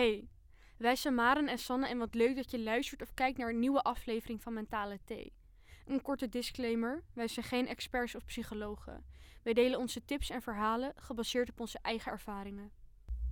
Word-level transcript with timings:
Hey, 0.00 0.28
wij 0.76 0.96
zijn 0.96 1.14
Maren 1.14 1.48
en 1.48 1.58
Sanne 1.58 1.88
en 1.88 1.98
wat 1.98 2.14
leuk 2.14 2.36
dat 2.36 2.50
je 2.50 2.60
luistert 2.60 3.02
of 3.02 3.14
kijkt 3.14 3.38
naar 3.38 3.48
een 3.48 3.58
nieuwe 3.58 3.82
aflevering 3.82 4.42
van 4.42 4.52
Mentale 4.52 4.98
Thee. 5.04 5.32
Een 5.86 6.02
korte 6.02 6.28
disclaimer, 6.28 7.02
wij 7.12 7.28
zijn 7.28 7.46
geen 7.46 7.68
experts 7.68 8.14
of 8.14 8.24
psychologen. 8.24 9.04
Wij 9.42 9.52
delen 9.52 9.78
onze 9.78 10.04
tips 10.04 10.30
en 10.30 10.42
verhalen 10.42 10.92
gebaseerd 10.96 11.50
op 11.50 11.60
onze 11.60 11.78
eigen 11.82 12.12
ervaringen. 12.12 12.70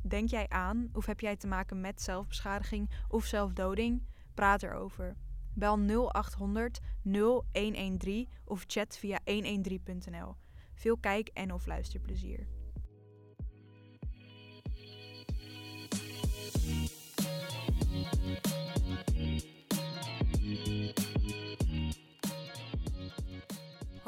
Denk 0.02 0.28
jij 0.28 0.48
aan 0.48 0.88
of 0.92 1.06
heb 1.06 1.20
jij 1.20 1.36
te 1.36 1.46
maken 1.46 1.80
met 1.80 2.02
zelfbeschadiging 2.02 2.90
of 3.08 3.24
zelfdoding? 3.24 4.06
Praat 4.34 4.62
erover. 4.62 5.16
Bel 5.54 5.76
0800 5.76 6.80
0113 7.02 8.28
of 8.44 8.64
chat 8.66 8.98
via 8.98 9.18
113.nl. 9.24 10.36
Veel 10.74 10.96
kijk- 10.96 11.28
en 11.28 11.52
of 11.52 11.66
luisterplezier. 11.66 12.57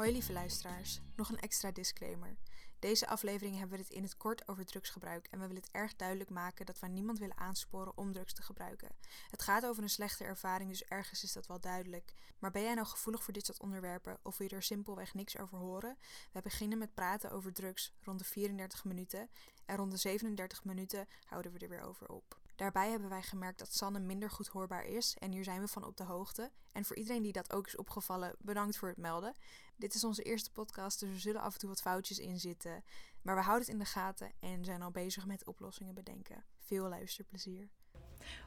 Hoi 0.01 0.13
lieve 0.13 0.33
luisteraars, 0.33 1.01
nog 1.15 1.29
een 1.29 1.39
extra 1.39 1.71
disclaimer. 1.71 2.37
Deze 2.79 3.07
aflevering 3.07 3.57
hebben 3.57 3.77
we 3.77 3.83
het 3.83 3.93
in 3.93 4.03
het 4.03 4.17
kort 4.17 4.47
over 4.47 4.65
drugsgebruik 4.65 5.27
en 5.27 5.39
we 5.39 5.47
willen 5.47 5.61
het 5.61 5.71
erg 5.71 5.95
duidelijk 5.95 6.29
maken 6.29 6.65
dat 6.65 6.79
we 6.79 6.87
niemand 6.87 7.19
willen 7.19 7.37
aansporen 7.37 7.97
om 7.97 8.13
drugs 8.13 8.33
te 8.33 8.41
gebruiken. 8.41 8.89
Het 9.29 9.41
gaat 9.41 9.65
over 9.65 9.83
een 9.83 9.89
slechte 9.89 10.23
ervaring, 10.23 10.69
dus 10.69 10.83
ergens 10.83 11.23
is 11.23 11.33
dat 11.33 11.47
wel 11.47 11.59
duidelijk. 11.59 12.13
Maar 12.39 12.51
ben 12.51 12.61
jij 12.61 12.73
nou 12.73 12.87
gevoelig 12.87 13.23
voor 13.23 13.33
dit 13.33 13.45
soort 13.45 13.59
onderwerpen 13.59 14.17
of 14.21 14.37
wil 14.37 14.47
je 14.49 14.55
er 14.55 14.63
simpelweg 14.63 15.13
niks 15.13 15.37
over 15.37 15.57
horen? 15.57 15.97
We 16.31 16.41
beginnen 16.41 16.77
met 16.77 16.93
praten 16.93 17.31
over 17.31 17.53
drugs 17.53 17.93
rond 18.03 18.19
de 18.19 18.25
34 18.25 18.83
minuten 18.83 19.29
en 19.65 19.75
rond 19.75 19.91
de 19.91 19.97
37 19.97 20.63
minuten 20.63 21.07
houden 21.25 21.51
we 21.51 21.59
er 21.59 21.69
weer 21.69 21.83
over 21.83 22.07
op. 22.07 22.40
Daarbij 22.61 22.89
hebben 22.89 23.09
wij 23.09 23.21
gemerkt 23.21 23.59
dat 23.59 23.73
Sanne 23.73 23.99
minder 23.99 24.29
goed 24.29 24.47
hoorbaar 24.47 24.85
is 24.85 25.15
en 25.19 25.31
hier 25.31 25.43
zijn 25.43 25.61
we 25.61 25.67
van 25.67 25.85
op 25.85 25.97
de 25.97 26.03
hoogte. 26.03 26.51
En 26.71 26.85
voor 26.85 26.95
iedereen 26.95 27.21
die 27.21 27.31
dat 27.31 27.53
ook 27.53 27.67
is 27.67 27.75
opgevallen, 27.75 28.35
bedankt 28.39 28.77
voor 28.77 28.87
het 28.87 28.97
melden. 28.97 29.35
Dit 29.75 29.93
is 29.93 30.03
onze 30.03 30.23
eerste 30.23 30.51
podcast, 30.51 30.99
dus 30.99 31.09
er 31.09 31.19
zullen 31.19 31.41
af 31.41 31.53
en 31.53 31.59
toe 31.59 31.69
wat 31.69 31.81
foutjes 31.81 32.19
in 32.19 32.39
zitten. 32.39 32.83
Maar 33.21 33.35
we 33.35 33.41
houden 33.41 33.65
het 33.65 33.73
in 33.73 33.79
de 33.79 33.85
gaten 33.89 34.31
en 34.39 34.65
zijn 34.65 34.81
al 34.81 34.91
bezig 34.91 35.25
met 35.25 35.45
oplossingen 35.45 35.93
bedenken. 35.93 36.43
Veel 36.59 36.87
luisterplezier. 36.89 37.69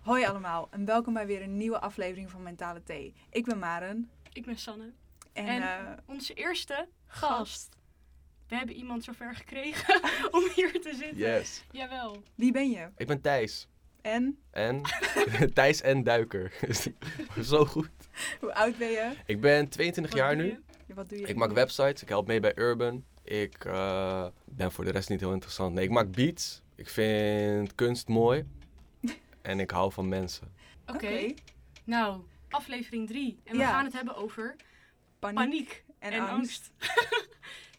Hoi 0.03 0.25
allemaal 0.25 0.69
en 0.71 0.85
welkom 0.85 1.13
bij 1.15 1.27
weer 1.27 1.43
een 1.43 1.57
nieuwe 1.57 1.81
aflevering 1.81 2.31
van 2.31 2.43
Mentale 2.43 2.83
Thee. 2.83 3.15
Ik 3.31 3.45
ben 3.45 3.59
Maren. 3.59 4.11
Ik 4.33 4.45
ben 4.47 4.59
Sanne. 4.59 4.93
En, 5.33 5.47
En- 5.47 5.63
eh, 5.63 5.99
Onze 6.07 6.35
eerste 6.35 6.89
gast. 7.07 7.77
We 8.49 8.57
hebben 8.57 8.75
iemand 8.77 9.05
zover 9.05 9.35
gekregen 9.35 10.01
om 10.37 10.49
hier 10.55 10.81
te 10.81 10.95
zitten. 10.95 11.17
Yes. 11.19 11.65
Jawel. 11.71 12.23
wie 12.35 12.53
ben 12.53 12.71
je? 12.71 12.91
Ik 12.97 13.07
ben 13.07 13.21
Thijs. 13.21 13.69
En 14.05 14.39
En 14.51 14.83
Thijs 15.55 15.81
en 15.81 16.03
Duiker. 16.03 16.53
Zo 17.43 17.65
goed. 17.65 17.89
hoe 18.41 18.55
oud 18.55 18.77
ben 18.79 18.91
je? 18.91 19.13
Ik 19.27 19.41
ben 19.41 19.69
22 19.69 20.13
Wat 20.13 20.23
jaar 20.23 20.37
nu. 20.37 20.63
Wat 20.95 21.09
doe 21.09 21.19
je? 21.19 21.27
Ik 21.27 21.37
maak 21.37 21.53
websites. 21.53 22.03
Ik 22.03 22.09
help 22.09 22.27
mee 22.27 22.41
bij 22.41 22.53
Urban. 22.57 23.05
Ik 23.23 23.65
eh, 23.65 24.27
ben 24.45 24.73
voor 24.73 24.85
de 24.85 24.91
rest 24.91 25.09
niet 25.09 25.21
heel 25.21 25.33
interessant. 25.33 25.75
Nee, 25.75 25.85
ik 25.85 25.91
maak 25.91 26.11
beats. 26.13 26.63
Ik 26.75 26.89
vind 26.89 27.75
kunst 27.75 28.09
mooi. 28.09 28.45
En 29.43 29.61
ik 29.61 29.71
hou 29.71 29.93
van 29.93 30.09
mensen. 30.09 30.53
Oké. 30.87 31.35
Nou, 31.85 32.21
aflevering 32.49 33.09
3. 33.09 33.41
En 33.45 33.53
we 33.53 33.59
Ja. 33.59 33.71
gaan 33.71 33.85
het 33.85 33.93
hebben 33.93 34.17
over 34.17 34.57
Paniek, 35.19 35.37
paniek 35.39 35.85
en, 35.99 36.13
en, 36.13 36.29
angst. 36.29 36.71
angst. 36.81 36.93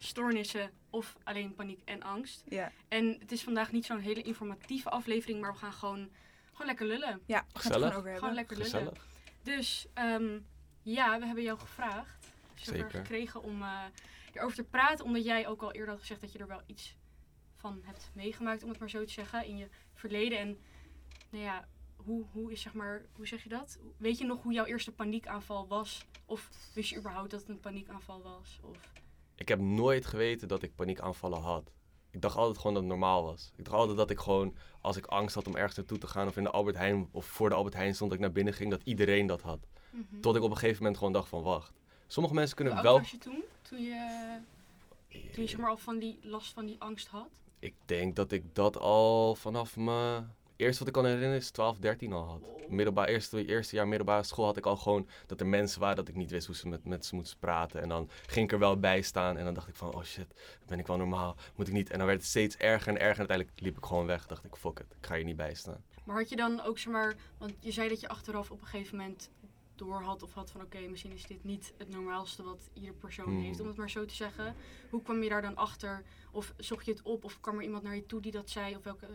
Stoornissen 0.06 0.70
of 0.90 1.16
alleen 1.24 1.54
paniek 1.54 1.80
en 1.84 2.02
angst. 2.02 2.44
Ja, 2.48 2.72
En 2.88 3.16
het 3.18 3.32
is 3.32 3.42
vandaag 3.42 3.72
niet 3.72 3.84
zo'n 3.84 3.98
hele 3.98 4.22
informatieve 4.22 4.90
aflevering, 4.90 5.40
maar 5.40 5.52
we 5.52 5.58
gaan 5.58 5.72
gewoon, 5.72 6.10
gewoon 6.50 6.66
lekker 6.66 6.86
lullen. 6.86 7.20
ja 7.26 7.44
Gezellig. 7.52 7.88
gewoon 7.88 7.98
over. 7.98 8.18
Gewoon 8.18 8.34
lekker 8.34 8.56
lullen. 8.56 8.70
Gezellig. 8.70 9.06
Dus 9.42 9.86
ehm, 9.94 10.38
ja, 10.82 11.18
we 11.18 11.26
hebben 11.26 11.44
jou 11.44 11.58
gevraagd. 11.58 12.26
Zeker. 12.54 12.90
gekregen 12.90 13.42
om 13.42 13.62
eh 13.62 13.84
erover 14.36 14.56
te 14.56 14.64
praten. 14.64 15.04
Omdat 15.04 15.24
jij 15.24 15.46
ook 15.46 15.62
al 15.62 15.72
eerder 15.72 15.90
had 15.90 16.00
gezegd 16.00 16.20
dat 16.20 16.32
je 16.32 16.38
er 16.38 16.46
wel 16.46 16.62
iets 16.66 16.96
van 17.56 17.80
hebt 17.82 18.10
meegemaakt, 18.12 18.62
om 18.62 18.68
het 18.68 18.78
maar 18.78 18.90
zo 18.90 19.04
te 19.04 19.12
zeggen, 19.12 19.46
in 19.46 19.56
je 19.56 19.68
verleden. 19.94 20.38
En 20.38 20.58
nou 21.30 21.44
ja, 21.44 21.68
hoe, 21.96 22.24
hoe 22.32 22.52
is 22.52 22.60
zeg 22.60 22.74
maar, 22.74 23.04
hoe 23.12 23.26
zeg 23.26 23.42
je 23.42 23.48
dat? 23.48 23.78
Weet 23.96 24.18
je 24.18 24.24
nog 24.24 24.42
hoe 24.42 24.52
jouw 24.52 24.64
eerste 24.64 24.92
paniekaanval 24.92 25.66
was? 25.66 26.06
Of 26.24 26.50
wist 26.74 26.90
je 26.90 26.96
überhaupt 26.96 27.30
dat 27.30 27.40
het 27.40 27.48
een 27.48 27.60
paniekaanval 27.60 28.22
was? 28.22 28.58
Of... 28.62 28.76
Ik 29.36 29.48
heb 29.48 29.60
nooit 29.60 30.06
geweten 30.06 30.48
dat 30.48 30.62
ik 30.62 30.74
paniekaanvallen 30.74 31.40
had. 31.40 31.72
Ik 32.10 32.20
dacht 32.20 32.36
altijd 32.36 32.56
gewoon 32.56 32.72
dat 32.72 32.82
het 32.82 32.92
normaal 32.92 33.24
was. 33.24 33.52
Ik 33.56 33.64
dacht 33.64 33.76
altijd 33.76 33.96
dat 33.96 34.10
ik 34.10 34.18
gewoon, 34.18 34.54
als 34.80 34.96
ik 34.96 35.06
angst 35.06 35.34
had 35.34 35.46
om 35.46 35.56
ergens 35.56 35.76
naartoe 35.76 35.98
te 35.98 36.06
gaan... 36.06 36.26
of 36.26 36.36
in 36.36 36.42
de 36.42 36.50
Albert 36.50 36.76
Heijn 36.76 37.08
of 37.10 37.26
voor 37.26 37.48
de 37.48 37.54
Albert 37.54 37.74
Heijn 37.74 37.94
stond, 37.94 38.10
dat 38.10 38.18
ik 38.18 38.24
naar 38.24 38.34
binnen 38.34 38.54
ging... 38.54 38.70
dat 38.70 38.80
iedereen 38.84 39.26
dat 39.26 39.42
had. 39.42 39.66
Mhm. 39.90 40.20
Tot 40.20 40.36
ik 40.36 40.42
op 40.42 40.50
een 40.50 40.56
gegeven 40.56 40.78
moment 40.78 40.98
gewoon 40.98 41.12
dacht 41.12 41.28
van, 41.28 41.42
wacht. 41.42 41.72
Sommige 42.06 42.34
mensen 42.34 42.56
kunnen 42.56 42.82
wel... 42.82 42.98
was 42.98 43.10
je 43.10 43.18
toen? 43.18 43.42
Toen 43.62 43.82
je, 43.82 44.38
toen 45.08 45.42
je 45.42 45.48
zeg 45.48 45.58
maar, 45.58 45.70
al 45.70 45.76
van 45.76 45.98
die 45.98 46.18
last 46.22 46.52
van 46.52 46.66
die 46.66 46.76
angst 46.78 47.06
had? 47.06 47.30
Ik 47.58 47.74
denk 47.84 48.16
dat 48.16 48.32
ik 48.32 48.54
dat 48.54 48.78
al 48.78 49.34
vanaf 49.34 49.76
mijn... 49.76 50.34
Eerst 50.56 50.78
wat 50.78 50.88
ik 50.88 50.94
kan 50.94 51.04
herinneren 51.04 51.36
is 51.36 51.50
12, 51.50 51.78
13 51.78 52.12
al 52.12 52.24
had. 52.24 52.68
Middelbaar, 52.68 53.08
eerste, 53.08 53.44
eerste 53.46 53.76
jaar 53.76 53.88
middelbare 53.88 54.22
school 54.22 54.44
had 54.44 54.56
ik 54.56 54.66
al 54.66 54.76
gewoon 54.76 55.08
dat 55.26 55.40
er 55.40 55.46
mensen 55.46 55.80
waren 55.80 55.96
dat 55.96 56.08
ik 56.08 56.14
niet 56.14 56.30
wist 56.30 56.46
hoe 56.46 56.56
ze 56.56 56.68
met, 56.68 56.84
met 56.84 57.06
ze 57.06 57.14
moesten 57.14 57.38
praten. 57.38 57.80
En 57.80 57.88
dan 57.88 58.10
ging 58.26 58.46
ik 58.46 58.52
er 58.52 58.58
wel 58.58 58.78
bij 58.78 59.02
staan 59.02 59.36
en 59.36 59.44
dan 59.44 59.54
dacht 59.54 59.68
ik 59.68 59.74
van, 59.74 59.94
oh 59.94 60.02
shit, 60.02 60.34
ben 60.66 60.78
ik 60.78 60.86
wel 60.86 60.96
normaal? 60.96 61.36
Moet 61.56 61.68
ik 61.68 61.74
niet? 61.74 61.90
En 61.90 61.98
dan 61.98 62.06
werd 62.06 62.18
het 62.20 62.28
steeds 62.28 62.56
erger 62.56 62.88
en 62.88 63.00
erger 63.00 63.20
en 63.22 63.28
uiteindelijk 63.28 63.60
liep 63.60 63.76
ik 63.76 63.84
gewoon 63.84 64.06
weg. 64.06 64.26
Dacht 64.26 64.44
ik, 64.44 64.56
fuck 64.56 64.78
it, 64.78 64.96
ik 64.98 65.06
ga 65.06 65.14
hier 65.14 65.24
niet 65.24 65.36
bij 65.36 65.54
staan. 65.54 65.84
Maar 66.04 66.16
had 66.16 66.28
je 66.28 66.36
dan 66.36 66.60
ook 66.62 66.78
zeg 66.78 66.92
maar, 66.92 67.16
want 67.38 67.52
je 67.60 67.72
zei 67.72 67.88
dat 67.88 68.00
je 68.00 68.08
achteraf 68.08 68.50
op 68.50 68.60
een 68.60 68.66
gegeven 68.66 68.96
moment 68.96 69.30
door 69.74 70.02
had 70.02 70.22
of 70.22 70.32
had 70.34 70.50
van 70.50 70.60
oké, 70.60 70.78
misschien 70.78 71.12
is 71.12 71.26
dit 71.26 71.44
niet 71.44 71.72
het 71.76 71.88
normaalste 71.88 72.42
wat 72.42 72.70
ieder 72.72 72.94
persoon 72.94 73.24
Hmm. 73.24 73.42
heeft, 73.42 73.60
om 73.60 73.66
het 73.66 73.76
maar 73.76 73.90
zo 73.90 74.04
te 74.04 74.14
zeggen. 74.14 74.54
Hoe 74.90 75.02
kwam 75.02 75.22
je 75.22 75.28
daar 75.28 75.42
dan 75.42 75.56
achter? 75.56 76.02
Of 76.30 76.54
zocht 76.56 76.84
je 76.84 76.90
het 76.90 77.02
op 77.02 77.24
of 77.24 77.40
kwam 77.40 77.56
er 77.56 77.62
iemand 77.62 77.82
naar 77.82 77.94
je 77.94 78.06
toe 78.06 78.20
die 78.20 78.32
dat 78.32 78.50
zei? 78.50 78.76
Of 78.76 78.84
welke, 78.84 79.06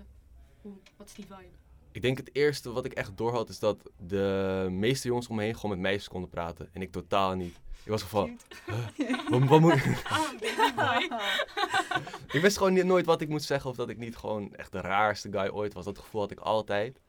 hoe, 0.61 0.71
wat 0.97 1.07
is 1.07 1.13
die 1.13 1.25
vibe? 1.25 1.45
Ik 1.91 2.01
denk 2.01 2.17
het 2.17 2.29
eerste 2.35 2.71
wat 2.71 2.85
ik 2.85 2.93
echt 2.93 3.17
door 3.17 3.31
had 3.31 3.49
is 3.49 3.59
dat 3.59 3.77
de 3.97 4.67
meeste 4.71 5.07
jongens 5.07 5.27
om 5.27 5.35
me 5.35 5.43
heen 5.43 5.55
gewoon 5.55 5.71
met 5.71 5.79
meisjes 5.79 6.07
konden 6.07 6.29
praten. 6.29 6.69
En 6.73 6.81
ik 6.81 6.91
totaal 6.91 7.33
niet. 7.35 7.55
Ik 7.83 7.91
was 7.91 8.03
van, 8.03 8.37
huh? 8.95 9.29
wat, 9.29 9.43
wat 9.43 9.59
moet 9.59 9.73
ik... 9.73 10.01
Ah. 10.75 11.01
Ik 12.31 12.41
wist 12.41 12.57
gewoon 12.57 12.73
niet, 12.73 12.83
nooit 12.85 13.05
wat 13.05 13.21
ik 13.21 13.29
moest 13.29 13.45
zeggen 13.45 13.69
of 13.69 13.75
dat 13.75 13.89
ik 13.89 13.97
niet 13.97 14.15
gewoon 14.15 14.55
echt 14.55 14.71
de 14.71 14.81
raarste 14.81 15.31
guy 15.31 15.47
ooit 15.49 15.73
was. 15.73 15.85
Dat 15.85 15.99
gevoel 15.99 16.21
had 16.21 16.31
ik 16.31 16.39
altijd. 16.39 16.99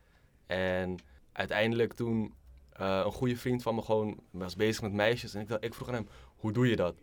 En 0.46 0.96
uiteindelijk 1.32 1.92
toen 1.92 2.34
eh, 2.72 3.02
een 3.04 3.12
goede 3.12 3.36
vriend 3.36 3.62
van 3.62 3.74
me 3.74 3.82
gewoon 3.82 4.20
was 4.30 4.56
bezig 4.56 4.82
met 4.82 4.92
meisjes. 4.92 5.34
En 5.34 5.41
ik, 5.41 5.48
dacht- 5.48 5.64
ik 5.64 5.74
vroeg 5.74 5.88
aan 5.88 5.94
hem, 5.94 6.08
hoe 6.36 6.52
doe 6.52 6.68
je 6.68 6.76
dat? 6.76 6.94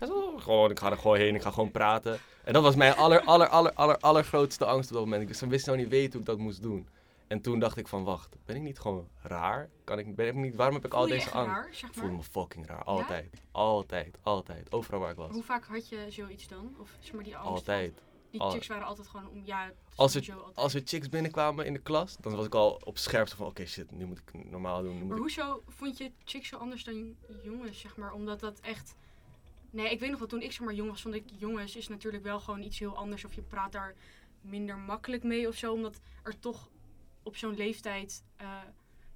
"Oh, 0.00 0.40
gewoon, 0.42 0.70
ik 0.70 0.78
ga 0.78 0.90
er 0.90 0.96
gewoon 0.98 1.16
heen, 1.16 1.34
ik 1.34 1.42
ga 1.42 1.50
gewoon 1.50 1.70
praten. 1.70 2.18
En 2.44 2.52
dat 2.52 2.62
was 2.62 2.74
mijn 2.74 2.94
aller, 2.94 3.20
aller, 3.20 3.48
aller, 3.48 3.72
aller, 3.72 3.98
allergrootste 3.98 4.64
angst 4.64 4.88
op 4.90 4.96
dat 4.96 5.04
moment. 5.04 5.30
Ik 5.30 5.48
wist 5.48 5.66
nou 5.66 5.78
niet 5.78 5.88
weten 5.88 6.10
hoe 6.12 6.20
ik 6.20 6.26
dat 6.26 6.38
moest 6.38 6.62
doen. 6.62 6.88
En 7.26 7.40
toen 7.40 7.58
dacht 7.58 7.76
ik 7.76 7.88
van, 7.88 8.04
wacht, 8.04 8.36
ben 8.44 8.56
ik 8.56 8.62
niet 8.62 8.78
gewoon 8.78 9.08
raar? 9.22 9.68
Kan 9.84 9.98
ik, 9.98 10.14
ben 10.14 10.26
ik 10.26 10.34
niet, 10.34 10.54
waarom 10.54 10.74
heb 10.74 10.84
ik 10.84 10.94
al 10.94 11.00
Voel 11.02 11.08
je 11.12 11.14
deze 11.18 11.30
angst? 11.30 11.54
raar, 11.54 11.68
zeg 11.70 11.88
Ik 11.88 11.94
voelde 11.94 12.08
maar? 12.08 12.16
me 12.16 12.22
fucking 12.30 12.66
raar, 12.66 12.84
altijd. 12.84 13.40
Altijd, 13.52 14.18
altijd. 14.22 14.72
Overal 14.72 15.00
waar 15.00 15.10
ik 15.10 15.16
was. 15.16 15.30
Hoe 15.32 15.42
vaak 15.42 15.64
had 15.64 15.88
je 15.88 16.06
zoiets 16.08 16.48
dan? 16.48 16.74
Of 16.80 16.90
zeg 17.00 17.12
maar 17.14 17.24
die 17.24 17.36
angst? 17.36 17.50
Altijd. 17.50 18.02
Die 18.30 18.42
chicks 18.50 18.66
waren 18.66 18.86
altijd 18.86 19.08
gewoon 19.08 19.28
om, 19.28 19.42
ja, 19.44 19.72
Als 19.96 20.14
er, 20.14 20.32
altijd. 20.34 20.56
als 20.56 20.74
er 20.74 20.82
chicks 20.84 21.08
binnenkwamen 21.08 21.66
in 21.66 21.72
de 21.72 21.78
klas, 21.78 22.16
dan 22.20 22.36
was 22.36 22.46
ik 22.46 22.54
al 22.54 22.80
op 22.84 22.98
scherpte 22.98 23.36
van, 23.36 23.46
oké 23.46 23.66
shit, 23.66 23.90
nu 23.90 24.04
moet 24.04 24.18
ik 24.18 24.50
normaal 24.50 24.82
doen. 24.82 24.92
Nu 24.92 24.98
moet 24.98 25.08
Maar 25.08 25.16
ik... 25.16 25.22
hoezo 25.22 25.62
vond 25.68 25.98
je 25.98 26.10
chicks 26.24 26.48
zo 26.48 26.56
anders 26.56 26.84
dan 26.84 27.16
jongens, 27.42 27.80
zeg 27.80 27.96
maar? 27.96 28.12
Omdat 28.12 28.40
dat 28.40 28.60
echt... 28.60 28.94
Nee, 29.74 29.90
ik 29.90 30.00
weet 30.00 30.10
nog 30.10 30.18
wel, 30.18 30.28
toen 30.28 30.42
ik 30.42 30.52
zeg 30.52 30.66
maar 30.66 30.74
jong 30.74 30.90
was, 30.90 31.02
vond 31.02 31.14
ik 31.14 31.24
jongens 31.36 31.76
is 31.76 31.88
natuurlijk 31.88 32.22
wel 32.22 32.40
gewoon 32.40 32.62
iets 32.62 32.78
heel 32.78 32.96
anders. 32.96 33.24
Of 33.24 33.34
je 33.34 33.42
praat 33.42 33.72
daar 33.72 33.94
minder 34.40 34.78
makkelijk 34.78 35.22
mee 35.22 35.48
of 35.48 35.56
zo. 35.56 35.72
Omdat 35.72 36.00
er 36.22 36.38
toch 36.38 36.68
op 37.22 37.36
zo'n 37.36 37.56
leeftijd, 37.56 38.24
eh, 38.36 38.46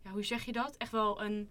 ja, 0.04 0.10
hoe 0.10 0.24
zeg 0.24 0.44
je 0.44 0.52
dat? 0.52 0.76
Echt 0.76 0.90
wel 0.92 1.22
een 1.22 1.50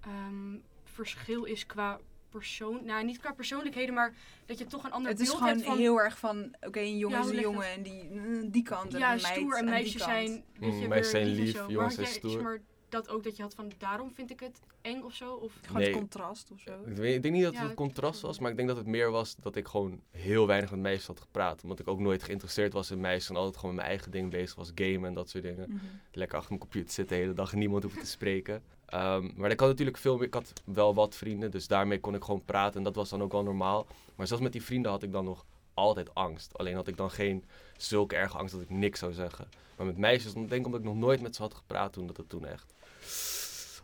ehm, 0.00 0.58
verschil 0.84 1.44
is 1.44 1.66
qua 1.66 2.00
persoon... 2.28 2.84
Nou, 2.84 3.04
niet 3.04 3.18
qua 3.18 3.32
persoonlijkheden, 3.32 3.94
maar 3.94 4.14
dat 4.46 4.58
je 4.58 4.66
toch 4.66 4.84
een 4.84 4.92
ander 4.92 5.10
Het 5.10 5.20
is 5.20 5.26
beeld 5.26 5.38
gewoon 5.38 5.52
hebt 5.52 5.66
van... 5.66 5.78
heel 5.78 6.00
erg 6.00 6.18
van, 6.18 6.54
oké, 6.60 6.80
een 6.80 6.98
jongen 6.98 7.18
Ja, 7.18 7.24
is 7.24 7.30
een 7.30 7.40
jongen 7.40 7.66
en 7.66 7.82
die, 7.82 8.04
mm, 8.04 8.50
die 8.50 8.62
kant 8.62 8.94
en 8.94 9.00
ja, 9.00 9.12
een 9.12 9.20
meid 9.22 9.34
stoer 9.36 9.56
en 9.56 9.64
meisjes 9.64 10.02
zijn, 10.02 10.44
weet 10.58 10.72
je, 10.74 10.82
Mm, 10.82 10.88
meisjes 10.88 11.10
zijn 11.10 11.26
lief 11.26 11.54
en 11.54 11.68
jongens 11.68 11.94
zijn 11.94 12.06
stoer. 12.06 12.42
maar 12.42 12.62
dat 12.90 13.08
ook 13.08 13.24
dat 13.24 13.36
je 13.36 13.42
had 13.42 13.54
van 13.54 13.72
daarom 13.78 14.10
vind 14.14 14.30
ik 14.30 14.40
het 14.40 14.60
eng 14.80 15.02
of 15.02 15.14
zo? 15.14 15.34
Of 15.34 15.52
Gewoon 15.62 15.76
Nee. 15.82 15.90
het 15.90 15.98
contrast 15.98 16.50
of 16.50 16.60
zo. 16.60 16.72
Ik, 16.86 16.96
weet, 16.96 17.14
ik 17.14 17.22
denk 17.22 17.34
niet 17.34 17.44
dat 17.44 17.52
Ja, 17.52 17.58
het 17.58 17.68
het 17.68 17.78
een 17.78 17.84
contrast 17.86 18.20
was, 18.20 18.38
maar 18.38 18.50
ik 18.50 18.56
denk 18.56 18.68
dat 18.68 18.76
het 18.76 18.86
meer 18.86 19.10
was 19.10 19.36
dat 19.36 19.56
ik 19.56 19.68
gewoon 19.68 20.00
heel 20.10 20.46
weinig 20.46 20.70
met 20.70 20.80
meisjes 20.80 21.06
had 21.06 21.20
gepraat. 21.20 21.62
Omdat 21.62 21.78
ik 21.78 21.88
ook 21.88 22.00
nooit 22.00 22.22
geïnteresseerd 22.22 22.72
was 22.72 22.90
in 22.90 23.00
meisjes 23.00 23.28
en 23.28 23.36
altijd 23.36 23.56
gewoon 23.56 23.74
met 23.74 23.84
mijn 23.84 23.94
eigen 23.96 24.10
ding 24.12 24.30
bezig 24.30 24.54
was, 24.54 24.72
gamen 24.74 25.04
en 25.08 25.14
dat 25.14 25.28
soort 25.30 25.44
dingen. 25.44 25.66
Mhm. 25.70 25.84
Lekker 26.12 26.36
achter 26.36 26.50
mijn 26.52 26.60
computer 26.70 26.92
zitten 26.92 27.16
de 27.16 27.22
hele 27.22 27.34
dag 27.34 27.52
en 27.52 27.58
niemand 27.58 27.82
hoeven 27.82 28.00
te 28.02 28.08
spreken. 28.08 28.62
Ehm, 28.86 29.30
maar 29.34 29.50
ik 29.50 29.60
had 29.60 29.68
natuurlijk 29.68 29.96
veel 29.96 30.16
meer, 30.16 30.26
ik 30.26 30.34
had 30.34 30.52
wel 30.64 30.94
wat 30.94 31.14
vrienden, 31.14 31.50
dus 31.50 31.66
daarmee 31.66 32.00
kon 32.00 32.14
ik 32.14 32.24
gewoon 32.24 32.44
praten 32.44 32.76
en 32.78 32.82
dat 32.84 32.94
was 32.94 33.08
dan 33.08 33.22
ook 33.22 33.32
wel 33.32 33.42
normaal. 33.42 33.86
Maar 34.14 34.26
zelfs 34.26 34.42
met 34.42 34.52
die 34.52 34.62
vrienden 34.62 34.90
had 34.90 35.02
ik 35.02 35.12
dan 35.12 35.24
nog 35.24 35.44
altijd 35.74 36.14
angst. 36.14 36.58
Alleen 36.58 36.74
had 36.74 36.86
ik 36.88 36.96
dan 36.96 37.10
geen 37.10 37.44
zulke 37.76 38.16
erge 38.16 38.36
angst 38.38 38.52
dat 38.54 38.62
ik 38.62 38.70
niks 38.70 38.98
zou 38.98 39.12
zeggen. 39.12 39.48
Maar 39.76 39.86
met 39.86 39.98
meisjes, 39.98 40.32
denk 40.32 40.50
ik 40.52 40.64
omdat 40.66 40.80
ik 40.80 40.86
nog 40.86 40.96
nooit 40.96 41.20
met 41.20 41.36
ze 41.36 41.42
had 41.42 41.54
gepraat 41.54 41.92
toen, 41.92 42.06
dat 42.06 42.16
het 42.16 42.28
toen 42.28 42.46
echt... 42.46 42.74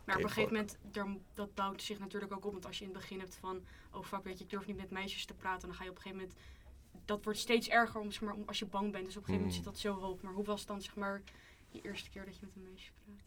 Maar 0.05 0.15
op 0.15 0.23
een 0.23 0.29
gegeven 0.29 0.57
fuck. 0.67 0.77
moment, 0.95 1.17
er, 1.17 1.21
dat 1.33 1.53
bouwt 1.53 1.81
zich 1.81 1.99
natuurlijk 1.99 2.33
ook 2.33 2.45
op. 2.45 2.51
Want 2.51 2.65
als 2.65 2.77
je 2.77 2.85
in 2.85 2.89
het 2.91 2.99
begin 2.99 3.19
hebt 3.19 3.35
van, 3.35 3.61
oh 3.91 4.03
fuck, 4.03 4.23
weet 4.23 4.37
je, 4.37 4.43
ik 4.43 4.49
durf 4.49 4.65
niet 4.65 4.77
met 4.77 4.89
meisjes 4.91 5.25
te 5.25 5.33
praten. 5.33 5.67
Dan 5.67 5.77
ga 5.77 5.83
je 5.83 5.89
op 5.89 5.95
een 5.95 6.01
gegeven 6.01 6.23
moment, 6.23 6.39
dat 7.05 7.23
wordt 7.23 7.39
steeds 7.39 7.69
erger 7.69 7.99
om, 8.01 8.11
zeg 8.11 8.21
maar, 8.21 8.33
om, 8.33 8.43
als 8.45 8.59
je 8.59 8.65
bang 8.65 8.91
bent. 8.91 9.05
Dus 9.05 9.17
op 9.17 9.21
een 9.21 9.27
gegeven 9.27 9.47
moment 9.47 9.65
Hmm. 9.65 9.73
zit 9.73 9.83
dat 9.83 9.93
zo 9.93 10.07
hoog. 10.07 10.21
Maar 10.21 10.33
hoe 10.33 10.43
was 10.45 10.59
het 10.59 10.67
dan, 10.67 10.81
zeg 10.81 10.95
maar, 10.95 11.21
die 11.71 11.81
eerste 11.81 12.09
keer 12.09 12.25
dat 12.25 12.35
je 12.35 12.41
met 12.45 12.55
een 12.55 12.69
meisje 12.71 12.91
praat? 13.03 13.25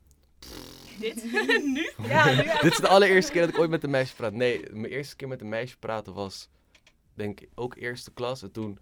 Dit? 0.99 1.25
nu? 1.75 1.91
Ja, 2.09 2.31
nu 2.35 2.43
Dit 2.61 2.73
is 2.73 2.79
de 2.79 2.89
allereerste 2.89 3.33
keer 3.33 3.41
dat 3.41 3.51
ik 3.51 3.59
ooit 3.59 3.71
met 3.71 3.85
een 3.85 3.91
meisje 3.91 4.15
praat. 4.15 4.33
Nee, 4.33 4.73
mijn 4.73 4.93
eerste 4.93 5.17
keer 5.17 5.29
met 5.29 5.41
een 5.41 5.49
meisje 5.49 5.79
praten 5.79 6.15
was, 6.15 6.49
denk 7.15 7.41
ik, 7.41 7.49
ook 7.55 7.75
eerste 7.77 8.11
klas. 8.13 8.43
En 8.43 8.53
toen 8.53 8.79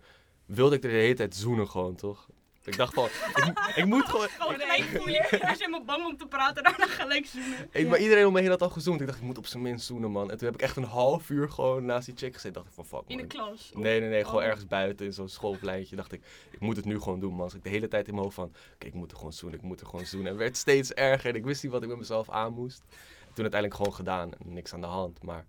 wilde 0.46 0.76
ik 0.76 0.84
er 0.84 0.90
de 0.90 0.96
hele 0.96 1.14
tijd 1.14 1.36
zoenen 1.36 1.68
gewoon, 1.68 1.94
toch? 1.94 2.28
Ik 2.64 2.76
dacht 2.76 2.94
van, 2.94 3.04
ik, 3.04 3.72
ik 3.74 3.84
moet 3.84 4.04
gewoon... 4.04 4.28
Gewoon 4.38 4.54
gelijk 4.60 4.82
voelen. 4.82 5.24
Hij 5.44 5.52
is 5.52 5.58
helemaal 5.58 5.84
bang 5.84 6.06
om 6.06 6.16
te 6.16 6.26
praten, 6.26 6.62
daarna 6.62 6.86
gelijk 6.86 7.26
zoenen. 7.26 7.68
Ik, 7.70 7.88
maar 7.88 7.98
iedereen 7.98 8.26
om 8.26 8.32
me 8.32 8.40
heen 8.40 8.48
had 8.48 8.62
al 8.62 8.70
gezoend. 8.70 9.00
Ik 9.00 9.06
dacht, 9.06 9.18
ik 9.18 9.24
moet 9.24 9.38
op 9.38 9.46
zijn 9.46 9.62
minst 9.62 9.86
zoenen, 9.86 10.10
man. 10.10 10.30
En 10.30 10.36
toen 10.38 10.46
heb 10.46 10.54
ik 10.56 10.62
echt 10.62 10.76
een 10.76 10.84
half 10.84 11.30
uur 11.30 11.50
gewoon 11.50 11.84
naast 11.84 12.06
die 12.06 12.14
chick 12.16 12.34
gezeten. 12.34 12.52
dacht 12.52 12.66
ik 12.66 12.72
van, 12.72 12.84
fuck, 12.86 13.02
In 13.06 13.16
de 13.16 13.26
klas. 13.26 13.70
Nee, 13.74 14.00
nee, 14.00 14.08
nee. 14.08 14.24
Gewoon 14.24 14.40
Oh. 14.42 14.46
ergens 14.48 14.66
buiten 14.66 15.06
in 15.06 15.12
zo'n 15.12 15.28
schoolpleintje. 15.28 15.96
Dacht 15.96 16.12
ik, 16.12 16.22
ik 16.50 16.60
moet 16.60 16.76
het 16.76 16.84
nu 16.84 17.00
gewoon 17.00 17.20
doen, 17.20 17.34
man. 17.34 17.46
Dus 17.46 17.54
ik 17.54 17.62
de 17.62 17.68
hele 17.68 17.88
tijd 17.88 18.06
in 18.06 18.12
mijn 18.12 18.24
hoofd 18.24 18.36
van, 18.36 18.52
oké, 18.74 18.86
ik 18.86 18.94
moet 18.94 19.10
er 19.10 19.16
gewoon 19.16 19.32
zoenen, 19.32 19.58
ik 19.58 19.64
moet 19.64 19.80
er 19.80 19.86
gewoon 19.86 20.06
zoenen. 20.06 20.26
En 20.28 20.32
het 20.34 20.42
werd 20.42 20.56
steeds 20.56 20.92
erger 20.92 21.30
en 21.30 21.36
ik 21.36 21.44
wist 21.44 21.62
niet 21.62 21.72
wat 21.72 21.82
ik 21.82 21.88
met 21.88 21.98
mezelf 21.98 22.30
aan 22.30 22.52
moest. 22.52 22.82
En 22.88 23.34
toen 23.34 23.42
uiteindelijk 23.52 23.74
gewoon 23.74 23.94
gedaan 23.94 24.32
en 24.32 24.52
niks 24.52 24.74
aan 24.74 24.80
de 24.80 24.86
hand. 24.86 25.22
Maar 25.22 25.46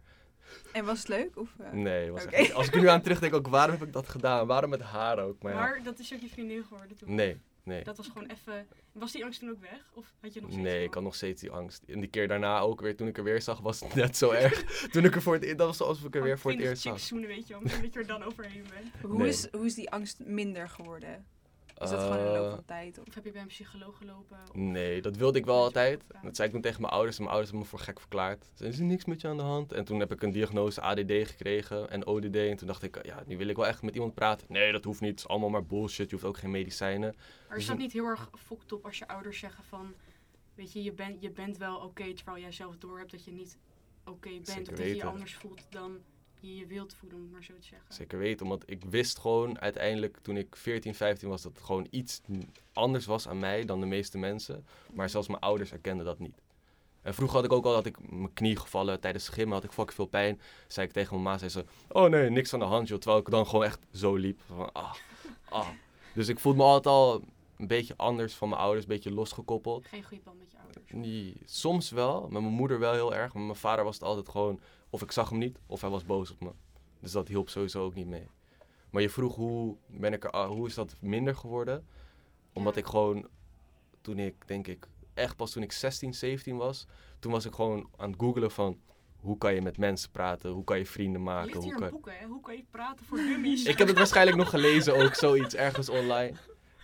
En 0.74 0.86
was 0.86 0.98
het 1.00 1.07
leuk? 1.07 1.38
Of, 1.38 1.50
eh? 1.60 1.72
nee, 1.72 2.12
was 2.12 2.25
echt 2.25 2.54
als 2.54 2.68
ik 2.68 2.74
er 2.75 2.81
nu 2.81 2.88
aan 2.88 3.01
terugdenk, 3.01 3.34
ook 3.34 3.48
waarom 3.48 3.78
heb 3.80 3.88
ik 3.88 3.94
dat 3.94 4.10
gedaan? 4.10 4.48
Waarom 4.48 4.69
met 4.69 4.81
haar 4.81 5.19
ook? 5.19 5.42
Maar 5.42 5.51
ja, 5.54 5.60
Maar 5.60 5.84
dat 5.84 6.00
is 6.00 6.13
ook 6.13 6.19
je 6.19 6.30
vriendin 6.30 6.63
geworden 6.63 6.98
toen. 6.98 7.16
nee, 7.16 7.42
nee. 7.63 7.84
Dat 7.84 7.98
was 7.98 8.07
gewoon 8.07 8.28
even... 8.30 8.68
Was 8.92 9.12
die 9.12 9.24
angst 9.24 9.40
toen 9.40 9.50
ook 9.50 9.60
weg? 9.62 9.92
Of 9.94 10.13
had 10.22 10.34
je 10.34 10.42
nog 10.42 10.50
steeds 10.51 10.63
Nee, 10.63 10.84
ik 10.84 10.94
had 10.94 11.04
nog 11.04 11.16
steeds 11.16 11.42
die 11.42 11.51
angst. 11.51 11.84
En 11.88 12.00
die 12.00 12.10
keer 12.10 12.28
daarna 12.28 12.60
ook 12.60 12.81
weer, 12.81 12.96
toen 12.96 13.07
ik 13.07 13.18
er 13.18 13.24
weer 13.24 13.42
zag, 13.42 13.60
was 13.60 13.80
het 13.80 13.94
net 13.96 14.18
zo 14.18 14.31
erg. 14.46 14.63
toen 14.92 15.06
ik 15.06 15.16
er 15.16 15.22
voor 15.22 15.34
het 15.34 15.44
eerst, 15.44 15.57
dat 15.57 15.68
was 15.68 15.81
alsof 15.81 16.06
ik 16.06 16.16
er 16.16 16.24
weer 16.24 16.40
voor 16.40 16.51
het 16.51 16.60
eerst 16.60 16.81
zag. 16.81 17.00
zoenen, 17.00 17.28
weet 17.28 17.48
je 17.48 17.54
wel. 17.54 17.62
Misschien 17.62 17.84
dat 17.84 17.94
je 17.94 18.00
er 18.00 18.07
dan 18.07 18.24
overheen 18.24 18.66
bent. 18.74 18.94
Hoe, 19.01 19.18
Nee. 19.18 19.28
is, 19.28 19.48
hoe 19.51 19.66
is 19.66 19.75
die 19.75 19.90
angst 19.90 20.19
minder 20.25 20.69
geworden? 20.69 21.25
Is 21.80 21.90
dat 21.90 22.00
gewoon 22.02 22.18
in 22.18 22.24
de 22.26 22.31
loop 22.31 22.46
Eh, 22.48 22.54
van 22.54 22.66
tijd? 22.66 23.00
Of? 23.00 23.14
Heb 23.14 23.26
je 23.26 23.31
bij 23.31 23.42
een 23.42 23.48
psycholoog 23.48 23.98
gelopen? 23.98 24.38
Of- 24.50 24.56
Nee, 24.56 25.02
dat 25.02 25.16
wilde 25.16 25.38
ik 25.40 25.46
wel 25.46 25.64
altijd. 25.64 26.04
Dat 26.22 26.36
zei 26.36 26.48
ik 26.48 26.54
toen 26.54 26.62
tegen 26.64 26.81
mijn 26.81 26.94
ouders 26.94 27.16
en 27.18 27.24
mijn 27.24 27.36
ouders 27.36 27.52
hebben 27.56 27.72
me 27.72 27.78
voor 27.78 27.88
gek 27.88 28.00
verklaard. 28.00 28.50
Ze 28.54 28.64
Er 28.64 28.70
is 28.70 28.80
niks 28.80 29.06
met 29.06 29.22
je 29.22 29.28
aan 29.28 29.38
de 29.38 29.44
hand. 29.44 29.72
En 29.74 29.86
toen 29.86 30.00
heb 30.00 30.12
ik 30.12 30.22
een 30.22 30.31
diagnose 30.31 30.81
ADD 30.81 31.12
gekregen 31.28 31.90
en 31.90 32.06
ODD. 32.06 32.36
En 32.36 32.56
toen 32.58 32.68
dacht 32.68 32.84
ik, 32.84 33.06
ja, 33.06 33.24
nu 33.26 33.38
wil 33.38 33.48
ik 33.48 33.56
wel 33.56 33.68
echt 33.68 33.81
met 33.81 33.94
iemand 33.94 34.14
praten. 34.14 34.48
Nee, 34.50 34.72
dat 34.72 34.84
hoeft 34.84 35.02
niet. 35.02 35.10
Het 35.10 35.20
is 35.20 35.28
allemaal 35.28 35.50
maar 35.50 35.66
bullshit. 35.66 36.10
Je 36.10 36.16
hoeft 36.16 36.28
ook 36.28 36.38
geen 36.38 36.52
medicijnen. 36.52 37.16
Maar 37.18 37.48
Dus 37.50 37.58
is 37.58 37.66
dat 37.66 37.76
een- 37.76 37.82
niet 37.82 37.92
heel 37.94 38.06
erg 38.06 38.30
fokt 38.38 38.72
op 38.72 38.86
als 38.86 38.98
je 38.98 39.08
ouders 39.08 39.40
zeggen 39.40 39.64
van... 39.64 39.94
Weet 40.56 40.72
je, 40.74 40.84
je, 40.84 40.92
bent 40.94 41.22
je 41.22 41.30
bent 41.32 41.58
wel 41.58 41.78
oké, 41.78 42.14
terwijl 42.14 42.38
jij 42.42 42.52
zelf 42.52 42.78
doorhebt 42.78 43.12
dat 43.12 43.24
je 43.25 43.32
niet 43.32 43.58
oké 44.06 44.30
bent. 44.30 44.48
Zeker 44.48 44.72
of 44.72 44.78
dat 44.78 44.88
je 44.88 44.96
je 44.96 45.04
anders 45.04 45.36
voelt 45.36 45.66
dan 45.70 45.98
je 46.39 46.56
je 46.56 46.65
wilt 46.65 46.94
voelen, 46.94 47.18
om 47.18 47.24
het 47.24 47.31
maar 47.31 47.44
zo 47.44 47.53
te 47.59 47.68
zeggen. 47.68 47.94
Zeker 47.94 48.18
weten, 48.18 48.47
want 48.47 48.63
ik 48.65 48.83
wist 48.83 49.19
gewoon 49.19 49.59
uiteindelijk 49.59 50.18
toen 50.21 50.38
ik 50.38 50.56
14, 50.56 50.95
15 50.95 51.30
was... 51.30 51.41
dat 51.41 51.51
het 51.56 51.65
gewoon 51.65 51.88
iets 51.89 52.21
anders 52.74 53.06
was 53.06 53.27
aan 53.27 53.39
mij 53.39 53.65
dan 53.65 53.80
de 53.80 53.86
meeste 53.86 54.18
mensen. 54.18 54.65
Maar 54.94 55.09
zelfs 55.09 55.27
mijn 55.27 55.39
ouders 55.39 55.71
erkenden 55.71 56.06
dat 56.06 56.19
niet. 56.19 56.41
En 57.01 57.13
vroeger 57.13 57.36
had 57.36 57.45
ik 57.45 57.51
ook 57.51 57.65
al 57.65 57.74
dat 57.74 57.86
ik 57.86 58.12
mijn 58.12 58.33
knie 58.33 58.56
gevallen 58.56 59.00
tijdens 59.00 59.30
gym, 59.30 59.51
had 59.51 59.63
ik 59.63 59.71
fucking 59.71 59.95
veel 59.95 60.06
pijn. 60.06 60.41
Zei 60.68 60.88
ik 60.88 60.94
tegen 60.94 61.12
mijn 61.12 61.24
ma, 61.24 61.38
zei 61.38 61.50
ze, 61.50 61.65
oh 61.89 62.09
nee, 62.09 62.30
niks 62.30 62.53
aan 62.53 62.59
de 62.59 62.65
hand 62.65 62.88
joh. 62.88 63.00
Terwijl 63.00 63.21
ik 63.21 63.30
dan 63.30 63.47
gewoon 63.47 63.65
echt 63.65 63.80
zo 63.94 64.15
liep. 64.15 64.41
Van, 64.45 64.71
ah, 64.71 64.94
ah. 65.50 65.68
Dus 66.13 66.27
ik 66.27 66.39
voelde 66.39 66.57
me 66.57 66.63
altijd 66.63 66.86
al 66.86 67.24
een 67.57 67.68
beetje 67.68 67.94
anders 67.97 68.33
van 68.33 68.50
mijn 68.50 68.62
ouders, 68.62 68.83
een 68.83 68.91
beetje 68.91 69.12
losgekoppeld. 69.12 69.86
Geen 69.86 70.03
goede 70.03 70.24
band 70.24 70.39
met 70.39 70.51
je 70.51 70.57
ouders. 70.57 70.91
Nee, 70.91 71.36
soms 71.45 71.91
wel, 71.91 72.21
met 72.21 72.41
mijn 72.41 72.53
moeder 72.53 72.80
wel 72.80 72.94
heel 72.94 73.15
erg. 73.15 73.33
Maar 73.33 73.44
mijn 73.44 73.56
vader 73.56 73.83
was 73.83 73.95
het 73.95 74.03
altijd 74.03 74.30
gewoon, 74.30 74.59
of 74.89 75.01
ik 75.01 75.12
zag 75.12 75.30
hem 75.30 75.39
niet, 75.39 75.59
of 75.65 75.81
hij 75.81 75.89
was 75.89 76.06
boos 76.06 76.31
op 76.31 76.41
me. 76.41 76.51
Dus 77.00 77.12
dat 77.12 77.27
hielp 77.27 77.50
sowieso 77.50 77.83
ook 77.83 77.95
niet 77.95 78.07
mee. 78.07 78.27
Maar 78.89 79.01
je 79.01 79.09
vroeg 79.09 79.36
hoe, 79.36 79.75
ben 79.88 80.13
ik 80.13 80.24
er, 80.24 80.45
hoe 80.45 80.68
is 80.68 80.74
dat 80.74 80.95
minder 81.00 81.36
geworden? 81.36 81.88
Omdat 82.53 82.75
ik 82.75 82.86
gewoon, 82.86 83.27
toen 84.01 84.19
ik 84.19 84.36
denk 84.45 84.68
ik, 84.68 84.88
echt 85.13 85.36
pas 85.36 85.51
toen 85.51 85.63
ik 85.63 85.71
16, 85.71 86.13
17 86.13 86.57
was, 86.57 86.88
toen 87.19 87.31
was 87.31 87.45
ik 87.45 87.53
gewoon 87.53 87.89
aan 87.97 88.12
het 88.12 88.19
googelen 88.19 88.51
van 88.51 88.80
hoe 89.19 89.38
kan 89.38 89.53
je 89.53 89.62
met 89.62 89.77
mensen 89.77 90.12
praten, 90.12 90.51
hoe 90.51 90.63
kan 90.63 90.77
je 90.77 90.86
vrienden 90.86 91.24
maken. 91.24 91.45
ligt 91.45 91.63
Hoe 91.63 91.74
kan... 91.74 91.83
een 91.83 91.89
boek, 91.89 92.09
hè? 92.09 92.25
Hoe 92.25 92.41
kan 92.41 92.56
je 92.56 92.63
praten 92.71 93.06
voor 93.06 93.18
dummies? 93.18 93.63
Ik 93.71 93.77
heb 93.77 93.88
het 93.88 93.97
waarschijnlijk 93.97 94.38
nog 94.38 94.50
gelezen 94.50 94.95
ook, 94.95 95.13
zoiets, 95.13 95.56
ergens 95.56 95.89
online. 95.89 96.36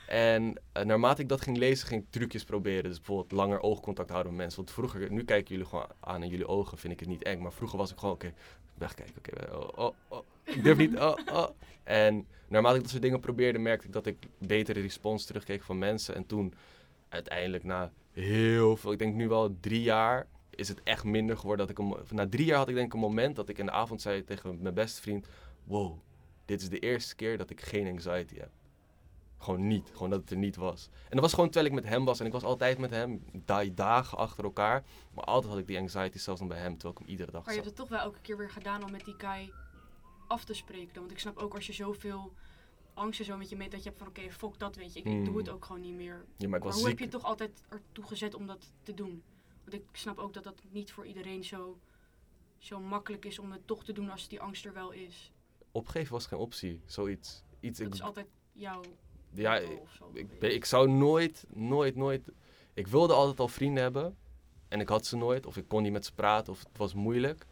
En 0.07 0.61
eh, 0.71 0.83
naarmate 0.83 1.21
ik 1.21 1.29
dat 1.29 1.41
ging 1.41 1.57
lezen, 1.57 1.87
ging 1.87 2.01
ik 2.01 2.11
trucjes 2.11 2.43
proberen. 2.43 2.83
Dus 2.83 2.97
bijvoorbeeld 2.97 3.31
langer 3.31 3.61
oogcontact 3.61 4.09
houden 4.09 4.31
met 4.31 4.41
mensen. 4.41 4.57
Want 4.63 4.71
vroeger, 4.71 5.11
nu 5.11 5.23
kijken 5.23 5.51
jullie 5.51 5.69
gewoon 5.69 5.87
aan 5.99 6.23
in 6.23 6.29
jullie 6.29 6.47
ogen, 6.47 6.77
vind 6.77 6.93
ik 6.93 6.99
het 6.99 7.09
niet 7.09 7.23
eng. 7.23 7.41
Maar 7.41 7.53
vroeger 7.53 7.77
was 7.77 7.91
ik 7.91 7.97
gewoon, 7.97 8.13
oké, 8.13 8.33
wegkijken, 8.73 9.15
oké, 9.17 9.55
oh, 9.55 9.69
oh, 9.75 9.93
oh, 10.07 10.25
ik 10.43 10.63
durf 10.63 10.77
niet, 10.77 10.99
oh, 10.99 11.17
oh. 11.33 11.49
En 11.83 12.27
naarmate 12.47 12.75
ik 12.75 12.81
dat 12.81 12.89
soort 12.89 13.01
dingen 13.01 13.19
probeerde, 13.19 13.59
merkte 13.59 13.87
ik 13.87 13.93
dat 13.93 14.05
ik 14.05 14.17
betere 14.37 14.81
respons 14.81 15.25
terugkeek 15.25 15.63
van 15.63 15.77
mensen. 15.77 16.15
En 16.15 16.25
toen, 16.25 16.53
uiteindelijk 17.09 17.63
na 17.63 17.91
heel 18.11 18.77
veel, 18.77 18.91
ik 18.91 18.99
denk 18.99 19.15
nu 19.15 19.27
wel 19.27 19.57
drie 19.59 19.81
jaar, 19.81 20.27
is 20.49 20.67
het 20.67 20.83
echt 20.83 21.03
minder 21.03 21.37
geworden. 21.37 21.67
Dat 21.67 21.77
ik 21.77 22.11
na 22.11 22.27
drie 22.29 22.45
jaar 22.45 22.57
had 22.57 22.69
ik 22.69 22.75
denk 22.75 22.93
een 22.93 22.99
moment 22.99 23.35
dat 23.35 23.49
ik 23.49 23.57
in 23.57 23.65
de 23.65 23.71
avond 23.71 24.01
zei 24.01 24.23
tegen 24.23 24.61
mijn 24.61 24.73
beste 24.73 25.01
vriend, 25.01 25.27
wow, 25.63 25.97
dit 26.45 26.61
is 26.61 26.69
de 26.69 26.79
eerste 26.79 27.15
keer 27.15 27.37
dat 27.37 27.49
ik 27.49 27.61
geen 27.61 27.87
anxiety 27.87 28.35
heb. 28.35 28.49
Gewoon 29.37 29.67
niet. 29.67 29.89
Gewoon 29.93 30.09
dat 30.09 30.21
het 30.21 30.31
er 30.31 30.37
niet 30.37 30.55
was. 30.55 30.89
En 31.03 31.09
dat 31.09 31.19
was 31.19 31.33
gewoon 31.33 31.49
terwijl 31.49 31.73
ik 31.75 31.81
met 31.81 31.91
hem 31.91 32.05
was. 32.05 32.19
En 32.19 32.25
ik 32.25 32.31
was 32.31 32.43
altijd 32.43 32.77
met 32.77 32.89
hem, 32.89 33.23
da- 33.45 33.63
dagen 33.65 34.17
achter 34.17 34.43
elkaar. 34.43 34.83
Maar 35.13 35.23
altijd 35.23 35.51
had 35.51 35.61
ik 35.61 35.67
die 35.67 35.77
anxiety, 35.79 36.17
zelfs 36.17 36.39
nog 36.39 36.49
bij 36.49 36.59
hem, 36.59 36.71
terwijl 36.73 36.93
ik 36.93 36.99
hem 36.99 37.09
iedere 37.09 37.31
dag 37.31 37.45
Maar 37.45 37.53
je 37.53 37.59
hebt 37.59 37.71
het 37.71 37.79
toch 37.79 37.89
wel 37.89 37.99
elke 37.99 38.19
keer 38.21 38.37
weer 38.37 38.49
gedaan 38.49 38.83
om 38.83 38.91
met 38.91 39.05
die 39.05 39.15
guy 39.17 39.51
af 40.27 40.43
te 40.43 40.53
spreken. 40.53 40.87
dan. 40.93 40.97
Want 41.03 41.11
ik 41.11 41.19
snap 41.19 41.37
ook 41.37 41.53
als 41.55 41.67
je 41.67 41.73
zoveel 41.73 42.33
angst 42.93 43.19
en 43.19 43.25
zo 43.25 43.37
met 43.37 43.49
je 43.49 43.55
meet, 43.55 43.71
dat 43.71 43.83
je 43.83 43.89
hebt 43.89 44.01
van 44.01 44.07
oké, 44.07 44.31
fuck 44.31 44.59
dat 44.59 44.75
weet 44.75 44.93
je. 44.93 44.99
Ik, 44.99 45.05
ik 45.05 45.25
doe 45.25 45.37
het 45.37 45.47
Mm. 45.47 45.53
ook 45.53 45.65
gewoon 45.65 45.81
niet 45.81 45.93
meer. 45.95 46.15
Ja, 46.15 46.23
maar 46.23 46.25
ik 46.43 46.49
Maar 46.49 46.59
was 46.61 46.75
hoe 46.79 46.89
heb 46.89 46.99
je 46.99 47.07
toch 47.07 47.23
altijd 47.23 47.63
ertoe 47.69 48.05
gezet 48.05 48.35
om 48.35 48.45
dat 48.47 48.71
te 48.83 48.93
doen? 48.93 49.23
Want 49.63 49.73
ik 49.73 49.83
snap 49.91 50.17
ook 50.17 50.33
dat 50.33 50.43
dat 50.43 50.61
niet 50.71 50.91
voor 50.91 51.05
iedereen 51.05 51.43
zo, 51.43 51.77
zo 52.57 52.79
makkelijk 52.79 53.25
is 53.25 53.39
om 53.39 53.51
het 53.51 53.67
toch 53.67 53.83
te 53.83 53.91
doen 53.93 54.09
als 54.09 54.27
die 54.27 54.41
angst 54.41 54.65
er 54.65 54.73
wel 54.73 54.91
is. 54.91 55.31
Opgeven 55.71 56.13
was 56.13 56.25
geen 56.25 56.39
optie. 56.39 56.81
Zoiets. 56.85 57.43
Iets, 57.59 57.77
Dat 57.79 57.87
ik, 57.87 57.93
is 57.93 58.01
altijd 58.01 58.27
jouw 58.51 58.81
ja, 59.35 59.57
ik, 60.13 60.41
ik, 60.41 60.65
zou 60.65 60.89
nooit, 60.89 61.45
nooit, 61.53 61.95
nooit... 61.95 62.31
Ik 62.73 62.87
wilde 62.87 63.13
altijd 63.13 63.39
al 63.39 63.47
vrienden 63.47 63.83
hebben. 63.83 64.17
En 64.67 64.79
ik 64.79 64.89
had 64.89 65.05
ze 65.05 65.17
nooit. 65.17 65.45
Of 65.45 65.57
ik 65.57 65.67
kon 65.67 65.83
niet 65.83 65.91
met 65.91 66.05
ze 66.05 66.13
praten. 66.13 66.53
Of 66.53 66.59
het 66.59 66.77
was 66.77 66.93
moeilijk. 66.93 67.45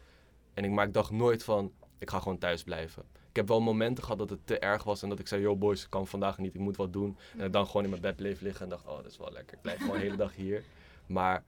En 0.54 0.64
ik, 0.64 0.70
maar 0.70 0.86
ik 0.86 0.92
dacht 0.92 1.10
nooit 1.10 1.44
van, 1.44 1.72
ik 1.98 2.10
ga 2.10 2.18
gewoon 2.18 2.38
thuis 2.38 2.62
blijven. 2.62 3.02
Ik 3.28 3.36
heb 3.36 3.48
wel 3.48 3.60
momenten 3.60 4.04
gehad 4.04 4.18
dat 4.18 4.30
het 4.30 4.46
te 4.46 4.58
erg 4.58 4.82
was. 4.82 5.02
En 5.02 5.08
dat 5.08 5.18
ik 5.18 5.28
zei, 5.28 5.42
yo 5.42 5.56
boys, 5.56 5.82
ik 5.82 5.90
kan 5.90 6.06
vandaag 6.06 6.38
niet. 6.38 6.54
Ik 6.54 6.60
moet 6.60 6.76
wat 6.76 6.92
doen. 6.92 7.16
En 7.36 7.50
dan 7.50 7.66
gewoon 7.66 7.82
in 7.82 7.90
mijn 7.90 8.02
bed 8.02 8.16
bleef 8.16 8.40
liggen. 8.40 8.62
En 8.62 8.68
dacht, 8.68 8.86
oh, 8.86 8.96
dat 8.96 9.06
is 9.06 9.16
wel 9.16 9.32
lekker. 9.32 9.56
Ik 9.56 9.62
blijf 9.62 9.78
gewoon 9.78 9.96
de 9.96 10.02
hele 10.02 10.16
dag 10.16 10.34
hier. 10.34 10.64
Maar 11.06 11.44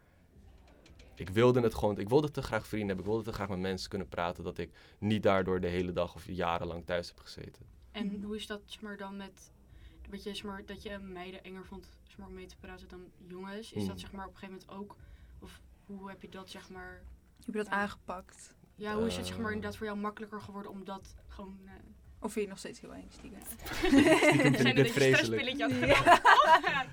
ik 1.15 1.29
wilde 1.29 1.61
het 1.61 1.75
gewoon... 1.75 1.99
Ik 1.99 2.09
wilde 2.09 2.31
te 2.31 2.43
graag 2.43 2.67
vrienden 2.67 2.89
hebben. 2.89 3.05
Ik 3.05 3.11
wilde 3.11 3.31
te 3.31 3.33
graag 3.33 3.49
met 3.49 3.59
mensen 3.59 3.89
kunnen 3.89 4.09
praten. 4.09 4.45
Dat 4.45 4.59
ik 4.59 4.71
niet 4.99 5.23
daardoor 5.23 5.61
de 5.61 5.69
hele 5.69 5.93
dag 5.93 6.15
of 6.15 6.27
jarenlang 6.27 6.85
thuis 6.85 7.09
heb 7.09 7.19
gezeten. 7.19 7.67
En 7.93 8.23
hoe 8.23 8.37
is 8.37 8.47
dat 8.47 8.79
maar, 8.81 8.97
dan 8.97 9.17
met, 9.17 9.53
weet 10.11 10.23
je, 10.23 10.35
zeg 10.35 10.45
maar, 10.45 10.63
dat 10.67 10.83
je 10.83 10.99
meiden 10.99 11.45
enger 11.45 11.65
vond 11.65 11.99
zeg 12.05 12.19
maar, 12.19 12.29
om 12.29 12.35
mee 12.35 12.47
te 12.47 12.57
praten 12.57 12.89
dan 12.89 13.01
jongens? 13.27 13.73
Is 13.73 13.85
dat 13.85 13.95
Mm. 13.95 13.99
zeg 14.01 14.13
maar, 14.13 14.27
op 14.27 14.33
een 14.33 14.39
gegeven 14.39 14.65
moment 14.69 14.81
ook, 14.91 14.97
of 15.39 15.61
hoe 15.87 16.09
heb 16.09 16.23
je 16.23 16.29
dat 16.29 16.51
zeg 16.51 16.69
maar, 16.71 17.03
Heb 17.45 17.55
je 17.55 17.61
dat 17.63 17.69
aangepakt? 17.69 18.55
ja, 18.75 18.95
hoe 18.95 19.07
is 19.07 19.17
het 19.17 19.27
zeg 19.27 19.37
maar, 19.39 19.47
Eh. 19.49 19.53
inderdaad 19.55 19.77
voor 19.79 19.87
jou 19.87 19.99
makkelijker 19.99 20.41
geworden 20.41 20.71
om 20.73 20.85
dat 20.85 21.15
gewoon... 21.29 21.59
eh, 21.65 21.73
Of 22.21 22.33
vind 22.33 22.35
je 22.35 22.41
het 22.41 22.49
nog 22.51 22.59
steeds 22.59 22.81
heel 22.81 22.93
eng, 22.95 23.07
stiekem? 23.19 23.41
vind 23.43 24.47
ik 24.47 24.57
zijn 24.61 24.67
er 24.67 24.75
dit 24.75 24.77
dat 24.77 24.87
je 24.87 24.93
vreselijk. 24.93 25.17
stresspilletje 25.17 25.63
had 25.63 25.73
Ja. 25.89 25.95
genomen? 26.05 26.23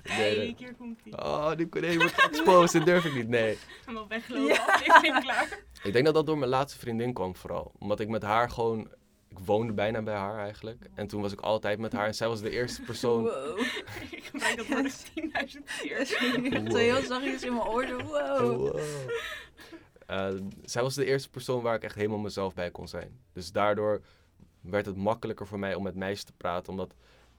Kijk, 0.02 0.16
Nee, 0.18 0.36
nee. 0.36 0.54
hier 0.58 0.74
komt 0.74 1.00
ie. 1.04 1.12
Oh, 1.24 1.56
die 1.56 1.68
nee, 1.70 1.98
wordt 1.98 2.22
exposed. 2.22 2.72
Dat 2.72 2.86
durf 2.86 3.04
ik 3.04 3.14
niet. 3.14 3.28
Nee. 3.28 3.58
Helemaal 3.80 4.08
weggelopen, 4.08 4.54
Ja. 4.54 4.64
aflevering 4.66 5.18
klaar. 5.22 5.58
Ik 5.82 5.92
denk 5.92 6.04
dat 6.04 6.14
dat 6.14 6.26
door 6.26 6.38
mijn 6.38 6.50
laatste 6.50 6.78
vriendin 6.78 7.12
kwam 7.12 7.36
vooral. 7.36 7.72
Omdat 7.78 8.00
ik 8.00 8.08
met 8.08 8.22
haar 8.22 8.50
gewoon... 8.50 8.92
Ik 9.38 9.44
woonde 9.44 9.72
bijna 9.72 10.02
bij 10.02 10.14
haar 10.14 10.38
eigenlijk. 10.38 10.86
En 10.94 11.06
toen 11.06 11.22
was 11.22 11.32
ik 11.32 11.40
altijd 11.40 11.78
met 11.78 11.92
haar. 11.92 12.06
En 12.06 12.14
zij 12.14 12.28
was 12.28 12.40
de 12.40 12.50
eerste 12.50 12.82
persoon... 12.82 13.22
Wow. 13.22 13.58
Ik 14.10 14.24
gebruik 14.24 14.56
dat 14.56 14.66
woord 14.66 14.84
echt 14.84 15.10
10.000 15.56 15.62
keer. 15.80 16.06
Zo 16.70 16.76
heel 16.76 17.02
zachtjes 17.02 17.42
in 17.42 17.54
mijn 17.54 17.66
oor. 17.66 17.86
zo, 17.86 17.96
Wow. 17.96 18.58
Wow. 18.58 18.80
Eh, 20.06 20.34
zij 20.64 20.82
was 20.82 20.94
de 20.94 21.04
eerste 21.04 21.30
persoon 21.30 21.62
waar 21.62 21.74
ik 21.74 21.82
echt 21.82 21.94
helemaal 21.94 22.18
mezelf 22.18 22.54
bij 22.54 22.70
kon 22.70 22.88
zijn. 22.88 23.20
Dus 23.32 23.52
daardoor 23.52 24.02
werd 24.60 24.86
het 24.86 24.96
makkelijker 24.96 25.46
voor 25.46 25.58
mij 25.58 25.74
om 25.74 25.82
met 25.82 25.94
meisjes 25.94 26.24
te 26.24 26.32
praten. 26.32 26.72
Omdat 26.72 26.94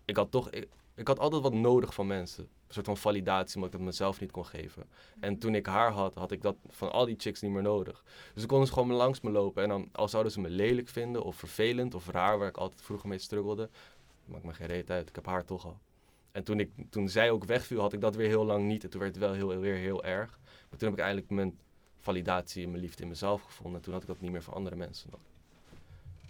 ik 0.06 0.16
had 0.16 0.32
toch... 0.32 0.50
Ik, 0.50 0.68
ik 0.96 1.08
had 1.08 1.20
altijd 1.20 1.42
wat 1.42 1.54
nodig 1.54 1.94
van 1.94 2.08
mensen. 2.08 2.44
Een 2.44 2.74
soort 2.74 2.86
van 2.86 2.98
validatie, 2.98 3.56
omdat 3.56 3.72
ik 3.72 3.78
dat 3.78 3.88
mezelf 3.88 4.20
niet 4.20 4.32
kon 4.32 4.46
geven. 4.46 4.84
En 5.20 5.38
toen 5.38 5.56
ik 5.56 5.66
haar 5.66 5.92
had, 5.92 6.16
had 6.16 6.32
ik 6.32 6.42
dat 6.42 6.56
van 6.68 6.92
al 6.92 7.06
die 7.06 7.16
chicks 7.18 7.42
niet 7.42 7.52
meer 7.52 7.62
nodig. 7.62 8.04
Dus 8.34 8.44
ik 8.44 8.50
kon 8.50 8.60
dus 8.60 8.70
gewoon 8.70 8.92
langs 8.92 9.22
me 9.22 9.30
lopen. 9.30 9.64
En 9.64 9.70
dan, 9.70 9.90
al 9.92 10.08
zouden 10.08 10.32
ze 10.32 10.42
me 10.42 10.50
lelijk 10.50 10.88
vinden, 10.88 11.24
of 11.24 11.36
vervelend, 11.36 11.94
of 11.94 12.08
raar, 12.08 12.38
waar 12.38 12.48
ik 12.48 12.58
altijd 12.58 12.82
vroeger 12.82 13.10
mee 13.10 13.18
struggelde. 13.18 13.70
Maakt 14.25 14.44
me 14.44 14.54
geen 14.54 14.68
reet 14.68 14.92
uit, 14.92 15.10
ik 15.10 15.16
heb 15.16 15.25
haar 15.25 15.46
toch 15.46 15.66
al. 15.66 15.80
En 16.32 16.44
toen, 16.44 16.60
ik, 16.60 16.72
toen 16.90 17.10
zij 17.10 17.32
ook 17.32 17.44
wegviel, 17.44 17.82
had 17.82 17.94
ik 17.94 18.02
dat 18.02 18.16
weer 18.16 18.28
heel 18.28 18.46
lang 18.46 18.66
niet. 18.68 18.84
En 18.84 18.90
toen 18.90 19.00
werd 19.00 19.16
het 19.16 19.24
wel 19.24 19.34
heel, 19.34 19.60
weer 19.60 19.75
heel 19.75 20.04
erg. 20.04 20.40
Maar 20.70 20.80
toen 20.80 20.90
heb 20.90 20.98
ik 20.98 21.04
eigenlijk 21.04 21.30
mijn 21.30 21.60
validatie 22.00 22.64
en 22.64 22.70
mijn 22.70 22.82
liefde 22.82 23.04
in 23.04 23.10
mezelf 23.10 23.42
gevonden. 23.42 23.75
En 23.75 23.82
toen 23.82 23.94
had 23.94 24.02
ik 24.02 24.08
dat 24.08 24.22
niet 24.22 24.32
meer 24.32 24.44
voor 24.44 24.54
andere 24.54 24.75
mensen. 24.75 25.10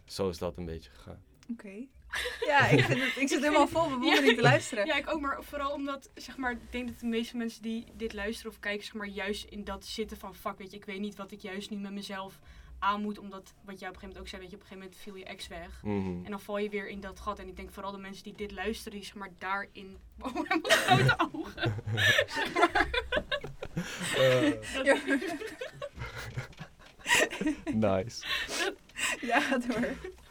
Zo 0.06 0.30
is 0.30 0.38
dat 0.38 0.58
een 0.58 0.66
beetje 0.66 0.90
gegaan. 0.90 1.22
Oké. 1.52 1.88
Ja, 2.48 2.68
ik, 2.68 2.84
vind 2.84 3.02
het, 3.02 3.16
ik 3.18 3.28
zit 3.28 3.40
helemaal 3.42 3.68
vol 3.68 3.90
bewondering 3.90 4.36
te 4.36 4.42
luisteren. 4.42 4.86
Ja, 4.92 4.96
ik 4.96 5.10
ook, 5.14 5.22
maar 5.22 5.44
vooral 5.44 5.72
omdat, 5.72 6.10
zeg 6.16 6.38
maar, 6.38 6.52
ik 6.52 6.58
denk 6.72 6.88
dat 6.88 7.00
de 7.00 7.06
meeste 7.06 7.38
mensen 7.38 7.62
die 7.62 7.86
dit 7.94 8.14
luisteren 8.14 8.52
of 8.52 8.60
kijken, 8.60 8.84
zeg 8.86 8.94
maar, 8.94 9.08
juist 9.08 9.44
in 9.50 9.64
dat 9.64 9.86
zitten 9.86 10.18
van, 10.18 10.36
fuck, 10.36 10.58
weet 10.58 10.72
je, 10.72 10.78
ik 10.78 10.86
weet 10.86 11.00
niet 11.00 11.16
wat 11.16 11.32
ik 11.32 11.40
juist 11.42 11.70
nu 11.70 11.78
met 11.78 11.92
mezelf 11.92 12.40
aan 12.80 13.02
moet, 13.02 13.20
omdat, 13.20 13.54
wat 13.66 13.80
jij 13.80 13.90
op 13.90 13.96
een 13.96 14.00
gegeven 14.02 14.02
moment 14.02 14.20
ook 14.20 14.28
zei, 14.28 14.42
weet 14.42 14.52
je, 14.52 14.56
op 14.58 14.62
een 14.62 14.68
gegeven 14.68 14.90
moment 14.90 14.96
viel 15.02 15.16
je 15.16 15.26
ex 15.26 15.48
weg. 15.48 15.82
Mhm. 15.84 16.26
En 16.26 16.30
dan 16.32 16.40
val 16.40 16.58
je 16.58 16.70
weer 16.70 16.88
in 16.88 17.00
dat 17.00 17.20
gat. 17.20 17.40
En 17.40 17.48
ik 17.48 17.56
denk 17.56 17.72
vooral 17.72 17.92
de 17.92 17.98
mensen 17.98 18.24
die 18.24 18.34
dit 18.36 18.52
luisteren, 18.52 18.94
die 18.94 19.06
zeg 19.08 19.16
maar 19.16 19.32
daarin... 19.38 19.98
Oh, 20.26 20.34
mijn 20.34 20.62
grote 20.64 21.30
ogen. 21.34 21.76
Zeg 22.28 22.54
maar, 22.54 22.88
Eh, 24.18 24.84
Ja, 24.84 24.96
nice. 27.74 28.26
ja 29.22 29.58
door. 29.58 29.88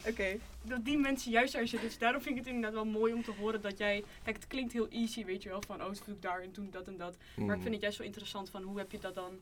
Oké. 0.08 0.36
dat 0.62 0.84
die 0.84 0.98
mensen 0.98 1.30
juist 1.30 1.52
daar 1.52 1.66
zitten. 1.66 1.88
Dus 1.88 1.98
daarom 1.98 2.22
vind 2.22 2.36
ik 2.38 2.44
het 2.44 2.54
inderdaad 2.54 2.82
wel 2.82 2.92
mooi 2.92 3.12
om 3.12 3.22
te 3.22 3.32
horen 3.32 3.60
dat 3.60 3.78
jij... 3.78 4.04
Kijk, 4.22 4.36
het 4.36 4.46
klinkt 4.46 4.72
heel 4.72 4.88
easy, 4.88 5.24
weet 5.24 5.42
je 5.42 5.48
wel, 5.48 5.62
van 5.66 5.82
oh, 5.84 5.92
doe 6.04 6.14
ik 6.14 6.22
daar 6.22 6.40
en 6.40 6.50
toen 6.52 6.70
dat 6.70 6.86
en 6.88 6.96
dat. 6.96 7.16
Maar 7.36 7.44
ik 7.46 7.50
Mhm. 7.52 7.60
vind 7.60 7.72
het 7.74 7.82
juist 7.82 7.98
wel 7.98 8.06
interessant 8.06 8.50
van 8.50 8.62
hoe 8.62 8.78
heb 8.78 8.90
je 8.92 8.98
dat 8.98 9.14
dan... 9.14 9.38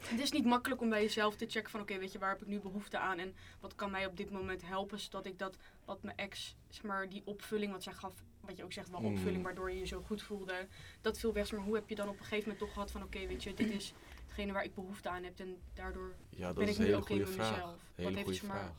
Het 0.00 0.20
is 0.20 0.30
niet 0.32 0.44
makkelijk 0.44 0.80
om 0.80 0.88
bij 0.88 1.02
jezelf 1.02 1.36
te 1.36 1.46
checken 1.48 1.70
van 1.70 1.80
oké, 1.80 1.98
weet 1.98 2.12
je, 2.12 2.18
waar 2.18 2.30
heb 2.30 2.40
ik 2.42 2.46
nu 2.46 2.58
behoefte 2.60 2.98
aan 2.98 3.18
en 3.18 3.34
wat 3.60 3.74
kan 3.74 3.90
mij 3.90 4.06
op 4.06 4.16
dit 4.16 4.30
moment 4.30 4.62
helpen, 4.66 4.98
zodat 5.00 5.26
ik 5.26 5.38
dat, 5.38 5.56
wat 5.84 6.02
mijn 6.02 6.16
ex, 6.16 6.56
zeg 6.68 6.82
maar, 6.82 7.08
die 7.08 7.22
opvulling, 7.24 7.72
wat 7.72 7.82
zij 7.82 7.92
gaf, 7.92 8.12
wat 8.40 8.56
je 8.56 8.64
ook 8.64 8.72
zegt, 8.72 8.90
wel 8.90 9.00
Mm. 9.00 9.06
opvulling, 9.06 9.42
waardoor 9.42 9.70
je 9.70 9.78
je 9.78 9.86
zo 9.86 10.00
goed 10.06 10.22
voelde, 10.22 10.66
dat 11.00 11.18
viel 11.18 11.32
weg. 11.32 11.52
Maar 11.52 11.60
hoe 11.60 11.74
heb 11.74 11.88
je 11.88 11.94
dan 11.94 12.08
op 12.08 12.12
een 12.18 12.24
gegeven 12.24 12.42
moment 12.42 12.58
toch 12.58 12.72
gehad 12.72 12.90
van 12.90 13.02
oké, 13.02 13.26
weet 13.26 13.42
je, 13.42 13.54
dit 13.54 13.70
is 13.70 13.92
hetgene 14.26 14.52
waar 14.52 14.64
ik 14.64 14.74
behoefte 14.74 15.08
aan 15.08 15.22
heb 15.24 15.38
en 15.40 15.56
daardoor 15.74 16.14
Ja, 16.30 16.46
dat 16.46 16.54
ben 16.54 16.68
is 16.68 16.78
ik 16.78 16.86
nu 16.86 16.94
oké 16.94 17.06
goede 17.06 17.20
met 17.24 17.30
vraag. 17.32 17.50
mezelf. 17.50 17.76
Hele 17.94 18.08
wat 18.16 18.24
heeft 18.26 18.42
maar 18.42 18.56
vraag. 18.58 18.72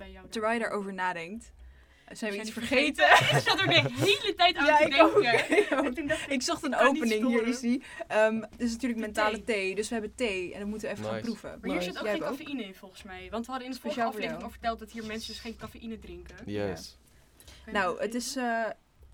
Bij 0.00 0.10
jou 0.10 0.28
Terwijl 0.28 0.52
je 0.52 0.58
daarover 0.60 0.92
nadenkt, 0.94 1.44
zijn 1.44 1.52
we 2.08 2.16
Zijn 2.16 2.34
iets 2.34 2.44
die 2.44 2.52
vergeten. 2.52 3.04
ik 3.36 3.42
zat 3.48 3.60
er 3.60 3.66
de 3.66 3.80
hele 3.94 4.34
tijd 4.36 4.56
aan 4.56 4.66
Ja, 4.66 4.76
te 4.76 4.84
ik 4.84 5.02
ook. 5.02 5.94
denken. 5.94 6.16
Ik 6.28 6.42
zocht 6.42 6.62
een 6.64 6.76
opening, 6.76 7.40
is 7.40 7.60
die. 7.60 7.82
Ehm 8.08 8.34
het 8.40 8.60
is 8.60 8.72
natuurlijk 8.72 9.00
De 9.00 9.06
mentale 9.06 9.44
thee. 9.44 9.44
thee. 9.44 9.74
dus 9.74 9.88
we 9.88 9.94
hebben 9.94 10.14
thee 10.14 10.52
en 10.52 10.60
dan 10.60 10.68
moeten 10.68 10.88
we 10.88 10.94
even 10.94 11.06
gaan 11.10 11.20
proeven. 11.20 11.50
Maar 11.50 11.58
hier 11.62 11.72
Nice. 11.78 11.84
zit 11.90 11.98
ook 11.98 12.04
Jij 12.04 12.12
geen 12.12 12.22
ook? 12.22 12.36
cafeïne 12.38 12.62
in 12.64 12.74
volgens 12.74 13.02
mij. 13.02 13.28
Want 13.30 13.44
we 13.46 13.50
hadden 13.50 13.68
in 13.68 13.74
de 13.74 13.80
vorige 13.80 14.00
Speciaal 14.00 14.12
voor 14.12 14.20
aflevering 14.20 14.30
jou. 14.30 14.42
al 14.44 14.50
verteld 14.50 14.78
dat 14.78 14.90
hier 14.90 15.04
mensen 15.06 15.32
dus 15.32 15.40
geen 15.40 15.56
cafeïne 15.56 15.98
drinken. 15.98 16.36
Yes. 16.46 16.98
Nou, 17.72 17.94
dat 17.94 18.02
het 18.02 18.14
is... 18.14 18.36
even? 18.36 18.64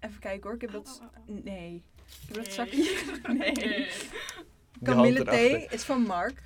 eh, 0.00 0.08
even 0.10 0.20
kijken 0.20 0.42
hoor, 0.42 0.54
ik 0.54 0.60
heb 0.60 0.72
dat... 0.72 1.00
Oh, 1.02 1.06
oh, 1.28 1.36
oh. 1.36 1.44
Nee. 1.44 1.82
Ik 2.28 2.34
heb 2.34 2.36
dat 2.36 2.44
Nee. 2.46 2.54
zakje... 2.54 3.02
Nee. 3.32 3.52
Die 3.52 4.94
hand 4.94 5.04
Kamille 5.14 5.24
thee 5.24 5.66
is 5.70 5.82
van 5.82 6.02
Mark. 6.02 6.42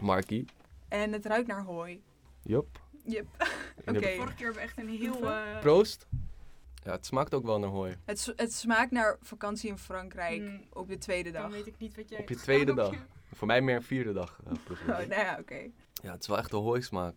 Markie. 0.00 0.44
En 0.88 1.12
het 1.12 1.26
ruikt 1.26 1.46
naar 1.46 1.62
hooi. 1.62 2.02
Yup. 2.42 2.82
Yep. 3.04 3.26
Oké. 3.88 4.14
Vorige 4.14 4.34
keer 4.34 4.44
hebben 4.44 4.54
we 4.54 4.60
echt 4.60 4.78
een 4.78 4.88
heel... 4.88 5.30
eh, 5.30 5.60
Proost. 5.60 6.06
Ja, 6.84 6.90
het 6.92 7.06
smaakt 7.06 7.34
ook 7.34 7.44
wel 7.44 7.58
naar 7.58 7.68
hooi. 7.70 7.96
Het, 8.04 8.32
het 8.36 8.52
smaakt 8.52 8.90
naar 8.90 9.16
vakantie 9.20 9.70
in 9.70 9.78
Frankrijk 9.78 10.40
Mm. 10.40 10.64
op 10.72 10.88
de 10.88 10.98
tweede 10.98 11.30
Dan 11.30 11.42
dag. 11.42 11.50
weet 11.50 11.66
ik 11.66 11.74
niet 11.78 11.96
wat 11.96 12.08
jij... 12.08 12.18
Op 12.18 12.28
je 12.28 12.36
tweede 12.36 12.74
dag. 12.82 12.94
Voor 13.32 13.46
mij 13.46 13.60
meer 13.60 13.76
een 13.76 13.82
vierde 13.82 14.12
dag. 14.12 14.38
eh, 14.46 14.52
ik. 14.52 14.80
Oh, 14.80 14.86
nou 14.88 15.08
ja, 15.14 15.36
oké. 15.40 15.70
Ja, 16.02 16.12
het 16.12 16.20
is 16.20 16.26
wel 16.26 16.38
echt 16.38 16.52
een 16.52 16.58
hooismaak. 16.58 17.16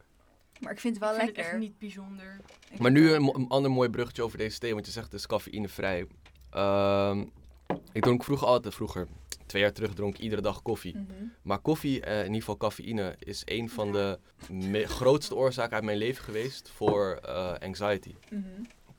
Maar 0.59 0.71
ik 0.71 0.79
vind 0.79 0.95
het 0.95 1.03
wel 1.03 1.13
Ik 1.13 1.17
vind 1.19 1.27
het 1.29 1.37
lekker. 1.37 1.53
echt 1.53 1.63
niet 1.63 1.79
bijzonder. 1.79 2.39
Ik 2.71 2.79
Maar 2.79 2.91
nu 2.91 3.11
een, 3.11 3.45
ander 3.49 3.71
mooi 3.71 3.89
bruggetje 3.89 4.23
over 4.23 4.37
deze 4.37 4.59
thee, 4.59 4.73
want 4.73 4.85
je 4.85 4.91
zegt 4.91 5.05
het 5.11 5.19
is 5.19 5.27
cafeïnevrij. 5.27 6.07
Ehm 6.49 7.25
ik 7.91 8.03
dronk 8.03 8.23
vroeger 8.23 8.47
altijd, 8.47 8.73
vroeger, 8.73 9.07
twee 9.45 9.61
jaar 9.61 9.71
terug 9.73 9.93
dronk 9.93 10.15
ik 10.15 10.21
iedere 10.21 10.41
dag 10.41 10.61
koffie. 10.61 10.95
Mhm. 10.97 11.05
Maar 11.41 11.59
koffie, 11.59 12.01
eh, 12.01 12.17
in 12.19 12.25
ieder 12.25 12.39
geval 12.39 12.57
cafeïne, 12.57 13.15
is 13.19 13.41
een 13.45 13.69
van 13.69 13.91
de 13.91 14.19
grootste 14.85 15.35
oorzaken 15.35 15.75
uit 15.75 15.83
mijn 15.83 15.97
leven 15.97 16.23
geweest 16.23 16.69
voor 16.69 17.19
eh, 17.23 17.53
anxiety. 17.59 18.15
Mhm. 18.31 18.43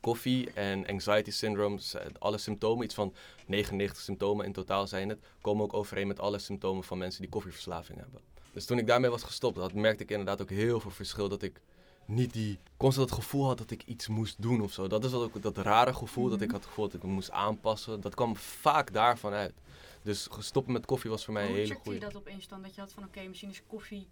Koffie 0.00 0.52
en 0.52 0.86
anxiety 0.86 1.30
syndrome, 1.30 1.78
z- 1.78 1.94
alle 2.18 2.38
symptomen, 2.38 2.84
iets 2.84 2.94
van 2.94 3.14
99 3.46 4.02
symptomen 4.02 4.46
in 4.46 4.52
totaal 4.52 4.86
zijn 4.86 5.08
het, 5.08 5.18
komen 5.40 5.64
ook 5.64 5.74
overeen 5.74 6.06
met 6.06 6.20
alle 6.20 6.38
symptomen 6.38 6.84
van 6.84 6.98
mensen 6.98 7.20
die 7.20 7.30
koffieverslaving 7.30 7.98
hebben. 7.98 8.20
Dus 8.52 8.64
toen 8.64 8.78
ik 8.78 8.86
daarmee 8.86 9.10
was 9.10 9.22
gestopt, 9.22 9.56
dat 9.56 9.72
merkte 9.72 10.02
ik 10.02 10.10
inderdaad 10.10 10.42
ook 10.42 10.50
heel 10.50 10.80
veel 10.80 10.90
verschil. 10.90 11.28
Dat 11.28 11.42
ik 11.42 11.60
niet 12.08 12.32
die 12.32 12.58
constant 12.76 13.10
het 13.10 13.18
gevoel 13.18 13.46
had 13.46 13.58
dat 13.58 13.70
ik 13.70 13.82
iets 13.82 14.08
moest 14.08 14.42
doen 14.42 14.60
of 14.60 14.72
zo. 14.72 14.86
Dat 14.86 15.04
is 15.04 15.12
ook 15.12 15.42
dat 15.42 15.56
rare 15.58 15.94
gevoel, 15.94 16.28
dat 16.28 16.40
ik 16.40 16.46
Mhm. 16.46 16.50
had 16.50 16.60
het 16.60 16.68
gevoel 16.68 16.84
dat 16.84 16.94
ik 16.94 17.02
me 17.02 17.12
moest 17.12 17.30
aanpassen. 17.30 18.00
Dat 18.00 18.14
kwam 18.14 18.36
vaak 18.36 18.92
daarvan 18.92 19.32
uit. 19.32 19.54
Dus 20.02 20.28
stoppen 20.38 20.72
met 20.72 20.86
koffie 20.86 21.10
was 21.10 21.24
voor 21.24 21.34
mij 21.34 21.42
een 21.42 21.48
Hoe 21.48 21.58
hele 21.58 21.68
checkte 21.74 21.90
je 21.90 21.96
goede. 21.98 22.12
dat 22.12 22.22
opeens 22.22 22.48
dan? 22.48 22.62
Dat 22.62 22.74
je 22.74 22.80
had 22.80 22.92
van 22.92 23.04
oké, 23.04 23.20
misschien 23.22 23.50
is 23.50 23.62
koffie... 23.66 24.08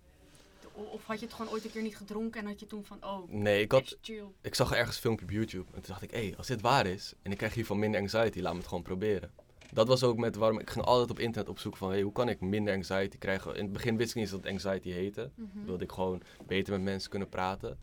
Of 0.93 1.05
had 1.07 1.21
je 1.21 1.26
het 1.26 1.35
gewoon 1.35 1.53
ooit 1.53 1.65
een 1.65 1.71
keer 1.71 1.83
niet 1.83 1.97
gedronken 1.97 2.41
en 2.41 2.47
had 2.47 2.61
je 2.61 2.67
toen 2.67 2.85
van 2.85 3.05
oh, 3.05 3.29
Nee, 3.31 3.62
ik, 3.62 3.73
had, 3.73 3.97
chill. 4.00 4.25
ik 4.41 4.55
zag 4.55 4.73
ergens 4.73 4.97
een 4.97 5.03
filmpje 5.03 5.25
op 5.25 5.31
YouTube. 5.31 5.65
En 5.67 5.73
toen 5.73 5.83
dacht 5.87 6.03
ik, 6.03 6.11
hé, 6.11 6.26
hey, 6.26 6.37
als 6.37 6.47
dit 6.47 6.61
waar 6.61 6.87
is 6.87 7.15
en 7.23 7.31
ik 7.31 7.37
krijg 7.37 7.55
hiervan 7.55 7.79
minder 7.79 8.00
anxiety, 8.00 8.41
laat 8.41 8.53
me 8.53 8.59
het 8.59 8.69
gewoon 8.69 8.83
proberen. 8.83 9.31
Dat 9.73 9.89
was 9.89 10.03
ook 10.03 10.17
met 10.17 10.37
waarom 10.37 10.59
ik 10.59 10.71
ging 10.71 10.85
altijd 10.85 11.11
op 11.11 11.19
internet 11.19 11.51
opzoeken 11.51 11.81
van, 11.81 11.91
hey, 11.91 12.01
hoe 12.03 12.13
kan 12.13 12.29
ik 12.29 12.41
minder 12.41 12.75
anxiety 12.75 13.19
krijgen? 13.19 13.55
In 13.57 13.63
het 13.65 13.73
begin 13.73 13.97
wist 13.97 14.09
ik 14.09 14.15
niet 14.15 14.25
eens 14.25 14.33
dat 14.33 14.43
het 14.43 14.53
anxiety 14.53 14.91
heette. 14.91 15.31
Mhm. 15.35 15.65
wilde 15.65 15.85
ik 15.85 15.93
gewoon 15.93 16.23
beter 16.47 16.73
met 16.73 16.83
mensen 16.83 17.11
kunnen 17.11 17.29
praten. 17.29 17.79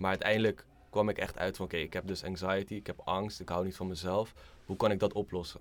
Maar 0.00 0.10
uiteindelijk 0.10 0.66
kwam 0.90 1.08
ik 1.08 1.18
echt 1.18 1.38
uit 1.38 1.56
van, 1.56 1.64
oké, 1.66 1.76
ik 1.76 1.92
heb 1.92 2.06
dus 2.06 2.24
anxiety, 2.24 2.74
ik 2.74 2.86
heb 2.86 3.00
angst, 3.04 3.40
ik 3.40 3.48
hou 3.48 3.64
niet 3.64 3.76
van 3.76 3.86
mezelf. 3.86 4.34
Hoe 4.66 4.76
kan 4.76 4.90
ik 4.90 4.98
dat 4.98 5.12
oplossen? 5.12 5.60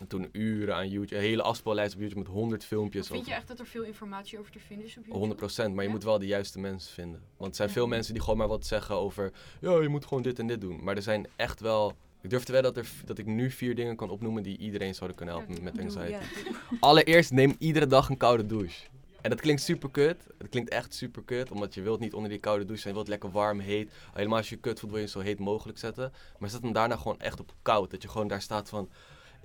En 0.00 0.06
toen 0.06 0.28
uren 0.32 0.74
aan 0.74 0.88
YouTube, 0.88 1.16
een 1.16 1.22
hele 1.22 1.42
afspeellijst 1.42 1.94
op 1.94 2.00
YouTube 2.00 2.20
met 2.20 2.28
100 2.28 2.64
filmpjes. 2.64 3.06
Vind 3.06 3.26
je 3.26 3.32
echt 3.34 3.48
dat 3.48 3.58
er 3.58 3.66
veel 3.66 3.82
informatie 3.82 4.38
over 4.38 4.52
te 4.52 4.58
vinden 4.58 4.86
is 4.86 4.96
op 4.96 5.04
YouTube? 5.06 5.26
100%, 5.26 5.56
maar 5.56 5.82
je 5.82 5.88
Ja? 5.88 5.94
moet 5.94 6.04
wel 6.04 6.18
de 6.18 6.26
juiste 6.26 6.58
mensen 6.60 6.92
vinden. 6.92 7.22
Want 7.36 7.50
er 7.50 7.56
zijn 7.56 7.70
veel 7.70 7.86
Mhm. 7.86 7.94
mensen 7.94 8.12
die 8.14 8.22
gewoon 8.22 8.38
maar 8.38 8.48
wat 8.48 8.66
zeggen 8.66 8.94
over, 8.94 9.32
ja, 9.60 9.80
je 9.80 9.88
moet 9.88 10.06
gewoon 10.06 10.22
dit 10.22 10.38
en 10.38 10.46
dit 10.46 10.60
doen. 10.60 10.84
Maar 10.84 10.96
er 10.96 11.02
zijn 11.02 11.26
echt 11.36 11.60
wel, 11.60 11.94
ik 12.20 12.30
durf 12.30 12.44
te 12.44 12.52
wedden 12.52 12.74
dat, 12.74 12.84
er, 12.84 12.90
dat 13.04 13.18
ik 13.18 13.26
nu 13.26 13.50
vier 13.50 13.74
dingen 13.74 13.96
kan 13.96 14.10
opnoemen 14.10 14.42
die 14.42 14.58
iedereen 14.58 14.94
zouden 14.94 15.16
kunnen 15.16 15.34
helpen 15.34 15.62
met 15.62 15.78
anxiety. 15.78 16.24
Allereerst 16.80 17.30
neem 17.32 17.54
iedere 17.58 17.86
dag 17.86 18.08
een 18.08 18.16
koude 18.16 18.46
douche. 18.46 18.86
En 19.20 19.30
dat 19.30 19.40
klinkt 19.40 19.62
super 19.62 19.90
kut. 19.90 20.16
Het 20.38 20.48
klinkt 20.48 20.70
echt 20.70 20.94
super 20.94 21.22
kut, 21.22 21.50
omdat 21.50 21.74
je 21.74 21.82
wilt 21.82 22.00
niet 22.00 22.14
onder 22.14 22.30
die 22.30 22.38
koude 22.38 22.64
douche 22.64 22.82
zijn. 22.82 22.94
Je 22.94 23.00
wilt 23.00 23.10
lekker 23.10 23.30
warm, 23.30 23.60
heet. 23.60 23.90
Helemaal 24.12 24.38
als 24.38 24.48
je 24.48 24.56
kut 24.56 24.80
voelt, 24.80 24.92
wil 24.92 25.00
je 25.00 25.08
zo 25.08 25.20
heet 25.20 25.38
mogelijk 25.38 25.78
zetten. 25.78 26.12
Maar 26.38 26.50
zet 26.50 26.62
hem 26.62 26.72
daarna 26.72 26.96
gewoon 26.96 27.20
echt 27.20 27.40
op 27.40 27.52
koud. 27.62 27.90
Dat 27.90 28.02
je 28.02 28.08
gewoon 28.08 28.28
daar 28.28 28.42
staat 28.42 28.68
van, 28.68 28.90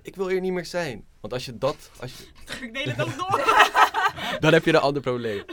ik 0.02 0.16
wil 0.16 0.28
hier 0.28 0.40
niet 0.40 0.52
meer 0.52 0.66
zijn. 0.66 1.04
Want 1.20 1.32
als 1.32 1.44
je 1.44 1.58
dat, 1.58 1.90
als 2.00 2.12
je, 2.16 2.24
Ik 2.66 2.74
deel 2.74 2.84
het 2.84 3.00
ook 3.00 3.16
door. 3.16 3.44
dan 4.40 4.52
heb 4.52 4.64
je 4.64 4.70
een 4.70 4.80
ander 4.80 5.02
probleem. 5.02 5.44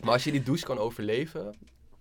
Maar 0.00 0.12
als 0.12 0.24
je 0.24 0.30
die 0.30 0.42
douche 0.42 0.64
kan 0.64 0.78
overleven, 0.78 1.54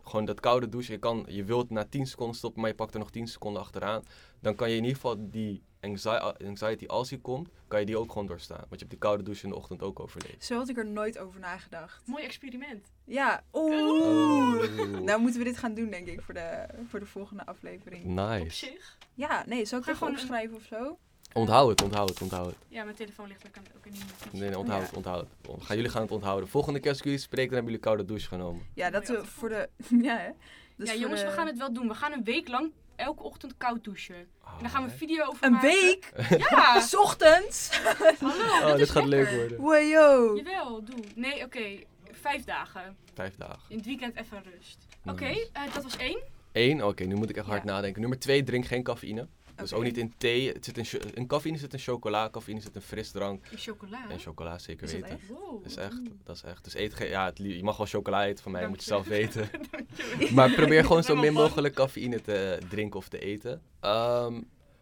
gewoon 0.04 0.26
dat 0.26 0.40
koude 0.40 0.70
douche, 0.70 0.92
je, 0.92 0.98
kan, 0.98 1.26
je 1.28 1.44
wilt 1.44 1.70
na 1.70 1.84
10 1.86 2.08
seconden 2.08 2.36
stoppen, 2.36 2.62
maar 2.62 2.70
je 2.70 2.76
pakt 2.76 2.94
er 2.94 3.00
nog 3.00 3.12
10 3.12 3.28
seconden 3.28 3.62
achteraan. 3.62 4.04
Dan 4.42 4.56
kan 4.56 4.70
je 4.70 4.76
in 4.76 4.82
ieder 4.82 4.96
geval 4.96 5.30
die 5.30 5.64
anxi- 5.80 6.34
anxiety, 6.48 6.86
als 6.86 7.10
die 7.10 7.20
komt, 7.22 7.50
kan 7.68 7.80
je 7.80 7.86
die 7.86 7.98
ook 7.98 8.12
gewoon 8.12 8.28
doorstaan. 8.28 8.58
Want 8.58 8.70
je 8.72 8.78
hebt 8.78 8.90
die 8.90 9.00
koude 9.00 9.24
douche 9.24 9.44
in 9.44 9.50
de 9.50 9.56
ochtend 9.56 9.82
ook 9.82 10.00
overleefd. 10.00 10.46
Zo 10.46 10.58
had 10.58 10.70
ik 10.70 10.78
er 10.78 10.86
nooit 10.86 11.18
over 11.18 11.40
nagedacht. 11.40 12.08
Mooi 12.08 12.24
experiment. 12.24 12.92
Ja, 13.06 13.44
oeh. 13.54 13.74
Oeh. 13.82 15.00
Nou 15.00 15.22
moeten 15.22 15.40
we 15.40 15.46
dit 15.46 15.58
gaan 15.58 15.74
doen, 15.74 15.90
denk 15.90 16.08
ik, 16.08 16.22
voor 16.22 16.34
de, 16.34 16.66
voor 16.88 17.00
de 17.00 17.06
volgende 17.06 17.46
aflevering. 17.46 18.04
Op 18.04 18.10
Nice. 18.30 18.66
zich. 18.66 18.98
Ja, 19.14 19.44
nee, 19.48 19.66
zal 19.66 19.80
ik 19.80 19.86
Ga 19.86 19.94
gewoon 19.94 20.14
een- 20.14 20.20
opschrijven 20.20 20.56
of 20.56 20.64
zo? 20.64 20.98
Onthoud 21.34 21.70
het, 21.70 21.82
onthoud 21.84 22.10
het, 22.10 22.22
onthoud 22.22 22.46
het. 22.46 22.56
Ja, 22.68 22.84
mijn 22.84 22.96
telefoon 22.96 23.28
ligt 23.28 23.46
ook, 23.48 23.58
aan, 23.58 23.64
ook 23.78 23.86
in 23.86 23.92
die 23.92 24.02
notities. 24.02 24.40
Nee, 24.40 24.50
nee, 24.50 24.58
onthoud 24.58 24.80
Ja. 24.82 24.86
het, 24.88 24.96
onthoud 24.96 25.20
het. 25.20 25.64
Gaan 25.64 25.76
jullie 25.76 25.92
gaan 25.92 26.02
het 26.02 26.12
onthouden. 26.12 26.50
Volgende 26.50 26.80
keer 26.80 26.90
als 26.90 26.98
ik 26.98 27.04
jullie 27.04 27.20
spreek, 27.20 27.46
dan 27.46 27.54
hebben 27.54 27.72
jullie 27.72 27.86
koude 27.86 28.06
douche 28.06 28.28
genomen. 28.28 28.62
Ja, 28.74 28.90
dat 28.90 29.08
we 29.08 29.26
voor 29.26 29.50
de... 29.50 29.70
Ja, 30.08 30.18
hè? 30.18 30.30
Dus 30.78 30.92
ja, 30.92 30.96
jongens, 30.98 31.22
de- 31.22 31.28
we 31.28 31.34
gaan 31.34 31.48
het 31.48 31.58
wel 31.58 31.74
doen. 31.74 31.88
We 31.88 31.94
gaan 31.94 32.12
een 32.12 32.24
week 32.24 32.48
lang 32.48 32.72
elke 32.96 33.24
ochtend 33.24 33.54
koud 33.58 33.84
douchen. 33.84 34.16
En 34.16 34.28
dan 34.62 34.70
gaan 34.70 34.84
we 34.86 34.92
een 34.92 34.98
video 34.98 35.26
over 35.26 35.46
Een 35.46 35.52
maken. 35.52 35.70
week? 35.70 36.12
Ja! 36.50 36.80
S 36.88 36.96
ochtends? 36.96 37.80
Hallo, 38.20 38.44
Oh, 38.44 38.68
dat 38.68 38.78
dit 38.78 38.90
gaat 38.90 39.06
leuk 39.06 39.30
lekker. 39.30 39.38
worden. 39.40 39.62
Wajo. 39.62 40.36
Jawel, 40.36 40.84
doe. 40.84 41.00
Nee, 41.16 41.44
oké. 41.46 41.64
Vijf 42.12 42.44
dagen. 42.44 42.96
Vijf 43.14 43.36
dagen. 43.36 43.60
In 43.68 43.78
het 43.78 43.86
weekend 43.86 44.16
even 44.16 44.44
rust. 44.56 44.78
Oké, 45.06 45.26
eh, 45.26 45.74
dat 45.74 45.84
was 45.84 45.98
één. 45.98 46.20
Eén, 46.52 46.84
oké, 46.84 47.04
nu 47.04 47.16
moet 47.16 47.30
ik 47.30 47.38
echt 47.38 47.46
hard 47.48 47.64
Ja. 47.64 47.72
nadenken. 47.72 48.02
Nummer 48.02 48.20
twee, 48.20 48.44
drink 48.44 48.66
geen 48.66 48.84
cafeïne. 48.84 49.28
Dus 49.56 49.74
ook 49.74 49.84
niet 49.84 49.98
in 49.98 50.14
thee. 50.18 50.52
Het 50.52 50.66
zit 50.66 50.78
in, 50.78 50.86
in 51.14 51.28
cafeïne 51.28 51.58
zit 51.58 51.74
in 51.74 51.80
chocola, 51.80 52.30
cafeïne 52.30 52.62
zit 52.62 52.76
in 52.76 52.82
frisdrank. 52.82 53.46
In 53.52 53.58
chocola. 53.58 54.10
En 54.10 54.20
chocola, 54.20 54.58
zeker 54.58 54.88
weten. 54.88 55.10
echt? 55.10 55.28
Wow. 55.28 55.62
Dat 55.64 55.72
is 55.72 55.78
echt, 55.78 56.02
dat 56.24 56.36
is 56.36 56.44
echt. 56.44 56.64
Dus 56.64 56.74
eet 56.76 56.94
geen, 56.94 57.10
ja, 57.10 57.26
het, 57.26 57.38
je 57.38 57.64
mag 57.64 57.78
wel 57.78 57.86
chocola 57.86 58.26
eten 58.26 58.44
van 58.44 58.52
mij, 58.52 58.62
Dank 58.62 58.74
moet 58.74 58.84
je 58.84 58.90
zelf 58.90 59.08
weten. 59.08 59.50
Maar 60.36 60.52
probeer 60.52 60.86
gewoon 60.86 61.04
zo 61.04 61.16
min 61.16 61.34
mogelijk 61.34 61.76
cafeïne 61.76 62.22
te 62.22 62.58
drinken 62.70 63.00
of 63.00 63.10
te 63.10 63.20
eten. 63.20 63.62
Ehm, 63.80 64.42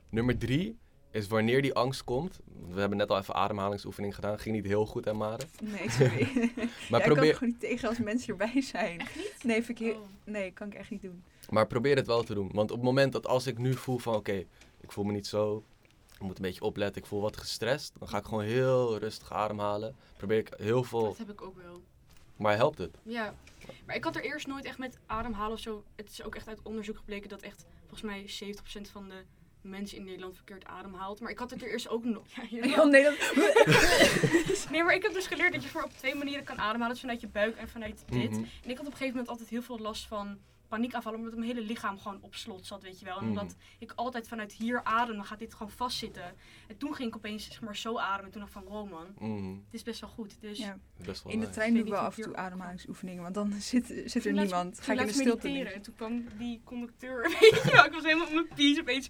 nummer 0.10 0.38
drie 0.38 0.78
is 1.12 1.28
wanneer 1.28 1.62
die 1.62 1.74
angst 1.74 2.04
komt. 2.04 2.40
We 2.70 2.80
hebben 2.80 2.98
net 2.98 3.10
al 3.10 3.18
even 3.18 3.34
ademhalingsoefening 3.36 4.16
gedaan. 4.16 4.40
Ging 4.40 4.56
niet 4.56 4.66
heel 4.66 4.86
goed, 4.86 5.06
hè, 5.06 5.14
Mare? 5.14 5.44
Nee, 5.64 5.90
sorry. 5.90 6.30
Maar 6.34 6.50
ja, 6.56 6.58
Ik 6.58 6.90
kan 6.90 7.02
probeer, 7.02 7.34
gewoon 7.34 7.50
niet 7.50 7.60
tegen 7.60 7.90
als 7.90 7.98
mensen 8.00 8.30
erbij 8.30 8.62
zijn. 8.62 9.00
Echt 9.00 9.16
niet? 9.16 9.34
Nee, 9.44 9.64
heel- 9.74 9.94
Oh. 9.94 10.08
nee, 10.26 10.52
kan 10.52 10.68
ik 10.68 10.74
echt 10.74 10.90
niet 10.90 11.02
doen. 11.02 11.24
Maar 11.52 11.68
probeer 11.68 11.96
het 11.96 12.08
wel 12.08 12.24
te 12.24 12.34
doen. 12.34 12.50
Want 12.54 12.72
op 12.72 12.78
het 12.78 12.86
moment 12.86 13.12
dat 13.12 13.28
als 13.28 13.48
ik 13.48 13.58
nu 13.58 13.74
voel 13.74 13.98
van 13.98 14.16
oké, 14.16 14.46
ik 14.82 14.92
voel 14.92 15.04
me 15.04 15.12
niet 15.12 15.28
zo, 15.28 15.64
ik 16.14 16.20
moet 16.22 16.36
een 16.36 16.42
beetje 16.42 16.62
opletten, 16.62 17.02
ik 17.02 17.08
voel 17.08 17.22
wat 17.22 17.38
gestrest, 17.38 17.94
dan 18.00 18.08
ga 18.08 18.18
ik 18.18 18.26
gewoon 18.26 18.44
heel 18.44 18.98
rustig 18.98 19.34
ademhalen. 19.34 19.96
Probeer 20.18 20.38
ik 20.38 20.54
heel 20.58 20.84
veel, 20.84 21.04
Dat 21.04 21.18
heb 21.18 21.30
ik 21.30 21.42
ook 21.42 21.56
wel. 21.56 21.82
maar 22.36 22.56
helpt 22.56 22.78
het? 22.78 22.98
Ja, 23.04 23.36
maar 23.86 23.96
ik 23.96 24.04
had 24.04 24.16
er 24.16 24.24
eerst 24.24 24.48
nooit 24.48 24.66
echt 24.66 24.78
met 24.78 24.98
ademhalen 25.06 25.54
of 25.54 25.60
zo. 25.60 25.84
Het 25.96 26.10
is 26.10 26.24
ook 26.24 26.36
echt 26.36 26.48
uit 26.48 26.60
onderzoek 26.64 26.98
gebleken 26.98 27.30
dat 27.30 27.42
echt 27.42 27.66
volgens 27.88 28.02
mij 28.02 28.54
70% 28.88 28.92
van 28.92 29.10
de 29.10 29.24
mensen 29.62 29.98
in 29.98 30.04
Nederland 30.04 30.36
verkeerd 30.36 30.66
ademhaalt. 30.66 31.20
Maar 31.20 31.32
ik 31.32 31.40
had 31.40 31.50
het 31.52 31.62
er 31.62 31.70
eerst 31.72 31.90
ook 31.90 32.04
nog. 32.04 32.24
Ja, 32.36 32.44
jawel. 32.50 32.84
Oh, 32.86 32.92
nee, 32.92 33.04
dat... 33.04 33.16
Nee, 34.72 34.84
maar 34.84 34.96
ik 34.96 35.04
heb 35.04 35.14
dus 35.14 35.28
geleerd 35.28 35.54
dat 35.54 35.64
je 35.64 35.70
voor 35.70 35.84
op 35.84 35.92
twee 35.92 36.16
manieren 36.16 36.44
kan 36.44 36.58
ademhalen. 36.58 36.90
Dus 36.90 37.00
vanuit 37.00 37.22
je 37.22 37.28
buik 37.28 37.56
en 37.58 37.70
vanuit 37.70 38.04
dit. 38.06 38.30
Mhm. 38.32 38.44
En 38.64 38.70
ik 38.70 38.78
had 38.78 38.80
op 38.80 38.86
een 38.86 38.92
gegeven 38.92 39.10
moment 39.10 39.28
altijd 39.28 39.50
heel 39.50 39.62
veel 39.62 39.80
last 39.80 40.08
van 40.08 40.38
paniekaanvallen. 40.72 41.20
Omdat 41.20 41.34
mijn 41.36 41.48
hele 41.56 41.62
lichaam 41.68 42.00
gewoon 42.00 42.18
op 42.22 42.36
slot 42.36 42.66
zat, 42.66 42.84
weet 42.84 43.00
je 43.00 43.06
wel. 43.06 43.18
En 43.18 43.22
Mhm. 43.30 43.32
omdat 43.38 43.56
ik 43.80 43.92
altijd 43.96 44.28
vanuit 44.28 44.54
hier 44.54 44.84
adem, 44.84 45.16
dan 45.16 45.26
gaat 45.26 45.40
dit 45.40 45.54
gewoon 45.54 45.72
vastzitten. 45.72 46.24
En 46.68 46.78
toen 46.78 46.96
ging 46.96 47.08
ik 47.10 47.16
opeens 47.16 47.46
zeg 47.46 47.62
maar 47.62 47.76
zo 47.76 47.98
ademen. 47.98 48.26
En 48.26 48.32
toen 48.32 48.42
dacht 48.42 48.56
ik 48.56 48.62
van, 48.62 48.72
wow 48.72 48.90
man, 48.92 49.08
Mhm. 49.20 49.50
het 49.50 49.74
is 49.74 49.84
best 49.84 50.02
wel 50.02 50.10
goed. 50.10 50.42
Dus 50.42 50.58
Ja. 50.58 50.78
Best 51.06 51.24
wel 51.24 51.34
In 51.34 51.40
de 51.40 51.46
nice. 51.46 51.58
trein 51.60 51.74
doe 51.74 51.84
Ik 51.84 51.90
wel 51.90 52.00
af 52.00 52.18
en 52.18 52.24
toe 52.24 52.36
ademhalingsoefeningen, 52.36 53.22
want 53.24 53.36
dan 53.36 53.52
zit, 53.72 53.86
zit 54.06 54.26
er 54.26 54.34
niemand. 54.34 54.80
Ga 54.82 54.94
ik 54.94 55.00
in 55.00 55.06
de 55.06 55.12
ik 55.12 55.18
stilte 55.20 55.48
mediteren. 55.48 55.74
En 55.74 55.82
toen 55.82 55.96
kwam 55.96 56.26
die 56.38 56.62
conducteur, 56.64 57.22
weet 57.40 57.62
je 57.64 57.70
wel. 57.72 57.86
Ik 57.86 57.92
was 57.94 58.04
helemaal 58.04 58.28
op 58.28 58.34
mijn 58.34 58.48
pies 58.56 58.80
opeens. 58.80 59.10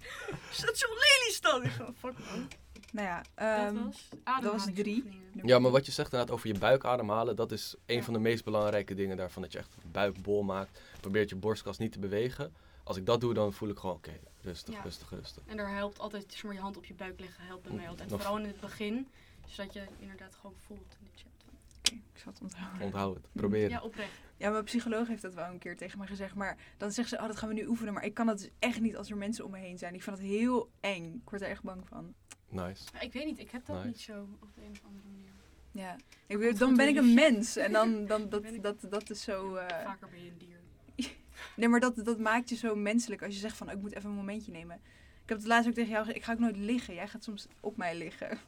Station 0.50 0.90
Lelystad. 0.90 1.64
Ik 1.64 1.70
van, 1.70 1.94
fuck 1.98 2.18
man. 2.18 2.48
Nou 2.92 3.06
ja, 3.06 3.16
Dat 3.16 3.74
ehm, 3.74 3.84
was 3.84 3.96
drie. 4.04 4.20
ademhalingsoefeningen. 4.24 5.20
Ja, 5.44 5.58
maar 5.58 5.70
wat 5.70 5.86
je 5.86 5.92
zegt 5.92 6.12
inderdaad 6.12 6.34
over 6.36 6.48
je 6.48 6.58
buik 6.58 6.84
ademhalen, 6.84 7.36
dat 7.36 7.52
is 7.52 7.74
een 7.86 7.96
Ja. 7.96 8.02
van 8.02 8.12
de 8.12 8.18
meest 8.20 8.44
belangrijke 8.44 8.94
dingen 8.94 9.16
daarvan. 9.16 9.42
Dat 9.42 9.52
je 9.52 9.58
echt 9.58 9.74
buikbol 9.92 10.42
maakt. 10.42 10.80
Probeert 11.00 11.28
je 11.28 11.36
borstkas 11.36 11.78
niet 11.78 11.92
te 11.92 11.98
bewegen. 11.98 12.52
Als 12.84 12.96
ik 12.96 13.06
dat 13.06 13.20
doe, 13.20 13.34
dan 13.34 13.52
voel 13.52 13.68
ik 13.68 13.78
gewoon, 13.78 13.96
oké, 13.96 14.18
rustig, 14.40 14.74
Ja. 14.74 14.82
rustig, 14.82 15.10
rustig. 15.10 15.42
En 15.46 15.56
daar 15.56 15.74
helpt 15.74 15.98
altijd, 15.98 16.24
zeg 16.32 16.42
maar, 16.42 16.54
je 16.54 16.60
hand 16.60 16.76
op 16.76 16.84
je 16.84 16.94
buik 16.94 17.20
leggen 17.20 17.44
helpt 17.44 17.62
bij 17.62 17.72
mij 17.76 17.88
altijd. 17.88 18.10
Nog- 18.10 18.20
Vooral 18.20 18.38
in 18.38 18.46
het 18.46 18.60
begin. 18.60 19.08
Zodat 19.46 19.72
je 19.72 19.84
inderdaad 19.98 20.34
gewoon 20.34 20.56
voelt 20.66 20.96
in 21.00 21.04
de 21.12 21.18
chat. 21.18 21.30
oké, 21.78 21.94
ik 22.14 22.18
zal 22.20 22.32
het 22.32 22.42
onthouden. 22.42 22.82
Onthoud 22.82 23.14
het, 23.16 23.26
probeer 23.32 23.68
Ja, 23.68 23.74
het. 23.74 23.84
oprecht. 23.84 24.10
Ja, 24.36 24.50
mijn 24.50 24.64
psycholoog 24.64 25.08
heeft 25.08 25.22
dat 25.22 25.34
wel 25.34 25.48
een 25.50 25.58
keer 25.58 25.76
tegen 25.76 25.98
mij 25.98 26.06
gezegd. 26.06 26.34
Maar 26.34 26.56
dan 26.76 26.92
zegt 26.92 27.08
ze, 27.08 27.16
oh, 27.18 27.26
dat 27.26 27.36
gaan 27.36 27.48
we 27.48 27.54
nu 27.54 27.66
oefenen. 27.66 27.92
Maar 27.92 28.04
ik 28.04 28.14
kan 28.14 28.26
dat 28.26 28.38
dus 28.38 28.48
echt 28.58 28.80
niet 28.80 28.96
als 28.96 29.10
er 29.10 29.16
mensen 29.16 29.44
om 29.44 29.50
me 29.50 29.58
heen 29.58 29.78
zijn. 29.78 29.94
Ik 29.94 30.02
vind 30.02 30.16
het 30.18 30.26
heel 30.26 30.70
eng. 30.80 31.04
Ik 31.24 31.30
word 31.30 31.42
er 31.42 31.48
echt 31.48 31.62
bang 31.62 31.88
van. 31.88 32.14
Nice. 32.52 32.84
Ik 33.00 33.12
weet 33.12 33.24
niet, 33.24 33.38
ik 33.38 33.50
heb 33.50 33.66
dat 33.66 33.76
Nice. 33.76 33.88
niet 33.88 34.00
zo 34.00 34.28
op 34.40 34.54
de 34.54 34.60
een 34.64 34.70
of 34.70 34.84
andere 34.84 35.04
manier. 35.08 35.30
Ja. 35.70 35.96
Ik 36.26 36.58
dan 36.58 36.76
ben 36.76 36.88
ik 36.88 36.96
een 36.96 37.14
mens. 37.14 37.56
En 37.56 37.72
dan, 37.72 38.04
dan 38.06 38.28
dat, 38.28 38.44
dat, 38.60 38.76
dat 38.90 39.10
is 39.10 39.22
zo... 39.22 39.54
eh, 39.56 39.84
Vaker 39.84 40.08
ben 40.08 40.24
je 40.24 40.30
een 40.30 40.38
dier. 40.38 40.60
Nee, 41.56 41.68
maar 41.68 41.80
dat, 41.80 41.96
dat 42.04 42.18
maakt 42.18 42.48
je 42.48 42.56
zo 42.56 42.74
menselijk 42.74 43.22
als 43.22 43.34
je 43.34 43.40
zegt 43.40 43.56
van, 43.56 43.66
oh, 43.66 43.72
ik 43.72 43.80
moet 43.80 43.94
even 43.94 44.10
een 44.10 44.16
momentje 44.16 44.52
nemen. 44.52 44.76
Ik 45.22 45.28
heb 45.28 45.38
het 45.38 45.46
laatst 45.46 45.68
ook 45.68 45.74
tegen 45.74 45.90
jou 45.90 46.00
gezegd, 46.04 46.18
ik 46.18 46.24
ga 46.24 46.32
ook 46.32 46.38
nooit 46.38 46.56
liggen. 46.56 46.94
Jij 46.94 47.08
gaat 47.08 47.24
soms 47.24 47.46
op 47.60 47.76
mij 47.76 47.96
liggen. 47.96 48.38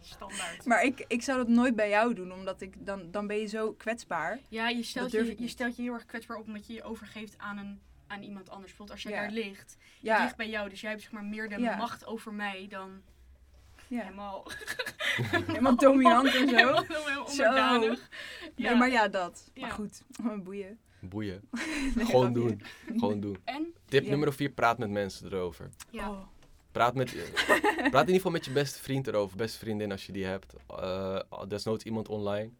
Standaard. 0.00 0.64
Maar 0.64 0.82
ik, 0.84 1.04
ik 1.08 1.22
zou 1.22 1.38
dat 1.38 1.48
nooit 1.48 1.76
bij 1.76 1.88
jou 1.88 2.14
doen, 2.14 2.32
omdat 2.32 2.60
ik, 2.60 2.86
dan, 2.86 3.10
dan 3.10 3.26
ben 3.26 3.36
je 3.36 3.46
zo 3.46 3.72
kwetsbaar. 3.72 4.38
ja, 4.48 4.68
je 4.68 4.82
stelt, 4.82 5.10
je, 5.10 5.34
je 5.38 5.48
stelt 5.48 5.76
je 5.76 5.82
heel 5.82 5.92
erg 5.92 6.06
kwetsbaar 6.06 6.36
op 6.36 6.46
omdat 6.46 6.66
je 6.66 6.72
je 6.72 6.82
overgeeft 6.82 7.38
aan, 7.38 7.58
een, 7.58 7.80
aan 8.06 8.22
iemand 8.22 8.48
anders. 8.50 8.66
Bijvoorbeeld 8.76 8.90
als 8.98 9.02
jij 9.02 9.12
Ja. 9.12 9.20
daar 9.20 9.30
ligt. 9.44 9.76
Ja, 10.00 10.22
ligt 10.22 10.36
bij 10.36 10.48
jou, 10.48 10.68
dus 10.68 10.80
jij 10.80 10.90
hebt 10.90 11.02
zeg 11.02 11.12
maar 11.12 11.24
meer 11.24 11.48
de 11.48 11.58
Ja. 11.60 11.76
macht 11.76 12.06
over 12.06 12.32
mij 12.34 12.66
dan 12.68 13.02
ja. 13.88 14.02
helemaal... 14.02 14.46
helemaal 15.46 15.76
dominant 15.76 16.34
en 16.34 16.48
zo. 16.48 16.54
helemaal, 16.56 16.84
helemaal 16.88 17.28
Zo. 17.28 17.42
onderdanig. 17.42 18.08
Nee, 18.56 18.74
maar 18.74 18.90
ja, 18.90 19.08
dat. 19.08 19.50
Ja. 19.54 19.60
Maar 19.60 19.70
goed, 19.70 20.02
boeien. 20.42 20.78
Boeien. 21.00 21.40
Nee, 21.94 22.04
Gewoon 22.04 22.32
doen. 22.32 22.62
Gewoon 22.86 23.20
doen. 23.20 23.36
En? 23.44 23.74
Tip 23.88 24.04
Ja. 24.04 24.10
nummer 24.10 24.32
vier, 24.32 24.50
praat 24.50 24.78
met 24.78 24.90
mensen 24.90 25.26
erover. 25.26 25.70
Ja. 25.90 26.10
Oh. 26.10 26.18
Praat, 26.72 26.94
met, 26.94 27.14
praat 27.76 27.84
in 27.92 27.98
ieder 27.98 28.14
geval 28.14 28.30
met 28.30 28.44
je 28.44 28.50
beste 28.50 28.78
vriend 28.78 29.06
erover, 29.06 29.36
beste 29.36 29.58
vriendin 29.58 29.90
als 29.92 30.06
je 30.06 30.12
die 30.12 30.24
hebt. 30.24 30.54
Eh 30.66 31.20
desnoods 31.48 31.84
iemand 31.84 32.08
online. 32.08 32.50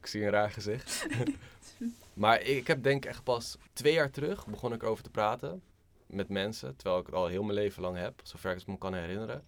Ik 0.00 0.06
zie 0.06 0.22
een 0.22 0.30
raar 0.30 0.50
gezicht. 0.50 1.06
maar 2.14 2.42
ik 2.42 2.66
heb 2.66 2.82
denk 2.82 3.04
ik 3.04 3.10
echt 3.10 3.24
pas 3.24 3.56
twee 3.72 3.92
jaar 3.92 4.10
terug 4.10 4.46
begon 4.46 4.72
ik 4.72 4.82
erover 4.82 5.04
te 5.04 5.10
praten 5.10 5.62
met 6.06 6.28
mensen. 6.28 6.76
Terwijl 6.76 7.00
ik 7.00 7.06
het 7.06 7.14
al 7.14 7.26
heel 7.26 7.42
mijn 7.42 7.58
leven 7.58 7.82
lang 7.82 7.96
heb, 7.96 8.20
zover 8.22 8.50
ik 8.50 8.58
het 8.58 8.66
me 8.66 8.78
kan 8.78 8.94
herinneren. 8.94 9.44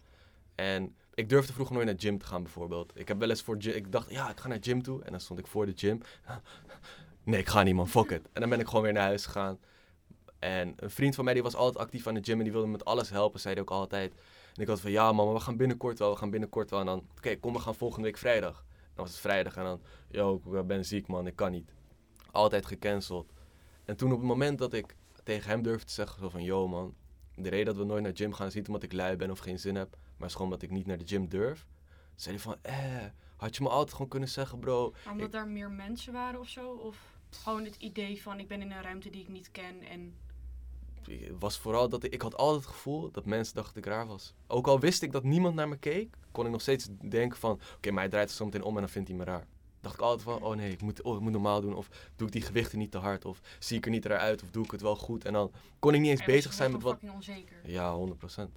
En 0.62 0.94
ik 1.14 1.28
durfde 1.28 1.52
vroeger 1.52 1.74
nooit 1.74 1.86
naar 1.86 1.96
de 1.96 2.00
gym 2.02 2.18
te 2.18 2.24
gaan 2.26 2.42
bijvoorbeeld. 2.42 2.92
Ik 2.94 3.08
heb 3.08 3.18
wel 3.18 3.28
eens 3.30 3.42
voor 3.42 3.56
gy- 3.58 3.68
ik 3.70 3.92
dacht, 3.92 4.10
ja, 4.10 4.30
ik 4.30 4.40
ga 4.40 4.48
naar 4.48 4.60
de 4.60 4.68
gym 4.70 4.82
toe. 4.82 5.02
En 5.04 5.10
dan 5.10 5.20
stond 5.20 5.38
ik 5.38 5.46
voor 5.46 5.66
de 5.66 5.72
gym. 5.76 6.00
Nee, 7.24 7.40
ik 7.40 7.48
ga 7.48 7.62
niet 7.62 7.74
man, 7.74 7.88
fuck 7.88 8.10
it. 8.10 8.28
En 8.32 8.40
dan 8.40 8.50
ben 8.50 8.60
ik 8.60 8.66
gewoon 8.66 8.82
weer 8.82 8.92
naar 8.92 9.02
huis 9.02 9.24
gegaan. 9.26 9.58
En 10.38 10.72
een 10.76 10.90
vriend 10.90 11.14
van 11.14 11.24
mij 11.24 11.34
die 11.34 11.42
was 11.42 11.54
altijd 11.54 11.84
actief 11.84 12.06
aan 12.06 12.14
de 12.14 12.20
gym 12.22 12.36
en 12.38 12.42
die 12.42 12.52
wilde 12.52 12.66
me 12.66 12.72
met 12.72 12.84
alles 12.84 13.10
helpen, 13.10 13.40
zei 13.40 13.54
hij 13.54 13.62
ook 13.62 13.70
altijd. 13.70 14.12
En 14.54 14.62
ik 14.62 14.68
had 14.68 14.80
van, 14.80 14.90
ja 14.90 15.12
man, 15.12 15.32
we 15.32 15.40
gaan 15.40 15.56
binnenkort 15.56 15.98
wel, 15.98 16.10
we 16.10 16.16
gaan 16.16 16.30
binnenkort 16.30 16.70
wel. 16.70 16.80
En 16.80 16.86
dan, 16.86 17.06
oké, 17.16 17.36
kom, 17.36 17.52
we 17.52 17.58
gaan 17.58 17.74
volgende 17.74 18.04
week 18.06 18.16
vrijdag. 18.16 18.64
Dan 18.94 19.04
was 19.04 19.10
het 19.10 19.20
vrijdag 19.20 19.56
en 19.56 19.64
dan, 19.64 19.80
yo, 20.10 20.42
ik 20.52 20.66
ben 20.66 20.84
ziek 20.84 21.06
man, 21.06 21.26
ik 21.26 21.36
kan 21.36 21.50
niet. 21.50 21.72
Altijd 22.30 22.66
gecanceld. 22.66 23.32
En 23.84 23.96
toen 23.96 24.12
op 24.12 24.18
het 24.18 24.26
moment 24.28 24.58
dat 24.58 24.72
ik 24.72 24.96
tegen 25.22 25.50
hem 25.50 25.62
durfde 25.62 25.86
te 25.86 25.92
zeggen, 25.92 26.18
zo 26.20 26.28
van, 26.28 26.42
yo 26.42 26.68
man, 26.68 26.94
de 27.34 27.48
reden 27.48 27.66
dat 27.66 27.76
we 27.76 27.84
nooit 27.84 28.02
naar 28.02 28.12
de 28.12 28.22
gym 28.22 28.32
gaan 28.32 28.46
is 28.46 28.54
niet 28.54 28.66
omdat 28.66 28.82
ik 28.82 28.92
lui 28.92 29.16
ben 29.16 29.30
of 29.30 29.38
geen 29.38 29.58
zin 29.58 29.74
heb, 29.74 29.96
maar 30.22 30.30
is 30.30 30.36
gewoon 30.36 30.52
omdat 30.52 30.68
ik 30.68 30.70
niet 30.76 30.86
naar 30.86 30.98
de 30.98 31.06
gym 31.06 31.28
durf. 31.28 31.66
Zei 32.14 32.34
hij 32.34 32.44
van, 32.44 32.56
eh, 32.62 33.04
had 33.36 33.56
je 33.56 33.62
me 33.62 33.68
altijd 33.68 33.92
gewoon 33.92 34.08
kunnen 34.08 34.28
zeggen, 34.28 34.58
bro, 34.58 34.90
Maar 35.04 35.12
omdat 35.12 35.26
Ik- 35.26 35.32
daar 35.32 35.48
meer 35.48 35.70
mensen 35.70 36.12
waren 36.12 36.40
of 36.40 36.48
zo? 36.48 36.70
Of 36.70 36.96
gewoon 37.30 37.64
het 37.64 37.76
idee 37.76 38.22
van 38.22 38.38
ik 38.38 38.48
ben 38.48 38.60
in 38.62 38.70
een 38.72 38.82
ruimte 38.82 39.10
die 39.10 39.20
ik 39.22 39.28
niet 39.28 39.50
ken 39.50 39.82
en... 39.82 40.14
Het 41.02 41.38
was 41.38 41.58
vooral 41.58 41.88
dat 41.88 42.04
ik, 42.04 42.12
ik 42.12 42.22
had 42.22 42.36
altijd 42.36 42.64
het 42.64 42.74
gevoel 42.74 43.10
dat 43.10 43.24
mensen 43.24 43.54
dachten 43.54 43.74
dat 43.74 43.84
ik 43.84 43.90
raar 43.90 44.06
was. 44.06 44.34
Ook 44.46 44.66
al 44.66 44.80
wist 44.80 45.02
ik 45.02 45.12
dat 45.12 45.22
niemand 45.24 45.54
naar 45.54 45.68
me 45.68 45.76
keek, 45.76 46.14
kon 46.32 46.44
ik 46.44 46.50
nog 46.50 46.60
steeds 46.60 46.88
denken 47.00 47.38
van, 47.38 47.60
oké, 47.76 47.90
maar 47.90 48.00
hij 48.02 48.10
draait 48.10 48.30
zo 48.30 48.44
meteen 48.44 48.62
om 48.62 48.74
en 48.74 48.80
dan 48.80 48.90
vindt 48.90 49.08
hij 49.08 49.16
me 49.16 49.24
raar. 49.24 49.46
Dacht 49.80 49.94
ik 49.94 50.00
altijd 50.00 50.22
van, 50.22 50.42
oh 50.42 50.56
nee, 50.56 50.70
ik 50.72 50.80
moet, 50.82 51.02
oh, 51.02 51.14
ik 51.14 51.20
moet 51.20 51.32
normaal 51.32 51.60
doen. 51.60 51.74
Of 51.74 51.88
doe 52.16 52.26
ik 52.26 52.32
die 52.32 52.42
gewichten 52.42 52.78
niet 52.78 52.90
te 52.90 52.98
hard. 52.98 53.24
Of 53.24 53.40
zie 53.58 53.76
ik 53.76 53.84
er 53.84 53.90
niet 53.90 54.04
eruit. 54.04 54.42
Of 54.42 54.50
doe 54.50 54.64
ik 54.64 54.70
het 54.70 54.80
wel 54.80 54.96
goed. 54.96 55.24
En 55.24 55.32
dan 55.32 55.52
kon 55.78 55.94
ik 55.94 56.00
niet 56.00 56.10
eens 56.10 56.24
bezig 56.24 56.52
zijn 56.52 56.72
met 56.72 56.82
wat... 56.82 56.98
onzeker. 57.14 57.70
Ja, 57.70 57.94
100 57.94 58.18
procent. 58.18 58.50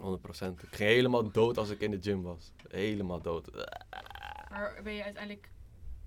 100 0.00 0.22
procent. 0.22 0.62
Ik 0.62 0.68
ging 0.74 0.90
helemaal 0.90 1.30
dood 1.32 1.58
als 1.58 1.70
ik 1.70 1.80
in 1.80 1.90
de 1.90 1.98
gym 2.00 2.22
was. 2.22 2.52
Helemaal 2.68 3.20
dood. 3.22 3.50
Maar 4.50 4.80
ben 4.82 4.92
je 4.92 5.04
uiteindelijk... 5.04 5.48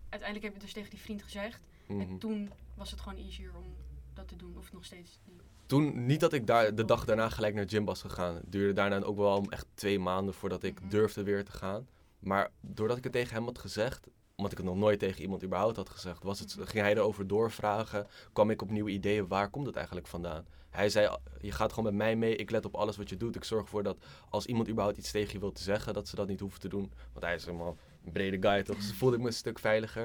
Uiteindelijk 0.10 0.44
heb 0.54 0.54
je 0.54 0.58
het 0.58 0.62
dus 0.62 0.74
tegen 0.74 0.90
die 0.90 1.00
vriend 1.00 1.24
gezegd. 1.24 1.62
Mhm. 1.88 2.00
En 2.00 2.18
toen 2.18 2.52
was 2.76 2.92
het 2.92 3.00
gewoon 3.02 3.18
easier 3.18 3.52
om 3.56 3.76
dat 4.14 4.28
te 4.28 4.36
doen. 4.36 4.58
Of 4.58 4.72
nog 4.74 4.86
steeds 4.86 5.20
niet. 5.26 5.42
Toen, 5.66 6.06
niet 6.06 6.20
dat 6.20 6.34
ik 6.34 6.48
daar 6.48 6.76
de 6.76 6.86
dag 6.86 7.06
daarna 7.06 7.30
gelijk 7.30 7.54
naar 7.54 7.66
de 7.66 7.76
gym 7.76 7.86
was 7.86 8.02
gegaan. 8.02 8.36
Het 8.36 8.52
duurde 8.52 8.74
daarna 8.74 9.02
ook 9.02 9.18
wel 9.18 9.46
echt 9.50 9.66
twee 9.74 10.00
maanden 10.00 10.34
voordat 10.34 10.64
ik 10.64 10.80
Mhm. 10.80 10.90
durfde 10.90 11.24
weer 11.24 11.46
te 11.46 11.52
gaan. 11.52 11.88
Maar 12.20 12.52
doordat 12.62 12.98
ik 12.98 13.04
het 13.04 13.14
tegen 13.14 13.34
hem 13.36 13.46
had 13.46 13.60
gezegd, 13.60 14.08
omdat 14.36 14.52
ik 14.52 14.58
het 14.58 14.68
nog 14.68 14.76
nooit 14.78 15.00
tegen 15.00 15.22
iemand 15.22 15.44
überhaupt 15.44 15.76
had 15.76 15.90
gezegd, 15.90 16.24
was 16.24 16.40
het, 16.40 16.56
Mhm. 16.58 16.68
ging 16.68 16.84
hij 16.84 16.94
erover 16.96 17.28
doorvragen. 17.28 18.08
Kwam 18.34 18.50
ik 18.50 18.62
op 18.62 18.72
nieuwe 18.72 18.90
ideeën, 18.90 19.28
waar 19.28 19.50
komt 19.50 19.66
het 19.66 19.76
eigenlijk 19.76 20.08
vandaan? 20.08 20.46
Hij 20.78 20.90
zei, 20.90 21.18
je 21.42 21.52
gaat 21.52 21.74
gewoon 21.74 21.86
met 21.90 21.94
mij 22.04 22.16
mee, 22.16 22.36
ik 22.36 22.50
let 22.52 22.66
op 22.66 22.76
alles 22.76 22.98
wat 22.98 23.10
je 23.10 23.18
doet. 23.18 23.36
Ik 23.36 23.44
zorg 23.44 23.64
ervoor 23.64 23.84
dat 23.84 24.06
als 24.30 24.46
iemand 24.46 24.70
überhaupt 24.70 24.98
iets 24.98 25.12
tegen 25.12 25.34
je 25.34 25.40
wil 25.40 25.52
te 25.52 25.64
zeggen, 25.64 25.94
dat 25.94 26.08
ze 26.08 26.16
dat 26.16 26.28
niet 26.28 26.40
hoeven 26.40 26.60
te 26.60 26.68
doen. 26.70 26.92
Want 27.14 27.26
hij 27.26 27.36
is 27.36 27.46
helemaal 27.46 27.78
een 28.06 28.12
brede 28.12 28.50
guy 28.50 28.64
toch, 28.64 28.76
dus 28.78 28.94
voelde 28.94 29.16
ik 29.16 29.22
me 29.22 29.28
een 29.28 29.34
stuk 29.34 29.60
veiliger. 29.60 30.02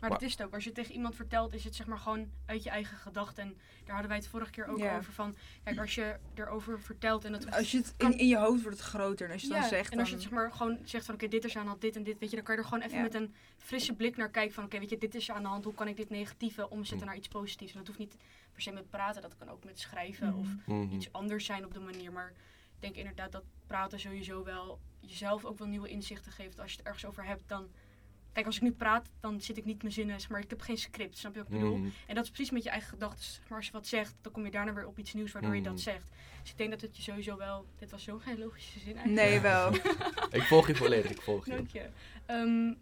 Maar, 0.00 0.10
Maar- 0.10 0.20
dat 0.20 0.28
is 0.28 0.34
het 0.36 0.46
ook. 0.46 0.54
Als 0.54 0.62
je 0.62 0.68
het 0.70 0.78
tegen 0.78 0.94
iemand 0.94 1.14
vertelt, 1.16 1.54
is 1.54 1.64
het 1.64 1.74
zeg 1.74 1.86
maar 1.86 1.98
gewoon 1.98 2.30
uit 2.46 2.62
je 2.62 2.70
eigen 2.70 2.96
gedachten. 2.96 3.42
En 3.44 3.56
daar 3.84 3.90
hadden 3.92 4.08
wij 4.08 4.16
het 4.16 4.26
vorige 4.28 4.50
keer 4.50 4.66
ook 4.66 4.82
over 4.82 5.12
van... 5.12 5.36
Kijk, 5.64 5.78
als 5.78 5.94
je 5.94 6.16
erover 6.34 6.80
vertelt 6.80 7.24
en 7.24 7.32
dat... 7.32 7.50
Als 7.50 7.70
je 7.70 7.76
het 7.78 7.94
Kan- 7.96 8.12
in, 8.12 8.18
in 8.18 8.28
je 8.28 8.38
hoofd 8.38 8.62
wordt 8.62 8.76
het 8.78 8.86
groter. 8.86 9.26
En 9.26 9.32
als 9.32 9.42
je 9.42 9.48
Ja, 9.48 9.60
dan 9.60 9.68
zegt, 9.68 9.92
en 9.92 9.98
als 9.98 10.08
je 10.08 10.14
dan... 10.14 10.24
het 10.24 10.32
zeg 10.32 10.38
maar 10.40 10.52
gewoon 10.52 10.78
zegt 10.84 11.04
van 11.04 11.14
oké, 11.14 11.28
dit 11.28 11.44
is 11.44 11.56
aan 11.56 11.62
de 11.62 11.68
hand, 11.68 11.80
dit 11.80 11.96
en 11.96 12.02
dit, 12.02 12.18
weet 12.18 12.30
je, 12.30 12.36
dan 12.36 12.44
kan 12.44 12.54
je 12.54 12.60
er 12.60 12.66
gewoon 12.68 12.84
even 12.84 13.02
met 13.02 13.14
een 13.14 13.34
frisse 13.58 13.94
blik 13.94 14.16
naar 14.16 14.30
kijken 14.30 14.54
van 14.54 14.64
oké, 14.64 14.78
weet 14.78 14.90
je, 14.90 14.98
dit 14.98 15.14
is 15.14 15.30
aan 15.30 15.42
de 15.42 15.48
hand, 15.48 15.64
hoe 15.64 15.74
kan 15.74 15.88
ik 15.88 15.96
dit 15.96 16.10
negatieve 16.10 16.70
omzetten 16.70 16.98
Hm. 16.98 17.04
naar 17.06 17.16
iets 17.16 17.28
positiefs? 17.28 17.72
En 17.72 17.78
dat 17.78 17.86
hoeft 17.86 17.98
niet 17.98 18.16
per 18.52 18.62
se 18.62 18.70
met 18.72 18.90
praten, 18.90 19.22
dat 19.22 19.36
kan 19.38 19.48
ook 19.50 19.64
met 19.64 19.80
schrijven 19.80 20.28
Mhm. 20.28 20.38
of 20.38 20.48
Mhm. 20.66 20.94
iets 20.94 21.12
anders 21.12 21.44
zijn 21.44 21.64
op 21.64 21.74
de 21.74 21.80
manier. 21.80 22.12
Maar 22.12 22.28
ik 22.74 22.80
denk 22.80 22.94
inderdaad 22.96 23.32
dat 23.32 23.44
praten 23.66 24.00
sowieso 24.00 24.44
wel 24.44 24.80
jezelf 25.00 25.44
ook 25.44 25.58
wel 25.58 25.68
nieuwe 25.68 25.88
inzichten 25.88 26.32
geeft. 26.32 26.60
Als 26.60 26.70
je 26.70 26.76
het 26.76 26.86
ergens 26.86 27.04
over 27.06 27.24
hebt, 27.24 27.42
dan... 27.46 27.68
Kijk, 28.32 28.46
als 28.46 28.56
ik 28.56 28.62
nu 28.62 28.72
praat, 28.72 29.08
dan 29.20 29.40
zit 29.40 29.56
ik 29.56 29.64
niet 29.64 29.82
mijn 29.82 29.94
zinnen, 29.94 30.20
zeg 30.20 30.30
maar 30.30 30.40
ik 30.40 30.50
heb 30.50 30.60
geen 30.60 30.78
script, 30.78 31.18
snap 31.18 31.32
je 31.34 31.38
wat 31.42 31.48
ik 31.52 31.54
bedoel? 31.58 31.76
Mhm. 31.76 31.88
En 32.06 32.14
dat 32.14 32.24
is 32.24 32.30
precies 32.30 32.50
met 32.52 32.62
je 32.62 32.70
eigen 32.70 32.88
gedachten. 32.88 33.24
Zeg 33.24 33.48
Maar 33.48 33.58
als 33.58 33.66
je 33.66 33.72
wat 33.72 33.86
zegt, 33.86 34.14
dan 34.20 34.32
kom 34.32 34.44
je 34.44 34.50
daarna 34.50 34.72
weer 34.72 34.86
op 34.86 34.98
iets 34.98 35.12
nieuws 35.14 35.32
waardoor 35.32 35.54
je 35.54 35.60
Mhm. 35.60 35.70
dat 35.70 35.80
zegt. 35.80 36.10
Dus 36.42 36.50
ik 36.50 36.56
denk 36.58 36.70
dat 36.70 36.80
het 36.80 36.96
je 36.96 37.02
sowieso 37.02 37.36
wel... 37.36 37.66
Dit 37.78 37.90
was 37.90 38.02
zo 38.02 38.18
geen 38.18 38.38
logische 38.38 38.78
zin 38.78 38.96
eigenlijk. 38.96 39.28
Nee, 39.28 39.40
wel. 39.40 39.74
Ik 40.38 40.42
volg 40.42 40.66
je 40.66 40.74
volledig, 40.74 41.10
ik 41.10 41.20
volg 41.20 41.44
je. 41.44 41.50
Dank 41.50 41.68
je. 41.70 41.88
Ehm, 42.26 42.74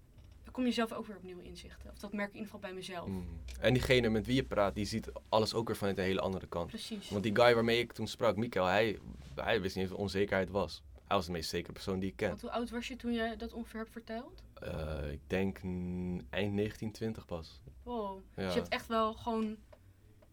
dan 0.50 0.58
kom 0.62 0.70
je 0.70 0.76
zelf 0.76 0.92
ook 0.92 1.06
weer 1.06 1.16
op 1.16 1.22
nieuwe 1.22 1.42
inzichten. 1.42 1.90
Of 1.90 1.98
dat 1.98 2.12
merk 2.12 2.28
ik 2.28 2.34
in 2.34 2.40
ieder 2.40 2.54
geval 2.54 2.70
bij 2.70 2.78
mezelf. 2.78 3.08
Mhm. 3.08 3.20
En 3.60 3.72
diegene 3.72 4.08
met 4.08 4.26
wie 4.26 4.34
je 4.34 4.44
praat, 4.44 4.74
die 4.74 4.84
ziet 4.84 5.10
alles 5.28 5.54
ook 5.54 5.66
weer 5.66 5.76
vanuit 5.76 5.98
een 5.98 6.04
hele 6.04 6.20
andere 6.20 6.46
kant. 6.46 6.66
Precies. 6.66 7.10
Want 7.10 7.22
die 7.22 7.36
guy 7.36 7.54
waarmee 7.54 7.78
ik 7.78 7.92
toen 7.92 8.06
sprak, 8.06 8.36
Mikael, 8.36 8.66
hij, 8.66 8.98
hij 9.34 9.60
wist 9.60 9.74
niet 9.74 9.84
eens 9.84 9.92
wat 9.92 10.02
onzekerheid 10.02 10.50
was. 10.50 10.82
Hij 11.06 11.16
was 11.16 11.26
de 11.26 11.32
meest 11.32 11.50
zekere 11.50 11.72
persoon 11.72 11.98
die 11.98 12.10
ik 12.10 12.16
ken. 12.16 12.28
Want 12.28 12.40
hoe 12.40 12.50
oud 12.50 12.70
was 12.70 12.88
je 12.88 12.96
toen 12.96 13.12
je 13.12 13.36
dat 13.36 13.52
ongeveer 13.52 13.80
hebt 13.80 13.92
verteld? 13.92 14.42
Eh, 14.54 15.12
ik 15.12 15.20
denk 15.26 15.62
mm, 15.62 16.26
eind 16.30 16.56
1920 16.56 17.26
pas. 17.26 17.60
Wow. 17.82 18.22
Ja. 18.36 18.44
Dus 18.44 18.54
je 18.54 18.60
hebt 18.60 18.72
echt 18.72 18.86
wel 18.86 19.14
gewoon 19.14 19.56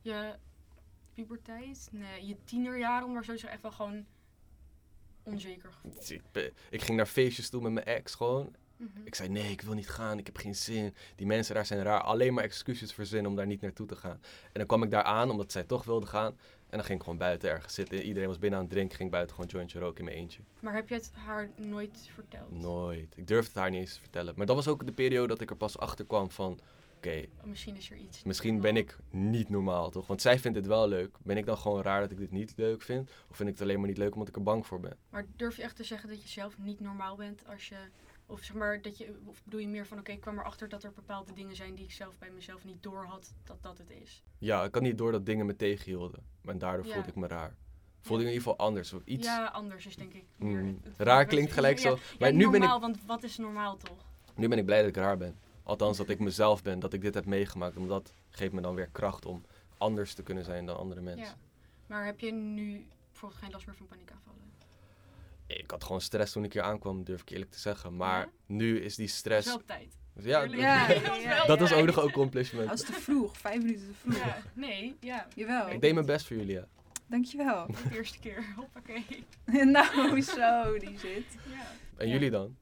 je 0.01 0.33
puberteit. 1.13 1.89
Nee, 1.91 2.25
je 2.25 2.35
tienerjaren, 2.43 3.07
om 3.07 3.13
maar 3.13 3.23
zeggen, 3.23 3.49
echt 3.49 3.61
wel 3.61 3.71
gewoon 3.71 4.05
onzeker 5.23 5.71
gevoeld. 5.71 6.11
Ik, 6.11 6.53
ik 6.69 6.81
ging 6.81 6.97
naar 6.97 7.05
feestjes 7.05 7.49
toe 7.49 7.61
met 7.61 7.71
mijn 7.71 7.85
ex 7.85 8.15
gewoon. 8.15 8.55
Mhm. 8.77 8.89
Ik 9.03 9.15
zei 9.15 9.29
nee, 9.29 9.51
ik 9.51 9.61
wil 9.61 9.73
niet 9.73 9.89
gaan, 9.89 10.17
ik 10.17 10.25
heb 10.25 10.37
geen 10.37 10.55
zin. 10.55 10.93
Die 11.15 11.27
mensen 11.27 11.55
daar 11.55 11.65
zijn 11.65 11.83
raar. 11.83 12.01
Alleen 12.01 12.33
maar 12.33 12.43
excuses 12.43 12.93
verzinnen 12.93 13.29
om 13.31 13.37
daar 13.37 13.45
niet 13.45 13.61
naartoe 13.61 13.87
te 13.87 13.95
gaan. 13.95 14.19
En 14.43 14.51
dan 14.53 14.65
kwam 14.65 14.83
ik 14.83 14.91
daar 14.91 15.03
aan, 15.03 15.29
omdat 15.29 15.51
zij 15.51 15.63
toch 15.63 15.83
wilde 15.83 16.05
gaan. 16.05 16.37
En 16.69 16.77
dan 16.77 16.83
ging 16.83 16.97
ik 16.97 17.03
gewoon 17.03 17.19
buiten 17.19 17.49
ergens 17.49 17.73
zitten. 17.73 18.01
Iedereen 18.03 18.27
was 18.27 18.39
binnen 18.39 18.59
aan 18.59 18.65
het 18.65 18.73
drinken, 18.73 18.97
ging 18.97 19.11
buiten 19.11 19.35
gewoon 19.35 19.49
jointje 19.51 19.79
roken 19.79 19.97
in 19.99 20.05
mijn 20.05 20.17
eentje. 20.17 20.39
Maar 20.59 20.73
heb 20.73 20.89
je 20.89 20.95
het 20.95 21.11
haar 21.13 21.49
nooit 21.55 22.09
verteld? 22.13 22.51
Nooit. 22.51 23.13
Ik 23.17 23.27
durfde 23.27 23.47
het 23.49 23.57
haar 23.59 23.69
niet 23.69 23.79
eens 23.79 23.93
te 23.93 23.99
vertellen. 23.99 24.33
Maar 24.37 24.45
dat 24.45 24.55
was 24.55 24.67
ook 24.67 24.85
de 24.85 24.91
periode 24.91 25.27
dat 25.27 25.41
ik 25.41 25.49
er 25.49 25.55
pas 25.55 25.77
achter 25.77 26.05
kwam 26.05 26.31
van... 26.31 26.59
Oké, 26.97 27.25
Oh, 27.41 27.43
Misschien 27.43 27.75
is 27.75 27.89
er 27.91 27.97
iets. 27.97 28.23
misschien 28.23 28.61
ben 28.61 28.77
ik 28.77 28.97
niet 29.09 29.49
normaal, 29.49 29.89
toch? 29.89 30.07
Want 30.07 30.21
zij 30.21 30.39
vindt 30.39 30.57
het 30.57 30.67
wel 30.67 30.87
leuk. 30.87 31.17
Ben 31.23 31.37
ik 31.37 31.45
dan 31.45 31.57
gewoon 31.57 31.81
raar 31.81 32.01
dat 32.01 32.11
ik 32.11 32.17
dit 32.17 32.31
niet 32.31 32.53
leuk 32.55 32.81
vind? 32.81 33.09
Of 33.29 33.35
vind 33.35 33.49
ik 33.49 33.55
het 33.55 33.63
alleen 33.63 33.79
maar 33.79 33.87
niet 33.87 33.97
leuk 33.97 34.13
omdat 34.13 34.27
ik 34.27 34.35
er 34.35 34.43
bang 34.43 34.65
voor 34.67 34.79
ben? 34.79 34.97
Maar 35.09 35.25
durf 35.35 35.55
je 35.55 35.61
echt 35.63 35.75
te 35.75 35.83
zeggen 35.83 36.09
dat 36.09 36.21
je 36.21 36.27
zelf 36.27 36.57
niet 36.57 36.79
normaal 36.79 37.15
bent 37.15 37.47
als 37.47 37.69
je. 37.69 37.75
Of 38.29 38.43
zeg 38.43 38.55
maar 38.55 38.81
dat 38.81 38.97
je. 38.97 39.15
Of 39.25 39.43
bedoel 39.43 39.59
je 39.59 39.67
meer 39.67 39.85
van 39.85 39.99
oké, 39.99 40.11
ik 40.11 40.21
kwam 40.21 40.39
erachter 40.39 40.69
dat 40.69 40.83
er 40.83 40.91
bepaalde 40.93 41.33
dingen 41.33 41.55
zijn 41.55 41.75
die 41.75 41.83
ik 41.85 41.91
zelf 41.91 42.17
bij 42.17 42.29
mezelf 42.31 42.65
niet 42.65 42.83
door 42.83 43.03
had 43.05 43.33
dat 43.43 43.57
dat 43.61 43.77
het 43.77 43.89
is. 43.91 44.23
Ja, 44.37 44.63
ik 44.63 44.73
had 44.73 44.83
niet 44.83 44.97
door 44.97 45.11
dat 45.11 45.25
dingen 45.25 45.45
me 45.45 45.55
tegenhielden. 45.55 46.23
En 46.45 46.57
daardoor 46.57 46.85
Ja. 46.85 46.93
voelde 46.93 47.09
ik 47.09 47.15
me 47.15 47.27
raar. 47.27 47.55
Voelde 48.01 48.23
ik 48.23 48.29
in 48.29 48.35
ieder 48.35 48.49
geval 48.49 48.67
anders. 48.67 48.93
Of 48.93 49.01
iets. 49.05 49.27
Ja, 49.27 49.45
anders 49.45 49.85
is 49.85 49.95
denk 49.95 50.13
ik. 50.13 50.25
Meer 50.35 50.61
Mm. 50.63 50.79
het- 50.83 50.93
Raar 50.97 51.25
klinkt 51.25 51.51
gelijk 51.51 51.79
zo. 51.79 51.89
ja, 51.89 51.97
Maar 52.19 52.33
nu 52.33 52.37
ben 52.45 52.53
ik- 52.53 52.59
normaal, 52.59 52.79
want 52.79 53.05
wat 53.05 53.23
is 53.23 53.37
normaal 53.37 53.77
toch? 53.77 54.05
Nu 54.35 54.47
ben 54.47 54.57
ik 54.57 54.65
blij 54.65 54.79
dat 54.79 54.87
ik 54.89 54.95
raar 54.95 55.17
ben. 55.17 55.35
Althans, 55.63 55.97
dat 55.97 56.09
ik 56.09 56.19
mezelf 56.19 56.61
ben, 56.63 56.79
dat 56.79 56.93
ik 56.93 57.01
dit 57.01 57.13
heb 57.13 57.25
meegemaakt. 57.25 57.77
Omdat 57.77 58.03
dat 58.05 58.13
geeft 58.29 58.53
me 58.53 58.61
dan 58.61 58.75
weer 58.75 58.89
kracht 58.91 59.25
om 59.25 59.45
anders 59.77 60.13
te 60.13 60.23
kunnen 60.23 60.43
zijn 60.43 60.65
dan 60.65 60.77
andere 60.77 61.01
mensen. 61.01 61.25
Ja. 61.25 61.35
Maar 61.87 62.05
heb 62.05 62.19
je 62.19 62.31
nu 62.31 62.87
bijvoorbeeld 63.11 63.41
geen 63.41 63.51
last 63.51 63.65
meer 63.65 63.75
van 63.75 63.87
paniekaanvallen? 63.87 64.41
Ik 65.47 65.71
had 65.71 65.83
gewoon 65.83 66.01
stress 66.01 66.31
toen 66.33 66.43
ik 66.43 66.53
hier 66.53 66.61
aankwam, 66.61 67.03
durf 67.03 67.21
ik 67.21 67.29
eerlijk 67.29 67.51
te 67.51 67.59
zeggen. 67.59 67.95
Maar 67.95 68.19
Ja? 68.19 68.29
nu 68.45 68.79
is 68.79 68.95
die 68.95 69.07
stress... 69.07 69.47
Wel 69.47 69.55
op 69.55 69.67
tijd. 69.67 69.97
Ja. 70.19 70.43
Ja, 70.43 70.87
Dat 70.87 71.01
was 71.07 71.21
ja, 71.21 71.45
dat 71.51 71.59
was 71.59 71.71
op 71.71 71.77
ook 71.77 71.85
nog 71.85 71.95
een 71.95 72.03
accomplishment. 72.03 72.69
Als 72.69 72.83
te 72.83 72.93
vroeg, 72.93 73.37
vijf 73.37 73.57
minuten 73.61 73.87
te 73.87 73.93
vroeg. 73.93 74.17
Ja, 74.17 74.41
nee, 74.53 74.95
ja. 74.99 75.27
Jawel. 75.35 75.69
Ik 75.69 75.81
deed 75.81 75.93
mijn 75.93 76.05
best 76.05 76.27
voor 76.27 76.35
jullie, 76.37 76.53
ja. 76.53 76.67
Dankjewel. 77.07 77.67
De 77.67 77.95
eerste 77.95 78.19
keer. 78.19 78.45
Hoppakee. 78.55 79.25
nou, 79.75 80.21
zo, 80.21 80.77
die 80.77 80.99
zit. 80.99 81.25
Ja. 81.49 81.71
En 81.97 82.09
jullie 82.09 82.29
dan? 82.29 82.55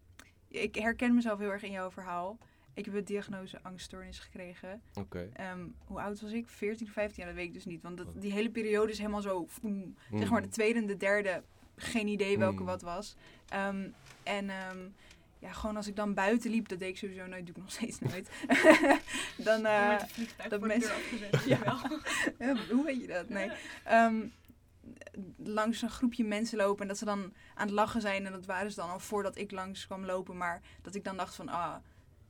Ik 0.48 0.76
herken 0.76 1.16
mezelf 1.16 1.40
heel 1.40 1.50
erg 1.52 1.64
in 1.64 1.72
jouw 1.72 1.92
verhaal. 1.92 2.38
Ik 2.74 2.86
heb 2.86 2.94
de 2.94 3.04
diagnose 3.04 3.60
angststoornis 3.62 4.20
gekregen. 4.20 4.82
Oké. 4.94 5.30
Ehm, 5.34 5.60
hoe 5.86 6.00
oud 6.02 6.22
was 6.22 6.32
ik? 6.32 6.48
14, 6.48 6.88
15? 6.88 7.22
Ja, 7.24 7.30
dat 7.30 7.38
weet 7.38 7.48
ik 7.48 7.54
dus 7.54 7.66
niet. 7.66 7.82
Want 7.82 7.98
dat, 7.98 8.08
die 8.22 8.32
hele 8.32 8.50
periode 8.50 8.92
is 8.92 8.98
helemaal 8.98 9.22
zo... 9.22 9.46
voem. 9.48 9.96
Zeg 10.14 10.30
maar 10.30 10.42
de 10.42 10.48
tweede 10.48 10.80
en 10.80 10.86
de 10.86 10.98
derde, 10.98 11.44
geen 11.76 12.08
idee 12.08 12.38
welke 12.38 12.60
Mm. 12.60 12.66
wat 12.66 12.82
was. 12.82 13.16
Ehm, 13.50 13.88
en 14.24 14.50
ehm, 14.50 14.78
ja, 15.40 15.52
gewoon 15.52 15.76
als 15.76 15.88
ik 15.88 15.96
dan 15.96 16.14
buiten 16.14 16.52
liep, 16.52 16.68
dat 16.68 16.80
deed 16.80 16.90
ik 16.90 16.98
sowieso 16.98 17.26
nooit, 17.26 17.46
doe 17.46 17.56
ik 17.56 17.62
nog 17.62 17.72
steeds 17.72 18.00
nooit. 18.00 18.30
dan, 19.48 19.66
eh, 19.66 19.96
dat 20.50 20.62
mensen-. 20.62 20.96
Ja. 21.48 21.78
Hoe 22.72 22.84
weet 22.86 23.02
je 23.02 23.08
dat? 23.08 23.30
Nee. 23.30 23.52
Ehm, 23.84 24.16
langs 25.38 25.82
een 25.82 25.90
groepje 25.90 26.24
mensen 26.24 26.58
lopen 26.58 26.82
en 26.82 26.88
dat 26.88 26.98
ze 26.98 27.06
dan 27.06 27.34
aan 27.56 27.66
het 27.68 27.76
lachen 27.76 28.02
zijn. 28.02 28.26
En 28.26 28.32
dat 28.32 28.46
waren 28.46 28.70
ze 28.72 28.80
dan 28.80 28.90
al 28.90 29.00
voordat 29.00 29.38
ik 29.38 29.52
langs 29.52 29.86
kwam 29.86 30.06
lopen. 30.06 30.38
Maar 30.38 30.62
dat 30.82 30.96
ik 30.96 31.04
dan 31.04 31.18
dacht 31.18 31.36
van, 31.36 31.50
ah, 31.50 31.76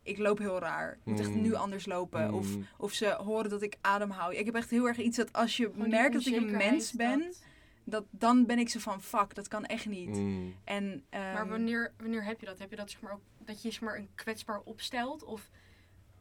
ik 0.03 0.17
loop 0.17 0.37
heel 0.37 0.59
raar. 0.59 0.91
Ik 0.93 0.99
moet 1.05 1.19
echt 1.19 1.29
Mm. 1.29 1.41
nu 1.41 1.53
anders 1.53 1.85
lopen. 1.85 2.33
Of, 2.33 2.47
Mm. 2.55 2.65
of 2.77 2.91
ze 2.93 3.07
horen 3.07 3.49
dat 3.49 3.61
ik 3.61 3.77
ademhaal. 3.81 4.31
Ik 4.31 4.45
heb 4.45 4.55
echt 4.55 4.69
heel 4.69 4.87
erg 4.87 4.97
iets 4.97 5.17
dat 5.17 5.33
als 5.33 5.57
je 5.57 5.69
Gewoon 5.73 5.89
merkt 5.89 6.13
dat 6.13 6.25
ik 6.25 6.35
een 6.35 6.51
mens 6.57 6.91
ben, 6.91 7.19
dat- 7.19 7.43
dat, 7.85 8.05
dan 8.09 8.45
ben 8.45 8.59
ik 8.59 8.69
zo 8.69 8.79
van, 8.79 9.01
fuck, 9.01 9.35
dat 9.35 9.47
kan 9.47 9.65
echt 9.65 9.85
niet. 9.85 10.09
Mm. 10.09 10.55
En, 10.63 11.03
ehm, 11.09 11.33
Maar 11.33 11.47
wanneer, 11.49 11.93
wanneer 11.97 12.23
heb 12.23 12.39
je 12.39 12.45
dat? 12.45 12.59
Heb 12.59 12.69
je 12.69 12.75
dat 12.75 12.91
zeg 12.91 13.01
maar 13.01 13.11
ook 13.13 13.21
dat 13.37 13.61
je 13.61 13.71
zeg 13.71 13.81
maar 13.81 13.97
een 13.97 14.09
kwetsbaar 14.15 14.59
opstelt? 14.59 15.23
Of 15.23 15.49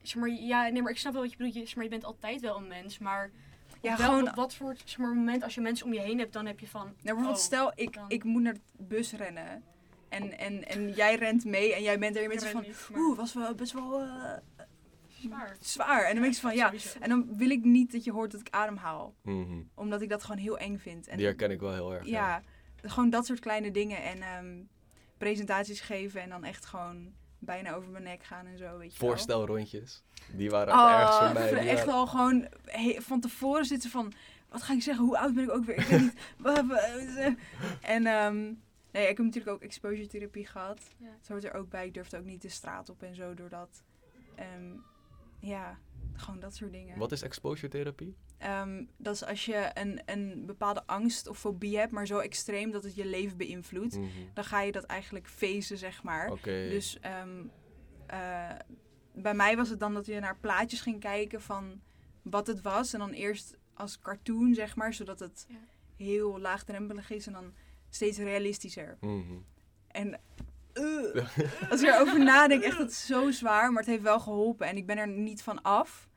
zeg 0.02 0.20
maar, 0.20 0.30
ja, 0.30 0.68
nee, 0.68 0.82
maar 0.82 0.90
ik 0.92 0.98
snap 0.98 1.12
wel 1.12 1.22
wat 1.22 1.30
je 1.30 1.36
bedoelt. 1.36 1.54
Je, 1.54 1.64
zeg 1.66 1.74
maar, 1.74 1.84
je 1.84 1.90
bent 1.90 2.04
altijd 2.04 2.40
wel 2.40 2.56
een 2.56 2.68
mens, 2.68 2.98
maar 2.98 3.30
Ja, 3.80 3.96
wel, 3.96 4.08
gewoon- 4.08 4.28
op 4.28 4.34
wat 4.34 4.54
voor 4.54 4.76
zeg 4.84 4.98
maar, 4.98 5.14
moment 5.14 5.42
als 5.42 5.54
je 5.54 5.60
mensen 5.60 5.86
om 5.86 5.92
je 5.92 6.00
heen 6.00 6.18
hebt, 6.18 6.32
dan 6.32 6.46
heb 6.46 6.60
je 6.60 6.68
van. 6.68 6.82
Nou, 6.84 6.96
bijvoorbeeld, 7.02 7.36
oh, 7.36 7.42
stel, 7.42 7.72
ik, 7.74 7.92
dan- 7.94 8.08
ik 8.10 8.24
moet 8.24 8.42
naar 8.42 8.54
de 8.54 8.60
bus 8.76 9.12
rennen. 9.12 9.64
En, 10.08 10.38
en, 10.38 10.68
en 10.68 10.90
jij 10.92 11.14
rent 11.16 11.44
mee 11.44 11.74
en 11.74 11.82
jij 11.82 11.98
bent 11.98 12.16
er 12.16 12.22
je 12.22 12.28
bent 12.28 12.42
zo 12.42 12.48
van, 12.48 12.62
niet, 12.62 12.88
maar 12.90 13.00
oeh, 13.00 13.16
was 13.16 13.32
wel 13.32 13.54
best 13.54 13.72
wel 13.72 14.00
eh, 14.00 14.32
zwaar. 15.28 15.56
zwaar. 15.60 16.02
En 16.04 16.12
dan 16.12 16.20
ben 16.20 16.30
ik 16.30 16.36
zo 16.36 16.48
van, 16.48 16.56
ja. 16.56 16.72
En 17.00 17.08
dan 17.08 17.36
wil 17.36 17.50
ik 17.50 17.64
niet 17.64 17.92
dat 17.92 18.04
je 18.04 18.12
hoort 18.12 18.30
dat 18.30 18.40
ik 18.40 18.48
ademhaal. 18.50 19.14
Mhm. 19.22 19.62
Omdat 19.74 20.00
ik 20.00 20.08
dat 20.08 20.22
gewoon 20.24 20.38
heel 20.40 20.58
eng 20.58 20.78
vind. 20.78 21.06
En 21.08 21.16
Die 21.16 21.26
herken 21.26 21.50
ik 21.50 21.60
wel 21.60 21.72
heel 21.72 21.94
erg. 21.94 22.06
ja, 22.06 22.42
gewoon 22.82 23.10
dat 23.10 23.26
soort 23.26 23.40
kleine 23.40 23.70
dingen. 23.70 24.02
En 24.02 24.22
ehm, 24.22 24.62
presentaties 25.18 25.80
geven 25.80 26.20
en 26.22 26.28
dan 26.28 26.44
echt 26.44 26.64
gewoon 26.64 27.12
bijna 27.38 27.72
over 27.72 27.90
mijn 27.90 28.04
nek 28.04 28.22
gaan 28.24 28.46
en 28.46 28.58
zo, 28.58 28.78
weet 28.78 28.92
je 28.94 29.00
wel. 29.00 29.08
Voorstelrondjes. 29.08 30.02
Die 30.32 30.50
waren 30.50 30.74
Oh, 30.74 31.00
ergst 31.00 31.18
voor 31.18 31.32
mij. 31.32 31.48
Die 31.48 31.58
echt 31.58 31.84
waren- 31.84 31.94
al 32.00 32.06
gewoon 32.06 32.48
he- 32.64 32.96
van 33.00 33.20
tevoren 33.20 33.64
zitten 33.64 33.90
van... 33.90 34.12
Wat 34.48 34.62
ga 34.62 34.72
ik 34.72 34.82
zeggen? 34.82 35.04
Hoe 35.04 35.18
oud 35.18 35.34
ben 35.34 35.44
ik 35.44 35.50
ook 35.50 35.64
weer? 35.64 35.78
Ik 35.78 35.86
weet 35.86 36.00
niet. 36.00 36.14
Wa- 36.38 36.64
en 37.80 38.06
ehm, 38.06 38.36
nee, 38.92 39.02
ik 39.08 39.16
heb 39.16 39.18
natuurlijk 39.18 39.48
ook 39.56 39.62
exposure 39.62 40.06
therapie 40.06 40.46
gehad. 40.46 40.80
Ja. 40.98 41.08
Zo 41.20 41.32
hoort 41.32 41.44
er 41.44 41.54
ook 41.54 41.68
bij. 41.70 41.86
Ik 41.86 41.94
durfde 41.94 42.18
ook 42.18 42.24
niet 42.24 42.42
de 42.42 42.48
straat 42.48 42.88
op 42.88 43.02
en 43.02 43.14
zo 43.14 43.34
doordat... 43.34 43.82
ehm, 44.34 44.72
ja, 45.46 45.78
gewoon 46.12 46.40
dat 46.40 46.54
soort 46.54 46.72
dingen. 46.72 46.98
Wat 46.98 47.12
is 47.12 47.22
exposure 47.22 47.68
therapie? 47.68 48.16
Ehm, 48.38 48.84
dat 48.96 49.14
is 49.14 49.24
als 49.24 49.44
je 49.44 49.70
een, 49.74 50.00
een 50.04 50.46
bepaalde 50.46 50.86
angst 50.86 51.26
of 51.28 51.38
fobie 51.38 51.78
hebt, 51.78 51.92
maar 51.92 52.06
zo 52.06 52.18
extreem 52.18 52.70
dat 52.70 52.84
het 52.84 52.94
je 52.94 53.06
leven 53.06 53.36
beïnvloedt. 53.36 53.96
Mhm. 53.98 54.08
Dan 54.34 54.44
ga 54.44 54.60
je 54.60 54.72
dat 54.72 54.84
eigenlijk 54.84 55.28
feesten, 55.28 55.78
zeg 55.78 56.02
maar. 56.02 56.30
Oké. 56.30 56.68
Dus 56.70 56.98
ehm, 57.00 57.44
eh, 58.06 58.50
bij 59.14 59.34
mij 59.34 59.56
was 59.56 59.68
het 59.68 59.80
dan 59.80 59.94
dat 59.94 60.06
je 60.06 60.20
naar 60.20 60.38
plaatjes 60.38 60.80
ging 60.80 61.00
kijken 61.00 61.42
van 61.42 61.80
wat 62.22 62.46
het 62.46 62.60
was. 62.60 62.92
En 62.92 62.98
dan 62.98 63.10
eerst 63.10 63.56
als 63.74 63.98
cartoon, 63.98 64.54
zeg 64.54 64.76
maar, 64.76 64.94
zodat 64.94 65.20
het 65.20 65.46
Ja. 65.48 65.56
heel 65.96 66.40
laagdrempelig 66.40 67.10
is 67.10 67.26
en 67.26 67.32
dan 67.32 67.52
steeds 67.88 68.18
realistischer. 68.18 68.96
Mhm. 69.00 69.34
En 69.88 70.20
als 71.70 71.82
ik 71.82 71.88
erover 71.88 72.24
nadenk, 72.24 72.62
echt, 72.62 72.78
het 72.78 72.90
is 72.90 73.06
zo 73.06 73.30
zwaar, 73.30 73.72
maar 73.72 73.82
het 73.82 73.90
heeft 73.90 74.02
wel 74.02 74.20
geholpen. 74.20 74.66
En 74.66 74.76
ik 74.76 74.86
ben 74.86 74.98
er 74.98 75.08
niet 75.08 75.42
van 75.42 75.62
af, 75.62 76.08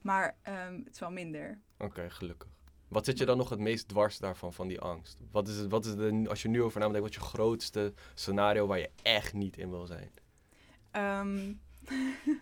maar 0.00 0.36
ehm, 0.42 0.78
het 0.84 0.92
is 0.94 0.98
wel 1.00 1.10
minder. 1.10 1.60
Oké, 1.78 2.10
gelukkig. 2.10 2.50
Wat 2.88 3.04
zit 3.04 3.18
je 3.18 3.24
dan 3.24 3.36
nog 3.36 3.48
het 3.48 3.58
meest 3.58 3.88
dwars 3.88 4.18
daarvan, 4.18 4.52
van 4.52 4.68
die 4.68 4.80
angst? 4.80 5.20
Wat 5.30 5.48
is, 5.48 5.56
het, 5.56 5.70
wat 5.70 5.84
is 5.84 5.94
de, 5.94 6.24
als 6.28 6.42
je 6.42 6.48
nu 6.48 6.62
over 6.62 6.80
nadenkt, 6.80 7.00
wat 7.00 7.10
is 7.10 7.16
je 7.16 7.20
grootste 7.36 7.92
scenario 8.14 8.66
waar 8.66 8.78
je 8.78 8.90
echt 9.02 9.32
niet 9.32 9.56
in 9.56 9.70
wil 9.70 9.86
zijn? 9.86 10.10
Ehm, 10.90 11.52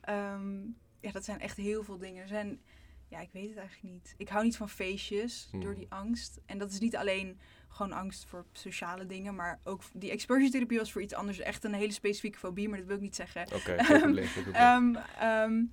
ehm, 0.00 0.60
ja, 1.00 1.12
dat 1.12 1.24
zijn 1.24 1.40
echt 1.40 1.56
heel 1.56 1.82
veel 1.84 1.98
dingen. 1.98 2.22
Er 2.22 2.28
zijn, 2.28 2.60
ja, 3.08 3.20
ik 3.20 3.32
weet 3.32 3.48
het 3.48 3.58
eigenlijk 3.58 3.94
niet. 3.94 4.14
Ik 4.16 4.28
hou 4.28 4.44
niet 4.44 4.56
van 4.56 4.68
feestjes 4.68 5.48
door 5.52 5.62
Hmm. 5.62 5.74
die 5.74 5.86
angst. 5.88 6.40
En 6.46 6.58
dat 6.58 6.70
is 6.70 6.78
niet 6.78 6.96
alleen 6.96 7.40
gewoon 7.72 7.92
angst 7.92 8.24
voor 8.28 8.44
sociale 8.52 9.06
dingen, 9.06 9.34
maar 9.34 9.58
ook 9.64 9.82
die 9.92 10.10
exposure 10.10 10.50
therapie 10.50 10.78
was 10.78 10.92
voor 10.92 11.02
iets 11.02 11.14
anders. 11.14 11.38
Echt 11.38 11.64
een 11.64 11.74
hele 11.74 11.92
specifieke 11.92 12.38
fobie, 12.38 12.68
maar 12.68 12.78
dat 12.78 12.86
wil 12.86 12.96
ik 12.96 13.02
niet 13.02 13.16
zeggen. 13.16 13.46
Oké, 13.54 13.74
probleem, 14.00 14.26
geen 14.26 14.42
probleem. 14.42 14.54
Ehm, 14.54 14.94
ehm, 15.20 15.64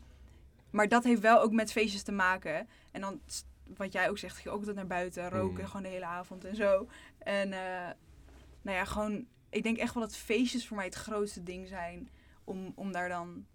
maar 0.69 0.87
dat 0.87 1.03
heeft 1.03 1.21
wel 1.21 1.41
ook 1.41 1.51
met 1.51 1.71
feestjes 1.71 2.03
te 2.03 2.11
maken. 2.11 2.67
En 2.91 3.01
dan, 3.01 3.21
wat 3.77 3.93
jij 3.93 4.09
ook 4.09 4.17
zegt, 4.17 4.35
ging 4.35 4.47
ook 4.47 4.57
altijd 4.59 4.75
naar 4.75 4.87
buiten, 4.87 5.29
roken 5.29 5.61
Mm. 5.63 5.67
gewoon 5.67 5.83
de 5.83 5.87
hele 5.89 6.05
avond 6.05 6.45
en 6.45 6.55
zo. 6.55 6.87
En 7.17 7.53
eh, 7.53 7.89
nou 8.61 8.77
ja, 8.77 8.85
gewoon, 8.85 9.25
ik 9.49 9.63
denk 9.63 9.77
echt 9.77 9.93
wel 9.93 10.03
dat 10.03 10.15
feestjes 10.15 10.67
voor 10.67 10.75
mij 10.77 10.85
het 10.85 10.95
grootste 10.95 11.43
ding 11.43 11.67
zijn. 11.67 12.09
Om, 12.43 12.71
om 12.75 12.91
daar 12.91 13.09
dan 13.09 13.45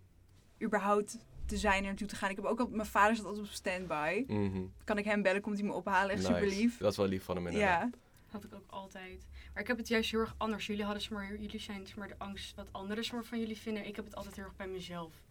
überhaupt 0.62 1.18
te 1.46 1.57
zijn 1.57 1.78
en 1.78 1.85
naartoe 1.85 2.07
te 2.07 2.16
gaan. 2.16 2.30
Ik 2.30 2.37
heb 2.37 2.44
ook 2.44 2.61
al, 2.61 2.68
mijn 2.70 2.88
vader 2.88 3.16
zat 3.16 3.24
altijd 3.24 3.44
op 3.46 3.52
standby. 3.52 4.24
Mhm. 4.26 4.62
Kan 4.85 4.98
ik 4.98 5.04
hem 5.04 5.22
bellen, 5.22 5.40
komt 5.40 5.59
hij 5.59 5.66
me 5.66 5.72
ophalen, 5.72 6.11
echt 6.11 6.28
Nice. 6.28 6.33
super 6.35 6.48
lief. 6.48 6.78
Dat 6.78 6.90
is 6.90 6.96
wel 6.96 7.07
lief 7.07 7.24
van 7.24 7.37
hem 7.37 7.46
inderdaad. 7.46 7.88
Ja, 7.92 7.98
Had 8.34 8.44
ik 8.44 8.54
ook 8.54 8.70
altijd. 8.70 9.26
Maar 9.52 9.62
ik 9.62 9.68
heb 9.68 9.76
het 9.76 9.88
juist 9.88 10.10
heel 10.10 10.20
erg 10.20 10.34
anders. 10.36 10.66
Jullie 10.66 10.84
hadden 10.84 11.12
maar, 11.12 11.36
jullie 11.36 11.60
zijn 11.60 11.86
maar, 11.96 12.08
de 12.08 12.18
angst 12.18 12.54
wat 12.54 12.68
anderen 12.72 13.04
maar, 13.12 13.24
van 13.24 13.38
jullie 13.38 13.58
vinden. 13.58 13.86
Ik 13.86 13.96
heb 13.96 14.04
het 14.04 14.14
altijd 14.14 14.36
heel 14.36 14.44
erg 14.44 14.56
bij 14.56 14.68
mezelf 14.68 15.22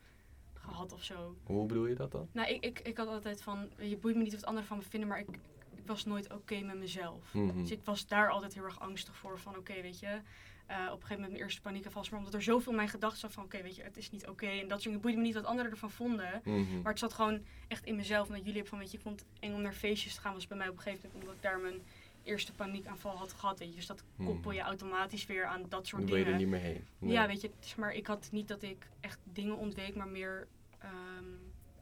gehad 0.54 0.94
of 0.94 1.04
zo. 1.04 1.36
Hoe 1.44 1.66
bedoel 1.66 1.86
je 1.86 1.96
dat 1.96 2.12
dan? 2.12 2.28
Nou, 2.32 2.50
ik, 2.50 2.66
ik, 2.66 2.80
ik 2.80 2.98
had 2.98 3.08
altijd 3.08 3.42
van, 3.42 3.70
je 3.78 3.98
boeit 3.98 4.16
me 4.16 4.24
niet 4.24 4.34
wat 4.34 4.46
anderen 4.46 4.68
van 4.68 4.78
me 4.78 4.84
vinden, 4.84 5.10
maar 5.10 5.20
ik, 5.20 5.28
ik 5.76 5.86
was 5.86 6.06
nooit 6.06 6.34
oké 6.34 6.60
met 6.60 6.78
mezelf. 6.78 7.34
Mhm. 7.34 7.62
Dus 7.62 7.72
ik 7.72 7.82
was 7.84 8.08
daar 8.08 8.30
altijd 8.30 8.54
heel 8.54 8.64
erg 8.64 8.80
angstig 8.80 9.16
voor. 9.16 9.40
Van 9.40 9.58
oké, 9.58 9.82
weet 9.82 10.00
je, 10.00 10.22
eh, 10.66 10.78
op 10.78 10.84
een 10.84 10.92
gegeven 10.92 11.16
moment 11.16 11.32
mijn 11.32 11.44
eerste 11.44 11.62
paniekaanval. 11.62 12.02
was 12.02 12.10
Maar 12.10 12.20
omdat 12.20 12.34
er 12.34 12.42
zoveel 12.42 12.72
in 12.72 12.78
mijn 12.78 12.90
gedachten 12.90 13.20
zat 13.20 13.32
van 13.32 13.44
oké, 13.44 13.62
weet 13.62 13.76
je, 13.76 13.84
het 13.84 13.98
is 13.98 14.12
niet 14.12 14.28
oké. 14.28 14.46
En 14.46 14.68
dat 14.68 14.70
soort 14.70 14.84
dingen 14.84 15.02
boeide 15.02 15.20
me 15.20 15.26
niet 15.26 15.36
wat 15.36 15.46
anderen 15.46 15.72
ervan 15.72 15.92
vonden. 15.92 16.42
Mhm. 16.44 16.82
Maar 16.82 16.92
het 16.92 17.00
zat 17.00 17.14
gewoon 17.14 17.44
echt 17.68 17.86
in 17.86 17.96
mezelf. 17.96 18.28
Omdat 18.28 18.46
jullie 18.46 18.54
hebben 18.54 18.70
van, 18.70 18.80
weet 18.80 18.92
je, 18.92 18.98
ik 18.98 19.04
vond 19.04 19.20
het 19.20 19.30
eng 19.40 19.54
om 19.54 19.62
naar 19.62 19.74
feestjes 19.74 20.16
te 20.16 20.22
gaan. 20.22 20.34
Was 20.34 20.48
bij 20.48 20.58
mij 20.58 20.68
op 20.68 20.76
een 20.76 20.82
gegeven 20.82 21.02
moment 21.04 21.24
omdat 21.24 21.36
ik 21.36 21.42
daar 21.42 21.60
mijn 21.60 21.82
eerste 22.24 22.52
paniekaanval 22.54 23.16
had 23.18 23.34
gehad. 23.34 23.60
Weet 23.60 23.70
je. 23.70 23.76
Dus 23.76 23.86
dat 23.88 24.04
Mhm. 24.16 24.28
koppel 24.30 24.52
je 24.52 24.62
automatisch 24.62 25.26
weer 25.26 25.46
aan 25.46 25.66
dat 25.70 25.88
soort 25.88 26.02
Dan 26.02 26.10
wil 26.12 26.20
je 26.20 26.26
er 26.26 26.38
dingen. 26.38 26.52
niet 26.52 26.62
meer 26.62 26.72
heen. 26.72 26.86
Nee. 27.00 27.12
Ja, 27.12 27.28
weet 27.28 27.42
je, 27.42 27.48
het 27.56 27.66
is 27.66 27.76
maar 27.76 27.94
ik 27.94 28.08
had 28.08 28.30
niet 28.32 28.48
dat 28.48 28.62
ik 28.64 28.88
echt 29.00 29.20
dingen 29.24 29.58
ontweek, 29.58 29.96
maar 29.96 30.08
meer, 30.08 30.48
ehm, 30.80 31.26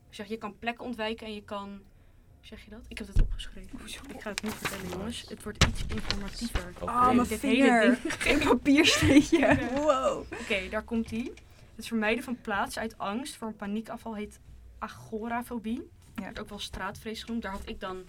zeg, 0.09 0.27
je 0.27 0.37
kan 0.37 0.59
plekken 0.59 0.85
ontwijken 0.85 1.27
en 1.27 1.33
je 1.33 1.43
kan 1.43 1.81
zeg 2.41 2.63
je 2.63 2.69
dat? 2.69 2.85
Ik 2.87 2.97
heb 2.97 3.07
het 3.07 3.21
opgeschreven. 3.21 3.79
Ik 4.15 4.21
ga 4.21 4.29
het 4.29 4.41
niet 4.43 4.53
vertellen, 4.53 4.89
jongens. 4.89 5.21
Het 5.29 5.43
wordt 5.43 5.65
iets 5.67 5.85
informatiever. 5.95 6.73
Oh, 6.81 7.11
mijn 7.11 7.25
vinger. 7.27 7.95
Geen 8.25 8.39
papiersteetje. 8.39 9.57
Wow. 9.73 10.23
Oké, 10.41 10.69
daar 10.69 10.83
komt 10.83 11.11
ie. 11.11 11.33
Het 11.75 11.87
vermijden 11.87 12.23
van 12.23 12.41
plaatsen 12.41 12.81
uit 12.81 12.97
angst 12.97 13.35
voor 13.35 13.47
een 13.47 13.55
paniekafval 13.55 14.15
heet 14.15 14.39
agorafobie. 14.79 15.89
Ja. 16.15 16.23
Wordt 16.23 16.39
ook 16.39 16.49
wel 16.49 16.59
straatvrees 16.59 17.23
genoemd. 17.23 17.41
Daar 17.41 17.51
had 17.51 17.69
ik 17.69 17.79
dan 17.79 18.03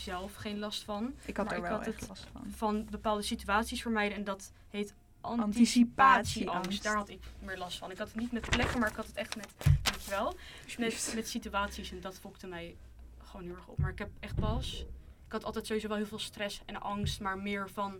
zelf 0.00 0.34
geen 0.34 0.58
last 0.58 0.82
van. 0.82 1.14
Ik 1.24 1.36
had 1.36 1.46
Maar 1.46 1.54
er 1.54 1.60
ik 1.62 1.68
wel 1.68 1.78
had 1.78 1.86
echt 1.86 2.00
het- 2.00 2.08
last 2.08 2.26
van. 2.32 2.50
Van 2.56 2.86
bepaalde 2.90 3.22
situaties 3.22 3.82
vermijden 3.82 4.16
en 4.18 4.24
dat 4.24 4.52
heet 4.68 4.94
Anticipatieangst. 5.20 6.36
anticipatieangst. 6.48 6.82
Daar 6.82 6.96
had 6.96 7.08
ik 7.08 7.20
meer 7.38 7.58
last 7.58 7.78
van. 7.78 7.90
Ik 7.90 7.98
had 7.98 8.06
het 8.06 8.16
niet 8.16 8.32
met 8.32 8.50
plekken, 8.50 8.80
maar 8.80 8.90
ik 8.90 8.96
had 8.96 9.06
het 9.06 9.16
echt 9.16 9.36
met, 9.36 9.48
weet 9.92 10.04
je 10.04 10.10
wel, 10.10 10.34
met, 10.78 11.12
met 11.14 11.28
situaties 11.28 11.90
en 11.90 12.00
dat 12.00 12.18
fokte 12.18 12.46
mij 12.46 12.76
gewoon 13.24 13.46
heel 13.46 13.54
erg 13.54 13.66
op. 13.66 13.78
Maar 13.78 13.90
ik 13.90 13.98
heb 13.98 14.10
echt 14.20 14.34
pas, 14.34 14.84
ik 15.26 15.32
had 15.32 15.44
altijd 15.44 15.66
sowieso 15.66 15.88
wel 15.88 15.96
heel 15.96 16.06
veel 16.06 16.18
stress 16.18 16.62
en 16.66 16.80
angst, 16.80 17.20
maar 17.20 17.38
meer 17.38 17.70
van 17.70 17.98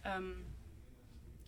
ehm, 0.00 0.24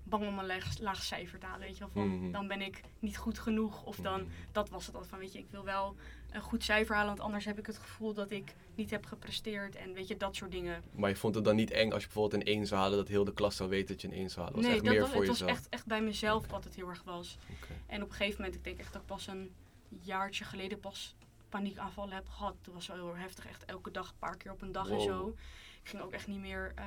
bang 0.02 0.26
om 0.26 0.38
een 0.38 0.46
laag, 0.46 0.78
laag 0.78 1.02
cijfer 1.02 1.38
te 1.38 1.46
halen, 1.46 1.60
weet 1.66 1.72
je 1.78 1.80
wel. 1.80 1.88
Van, 1.92 2.08
Mhm. 2.20 2.30
Dan 2.32 2.46
ben 2.48 2.60
ik 2.60 2.80
niet 2.98 3.16
goed 3.16 3.38
genoeg 3.38 3.82
of 3.82 3.96
dan, 3.96 4.20
Mhm. 4.20 4.30
dat 4.52 4.68
was 4.68 4.86
het 4.86 4.94
altijd 4.94 5.10
van, 5.12 5.20
weet 5.20 5.32
je, 5.32 5.38
ik 5.38 5.50
wil 5.50 5.64
wel 5.64 5.96
een 6.32 6.40
goed 6.40 6.64
cijfer 6.64 6.94
halen, 6.94 7.08
want 7.08 7.20
anders 7.20 7.44
heb 7.44 7.58
ik 7.58 7.66
het 7.66 7.78
gevoel 7.78 8.14
dat 8.14 8.30
ik 8.30 8.54
niet 8.74 8.90
heb 8.90 9.06
gepresteerd 9.06 9.76
en 9.76 9.92
weet 9.92 10.08
je, 10.08 10.16
dat 10.16 10.36
soort 10.36 10.50
dingen. 10.50 10.82
Maar 10.90 11.10
je 11.10 11.16
vond 11.16 11.34
het 11.34 11.44
dan 11.44 11.56
niet 11.56 11.70
eng 11.70 11.92
als 11.92 12.02
je 12.02 12.08
bijvoorbeeld 12.08 12.42
een 12.42 12.52
1 12.52 12.66
zou 12.66 12.80
halen, 12.80 12.96
dat 12.96 13.08
heel 13.08 13.24
de 13.24 13.32
klas 13.32 13.56
zou 13.56 13.68
weten 13.68 13.86
dat 13.86 14.00
je 14.00 14.08
een 14.08 14.14
1 14.14 14.30
zou 14.30 14.46
halen? 14.46 14.52
Dat 14.62 14.62
was 14.62 14.64
nee, 14.64 14.74
echt 14.74 14.84
dat, 14.84 14.92
meer 14.92 15.02
was- 15.02 15.10
voor 15.10 15.20
het 15.20 15.38
was 15.38 15.56
echt, 15.56 15.68
echt 15.68 15.86
bij 15.86 16.02
mezelf 16.02 16.46
wat 16.46 16.64
het 16.64 16.74
heel 16.74 16.88
erg 16.88 17.02
was. 17.02 17.38
En 17.86 18.02
op 18.02 18.08
een 18.08 18.14
gegeven 18.14 18.36
moment, 18.36 18.54
ik 18.58 18.64
denk 18.64 18.78
echt 18.78 18.92
dat 18.92 19.00
ik 19.02 19.08
pas 19.08 19.26
een 19.26 19.54
jaartje 19.88 20.44
geleden 20.44 20.80
pas 20.80 21.14
paniekaanvallen 21.48 22.14
heb 22.14 22.28
gehad. 22.28 22.54
Toen 22.60 22.74
was 22.74 22.86
wel 22.86 22.96
heel 22.96 23.16
heftig, 23.16 23.46
echt 23.46 23.64
elke 23.64 23.90
dag, 23.90 24.08
een 24.08 24.18
paar 24.18 24.36
keer 24.36 24.52
op 24.52 24.62
een 24.62 24.72
dag 24.72 24.90
en 24.90 25.00
zo. 25.00 25.34
Ik 25.82 25.88
ging 25.88 26.02
ook 26.02 26.12
echt 26.12 26.26
niet 26.26 26.38
meer 26.40 26.72
eh, 26.74 26.84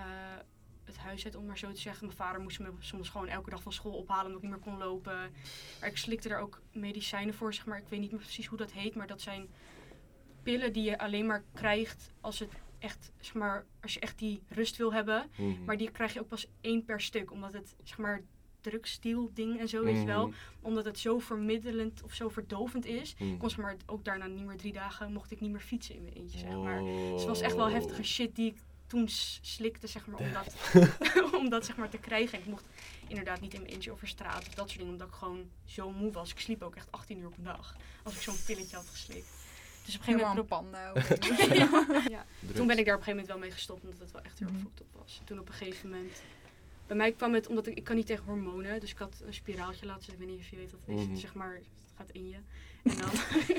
het 0.86 0.98
huis 0.98 1.26
uit, 1.26 1.36
om 1.36 1.46
maar 1.46 1.58
zo 1.58 1.72
te 1.72 1.82
zeggen. 1.82 2.06
Mijn 2.06 2.18
vader 2.18 2.42
moest 2.42 2.60
me 2.60 2.72
soms 2.80 3.10
gewoon 3.10 3.28
elke 3.28 3.50
dag 3.50 3.62
van 3.62 3.74
school 3.74 3.94
ophalen 3.94 4.26
omdat 4.26 4.44
ik 4.44 4.50
niet 4.50 4.52
meer 4.52 4.74
kon 4.74 4.78
lopen. 4.78 5.34
Maar 5.80 5.90
ik 5.90 5.98
slikte 5.98 6.30
er 6.30 6.40
ook 6.40 6.62
medicijnen 6.72 7.34
voor, 7.34 7.54
zeg 7.54 7.66
maar. 7.66 7.78
Ik 7.78 7.88
weet 7.88 8.00
niet 8.00 8.12
meer 8.12 8.20
precies 8.20 8.48
hoe 8.48 8.58
dat 8.58 8.72
heet, 8.72 8.96
maar 8.96 9.08
dat 9.08 9.22
zijn 9.22 9.50
pillen 10.44 10.74
die 10.74 10.84
je 10.84 10.98
alleen 10.98 11.26
maar 11.26 11.44
krijgt 11.54 12.12
als 12.22 12.40
het 12.40 12.52
echt, 12.80 13.12
zeg 13.20 13.34
maar, 13.34 13.66
als 13.82 13.94
je 13.94 14.00
echt 14.00 14.20
die 14.20 14.42
rust 14.48 14.78
wil 14.78 14.94
hebben. 14.94 15.30
Mhm. 15.38 15.64
Maar 15.66 15.78
die 15.78 15.92
krijg 15.92 16.14
je 16.14 16.20
ook 16.20 16.28
pas 16.28 16.48
één 16.62 16.86
per 16.86 17.02
stuk, 17.02 17.32
omdat 17.32 17.54
het, 17.54 17.76
zeg 17.84 17.98
maar, 17.98 18.22
drugsdeal 18.62 19.30
ding 19.34 19.60
en 19.60 19.68
zo, 19.68 19.84
weet 19.84 20.00
je 20.00 20.06
wel. 20.06 20.28
Mhm. 20.28 20.36
Omdat 20.62 20.86
het 20.86 21.00
zo 21.00 21.20
vermiddelend 21.20 22.04
of 22.04 22.14
zo 22.14 22.30
verdovend 22.30 22.86
is. 22.86 23.14
Mhm. 23.14 23.32
Ik 23.32 23.40
kon 23.40 23.50
zeg 23.50 23.60
maar 23.60 23.76
ook 23.86 24.06
daarna 24.06 24.28
niet 24.28 24.46
meer 24.46 24.58
drie 24.58 24.74
dagen, 24.74 25.14
mocht 25.14 25.32
ik 25.32 25.40
niet 25.40 25.52
meer 25.52 25.62
fietsen 25.62 25.96
in 25.96 26.02
mijn 26.02 26.14
eentje, 26.14 26.40
zeg 26.40 26.56
maar. 26.56 26.82
Dus 26.82 27.20
het 27.20 27.26
was 27.26 27.42
echt 27.42 27.56
wel 27.56 27.70
heftige 27.70 28.04
shit 28.04 28.36
die 28.36 28.52
ik 28.52 28.58
toen 28.94 29.10
slikte, 29.42 29.88
zeg 29.88 30.06
maar, 30.08 30.20
om 30.20 30.34
dat, 30.34 30.56
om 31.42 31.50
dat 31.50 31.66
zeg 31.66 31.76
maar 31.78 31.90
te 31.90 31.98
krijgen. 31.98 32.34
En 32.34 32.40
ik 32.44 32.50
mocht 32.50 32.66
inderdaad 33.08 33.42
niet 33.42 33.54
in 33.54 33.62
mijn 33.62 33.74
eentje 33.74 33.92
over 33.92 34.08
straat 34.08 34.48
of 34.48 34.54
dat 34.54 34.68
soort 34.68 34.78
dingen, 34.78 34.92
omdat 34.92 35.08
ik 35.08 35.14
gewoon 35.14 35.50
zo 35.66 35.92
moe 35.92 36.12
was. 36.12 36.32
Ik 36.32 36.40
sliep 36.40 36.62
ook 36.62 36.76
echt 36.76 36.92
18 36.92 37.18
uur 37.20 37.28
op 37.28 37.38
een 37.38 37.44
dag, 37.44 37.76
als 38.04 38.16
ik 38.16 38.22
zo'n 38.22 38.44
pilletje 38.46 38.76
had 38.76 38.86
geslikt. 38.88 39.28
Dus 39.86 39.96
op 39.96 40.00
een 40.00 40.06
gegeven 40.06 40.28
moment... 40.28 40.48
panda. 40.48 40.94
ja. 42.18 42.26
Toen 42.54 42.68
ben 42.68 42.78
ik 42.78 42.86
daar 42.86 42.96
op 42.96 43.00
een 43.00 43.06
gegeven 43.06 43.10
moment 43.10 43.28
wel 43.28 43.38
mee 43.38 43.52
gestopt, 43.52 43.84
omdat 43.84 44.00
het 44.00 44.12
wel 44.12 44.22
echt 44.22 44.40
heel 44.40 44.48
erg 44.48 44.58
Mhm. 44.58 44.66
fucked 44.66 44.82
up 44.82 45.00
was. 45.02 45.22
Toen 45.24 45.40
op 45.40 45.48
een 45.48 45.54
gegeven 45.54 45.90
moment... 45.90 46.22
Bij 46.88 46.96
mij 46.98 47.12
kwam 47.12 47.34
het 47.34 47.48
omdat 47.48 47.68
ik, 47.68 47.78
ik 47.78 47.84
kan 47.84 47.96
niet 47.96 48.06
tegen 48.06 48.24
hormonen, 48.26 48.80
dus 48.80 48.92
ik 48.92 48.98
had 48.98 49.22
een 49.26 49.34
spiraaltje 49.34 49.86
laten 49.86 50.04
zetten. 50.04 50.22
Ik 50.22 50.28
weet 50.28 50.38
niet 50.38 50.46
of 50.46 50.52
je 50.52 50.56
weet 50.58 50.72
wat 50.72 50.80
het 50.86 50.98
is. 51.00 51.06
Mhm. 51.06 51.16
Zeg 51.16 51.34
maar, 51.34 51.54
het 51.56 51.66
gaat 51.98 52.10
in 52.12 52.30
je. 52.30 52.38
En 52.84 52.96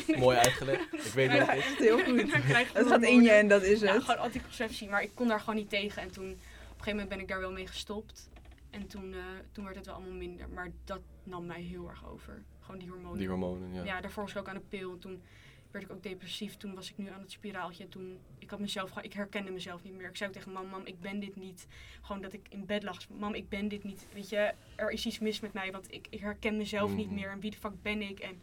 dan... 0.07 0.19
Mooi 0.19 0.37
uitgelegd. 0.37 0.93
Ik 0.93 1.01
weet 1.13 1.31
Ja, 1.31 1.37
het 1.47 1.57
is. 1.59 1.65
echt 1.65 1.79
heel 1.79 2.05
goed. 2.05 2.33
Het 2.73 2.87
gaat 2.87 3.03
in 3.03 3.23
je 3.23 3.31
en 3.31 3.49
dat 3.49 3.63
is 3.63 3.81
Ja, 3.81 3.93
het. 3.93 4.03
gewoon 4.05 4.21
anticonceptie, 4.21 4.89
maar 4.89 5.03
ik 5.03 5.11
kon 5.15 5.29
daar 5.29 5.41
gewoon 5.41 5.55
niet 5.55 5.69
tegen. 5.71 6.03
En 6.03 6.11
toen, 6.11 6.25
op 6.31 6.31
een 6.31 6.39
gegeven 6.69 6.91
moment 6.91 7.09
ben 7.09 7.21
ik 7.21 7.29
daar 7.29 7.41
wel 7.41 7.53
mee 7.53 7.67
gestopt. 7.67 8.29
En 8.71 8.87
toen, 8.87 9.13
eh, 9.13 9.19
toen 9.53 9.65
werd 9.65 9.77
het 9.77 9.87
wel 9.87 9.95
allemaal 9.95 10.13
minder. 10.13 10.49
Maar 10.49 10.71
dat 10.85 11.01
nam 11.25 11.47
mij 11.47 11.61
heel 11.61 11.89
erg 11.89 12.07
over. 12.09 12.43
Gewoon 12.61 12.79
die 12.81 12.89
hormonen. 12.89 13.19
Die 13.19 13.29
hormonen, 13.29 13.75
ja. 13.75 13.85
Ja, 13.85 14.01
daarvoor 14.01 14.23
was 14.23 14.33
ik 14.33 14.39
ook 14.39 14.49
aan 14.49 14.55
de 14.55 14.61
pil. 14.69 14.91
En 14.93 14.99
toen 14.99 15.23
werd 15.71 15.85
ik 15.85 15.93
ook 15.93 16.03
depressief. 16.03 16.57
Toen 16.57 16.75
was 16.75 16.91
ik 16.91 16.97
nu 16.99 17.09
aan 17.11 17.21
het 17.21 17.31
spiraaltje. 17.31 17.83
En 17.85 17.89
toen, 17.89 18.19
ik 18.39 18.51
had 18.51 18.59
mezelf 18.59 18.89
gewoon, 18.89 19.05
ik 19.05 19.13
herkende 19.13 19.51
mezelf 19.51 19.83
niet 19.83 19.97
meer. 19.97 20.09
Ik 20.09 20.17
zei 20.17 20.29
ook 20.29 20.37
tegen 20.37 20.53
mam, 20.53 20.67
mam, 20.67 20.81
ik 20.87 21.01
ben 21.01 21.21
dit 21.21 21.37
niet. 21.37 21.67
Gewoon 22.03 22.23
dat 22.23 22.33
ik 22.33 22.47
in 22.49 22.67
bed 22.67 22.83
lag. 22.83 23.09
Mam, 23.09 23.35
ik 23.35 23.49
ben 23.49 23.69
dit 23.69 23.85
niet. 23.85 24.07
Weet 24.13 24.29
je, 24.29 24.53
er 24.77 24.91
is 24.91 25.07
iets 25.07 25.19
mis 25.19 25.41
met 25.41 25.53
mij. 25.53 25.73
Want 25.73 25.93
ik, 25.93 26.07
ik 26.11 26.21
herken 26.21 26.57
mezelf 26.57 26.91
niet 26.95 27.07
Mhm. 27.07 27.15
meer. 27.15 27.31
En 27.31 27.41
wie 27.41 27.51
de 27.51 27.57
fuck 27.57 27.83
ben 27.83 28.03
ik? 28.03 28.19
En 28.19 28.41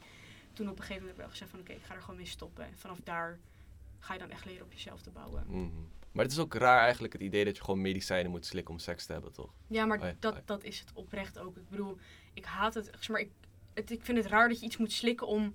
toen 0.54 0.70
op 0.70 0.78
een 0.80 0.84
gegeven 0.84 1.02
moment 1.06 1.06
heb 1.06 1.16
ik 1.16 1.22
wel 1.22 1.30
gezegd 1.30 1.50
van, 1.52 1.60
oké, 1.60 1.72
ik 1.72 1.84
ga 1.84 1.94
er 1.96 2.02
gewoon 2.02 2.16
mee 2.16 2.26
stoppen. 2.26 2.66
En 2.66 2.78
vanaf 2.78 3.00
daar 3.04 3.40
ga 4.00 4.14
je 4.14 4.20
dan 4.20 4.30
echt 4.30 4.46
leren 4.46 4.66
op 4.66 4.72
jezelf 4.72 5.02
te 5.02 5.10
bouwen. 5.10 5.44
Mhm. 5.48 5.70
Maar 6.12 6.24
het 6.24 6.34
is 6.34 6.40
ook 6.40 6.54
raar 6.54 6.82
eigenlijk 6.82 7.14
het 7.14 7.22
idee 7.22 7.46
dat 7.46 7.56
je 7.58 7.64
gewoon 7.64 7.82
medicijnen 7.82 8.32
moet 8.32 8.46
slikken 8.46 8.74
om 8.74 8.80
seks 8.80 9.06
te 9.06 9.12
hebben, 9.14 9.32
toch? 9.32 9.54
Ja, 9.68 9.86
maar 9.86 9.98
Oh 10.00 10.04
ja, 10.06 10.14
dat, 10.20 10.32
oh 10.32 10.38
ja. 10.38 10.44
dat 10.46 10.64
is 10.64 10.80
het 10.80 10.92
oprecht 10.94 11.40
ook. 11.40 11.58
Ik 11.58 11.70
bedoel, 11.70 11.98
ik 12.34 12.46
haat 12.46 12.74
het. 12.74 12.86
zeg 12.86 13.10
Maar 13.10 13.20
ik, 13.20 13.30
het, 13.74 13.92
ik 13.92 14.04
vind 14.06 14.18
het 14.18 14.28
raar 14.28 14.48
dat 14.50 14.60
je 14.60 14.66
iets 14.66 14.78
moet 14.78 14.92
slikken 14.92 15.28
om 15.28 15.54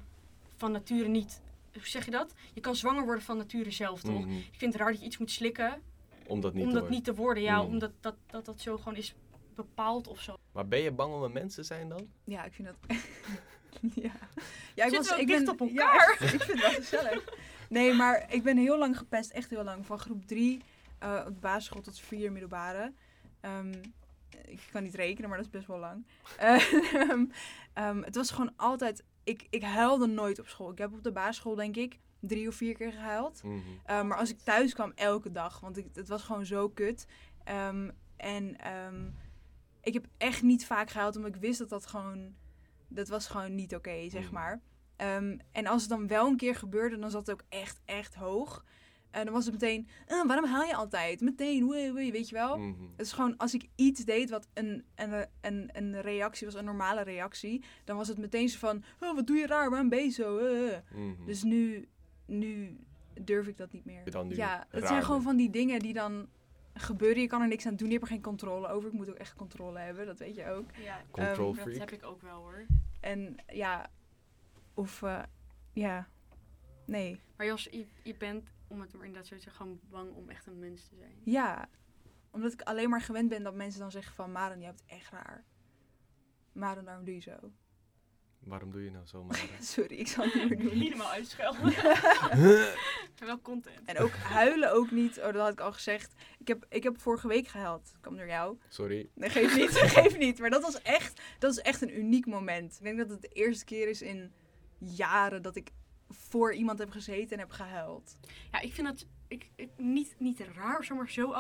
van 0.57 0.73
nature 0.73 1.09
niet. 1.09 1.41
Hoe 1.73 1.87
zeg 1.87 2.05
je 2.05 2.11
dat? 2.11 2.35
Je 2.53 2.61
kan 2.61 2.77
zwanger 2.77 3.05
worden 3.05 3.23
van 3.25 3.37
nature 3.37 3.71
zelf, 3.71 4.01
toch? 4.03 4.25
Mhm. 4.27 4.37
Ik 4.37 4.55
vind 4.59 4.73
het 4.73 4.83
raar 4.83 4.91
dat 4.91 5.01
je 5.01 5.07
iets 5.07 5.19
moet 5.19 5.31
slikken 5.31 5.83
Om 6.27 6.41
dat 6.41 6.55
niet 6.55 6.63
om 6.63 6.69
te 6.69 6.75
dat 6.75 6.83
worden. 6.83 6.91
niet 6.99 7.05
te 7.05 7.15
worden. 7.15 7.43
Ja, 7.43 7.63
Mhm. 7.63 7.67
omdat 7.71 7.93
dat, 8.01 8.15
dat, 8.27 8.45
dat 8.45 8.61
zo 8.61 8.77
gewoon 8.77 8.97
is 8.97 9.15
bepaald 9.55 10.07
of 10.09 10.21
zo. 10.21 10.37
Maar 10.53 10.69
ben 10.69 10.81
je 10.81 10.93
bang 10.93 11.15
om 11.15 11.23
een 11.23 11.33
mens 11.33 11.55
te 11.55 11.63
zijn 11.63 11.89
dan? 11.89 12.09
Ja, 12.25 12.45
ik 12.45 12.53
vind 12.53 12.69
dat. 12.69 12.77
ja. 13.95 14.11
ja, 14.75 14.85
ik 14.85 14.95
ook 14.95 15.19
ik 15.19 15.27
dicht 15.27 15.49
op 15.49 15.61
ja, 15.61 15.67
elkaar? 15.67 16.17
ik 16.21 16.29
vind 16.29 16.47
het 16.47 16.61
wel 16.61 16.71
gezellig. 16.71 17.25
Nee, 17.69 17.93
maar 17.93 18.27
ik 18.33 18.43
ben 18.43 18.57
heel 18.57 18.79
lang 18.79 18.99
gepest, 18.99 19.31
echt 19.31 19.51
heel 19.51 19.65
lang. 19.65 19.87
Van 19.87 19.99
groep 19.99 20.27
3 20.27 20.61
op 21.01 21.35
de 21.35 21.41
basisschool 21.41 21.83
tot 21.83 22.01
4 22.01 22.33
middelbare. 22.33 22.93
Ehm, 23.41 23.73
ik 24.45 24.61
kan 24.73 24.83
niet 24.83 24.95
rekenen, 24.95 25.29
maar 25.29 25.39
dat 25.39 25.47
is 25.47 25.53
best 25.53 25.67
wel 25.67 25.79
lang. 25.79 26.07
Ehm, 26.39 27.25
ehm, 27.73 28.03
het 28.03 28.15
was 28.15 28.31
gewoon 28.31 28.53
altijd. 28.57 29.05
Ik, 29.25 29.47
ik 29.51 29.63
huilde 29.63 30.07
nooit 30.07 30.39
op 30.39 30.49
school. 30.49 30.71
Ik 30.71 30.79
heb 30.79 30.93
op 30.93 31.03
de 31.03 31.13
basisschool, 31.13 31.55
denk 31.55 31.77
ik, 31.77 31.99
drie 32.21 32.49
of 32.49 32.55
vier 32.55 32.75
keer 32.75 32.93
gehuild. 32.93 33.43
Mhm. 33.43 33.57
Uh, 33.57 34.03
maar 34.03 34.19
als 34.19 34.31
ik 34.31 34.39
thuis 34.39 34.75
kwam, 34.75 34.93
elke 34.95 35.33
dag. 35.33 35.61
Want 35.61 35.77
ik, 35.77 35.87
het 35.95 36.09
was 36.09 36.23
gewoon 36.23 36.47
zo 36.47 36.69
kut. 36.69 37.07
Um, 37.69 37.93
en 38.17 38.57
um, 38.87 39.15
ik 39.83 39.93
heb 39.93 40.07
echt 40.17 40.43
niet 40.43 40.67
vaak 40.67 40.91
gehuild, 40.91 41.17
omdat 41.17 41.35
ik 41.35 41.41
wist 41.41 41.59
dat 41.59 41.69
dat 41.69 41.87
gewoon... 41.87 42.35
Dat 42.89 43.09
was 43.09 43.27
gewoon 43.27 43.55
niet 43.55 43.75
oké, 43.75 43.89
okay, 43.89 44.09
zeg 44.11 44.27
Mm. 44.27 44.33
maar. 44.33 44.61
Um, 44.97 45.39
en 45.53 45.67
als 45.67 45.81
het 45.81 45.91
dan 45.91 46.07
wel 46.07 46.27
een 46.27 46.37
keer 46.37 46.55
gebeurde, 46.55 46.99
dan 46.99 47.11
zat 47.11 47.27
het 47.27 47.41
ook 47.41 47.45
echt, 47.49 47.81
echt 47.85 48.15
hoog. 48.15 48.65
En 49.11 49.25
dan 49.25 49.35
was 49.35 49.45
het 49.45 49.55
meteen, 49.55 49.89
uh, 50.09 50.27
waarom 50.27 50.45
haal 50.45 50.63
je 50.65 50.75
altijd? 50.75 51.21
Meteen, 51.21 51.69
wee, 51.69 51.93
wee, 51.93 52.13
weet 52.13 52.29
je 52.29 52.35
wel? 52.35 52.59
Mhm. 52.59 52.83
Het 52.97 53.07
is 53.07 53.13
gewoon, 53.13 53.37
als 53.37 53.55
ik 53.55 53.69
iets 53.75 54.05
deed 54.05 54.31
wat 54.31 54.49
een, 54.55 54.85
een, 54.95 55.27
een, 55.41 55.71
een 55.73 56.01
reactie 56.01 56.47
was, 56.47 56.55
een 56.55 56.65
normale 56.65 57.03
reactie, 57.03 57.65
dan 57.85 57.97
was 57.97 58.09
het 58.09 58.19
meteen 58.19 58.49
zo 58.49 58.59
van, 58.59 58.83
oh, 59.01 59.15
wat 59.15 59.27
doe 59.27 59.37
je 59.37 59.47
raar, 59.47 59.71
waarom 59.71 59.89
ben 59.89 60.05
je 60.05 60.11
zo? 60.11 60.39
Uh. 60.39 60.77
Mhm. 60.95 61.25
Dus 61.27 61.43
nu, 61.43 61.89
nu 62.27 62.77
durf 63.21 63.47
ik 63.47 63.57
dat 63.57 63.73
niet 63.73 63.85
meer. 63.85 64.03
Je 64.05 64.11
dan 64.11 64.29
nu 64.29 64.37
ja, 64.37 64.67
het 64.71 64.87
zijn 64.87 65.03
gewoon 65.03 65.23
van 65.23 65.37
die 65.37 65.51
dingen 65.51 65.79
die 65.79 65.93
dan 65.93 66.29
gebeuren. 66.77 67.21
Je 67.21 67.29
kan 67.29 67.41
er 67.41 67.49
niks 67.49 67.67
aan 67.67 67.77
doen, 67.77 67.87
je 67.87 67.93
hebt 67.93 68.07
er 68.07 68.13
geen 68.13 68.23
controle 68.23 68.69
over. 68.69 68.89
Ik 68.89 68.95
moet 68.95 69.11
ook 69.11 69.17
echt 69.17 69.35
controle 69.35 69.79
hebben, 69.79 70.07
dat 70.07 70.19
weet 70.19 70.35
je 70.35 70.47
ook. 70.47 70.71
Ja, 70.77 71.03
Control 71.11 71.49
um, 71.49 71.65
dat 71.65 71.79
heb 71.79 71.91
ik 71.91 72.05
ook 72.05 72.23
wel 72.23 72.37
hoor. 72.37 72.67
En 73.01 73.37
ja, 73.47 73.91
of 74.75 75.03
uh, 75.03 75.23
ja, 75.73 76.09
nee. 76.87 77.21
Maar 77.37 77.47
Jos, 77.47 77.65
je, 77.65 77.87
je 78.03 78.17
bent, 78.17 78.53
om 78.69 78.81
het 78.81 78.93
maar 78.93 79.05
inderdaad 79.05 79.27
zo 79.27 79.37
te 79.37 79.43
zeggen, 79.43 79.63
gewoon 79.63 79.81
bang 79.91 80.15
om 80.15 80.29
echt 80.29 80.47
een 80.47 80.59
mens 80.59 80.89
te 80.89 80.97
zijn. 80.97 81.21
Ja, 81.25 81.69
omdat 82.31 82.53
ik 82.53 82.63
alleen 82.63 82.91
maar 82.91 83.01
gewend 83.01 83.29
ben 83.29 83.43
dat 83.43 83.55
mensen 83.55 83.81
dan 83.81 83.91
zeggen 83.91 84.15
van... 84.15 84.33
Maren, 84.33 84.59
je 84.59 84.65
hebt 84.65 84.81
het 84.81 84.91
echt 84.91 85.11
raar. 85.11 85.45
Maren, 86.53 86.85
waarom 86.85 87.05
doe 87.05 87.15
je 87.15 87.21
zo? 87.21 87.53
Waarom 88.47 88.71
doe 88.71 88.85
je 88.85 88.91
nou 88.91 89.07
zo, 89.07 89.23
maar? 89.25 89.49
Sorry, 89.61 89.97
ik 89.97 90.09
zal 90.09 90.25
het 90.25 90.35
niet 90.35 90.49
meer 90.49 90.59
doen. 90.59 90.79
Helemaal 90.79 91.11
uitschelden. 91.11 91.75
wel 93.19 93.41
content. 93.41 93.81
En 93.85 93.99
ook 93.99 94.13
huilen 94.13 94.73
ook 94.73 94.91
niet. 94.91 95.19
Oh, 95.19 95.25
dat 95.25 95.35
had 95.35 95.53
ik 95.53 95.61
al 95.61 95.73
gezegd. 95.73 96.15
Ik 96.39 96.49
heb, 96.49 96.67
ik 96.69 96.83
heb 96.83 97.01
vorige 97.01 97.29
week 97.29 97.49
gehuild. 97.49 97.89
Dat 97.93 98.01
kwam 98.01 98.17
door 98.17 98.27
jou. 98.27 98.59
Sorry. 98.69 99.09
Nee, 99.15 99.31
geef 99.31 99.57
niet. 99.57 99.71
geef 99.99 100.19
niet. 100.19 100.39
Maar 100.39 100.51
dat 100.51 100.63
was 100.63 100.83
echt, 100.83 101.21
dat 101.39 101.51
is 101.51 101.59
echt 101.59 101.83
een 101.83 101.99
uniek 101.99 102.27
moment. 102.27 102.77
Ik 102.77 102.83
denk 102.83 102.99
dat 102.99 103.11
het 103.11 103.23
de 103.23 103.29
eerste 103.29 103.65
keer 103.65 103.89
is 103.89 104.03
in 104.03 104.33
jaren 104.79 105.43
dat 105.43 105.57
ik 105.57 105.71
voor 106.09 106.55
iemand 106.55 106.79
heb 106.79 106.91
gezeten 106.91 107.31
en 107.31 107.39
heb 107.39 107.51
gehuild. 107.51 108.17
Ja, 108.51 108.61
ik 108.61 108.73
vind 108.73 108.87
dat 108.87 109.07
ik, 109.29 109.51
ik, 109.57 109.71
niet, 109.77 110.15
niet 110.19 110.41
raar, 110.41 110.85
zeg 110.85 110.97
maar 110.97 111.11
zo 111.11 111.33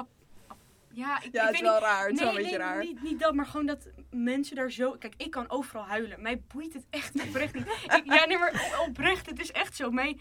ja, 0.96 1.22
ik, 1.22 1.32
Ja, 1.32 1.40
ik 1.42 1.46
het 1.46 1.54
is 1.54 1.60
wel 1.60 1.72
niet- 1.74 1.82
raar. 1.82 2.04
Het 2.06 2.12
is 2.12 2.20
wel 2.20 2.28
een 2.28 2.34
beetje 2.34 2.50
nee, 2.50 2.58
raar. 2.66 2.84
Niet, 2.84 3.02
niet 3.02 3.20
dat, 3.20 3.34
maar 3.34 3.46
gewoon 3.46 3.66
dat 3.66 3.88
mensen 4.10 4.56
daar 4.56 4.70
zo... 4.70 4.90
Kijk, 4.98 5.14
ik 5.16 5.30
kan 5.30 5.50
overal 5.50 5.84
huilen. 5.86 6.22
Mij 6.22 6.40
boeit 6.54 6.72
het 6.74 6.86
echt 6.90 7.14
oprecht 7.28 7.54
niet. 7.54 7.66
Ik, 7.66 8.02
ja, 8.04 8.24
nee, 8.26 8.38
maar 8.38 8.80
oprecht, 8.88 9.26
het 9.26 9.40
is 9.40 9.52
echt 9.52 9.76
zo. 9.76 9.90
Mij, 9.90 10.18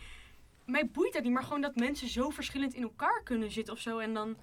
mij 0.65 0.87
boeit 0.87 1.13
dat 1.13 1.23
niet, 1.23 1.31
maar 1.31 1.43
gewoon 1.43 1.61
dat 1.61 1.75
mensen 1.75 2.07
zo 2.07 2.29
verschillend 2.29 2.73
in 2.73 2.81
elkaar 2.83 3.21
kunnen 3.23 3.51
zitten 3.51 3.73
of 3.73 3.79
zo. 3.79 3.97
En 3.99 4.13
dan... 4.13 4.37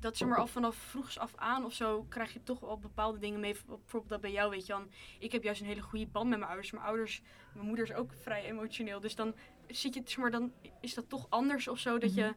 dat 0.00 0.16
zeg 0.16 0.28
maar 0.28 0.38
al 0.38 0.46
vanaf 0.46 0.76
vroegs 0.76 1.18
af 1.18 1.32
aan 1.36 1.64
of 1.64 1.72
zo 1.72 2.06
krijg 2.08 2.32
je 2.32 2.42
toch 2.42 2.60
wel 2.60 2.78
bepaalde 2.78 3.18
dingen 3.18 3.40
mee. 3.40 3.54
Bijvoorbeeld 3.66 4.08
dat 4.08 4.20
bij 4.20 4.32
jou, 4.32 4.50
weet 4.50 4.66
je 4.66 4.72
dan. 4.72 4.90
Ik 5.18 5.32
heb 5.32 5.42
juist 5.42 5.60
een 5.60 5.66
hele 5.66 5.80
goede 5.82 6.06
band 6.06 6.28
met 6.28 6.38
mijn 6.38 6.50
ouders. 6.50 6.70
Mijn 6.72 6.84
ouders, 6.84 7.22
mijn 7.54 7.66
moeder 7.66 7.84
is 7.84 7.94
ook 7.94 8.10
vrij 8.22 8.44
emotioneel. 8.44 9.00
Dus 9.00 9.14
dan 9.14 9.34
zit 9.68 9.94
je, 9.94 10.02
zeg 10.04 10.16
maar, 10.16 10.30
dan 10.30 10.52
is 10.80 10.94
dat 10.94 11.08
toch 11.08 11.26
anders 11.28 11.68
of 11.68 11.78
zo. 11.78 11.98
Dat 11.98 12.14
je, 12.14 12.22
Mhm. 12.22 12.32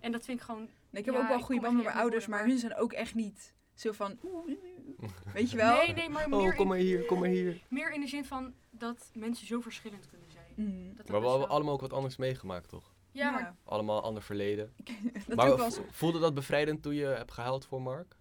en 0.00 0.12
dat 0.12 0.24
vind 0.24 0.38
ik 0.38 0.44
gewoon, 0.44 0.68
ik 0.90 1.04
heb 1.04 1.14
Ja, 1.14 1.20
ook 1.20 1.28
wel 1.28 1.40
goede 1.40 1.60
kom 1.60 1.62
band 1.62 1.74
echt 1.74 1.84
met 1.84 1.84
mijn 1.84 1.96
ouders, 1.96 2.26
maar 2.26 2.44
hun 2.46 2.58
zijn 2.58 2.76
ook 2.76 2.92
echt 2.92 3.14
niet 3.14 3.54
zo 3.74 3.92
van... 3.92 4.18
Weet 5.34 5.50
je 5.50 5.56
wel? 5.56 5.76
nee, 5.76 5.94
nee, 5.94 6.08
maar 6.08 6.28
meer, 6.28 6.38
Oh, 6.50 6.56
kom 6.56 6.68
maar 6.68 6.78
in, 6.78 6.84
hier, 6.84 7.04
kom 7.04 7.18
maar 7.20 7.28
hier. 7.28 7.60
meer 7.68 7.92
in 7.92 8.00
de 8.00 8.06
zin 8.06 8.24
van 8.24 8.54
dat 8.70 9.10
mensen 9.14 9.46
zo 9.46 9.60
verschillend 9.60 10.06
kunnen 10.06 10.30
zijn. 10.30 10.52
Mm. 10.54 10.86
Dat 10.88 10.96
dat 10.96 11.08
Maar 11.08 11.20
we 11.20 11.28
hebben 11.28 11.48
allemaal 11.48 11.72
ook 11.74 11.80
wat 11.80 11.92
anders 11.92 12.16
meegemaakt, 12.16 12.68
toch? 12.68 12.94
Ja, 13.12 13.30
maar 13.30 13.56
Allemaal 13.64 14.02
ander 14.02 14.22
verleden. 14.22 14.72
dat 15.26 15.36
maar 15.36 15.70
zo. 15.70 15.84
voelde 15.90 16.18
dat 16.18 16.34
bevrijdend 16.34 16.82
toen 16.82 16.94
je 16.94 17.04
hebt 17.04 17.32
gehuild 17.32 17.66
voor 17.66 17.82
Mark? 17.82 18.16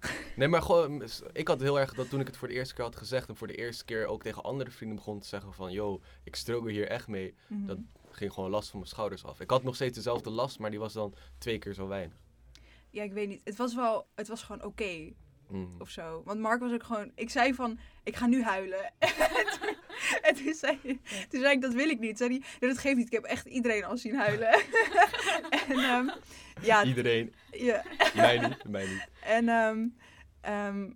Nee, 0.36 0.48
maar 0.48 0.62
gewoon, 0.62 1.02
ik 1.32 1.48
had 1.48 1.60
heel 1.60 1.80
erg 1.80 1.94
dat 1.94 2.08
toen 2.08 2.20
ik 2.20 2.26
het 2.26 2.36
voor 2.36 2.48
de 2.48 2.54
eerste 2.54 2.74
keer 2.74 2.84
had 2.84 2.96
gezegd 2.96 3.28
en 3.28 3.36
voor 3.36 3.46
de 3.46 3.54
eerste 3.54 3.84
keer 3.84 4.06
ook 4.06 4.22
tegen 4.22 4.42
andere 4.42 4.70
vrienden 4.70 4.96
begon 4.96 5.20
te 5.20 5.26
zeggen 5.28 5.52
van, 5.52 5.72
yo, 5.72 6.00
ik 6.24 6.36
struggle 6.36 6.70
hier 6.70 6.88
echt 6.88 7.08
mee, 7.08 7.34
Mhm. 7.46 7.66
dat- 7.66 7.78
ging 8.16 8.32
gewoon 8.32 8.50
last 8.50 8.70
van 8.70 8.78
mijn 8.78 8.90
schouders 8.90 9.24
af. 9.24 9.40
Ik 9.40 9.50
had 9.50 9.62
nog 9.62 9.74
steeds 9.74 9.96
dezelfde 9.96 10.30
last, 10.30 10.58
maar 10.58 10.70
die 10.70 10.78
was 10.78 10.92
dan 10.92 11.14
twee 11.38 11.58
keer 11.58 11.74
zo 11.74 11.86
weinig. 11.86 12.16
Ja, 12.90 13.02
ik 13.02 13.12
weet 13.12 13.28
niet. 13.28 13.40
Het 13.44 13.56
was 13.56 13.74
wel... 13.74 14.06
Het 14.14 14.28
was 14.28 14.42
gewoon 14.42 14.64
oké. 14.64 15.12
Mm. 15.48 15.74
of 15.78 15.90
zo. 15.90 16.22
Want 16.24 16.40
Mark 16.40 16.60
was 16.60 16.72
ook 16.72 16.82
gewoon... 16.82 17.12
Ik 17.14 17.30
zei 17.30 17.54
van, 17.54 17.78
ik 18.02 18.16
ga 18.16 18.26
nu 18.26 18.42
huilen. 18.42 18.92
en, 18.98 19.46
toen, 19.60 19.76
en 20.22 20.34
toen 20.34 20.54
zei, 20.54 20.78
toen 21.28 21.40
zei 21.40 21.54
ik, 21.54 21.60
dat 21.60 21.72
wil 21.72 21.88
ik 21.88 22.00
niet. 22.00 22.18
Zei 22.18 22.30
hij, 22.30 22.42
nee, 22.60 22.70
dat 22.70 22.78
geeft 22.78 22.96
niet. 22.96 23.06
Ik 23.06 23.12
heb 23.12 23.24
echt 23.24 23.46
iedereen 23.46 23.84
al 23.84 23.96
zien 23.96 24.14
huilen. 24.14 24.48
en 25.68 25.78
ehm, 25.78 26.08
ja, 26.60 26.84
Iedereen, 26.84 27.34
ja, 27.50 27.84
mij 28.14 28.38
niet, 28.38 28.64
mij 28.68 28.86
niet. 28.86 29.08
en 29.22 29.48
ehm, 29.48 29.86
ehm, 30.40 30.90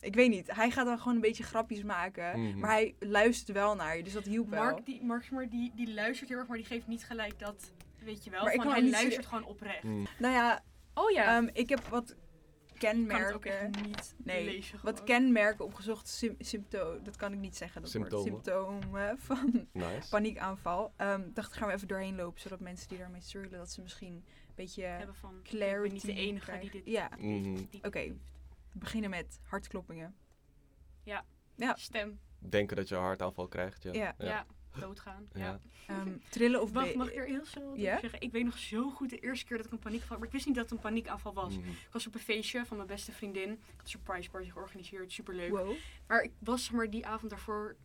ik 0.00 0.14
weet 0.14 0.30
niet. 0.30 0.54
Hij 0.54 0.70
gaat 0.70 0.86
dan 0.86 0.98
gewoon 0.98 1.14
een 1.14 1.20
beetje 1.20 1.42
grapjes 1.42 1.82
maken. 1.82 2.40
Mhm. 2.40 2.58
Maar 2.58 2.70
hij 2.70 2.94
luistert 2.98 3.56
wel 3.56 3.74
naar 3.74 3.96
je, 3.96 4.02
dus 4.02 4.12
dat 4.12 4.24
hielp 4.24 4.50
wel. 4.50 4.62
Mark, 4.62 4.86
die, 4.86 5.04
Mark 5.04 5.30
maar, 5.30 5.48
die, 5.48 5.72
die 5.74 5.94
luistert 5.94 6.28
heel 6.28 6.38
erg, 6.38 6.48
maar 6.48 6.56
die 6.56 6.66
geeft 6.66 6.86
niet 6.86 7.04
gelijk 7.04 7.38
dat, 7.38 7.72
weet 8.04 8.24
je 8.24 8.30
wel. 8.30 8.44
Maar 8.44 8.54
van, 8.54 8.68
hij 8.70 8.90
luistert 8.90 9.26
gewoon 9.26 9.44
oprecht. 9.44 9.82
Mm. 9.82 10.06
Nou 10.18 10.34
ja, 10.34 10.62
Oh 10.94 11.10
ja, 11.10 11.36
ehm, 11.36 11.48
ik 11.52 11.68
heb 11.68 11.80
wat 11.86 12.10
ik 12.10 12.16
kan 12.88 12.96
het 13.10 13.34
ook 13.34 13.40
kenmerken... 13.40 13.50
echt 13.60 13.86
niet 13.86 14.14
Nee, 14.16 14.44
lezen. 14.44 14.78
Wat 14.82 15.04
kenmerken 15.04 15.64
opgezocht, 15.64 16.08
sym 16.08 16.34
symptomen, 16.38 17.04
dat 17.04 17.16
kan 17.16 17.32
ik 17.32 17.38
niet 17.38 17.56
zeggen, 17.56 17.82
dat. 17.82 17.90
Symptomen. 17.90 18.26
Symptomen 18.26 19.18
van 19.28 19.68
Nice. 19.72 20.08
paniekaanval. 20.08 20.92
Ehm 20.96 21.22
dacht, 21.34 21.52
gaan 21.52 21.68
we 21.68 21.74
even 21.74 21.88
doorheen 21.88 22.16
lopen, 22.16 22.40
zodat 22.40 22.60
mensen 22.60 22.88
die 22.88 22.98
daarmee 22.98 23.20
struggelen, 23.20 23.58
dat 23.58 23.70
ze 23.70 23.80
misschien 23.82 24.12
een 24.12 24.24
beetje 24.54 24.82
hebben 24.84 25.14
van, 25.14 25.34
ik 25.42 25.48
clarity 25.48 25.82
ben 25.84 25.92
niet 25.92 26.02
de 26.02 26.12
enige 26.14 26.44
krijgen. 26.44 26.70
die 26.70 26.82
dit 26.82 26.92
Ja, 26.92 27.10
Mhm. 27.18 27.56
Oké. 27.82 28.12
Beginnen 28.72 29.10
met 29.10 29.40
hartkloppingen. 29.42 30.14
Ja. 31.56 31.74
stem, 31.76 32.20
Denken 32.38 32.76
dat 32.76 32.88
je 32.88 32.94
een 32.94 33.00
hartaanval 33.00 33.48
krijgt, 33.48 33.82
ja. 33.82 33.92
Ja. 33.92 34.14
ja, 34.18 34.46
doodgaan. 34.78 35.28
Ja. 35.32 35.40
Ja. 35.40 35.60
Ehm, 35.86 36.16
trillen 36.28 36.62
of 36.62 36.72
Wacht, 36.72 36.94
mag 36.94 37.08
ik 37.08 37.16
er 37.16 37.24
heel 37.24 37.44
zo 37.44 37.68
wat 37.68 37.78
Ja? 37.78 37.88
over 37.88 38.00
zeggen? 38.00 38.20
Ik 38.20 38.32
weet 38.32 38.44
nog 38.44 38.58
zo 38.58 38.90
goed 38.90 39.10
de 39.10 39.18
eerste 39.18 39.44
keer 39.44 39.56
dat 39.56 39.66
ik 39.66 39.72
een 39.72 39.78
paniekaanval 39.78 40.18
maar 40.18 40.26
ik 40.26 40.32
wist 40.32 40.46
niet 40.46 40.54
dat 40.54 40.64
het 40.64 40.72
een 40.72 40.80
paniekaanval 40.80 41.34
was. 41.34 41.58
Mhm. 41.58 41.68
Ik 41.68 41.88
was 41.92 42.06
op 42.06 42.14
een 42.14 42.20
feestje 42.20 42.66
van 42.66 42.76
mijn 42.76 42.88
beste 42.88 43.12
vriendin. 43.12 43.50
Ik 43.52 43.58
had 43.76 43.82
een 43.82 43.88
surprise 43.88 44.30
party 44.30 44.50
georganiseerd, 44.50 45.12
superleuk. 45.12 45.50
Wow. 45.50 45.72
Maar 46.06 46.22
ik 46.22 46.32
was 46.38 46.70
maar 46.70 46.90
die 46.90 47.06
avond 47.06 47.30
daarvoor, 47.30 47.76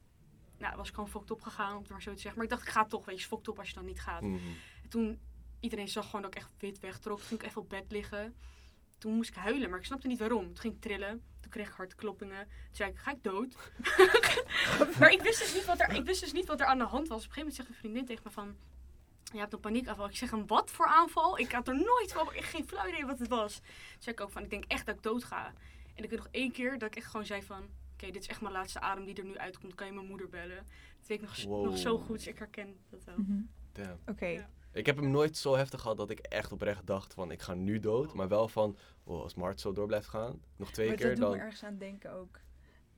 nou 0.57 0.75
was 0.75 0.87
ik 0.87 0.93
gewoon 0.93 1.09
fokt 1.09 1.31
op 1.31 1.41
gegaan, 1.41 1.75
om 1.75 1.81
het 1.81 1.89
maar 1.91 2.01
zo 2.01 2.13
te 2.13 2.19
zeggen. 2.19 2.35
Maar 2.35 2.43
ik 2.43 2.49
dacht, 2.55 2.63
ik 2.67 2.73
ga 2.73 2.85
toch, 2.85 3.05
weet 3.05 3.21
je, 3.21 3.27
fokt 3.27 3.47
op 3.47 3.59
als 3.59 3.67
je 3.67 3.73
dan 3.75 3.85
niet 3.85 3.99
gaat. 4.01 4.21
Mhm. 4.21 4.35
En 4.83 4.89
toen, 4.89 5.19
iedereen 5.59 5.87
zag 5.87 6.05
gewoon 6.05 6.21
dat 6.21 6.35
ik 6.35 6.37
echt 6.39 6.49
wit 6.57 6.79
wegtrok. 6.79 7.17
Toen 7.17 7.27
ging 7.27 7.39
ik 7.41 7.47
even 7.47 7.61
op 7.61 7.69
bed 7.69 7.91
liggen. 7.91 8.35
Toen 8.97 9.13
moest 9.13 9.29
ik 9.29 9.35
huilen, 9.35 9.69
maar 9.69 9.79
ik 9.79 9.85
snapte 9.85 10.07
niet 10.07 10.19
waarom. 10.19 10.45
Toen 10.45 10.57
ging 10.57 10.73
ik 10.73 10.81
trillen. 10.81 11.23
Toen 11.39 11.51
kreeg 11.51 11.67
ik 11.67 11.73
hartkloppingen. 11.73 12.43
Toen 12.47 12.75
zei 12.75 12.91
ik, 12.91 12.97
ga 12.97 13.11
ik 13.11 13.23
dood? 13.23 13.55
maar 14.99 15.11
ik 15.11 15.21
wist, 15.21 15.39
dus 15.39 15.53
niet 15.53 15.65
wat 15.65 15.79
er, 15.79 15.93
ik 15.95 16.05
wist 16.05 16.21
dus 16.21 16.31
niet 16.33 16.45
wat 16.45 16.59
er 16.59 16.65
aan 16.65 16.77
de 16.77 16.83
hand 16.83 17.07
was. 17.07 17.23
Op 17.23 17.29
een 17.29 17.33
gegeven 17.33 17.37
moment 17.39 17.55
zegt 17.55 17.69
een 17.69 17.75
vriendin 17.75 18.05
tegen 18.05 18.21
me 18.25 18.31
van... 18.31 18.55
Je 19.33 19.37
hebt 19.39 19.53
een 19.53 19.59
paniekaanval. 19.59 20.07
Ik 20.09 20.15
zeg, 20.15 20.31
een 20.31 20.47
wat 20.47 20.71
voor 20.71 20.85
aanval? 20.87 21.37
Ik 21.39 21.51
had 21.51 21.67
er 21.67 21.75
nooit 21.75 22.11
van, 22.13 22.27
ik 22.33 22.43
geen 22.43 22.67
flauw 22.67 22.87
idee 22.87 23.05
wat 23.05 23.19
het 23.19 23.27
was. 23.27 23.53
Toen 23.55 23.65
zei 23.99 24.15
ik 24.15 24.21
ook 24.21 24.31
van, 24.31 24.43
ik 24.43 24.49
denk 24.49 24.63
echt 24.67 24.85
dat 24.85 24.95
ik 24.95 25.03
dood 25.03 25.23
ga. 25.23 25.53
En 25.95 26.03
ik 26.03 26.09
weet 26.09 26.19
nog 26.19 26.27
één 26.31 26.51
keer 26.51 26.77
dat 26.77 26.87
ik 26.89 26.95
echt 26.95 27.05
gewoon 27.09 27.25
zei 27.25 27.43
van... 27.43 27.69
Oké, 27.93 28.11
dit 28.11 28.21
is 28.21 28.27
echt 28.27 28.41
mijn 28.41 28.53
laatste 28.53 28.79
adem 28.79 29.05
die 29.05 29.15
er 29.15 29.23
nu 29.25 29.37
uitkomt. 29.37 29.75
Kan 29.75 29.87
je 29.87 29.93
mijn 29.93 30.07
moeder 30.07 30.29
bellen? 30.29 30.55
Dat 30.99 31.07
weet 31.07 31.21
ik 31.21 31.25
nog, 31.27 31.43
Wow. 31.43 31.65
nog 31.65 31.77
zo 31.77 31.97
goed. 31.97 32.15
Dus 32.17 32.27
ik 32.27 32.37
herken 32.37 32.77
dat 32.89 33.03
wel. 33.03 33.15
Mhm. 33.17 33.91
Oké. 34.05 34.25
Ja. 34.25 34.49
Ik 34.75 34.85
heb 34.85 34.95
hem 34.95 35.11
nooit 35.11 35.37
zo 35.37 35.55
heftig 35.55 35.81
gehad 35.81 35.97
dat 35.97 36.09
ik 36.09 36.19
echt 36.19 36.51
oprecht 36.51 36.87
dacht 36.87 37.13
van 37.13 37.31
ik 37.31 37.41
ga 37.41 37.53
nu 37.53 37.79
dood. 37.79 38.13
Maar 38.13 38.27
wel 38.27 38.47
van, 38.47 38.77
oh, 39.03 39.21
als 39.21 39.35
Mart 39.35 39.59
zo 39.59 39.71
door 39.73 39.87
blijft 39.87 40.07
gaan, 40.07 40.41
nog 40.55 40.71
twee 40.71 40.87
Maar 40.87 40.95
keer 40.95 41.07
dat 41.07 41.15
doet 41.15 41.25
dan... 41.25 41.35
me 41.37 41.43
ergens 41.43 41.63
aan 41.63 41.77
denken 41.77 42.11
ook. 42.11 42.39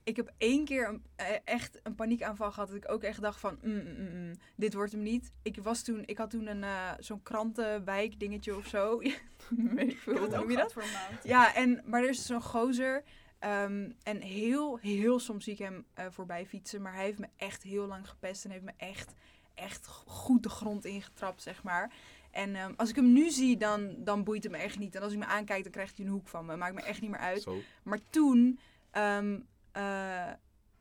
Ik 0.03 0.15
heb 0.15 0.33
één 0.37 0.65
keer 0.65 0.87
een, 0.87 1.03
eh, 1.15 1.25
echt 1.43 1.79
een 1.83 1.95
paniekaanval 1.95 2.51
gehad. 2.51 2.67
Dat 2.67 2.77
ik 2.77 2.91
ook 2.91 3.03
echt 3.03 3.21
dacht 3.21 3.39
van, 3.39 3.57
mm, 3.61 3.73
mm, 3.73 3.95
mm, 3.97 4.25
mm, 4.25 4.33
dit 4.55 4.73
wordt 4.73 4.91
hem 4.91 5.01
niet. 5.01 5.31
Ik, 5.41 5.57
was 5.61 5.83
toen, 5.83 6.03
ik 6.05 6.17
had 6.17 6.29
toen 6.29 6.47
een, 6.47 6.63
eh, 6.63 6.91
zo'n 6.99 7.23
krantenwijk 7.23 8.19
dingetje 8.19 8.55
of 8.55 8.67
zo. 8.67 8.97
Weet 9.75 9.91
ik 9.91 9.99
veel, 9.99 10.17
hoe 10.17 10.27
noem 10.27 10.51
je 10.51 10.57
dat? 10.57 10.73
voor 10.73 10.81
een 10.83 10.91
maand. 10.91 11.23
Ja, 11.23 11.55
en, 11.55 11.81
maar 11.85 12.03
er 12.03 12.09
is 12.09 12.25
zo'n 12.25 12.41
gozer. 12.41 13.03
ehm, 13.39 13.91
en 14.03 14.21
heel, 14.21 14.77
heel 14.77 15.19
soms 15.19 15.43
zie 15.43 15.53
ik 15.53 15.59
hem 15.59 15.85
eh, 15.93 16.05
voorbij 16.09 16.45
fietsen. 16.45 16.81
Maar 16.81 16.93
hij 16.93 17.03
heeft 17.03 17.19
me 17.19 17.27
echt 17.35 17.63
heel 17.63 17.87
lang 17.87 18.09
gepest. 18.09 18.45
En 18.45 18.51
heeft 18.51 18.63
me 18.63 18.73
echt, 18.77 19.13
echt 19.58 19.88
goed 20.06 20.43
de 20.43 20.50
grond 20.50 20.86
ingetrapt, 20.86 21.41
zeg 21.41 21.63
maar. 21.63 21.91
En 22.32 22.56
ehm, 22.56 22.74
als 22.78 22.89
ik 22.89 22.96
hem 22.96 23.13
nu 23.13 23.30
zie, 23.30 23.58
dan, 23.58 23.96
dan 23.98 24.24
boeit 24.24 24.43
het 24.43 24.52
me 24.52 24.58
echt 24.58 24.80
niet. 24.80 24.96
En 24.96 25.02
als 25.02 25.12
hij 25.12 25.20
me 25.20 25.26
aankijkt, 25.26 25.63
dan 25.63 25.72
krijgt 25.72 25.98
hij 25.98 26.06
een 26.06 26.12
hoek 26.12 26.28
van 26.28 26.46
me. 26.46 26.56
Maakt 26.56 26.76
me 26.76 26.82
echt 26.82 27.02
niet 27.02 27.10
meer 27.10 27.20
uit. 27.20 27.41
Zo. 27.41 27.58
Maar 27.84 28.00
toen, 28.10 28.60
ehm, 28.91 29.39
eh, 29.72 30.30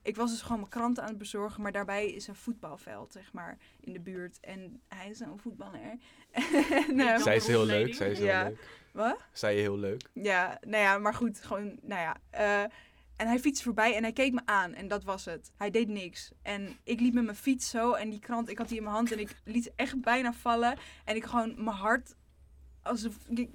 ik 0.03 0.17
was 0.17 0.31
dus 0.31 0.43
gewoon 0.43 0.59
mijn 0.59 0.71
kranten 0.71 1.03
aan 1.03 1.09
het 1.09 1.19
bezorgen, 1.19 1.63
maar 1.63 1.73
daarbij 1.73 2.07
is 2.13 2.27
een 2.27 2.35
voetbalveld, 2.35 3.13
zeg 3.13 3.33
maar, 3.33 3.59
in 3.81 3.93
de 3.93 4.01
buurt. 4.01 4.39
En 4.41 4.81
hij 4.89 5.09
is 5.11 5.21
een 5.21 5.39
voetballer. 5.39 5.81
en, 6.89 6.97
dan 6.97 7.21
Zij 7.21 7.37
is 7.37 7.47
heel 7.47 7.65
leuk, 7.65 7.95
zij 7.95 8.11
is 8.11 8.19
heel 8.19 8.27
Ja. 8.27 8.43
leuk. 8.45 8.69
wat? 8.93 9.17
Zij 9.33 9.55
je 9.55 9.61
heel 9.61 9.79
leuk. 9.79 10.09
Ja, 10.13 10.59
nou 10.67 10.83
ja, 10.83 10.99
maar 10.99 11.15
goed, 11.15 11.41
gewoon, 11.43 11.79
nou 11.83 12.01
ja. 12.01 12.17
eh, 12.31 12.71
en 13.17 13.27
hij 13.27 13.39
fietste 13.39 13.65
voorbij 13.65 13.95
en 13.95 14.03
hij 14.03 14.13
keek 14.13 14.33
me 14.33 14.41
aan 14.45 14.75
en 14.75 14.89
dat 14.89 15.05
was 15.05 15.25
het. 15.25 15.53
Hij 15.57 15.71
deed 15.71 15.89
niks. 15.89 16.31
En 16.43 16.77
ik 16.83 17.01
liep 17.01 17.15
met 17.15 17.25
mijn 17.25 17.37
fiets 17.37 17.71
zo 17.71 17.93
en 17.93 18.11
die 18.11 18.19
krant, 18.19 18.49
ik 18.49 18.59
had 18.59 18.69
die 18.69 18.77
in 18.77 18.83
mijn 18.83 18.95
hand 18.95 19.13
en 19.13 19.19
ik 19.19 19.37
liet 19.45 19.73
echt 19.77 20.01
bijna 20.01 20.33
vallen. 20.33 20.79
En 21.05 21.17
ik 21.17 21.25
gewoon, 21.25 21.55
mijn 21.65 21.77
hart, 21.77 22.15
alsof 22.83 23.15
ik 23.29 23.51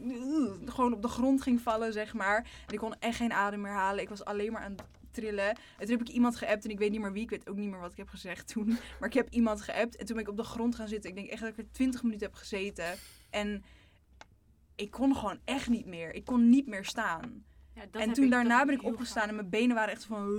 gewoon 0.66 0.94
op 0.94 1.02
de 1.02 1.08
grond 1.08 1.42
ging 1.42 1.62
vallen, 1.62 1.94
zeg 1.94 2.14
maar. 2.14 2.38
En 2.38 2.74
ik 2.74 2.80
kon 2.80 2.96
echt 3.00 3.16
geen 3.16 3.34
adem 3.34 3.62
meer 3.62 3.72
halen. 3.72 4.02
Ik 4.02 4.10
was 4.10 4.26
alleen 4.26 4.52
maar 4.52 4.62
aan 4.62 4.72
het 4.72 4.84
trillen. 5.12 5.50
En 5.50 5.58
toen 5.78 5.90
heb 5.90 6.02
ik 6.02 6.10
iemand 6.10 6.36
geappt 6.36 6.64
en 6.64 6.70
ik 6.70 6.80
weet 6.80 6.92
niet 6.92 7.02
meer 7.02 7.12
wie. 7.12 7.24
Ik 7.24 7.30
weet 7.30 7.50
ook 7.50 7.58
niet 7.58 7.70
meer 7.70 7.80
wat 7.80 7.92
ik 7.92 7.98
heb 7.98 8.10
gezegd 8.10 8.48
toen. 8.48 8.68
Maar 9.00 9.10
ik 9.10 9.16
heb 9.16 9.30
iemand 9.30 9.62
geappt 9.62 9.96
en 9.96 10.06
toen 10.06 10.16
ben 10.16 10.26
ik 10.26 10.32
op 10.32 10.38
de 10.38 10.44
grond 10.44 10.76
gaan 10.76 10.88
zitten. 10.88 11.10
Ik 11.10 11.16
denk 11.16 11.30
echt 11.30 11.42
dat 11.42 11.50
ik 11.50 11.58
er 11.58 11.72
20 11.72 12.04
minuten 12.04 12.28
heb 12.28 12.36
gezeten. 12.36 12.96
En 13.30 13.64
ik 14.76 14.92
kon 14.92 15.16
gewoon 15.16 15.40
echt 15.46 15.70
niet 15.70 15.86
meer. 15.86 16.14
Ik 16.14 16.26
kon 16.26 16.50
niet 16.50 16.68
meer 16.68 16.86
staan. 16.86 17.44
Ja, 17.74 17.86
dat 17.92 18.02
en 18.02 18.14
toen 18.14 18.26
ik- 18.26 18.32
daarna 18.32 18.58
dat 18.58 18.66
ben 18.66 18.76
ik 18.76 18.84
opgestaan 18.84 19.28
en 19.30 19.36
mijn 19.36 19.50
benen 19.50 19.76
waren 19.76 19.94
echt 19.94 20.06
van... 20.06 20.30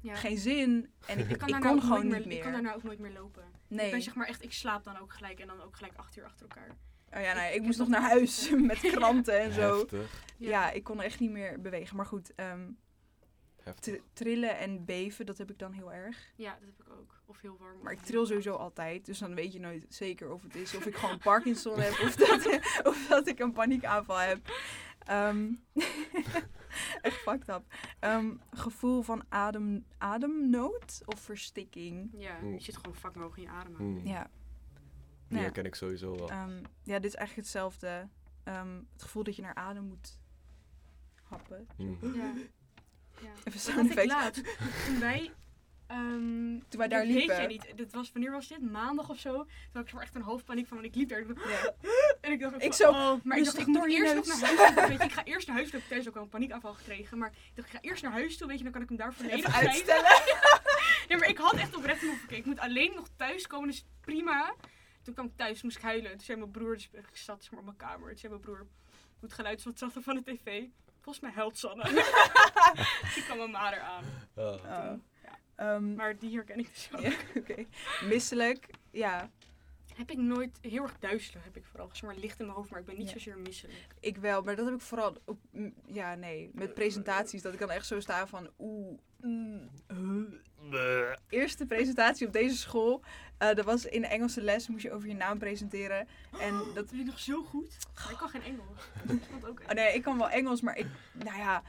Ja. 0.00 0.14
Geen 0.14 0.38
zin. 0.38 0.90
En 1.06 1.18
ik, 1.18 1.28
ik, 1.30 1.38
kan 1.38 1.48
daarna 1.48 1.66
kon 1.68 1.76
ook 1.76 1.82
gewoon 1.82 2.06
nooit 2.06 2.18
niet 2.18 2.26
meer. 2.26 2.36
Ik 2.36 2.42
kan 2.42 2.52
daarna 2.52 2.74
ook 2.74 2.82
nooit 2.82 2.98
meer 2.98 3.12
lopen. 3.12 3.42
Ik 3.42 3.76
nee. 3.76 3.90
ben 3.90 4.02
zeg 4.02 4.14
maar 4.14 4.26
echt, 4.26 4.42
ik 4.42 4.52
slaap 4.52 4.84
dan 4.84 4.98
ook 4.98 5.12
gelijk 5.12 5.40
en 5.40 5.46
dan 5.46 5.60
ook 5.62 5.76
gelijk 5.76 5.94
acht 5.96 6.16
uur 6.16 6.24
achter 6.24 6.46
elkaar. 6.48 6.76
Oh 7.12 7.20
ja, 7.20 7.34
nee, 7.34 7.50
ik 7.50 7.54
ik, 7.56 7.62
moest 7.62 7.78
nog 7.78 7.88
naar 7.88 8.00
huis 8.02 8.50
met 8.56 8.78
kranten 8.80 9.40
en 9.40 9.52
zo. 9.52 9.78
Heftig. 9.78 10.24
Ja. 10.38 10.70
ik 10.70 10.84
kon 10.84 11.02
echt 11.02 11.20
niet 11.20 11.30
meer 11.30 11.60
bewegen. 11.60 11.96
Maar 11.96 12.06
goed, 12.06 12.34
ehm, 12.34 12.70
Heftig. 13.62 13.94
tr- 13.94 14.00
trillen 14.12 14.58
en 14.58 14.84
beven, 14.84 15.26
dat 15.26 15.38
heb 15.38 15.50
ik 15.50 15.58
dan 15.58 15.72
heel 15.72 15.92
erg. 15.92 16.32
Ja, 16.36 16.52
dat 16.52 16.68
heb 16.76 16.86
ik 16.86 16.92
ook. 16.92 17.20
Of 17.26 17.40
heel 17.40 17.56
warm. 17.58 17.82
Maar 17.82 17.92
ik 17.92 18.00
tril 18.00 18.26
sowieso 18.26 18.54
altijd. 18.54 19.06
Dus 19.06 19.18
dan 19.18 19.34
weet 19.34 19.52
je 19.52 19.60
nooit 19.60 19.86
zeker 19.88 20.32
of 20.32 20.42
het 20.42 20.54
is. 20.54 20.76
Of 20.76 20.86
ik 20.86 20.96
gewoon 20.96 21.18
Parkinson 21.18 21.80
heb. 21.80 21.92
Of 21.92 22.16
dat, 22.16 22.46
of 22.90 23.06
dat 23.08 23.26
ik 23.26 23.38
een 23.38 23.52
paniekaanval 23.52 24.18
heb. 24.18 24.38
Ehm, 25.04 25.52
echt 27.02 27.16
fucked 27.16 27.48
up. 27.48 27.62
Ehm, 27.98 28.34
gevoel 28.50 29.02
van 29.02 29.24
adem, 29.28 29.84
ademnood 29.98 31.00
of 31.04 31.20
verstikking. 31.20 32.10
Ja, 32.16 32.38
Mm. 32.42 32.52
je 32.52 32.60
zit 32.60 32.76
gewoon 32.76 32.94
fucking 32.94 33.24
hoog 33.24 33.36
in 33.36 33.42
je 33.42 33.48
adem. 33.48 33.74
Hmm. 33.76 34.06
Ja. 34.06 34.30
Die 35.28 35.36
Ja. 35.38 35.44
herken 35.44 35.64
ik 35.64 35.74
sowieso 35.74 36.14
wel. 36.16 36.30
Ehm, 36.30 36.62
ja, 36.82 36.98
dit 36.98 37.04
is 37.10 37.14
eigenlijk 37.14 37.34
hetzelfde. 37.48 38.08
Ehm, 38.44 38.80
het 38.92 39.02
gevoel 39.02 39.22
dat 39.22 39.36
je 39.36 39.42
naar 39.42 39.54
adem 39.54 39.84
moet 39.84 40.18
happen. 41.22 41.66
Ja. 41.76 42.32
ja. 43.20 43.32
Even 43.44 43.60
sound 43.60 43.90
ik 43.90 43.96
effects. 43.96 44.12
laatst. 44.12 44.44
Toen 44.86 44.98
wij... 45.00 45.32
ehm, 45.92 46.58
Toen 46.68 46.78
wij 46.78 46.88
daar 46.88 46.98
dat 46.98 47.08
weet 47.08 47.16
liepen. 47.16 47.36
jij 47.36 47.46
niet. 47.46 47.72
Dit 47.76 47.92
was, 47.92 48.12
wanneer 48.12 48.30
was 48.30 48.48
dit? 48.48 48.70
Maandag 48.70 49.08
of 49.08 49.18
zo? 49.18 49.32
Toen 49.32 49.46
had 49.72 49.86
ik 49.86 49.92
maar 49.92 50.02
echt 50.02 50.14
een 50.14 50.22
hoofdpaniek 50.22 50.66
van, 50.66 50.76
want 50.76 50.88
ik 50.88 50.94
liep 50.94 51.08
daar. 51.08 51.24
Ja. 51.26 51.74
En 52.20 52.32
ik 52.32 52.40
dacht 52.40 52.54
ook 52.54 52.62
Ik 52.62 52.74
van, 52.74 52.76
zo, 52.86 52.90
oh, 52.90 53.24
maar 53.24 53.38
ik 53.38 53.44
dacht, 53.44 53.56
rustig 53.56 53.60
ik 53.60 53.66
moet 53.66 53.88
eerst 53.88 54.14
nog 54.14 54.26
naar 54.26 54.38
huis 54.38 54.74
toe. 54.74 54.86
Weet 54.88 54.98
je, 54.98 55.04
ik 55.04 55.12
ga 55.12 55.24
eerst 55.24 55.46
naar 55.46 55.56
huis 55.56 55.70
toe. 55.70 55.78
Ik 55.78 55.84
heb 55.84 55.92
thuis 55.96 56.08
ook 56.08 56.16
al 56.16 56.22
een 56.22 56.28
paniekaanval 56.28 56.74
gekregen. 56.74 57.18
Maar 57.18 57.28
ik 57.28 57.54
dacht, 57.54 57.68
ik 57.68 57.74
ga 57.74 57.80
eerst 57.80 58.02
naar 58.02 58.12
huis 58.12 58.36
toe, 58.36 58.48
weet 58.48 58.56
je, 58.58 58.62
dan 58.62 58.72
kan 58.72 58.82
ik 58.82 58.88
hem 58.88 58.96
daar 58.96 59.14
volledig 59.14 59.54
uitstellen. 59.54 60.20
Nee, 61.08 61.16
maar 61.18 61.28
ik 61.28 61.38
had 61.38 61.54
echt 61.54 61.76
oprecht 61.76 62.02
nog, 62.02 62.22
oké, 62.22 62.34
ik 62.34 62.44
moet 62.44 62.58
alleen 62.58 62.92
nog 62.94 63.08
thuis 63.16 63.46
komen, 63.46 63.68
dus 63.68 63.84
prima. 64.00 64.54
Toen 65.02 65.14
kwam 65.14 65.26
ik 65.26 65.36
thuis, 65.36 65.62
moest 65.62 65.76
ik 65.76 65.82
huilen. 65.82 66.10
Toen 66.10 66.20
zei 66.20 66.38
mijn 66.38 66.50
broer, 66.50 66.74
dus 66.74 66.88
ik 66.92 67.16
zat 67.16 67.42
zeg 67.42 67.50
maar, 67.50 67.60
op 67.60 67.66
mijn 67.66 67.76
kamer. 67.76 68.08
Toen 68.08 68.18
zei 68.18 68.32
mijn 68.32 68.44
broer, 68.44 68.66
het 69.20 69.32
geluid 69.32 69.58
is 69.58 69.64
wat 69.64 69.78
zachter 69.78 70.02
van 70.02 70.14
de 70.14 70.22
tv. 70.22 70.64
Volgens 71.00 71.24
mij 71.24 71.32
huilt 71.34 71.58
Sanne. 71.58 71.84
die 73.14 73.24
kwam 73.24 73.36
mijn 73.36 73.50
ma 73.50 73.80
aan. 73.80 74.04
Oh. 74.34 74.64
Oh. 74.64 74.92
Ehm, 75.62 75.94
Maar 75.94 76.18
die 76.18 76.34
herken 76.34 76.58
ik 76.58 76.68
dus 76.74 76.90
ook. 76.94 77.00
ja, 77.10 77.12
oké. 77.36 77.64
Misselijk, 78.08 78.66
ja. 78.90 79.30
Heb 79.94 80.10
ik 80.10 80.18
nooit 80.18 80.58
heel 80.60 80.82
erg 80.82 80.98
duizelig, 80.98 81.44
heb 81.44 81.56
ik 81.56 81.64
vooral. 81.64 81.88
Zeg 81.92 82.02
maar 82.02 82.14
licht 82.16 82.38
in 82.40 82.44
mijn 82.46 82.56
hoofd, 82.56 82.70
maar 82.70 82.80
ik 82.80 82.86
ben 82.86 82.96
niet 82.96 83.06
Ja. 83.06 83.12
zozeer 83.12 83.38
misselijk. 83.38 83.86
Ik 84.00 84.16
wel, 84.16 84.42
maar 84.42 84.56
dat 84.56 84.64
heb 84.64 84.74
ik 84.74 84.80
vooral 84.80 85.16
op, 85.24 85.38
ja, 85.86 86.14
nee, 86.14 86.50
met 86.54 86.74
presentaties. 86.74 87.42
Dat 87.42 87.52
ik 87.52 87.58
dan 87.58 87.70
echt 87.70 87.86
zo 87.86 88.00
sta 88.00 88.26
van, 88.26 88.50
oeh, 88.58 88.98
mm, 89.20 89.70
Bleh. 90.68 91.12
Eerste 91.28 91.66
presentatie 91.66 92.26
op 92.26 92.32
deze 92.32 92.56
school. 92.56 93.02
eh, 93.38 93.54
dat 93.54 93.64
was 93.64 93.84
in 93.84 94.00
de 94.00 94.06
Engelse 94.06 94.40
les, 94.42 94.68
moest 94.68 94.82
je 94.82 94.92
over 94.92 95.08
je 95.08 95.14
naam 95.14 95.38
presenteren. 95.38 96.08
En 96.40 96.56
dat, 96.56 96.74
Dat 96.74 96.90
weet 96.90 97.00
ik 97.00 97.06
nog 97.06 97.18
zo 97.18 97.42
goed. 97.42 97.76
Maar 97.94 98.10
ik 98.10 98.16
kan 98.16 98.28
geen 98.28 98.42
Engels. 98.42 98.88
Dat 99.06 99.16
vond 99.30 99.46
ook 99.48 99.60
oh 99.60 99.68
nee, 99.68 99.94
ik 99.94 100.02
kan 100.02 100.18
wel 100.18 100.28
Engels, 100.30 100.60
maar 100.60 100.76
ik, 100.76 100.86
nou 101.12 101.38
ja, 101.38 101.62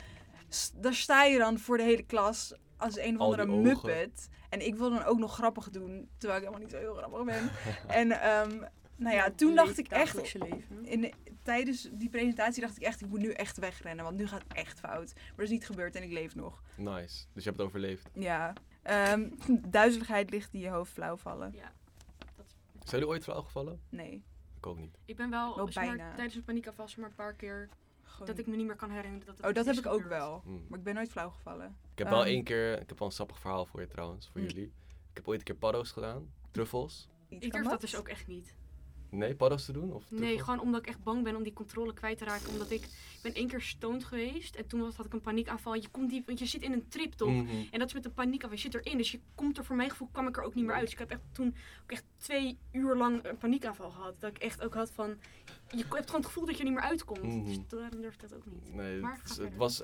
daar 0.75 0.93
sta 0.93 1.23
je 1.23 1.37
dan 1.37 1.59
voor 1.59 1.77
de 1.77 1.83
hele 1.83 2.03
klas 2.05 2.53
als 2.83 2.97
een 2.97 3.15
of 3.15 3.21
andere 3.21 3.45
die 3.45 3.55
muppet. 3.55 4.29
En 4.49 4.65
ik 4.65 4.75
wil 4.75 4.89
dan 4.89 5.03
ook 5.03 5.17
nog 5.19 5.33
grappig 5.33 5.69
doen, 5.69 6.09
terwijl 6.17 6.39
ik 6.41 6.45
helemaal 6.47 6.67
niet 6.67 6.71
zo 6.71 6.77
heel 6.79 6.95
grappig 6.95 7.23
ben. 7.23 7.51
en 7.99 8.11
ehm, 8.21 8.63
nou 8.95 9.15
ja, 9.15 9.31
toen 9.31 9.55
dacht 9.55 9.77
ik 9.77 9.87
echt, 9.87 10.35
in 10.83 11.01
de- 11.01 11.13
tijdens 11.41 11.89
die 11.91 12.09
presentatie 12.09 12.61
dacht 12.61 12.75
ik 12.75 12.81
echt, 12.83 13.01
ik 13.01 13.07
moet 13.09 13.19
nu 13.19 13.31
echt 13.31 13.57
wegrennen, 13.57 14.05
want 14.05 14.17
nu 14.17 14.27
gaat 14.27 14.43
het 14.47 14.53
echt 14.57 14.79
fout. 14.79 15.13
Maar 15.15 15.23
dat 15.35 15.45
is 15.45 15.51
niet 15.51 15.65
gebeurd 15.65 15.95
en 15.95 16.03
ik 16.03 16.11
leef 16.11 16.35
nog. 16.35 16.63
Nice. 16.77 17.25
Dus 17.33 17.43
je 17.43 17.49
hebt 17.49 17.57
het 17.57 17.61
overleefd. 17.67 18.09
Ja. 18.13 18.53
Ehm, 18.81 19.29
duizeligheid 19.79 20.29
ligt 20.29 20.53
in 20.53 20.59
je 20.59 20.69
hoofd 20.69 20.91
flauw 20.91 21.15
vallen. 21.17 21.51
Ja. 21.55 21.71
Dat, 22.35 22.45
Zijn 22.71 22.89
jullie 23.01 23.07
ooit 23.07 23.23
flauw 23.23 23.41
gevallen? 23.41 23.81
Nee. 23.89 24.23
Ik 24.57 24.65
ook 24.69 24.77
niet. 24.79 24.97
ik 25.05 25.15
ben 25.15 25.29
wel, 25.29 25.55
Wel 25.55 25.71
zeg 25.71 25.83
maar, 25.85 25.95
bijna. 25.95 26.13
tijdens 26.15 26.35
een 26.35 26.43
paniekafval 26.43 26.87
maar 26.97 27.09
een 27.09 27.15
paar 27.15 27.33
keer 27.33 27.69
Gewoon- 28.13 28.27
dat 28.27 28.37
ik 28.37 28.47
me 28.47 28.55
niet 28.55 28.65
meer 28.65 28.75
kan 28.75 28.89
herinneren 28.89 29.25
dat 29.27 29.37
het 29.37 29.45
Oh, 29.45 29.53
dat 29.53 29.65
heb 29.65 29.75
ik 29.75 29.85
ook 29.85 30.01
gebeurd. 30.01 30.19
wel. 30.21 30.41
Mm. 30.45 30.65
Maar 30.69 30.77
ik 30.79 30.83
ben 30.85 30.93
nooit 30.95 31.09
flauw 31.09 31.29
gevallen. 31.29 31.77
Ik 31.91 31.97
heb 31.97 32.09
wel 32.09 32.19
Ehm. 32.19 32.27
één 32.29 32.43
keer, 32.43 32.73
ik 32.81 32.89
heb 32.89 32.99
wel 32.99 33.07
een 33.07 33.13
sappig 33.13 33.39
verhaal 33.39 33.65
voor 33.65 33.79
je 33.81 33.87
trouwens, 33.87 34.29
voor 34.29 34.41
Mm. 34.41 34.47
jullie. 34.47 34.65
Ik 35.09 35.19
heb 35.19 35.27
ooit 35.27 35.39
een 35.39 35.45
keer 35.45 35.55
paddo's 35.55 35.91
gedaan, 35.91 36.31
truffels. 36.51 37.09
Ik 37.29 37.51
durf 37.51 37.67
dat 37.67 37.81
dus 37.81 37.95
ook 37.95 38.07
echt 38.07 38.27
niet. 38.27 38.55
Nee, 39.13 39.35
paddo's 39.35 39.65
te 39.65 39.71
doen? 39.71 39.93
Of 39.93 40.03
Nee, 40.11 40.39
gewoon 40.39 40.59
omdat 40.59 40.81
ik 40.81 40.87
echt 40.87 41.03
bang 41.03 41.23
ben 41.23 41.35
om 41.35 41.43
die 41.43 41.53
controle 41.53 41.93
kwijt 41.93 42.17
te 42.17 42.25
raken. 42.25 42.49
Omdat 42.49 42.71
ik, 42.71 42.81
ik 42.81 43.19
ben 43.21 43.33
één 43.33 43.47
keer 43.47 43.61
stoned 43.61 44.03
geweest 44.03 44.55
en 44.55 44.67
toen 44.67 44.79
was, 44.79 44.95
had 44.95 45.05
ik 45.05 45.13
een 45.13 45.21
paniekaanval. 45.21 45.73
Je, 45.75 45.89
komt 45.89 46.09
die, 46.09 46.23
want 46.25 46.39
je 46.39 46.45
zit 46.45 46.61
in 46.61 46.71
een 46.71 46.87
trip 46.87 47.13
toch? 47.13 47.29
Mhm. 47.29 47.47
En 47.71 47.79
dat 47.79 47.87
is 47.87 47.93
met 47.93 48.05
een 48.05 48.13
paniekaanval. 48.13 48.57
Je 48.57 48.63
zit 48.63 48.73
erin, 48.73 48.97
dus 48.97 49.11
je 49.11 49.19
komt 49.35 49.57
er 49.57 49.65
voor 49.65 49.75
mijn 49.75 49.89
gevoel 49.89 50.09
kwam 50.11 50.27
ik 50.27 50.37
er 50.37 50.43
ook 50.43 50.55
niet 50.55 50.65
meer 50.65 50.73
uit. 50.73 50.83
Dus 50.83 50.93
ik 50.93 50.99
heb 50.99 51.11
echt 51.11 51.21
toen 51.31 51.55
ook 51.83 51.91
echt 51.91 52.03
twee 52.17 52.57
uur 52.71 52.95
lang 52.95 53.25
een 53.25 53.37
paniekaanval 53.37 53.89
gehad. 53.89 54.15
Dat 54.19 54.29
ik 54.29 54.37
echt 54.37 54.63
ook 54.63 54.73
had 54.73 54.91
van, 54.91 55.17
je 55.69 55.77
hebt 55.77 55.89
gewoon 55.89 56.03
het 56.15 56.25
gevoel 56.25 56.45
dat 56.45 56.53
je 56.53 56.63
er 56.63 56.69
niet 56.69 56.79
meer 56.79 56.89
uitkomt. 56.89 57.23
Mhm. 57.23 57.45
Dus 57.45 57.57
daarom 57.67 58.01
durf 58.01 58.13
ik 58.13 58.21
dat 58.21 58.33
ook 58.35 58.45
niet. 58.45 58.73
Nee, 58.73 58.99
Maar 58.99 59.19
het, 59.23 59.55
was... 59.55 59.83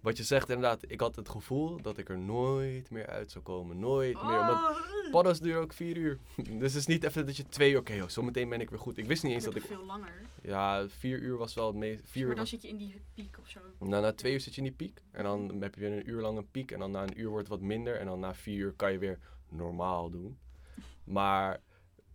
Wat 0.00 0.16
je 0.16 0.22
zegt 0.22 0.48
inderdaad, 0.48 0.82
ik 0.86 1.00
had 1.00 1.16
het 1.16 1.28
gevoel 1.28 1.82
dat 1.82 1.98
ik 1.98 2.08
er 2.08 2.18
nooit 2.18 2.90
meer 2.90 3.06
uit 3.06 3.30
zou 3.30 3.44
komen. 3.44 3.78
Nooit 3.78 4.22
meer. 4.22 4.40
Omdat 4.40 4.56
Oh, 4.56 5.10
paddo's 5.10 5.40
duren 5.40 5.62
ook 5.62 5.72
vier 5.72 5.96
uur. 5.96 6.18
dus 6.60 6.72
het 6.72 6.74
is 6.74 6.86
niet 6.86 7.04
even 7.04 7.26
dat 7.26 7.36
je 7.36 7.48
twee 7.48 7.72
uur, 7.72 7.78
oké, 7.78 7.92
joh, 7.92 8.08
zometeen 8.08 8.48
ben 8.48 8.60
ik 8.60 8.70
weer 8.70 8.78
goed. 8.78 8.98
Ik 8.98 9.06
wist 9.06 9.22
niet 9.22 9.32
eens 9.32 9.44
dat 9.44 9.54
ik... 9.54 9.62
veel 9.62 9.84
langer. 9.84 10.22
Ja, 10.42 10.88
vier 10.88 11.18
uur 11.18 11.36
was 11.36 11.54
wel 11.54 11.66
het 11.66 11.76
meest... 11.76 12.00
Vier 12.04 12.12
maar 12.12 12.22
uur 12.22 12.28
dan 12.28 12.36
was, 12.38 12.48
zit 12.48 12.62
je 12.62 12.68
in 12.68 12.76
die 12.76 13.00
piek 13.14 13.38
of 13.40 13.48
zo. 13.48 13.60
nou, 13.78 14.02
na 14.02 14.12
twee 14.12 14.32
uur 14.32 14.40
zit 14.40 14.54
je 14.54 14.60
in 14.60 14.66
die 14.66 14.76
piek. 14.76 15.02
En 15.10 15.24
dan 15.24 15.62
heb 15.62 15.74
je 15.74 15.80
weer 15.80 15.92
een 15.92 16.08
uur 16.10 16.20
lang 16.20 16.38
een 16.38 16.50
piek. 16.50 16.70
En 16.70 16.78
dan 16.78 16.90
na 16.90 17.02
een 17.02 17.20
uur 17.20 17.28
wordt 17.28 17.48
het 17.48 17.58
wat 17.58 17.68
minder. 17.68 17.98
En 17.98 18.06
dan 18.06 18.20
na 18.20 18.34
vier 18.34 18.58
uur 18.58 18.72
kan 18.72 18.92
je 18.92 18.98
weer 18.98 19.18
normaal 19.48 20.10
doen. 20.10 20.38
Maar 21.04 21.60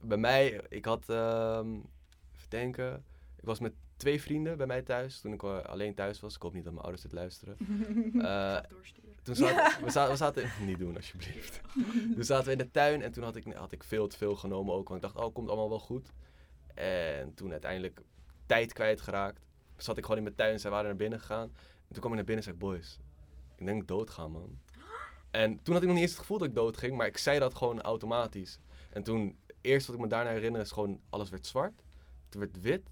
bij 0.02 0.18
mij, 0.18 0.62
ik 0.70 0.86
had, 0.86 1.10
ehm 1.10 1.76
even 2.36 2.50
denken, 2.50 3.04
ik 3.36 3.46
was 3.46 3.60
met 3.60 3.74
twee 4.02 4.22
vrienden 4.22 4.58
bij 4.58 4.66
mij 4.66 4.82
thuis. 4.82 5.20
Toen 5.20 5.34
ik 5.34 5.44
eh, 5.44 5.64
alleen 5.64 5.96
thuis 5.96 6.20
was. 6.20 6.36
Ik 6.36 6.42
hoop 6.42 6.54
niet 6.54 6.64
dat 6.64 6.74
mijn 6.74 6.86
ouders 6.86 7.04
dit 7.04 7.14
luisteren. 7.14 7.58
Eh, 8.22 8.58
toen 9.24 9.36
zaten, 9.36 9.84
we, 9.86 9.92
zaten, 9.92 10.12
we 10.12 10.18
zaten, 10.26 10.52
niet 10.66 10.80
doen 10.80 10.96
alsjeblieft. 10.96 11.62
toen 12.16 12.24
zaten 12.24 12.46
we 12.46 12.52
in 12.52 12.58
de 12.58 12.72
tuin 12.72 13.02
en 13.02 13.12
toen 13.12 13.24
had 13.24 13.36
ik, 13.36 13.54
had 13.54 13.72
ik 13.72 13.84
veel 13.84 14.08
te 14.08 14.18
veel 14.18 14.36
genomen 14.36 14.74
ook. 14.74 14.90
Want 14.90 15.04
ik 15.04 15.12
dacht, 15.12 15.26
oh, 15.26 15.34
komt 15.34 15.48
allemaal 15.48 15.70
wel 15.70 15.80
goed. 15.80 16.12
En 16.76 17.34
toen 17.34 17.52
uiteindelijk 17.52 18.02
tijd 18.46 18.74
kwijtgeraakt. 18.74 19.42
Zat 19.78 19.98
ik 19.98 20.04
gewoon 20.04 20.18
in 20.18 20.24
mijn 20.24 20.36
tuin, 20.36 20.60
zij 20.60 20.72
waren 20.72 20.86
naar 20.86 20.96
binnen 20.96 21.20
gegaan. 21.20 21.48
En 21.48 21.88
toen 21.88 22.00
kwam 22.00 22.12
ik 22.12 22.18
naar 22.18 22.26
binnen 22.26 22.46
en 22.46 22.52
zei 22.52 22.58
boys, 22.58 23.00
ik 23.56 23.66
denk 23.66 23.70
dat 23.70 23.82
ik 23.82 23.88
dood 23.88 24.10
ga, 24.10 24.28
man. 24.28 24.60
En 25.32 25.60
toen 25.64 25.74
had 25.74 25.84
ik 25.84 25.88
nog 25.88 25.98
niet 25.98 26.06
eens 26.06 26.12
het 26.12 26.20
gevoel 26.20 26.38
dat 26.38 26.48
ik 26.48 26.56
dood 26.56 26.78
ging, 26.78 26.98
maar 26.98 27.08
ik 27.08 27.18
zei 27.18 27.40
dat 27.40 27.56
gewoon 27.56 27.82
automatisch. 27.82 28.60
En 28.90 29.04
toen, 29.04 29.38
eerst 29.62 29.88
wat 29.88 29.96
ik 29.96 30.02
me 30.02 30.08
daarna 30.08 30.32
herinner 30.32 30.62
is 30.62 30.72
gewoon, 30.72 31.00
alles 31.10 31.30
werd 31.30 31.48
zwart. 31.48 31.84
Toen 32.30 32.42
werd 32.42 32.56
het 32.56 32.64
wit. 32.64 32.91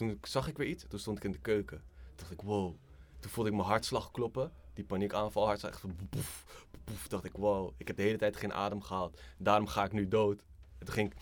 Toen 0.00 0.18
zag 0.22 0.48
ik 0.48 0.56
weer 0.56 0.66
iets. 0.66 0.84
Toen 0.88 0.98
stond 0.98 1.16
ik 1.16 1.24
in 1.24 1.32
de 1.32 1.38
keuken. 1.38 1.76
Toen 1.78 2.16
dacht 2.16 2.30
ik, 2.30 2.40
wow. 2.40 2.74
Toen 3.18 3.30
voelde 3.30 3.50
ik 3.50 3.56
mijn 3.56 3.68
hartslag 3.68 4.10
kloppen. 4.10 4.52
Die 4.74 4.84
paniekaanval, 4.84 5.46
hartslag 5.46 5.72
echt 5.72 6.10
boef, 6.10 6.64
boef. 6.84 7.08
Dacht 7.08 7.24
ik, 7.24 7.32
wow. 7.32 7.72
Ik 7.76 7.86
heb 7.86 7.96
de 7.96 8.02
hele 8.02 8.18
tijd 8.18 8.36
geen 8.36 8.52
adem 8.52 8.82
gehad. 8.82 9.20
Daarom 9.38 9.66
ga 9.66 9.84
ik 9.84 9.92
nu 9.92 10.08
dood. 10.08 10.42
Toen 10.78 10.94
ging. 10.94 11.14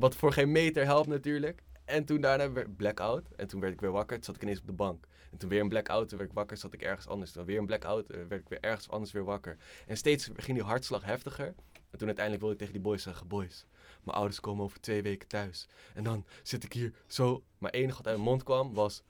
Wat 0.00 0.14
voor 0.14 0.32
geen 0.32 0.52
meter 0.52 0.84
helpt 0.84 1.08
natuurlijk. 1.08 1.62
En 1.84 2.04
toen 2.04 2.20
daarna 2.20 2.52
werd 2.52 2.76
blackout. 2.76 3.28
En 3.36 3.46
toen 3.46 3.60
werd 3.60 3.72
ik 3.72 3.80
weer 3.80 3.90
wakker. 3.90 4.16
Toen 4.16 4.24
zat 4.24 4.34
ik 4.36 4.42
ineens 4.42 4.60
op 4.60 4.66
de 4.66 4.72
bank. 4.72 5.06
En 5.30 5.38
toen 5.38 5.48
weer 5.48 5.60
een 5.60 5.68
blackout. 5.68 6.08
Toen 6.08 6.18
werd 6.18 6.30
ik 6.30 6.36
wakker. 6.36 6.56
Zat 6.56 6.72
ik 6.72 6.82
ergens 6.82 7.06
anders. 7.06 7.32
Toen 7.32 7.44
weer 7.44 7.58
een 7.58 7.66
blackout. 7.66 8.10
eh, 8.10 8.16
werd 8.28 8.40
ik 8.40 8.48
weer 8.48 8.60
ergens 8.60 8.88
anders 8.88 9.12
weer 9.12 9.24
wakker. 9.24 9.56
En 9.86 9.96
steeds 9.96 10.30
ging 10.34 10.56
die 10.58 10.66
hartslag 10.66 11.04
heftiger. 11.04 11.54
En 11.90 11.98
toen 11.98 12.06
uiteindelijk 12.06 12.38
wilde 12.38 12.52
ik 12.52 12.58
tegen 12.58 12.72
die 12.72 12.82
boys 12.82 13.02
zeggen: 13.02 13.28
Boys, 13.28 13.66
mijn 14.04 14.16
ouders 14.16 14.40
komen 14.40 14.64
over 14.64 14.80
twee 14.80 15.02
weken 15.02 15.28
thuis. 15.28 15.68
En 15.94 16.04
dan 16.04 16.24
zit 16.42 16.64
ik 16.64 16.72
hier 16.72 16.92
zo. 17.06 17.42
Maar 17.58 17.70
enige 17.70 17.96
wat 17.96 18.06
uit 18.06 18.16
mijn 18.16 18.28
mond 18.28 18.42
kwam 18.42 18.74
was. 18.74 19.02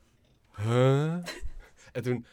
Huh? 0.57 1.17
En 1.93 2.03
toen. 2.03 2.27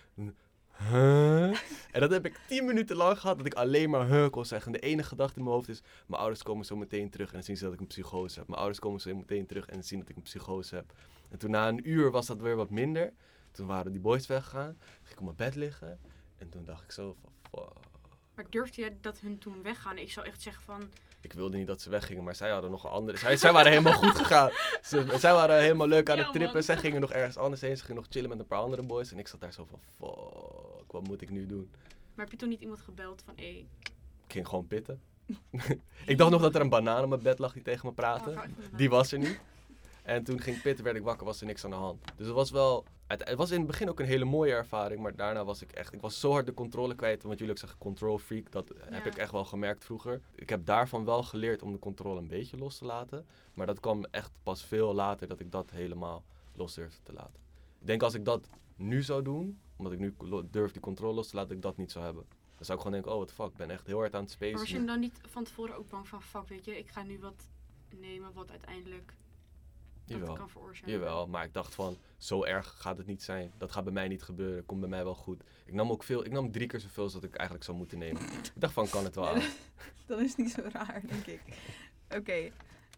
Huh? 0.78 1.58
En 1.92 2.00
dat 2.00 2.12
heb 2.12 2.26
ik 2.26 2.40
tien 2.48 2.66
minuten 2.66 2.96
lang 2.96 3.20
gehad 3.20 3.38
dat 3.38 3.46
ik 3.46 3.54
alleen 3.54 3.90
maar 3.90 4.08
huh 4.08 4.30
kon 4.30 4.46
zeggen. 4.46 4.74
En 4.74 4.80
de 4.80 4.88
enige 4.88 5.08
gedachte 5.08 5.38
in 5.38 5.44
mijn 5.44 5.56
hoofd 5.56 5.70
is: 5.70 5.82
mijn 6.08 6.22
ouders 6.22 6.44
komen 6.44 6.66
zo 6.66 6.76
meteen 6.76 7.10
terug 7.10 7.28
en 7.28 7.34
dan 7.34 7.44
zien 7.44 7.58
ze 7.58 7.64
dat 7.64 7.74
ik 7.74 7.80
een 7.80 7.88
psychose 7.88 8.40
heb. 8.40 8.48
Mijn 8.48 8.60
ouders 8.60 8.80
komen 8.80 9.00
zo 9.00 9.16
meteen 9.16 9.46
terug 9.46 9.68
en 9.68 9.74
dan 9.74 9.84
zien 9.84 10.00
dat 10.00 10.10
ik 10.10 10.16
een 10.16 10.22
psychose 10.22 10.76
heb. 10.76 10.94
En 11.30 11.38
toen 11.38 11.52
na 11.52 11.68
een 11.68 11.90
uur 11.90 12.12
was 12.12 12.26
dat 12.26 12.42
weer 12.42 12.56
wat 12.56 12.70
minder. 12.70 13.14
Toen 13.52 13.68
waren 13.68 13.92
die 13.92 14.02
boys 14.02 14.28
weggegaan. 14.28 14.78
Ging 14.80 15.12
ik 15.12 15.20
op 15.20 15.24
mijn 15.24 15.36
bed 15.36 15.56
liggen. 15.56 16.00
En 16.38 16.50
toen 16.50 16.66
dacht 16.66 16.84
ik 16.84 16.92
zo 16.92 17.16
van, 17.22 17.32
fuck. 17.42 17.86
Maar 18.36 18.46
durfde 18.50 18.82
jij 18.82 18.98
dat 19.02 19.20
hun 19.20 19.38
toen 19.38 19.62
weggaan? 19.64 19.98
Ik 19.98 20.12
zou 20.12 20.26
echt 20.26 20.42
zeggen 20.42 20.64
van, 20.64 20.92
Ik 21.22 21.34
wilde 21.34 21.58
niet 21.58 21.68
dat 21.68 21.82
ze 21.82 21.90
weggingen, 21.90 22.24
maar 22.24 22.36
zij 22.36 22.50
hadden 22.50 22.72
nog 22.72 22.84
een 22.84 22.90
andere. 22.90 23.18
Zij, 23.18 23.38
zij 23.38 23.52
waren 23.52 23.72
helemaal 23.72 23.94
goed 23.94 24.16
gegaan. 24.16 24.50
Ze, 24.84 25.16
zij 25.18 25.34
waren 25.34 25.62
helemaal 25.62 25.88
leuk 25.88 26.10
aan 26.10 26.18
het 26.18 26.32
trippen. 26.32 26.54
man. 26.54 26.64
Zij 26.64 26.78
gingen 26.78 27.02
nog 27.02 27.12
ergens 27.12 27.38
anders 27.38 27.62
heen. 27.62 27.78
Ze 27.78 27.84
gingen 27.84 28.02
nog 28.02 28.06
chillen 28.10 28.30
met 28.30 28.40
een 28.40 28.48
paar 28.48 28.60
andere 28.60 28.84
boys. 28.84 29.12
En 29.12 29.20
ik 29.20 29.28
zat 29.28 29.40
daar 29.42 29.54
zo 29.54 29.68
van, 29.70 29.80
fuck, 29.98 30.92
wat 30.92 31.08
moet 31.08 31.22
ik 31.22 31.30
nu 31.30 31.46
doen? 31.46 31.70
maar 32.16 32.26
heb 32.26 32.32
je 32.34 32.38
toen 32.40 32.50
niet 32.50 32.62
iemand 32.62 32.80
gebeld 32.82 33.22
van, 33.26 33.34
hé, 33.36 33.44
Ik 33.44 33.92
ging 34.28 34.48
gewoon 34.48 34.68
pitten. 34.68 35.02
ik 36.06 36.18
dacht 36.18 36.32
nog 36.32 36.42
dat 36.42 36.56
er 36.56 36.62
een 36.62 36.70
banaan 36.70 37.04
op 37.04 37.10
mijn 37.10 37.22
bed 37.22 37.40
lag 37.40 37.54
die 37.54 37.62
tegen 37.62 37.88
me 37.88 37.94
praatte. 37.94 38.30
oh, 38.30 38.44
Die 38.76 38.90
was 38.90 39.12
er 39.12 39.20
niet. 39.20 39.40
En 40.04 40.24
toen 40.24 40.42
ging 40.42 40.56
ik 40.56 40.62
pitten, 40.62 40.84
werd 40.84 40.96
ik 40.98 41.04
wakker, 41.04 41.26
was 41.26 41.40
er 41.40 41.46
niks 41.46 41.64
aan 41.64 41.70
de 41.70 41.76
hand. 41.76 42.04
Dus 42.16 42.26
het 42.26 42.36
was 42.36 42.52
wel... 42.52 42.86
Het, 43.08 43.34
was 43.34 43.52
in 43.52 43.58
het 43.58 43.68
begin 43.68 43.90
ook 43.90 44.00
een 44.00 44.06
hele 44.06 44.26
mooie 44.26 44.52
ervaring, 44.52 45.02
maar 45.02 45.16
daarna 45.16 45.46
was 45.46 45.62
ik 45.62 45.72
echt... 45.72 45.94
Ik 45.94 46.02
was 46.02 46.20
zo 46.20 46.32
hard 46.32 46.46
de 46.46 46.54
controle 46.54 46.96
kwijt, 46.96 47.24
want 47.24 47.38
jullie 47.38 47.54
ook 47.54 47.60
zeggen 47.60 47.80
control 47.80 48.18
freak. 48.18 48.52
Dat 48.52 48.74
heb 48.80 49.06
ik 49.06 49.16
echt 49.16 49.32
wel 49.32 49.46
gemerkt 49.46 49.86
vroeger. 49.86 50.22
Ik 50.36 50.50
heb 50.50 50.66
daarvan 50.66 51.06
wel 51.06 51.24
geleerd 51.24 51.62
om 51.62 51.72
de 51.72 51.80
controle 51.80 52.20
een 52.20 52.28
beetje 52.28 52.58
los 52.58 52.78
te 52.78 52.86
laten. 52.86 53.26
Maar 53.54 53.66
dat 53.66 53.80
kwam 53.80 54.06
echt 54.12 54.32
pas 54.44 54.64
veel 54.64 54.94
later 54.94 55.28
dat 55.28 55.40
ik 55.40 55.52
dat 55.52 55.72
helemaal 55.72 56.24
los 56.54 56.74
durfde 56.74 57.04
te 57.04 57.14
laten. 57.14 57.40
Ik 57.80 57.88
denk 57.88 58.04
als 58.04 58.14
ik 58.14 58.26
dat 58.26 58.50
nu 58.76 59.04
zou 59.04 59.22
doen, 59.22 59.60
omdat 59.76 59.94
ik 59.94 60.00
nu 60.00 60.16
durf 60.52 60.72
die 60.72 60.82
controle 60.82 61.14
los 61.14 61.30
te 61.30 61.36
laten, 61.36 61.50
dat 61.50 61.58
ik 61.58 61.64
dat 61.64 61.78
niet 61.78 61.92
zou 61.92 62.06
hebben. 62.06 62.26
Dan 62.30 62.66
zou 62.66 62.78
ik 62.78 62.84
gewoon 62.84 63.02
denken, 63.02 63.12
oh 63.12 63.18
what 63.18 63.32
fuck, 63.32 63.52
ik 63.52 63.58
ben 63.58 63.70
echt 63.70 63.88
heel 63.88 63.98
hard 63.98 64.16
aan 64.16 64.24
het 64.24 64.40
Maar 64.40 64.52
was 64.52 64.70
je 64.70 64.86
dan 64.86 65.00
niet 65.00 65.20
van 65.28 65.44
tevoren 65.44 65.78
ook 65.78 65.90
bang 65.90 66.08
van, 66.08 66.22
fuck, 66.22 66.48
weet 66.48 66.66
je, 66.66 66.78
ik 66.78 66.90
ga 66.90 67.04
nu 67.04 67.20
wat 67.20 67.44
nemen 67.90 68.34
wat 68.34 68.52
uiteindelijk 68.52 69.14
dat 70.08 70.18
Jawel. 70.20 70.36
kan 70.36 70.50
veroorzaken? 70.50 70.92
Jawel, 70.92 71.28
maar 71.28 71.44
ik 71.44 71.54
dacht 71.54 71.76
van, 71.76 71.98
zo 72.18 72.44
erg 72.44 72.76
gaat 72.78 72.98
het 72.98 73.08
niet 73.08 73.24
zijn. 73.24 73.52
Dat 73.58 73.72
gaat 73.72 73.84
bij 73.84 73.94
mij 73.94 74.08
niet 74.08 74.24
gebeuren, 74.24 74.66
komt 74.66 74.80
bij 74.80 74.90
mij 74.90 75.04
wel 75.04 75.16
goed. 75.16 75.44
Ik 75.66 75.74
nam 75.74 75.92
ook 75.92 76.04
veel, 76.04 76.26
ik 76.26 76.32
nam 76.32 76.52
drie 76.52 76.68
keer 76.68 76.80
zoveel 76.80 77.04
als 77.04 77.14
dat 77.14 77.24
ik 77.24 77.36
eigenlijk 77.36 77.64
zou 77.66 77.78
moeten 77.78 77.98
nemen. 77.98 78.22
ik 78.22 78.52
dacht 78.56 78.74
van, 78.74 78.90
kan 78.90 79.04
het 79.04 79.16
wel 79.16 79.30
aan. 79.30 79.42
Dat 80.08 80.20
is 80.20 80.36
niet 80.36 80.52
zo 80.52 80.62
raar, 80.72 81.02
denk 81.08 81.26
ik. 81.26 81.42
Oké. 82.10 82.52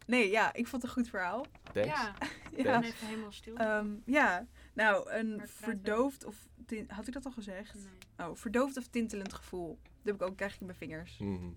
Nee, 0.06 0.30
ja, 0.30 0.54
ik 0.54 0.68
vond 0.68 0.82
het 0.82 0.92
een 0.92 0.98
goed 0.98 1.10
verhaal. 1.10 1.46
Thanks. 1.74 1.88
Ja, 1.90 2.16
ik 2.58 2.64
Ja. 2.66 2.80
ben 2.80 2.90
even 2.90 3.08
helemaal 3.08 3.32
stil. 3.32 3.56
Ehm, 3.56 3.88
ja, 4.06 4.48
nou, 4.74 5.12
een 5.12 5.42
verdoofd 5.46 6.26
of... 6.26 6.48
Had 6.88 7.08
ik 7.08 7.14
dat 7.14 7.26
al 7.26 7.32
gezegd? 7.32 7.74
Nee. 7.74 8.28
Oh, 8.28 8.36
verdoofd 8.36 8.78
of 8.78 8.88
tintelend 8.88 9.34
gevoel. 9.34 9.80
Dat 9.84 9.92
heb 10.04 10.16
ik 10.16 10.22
ook, 10.22 10.36
krijg 10.38 10.54
ik 10.54 10.60
in 10.60 10.66
mijn 10.66 10.78
vingers. 10.78 11.18
Mhm. 11.18 11.50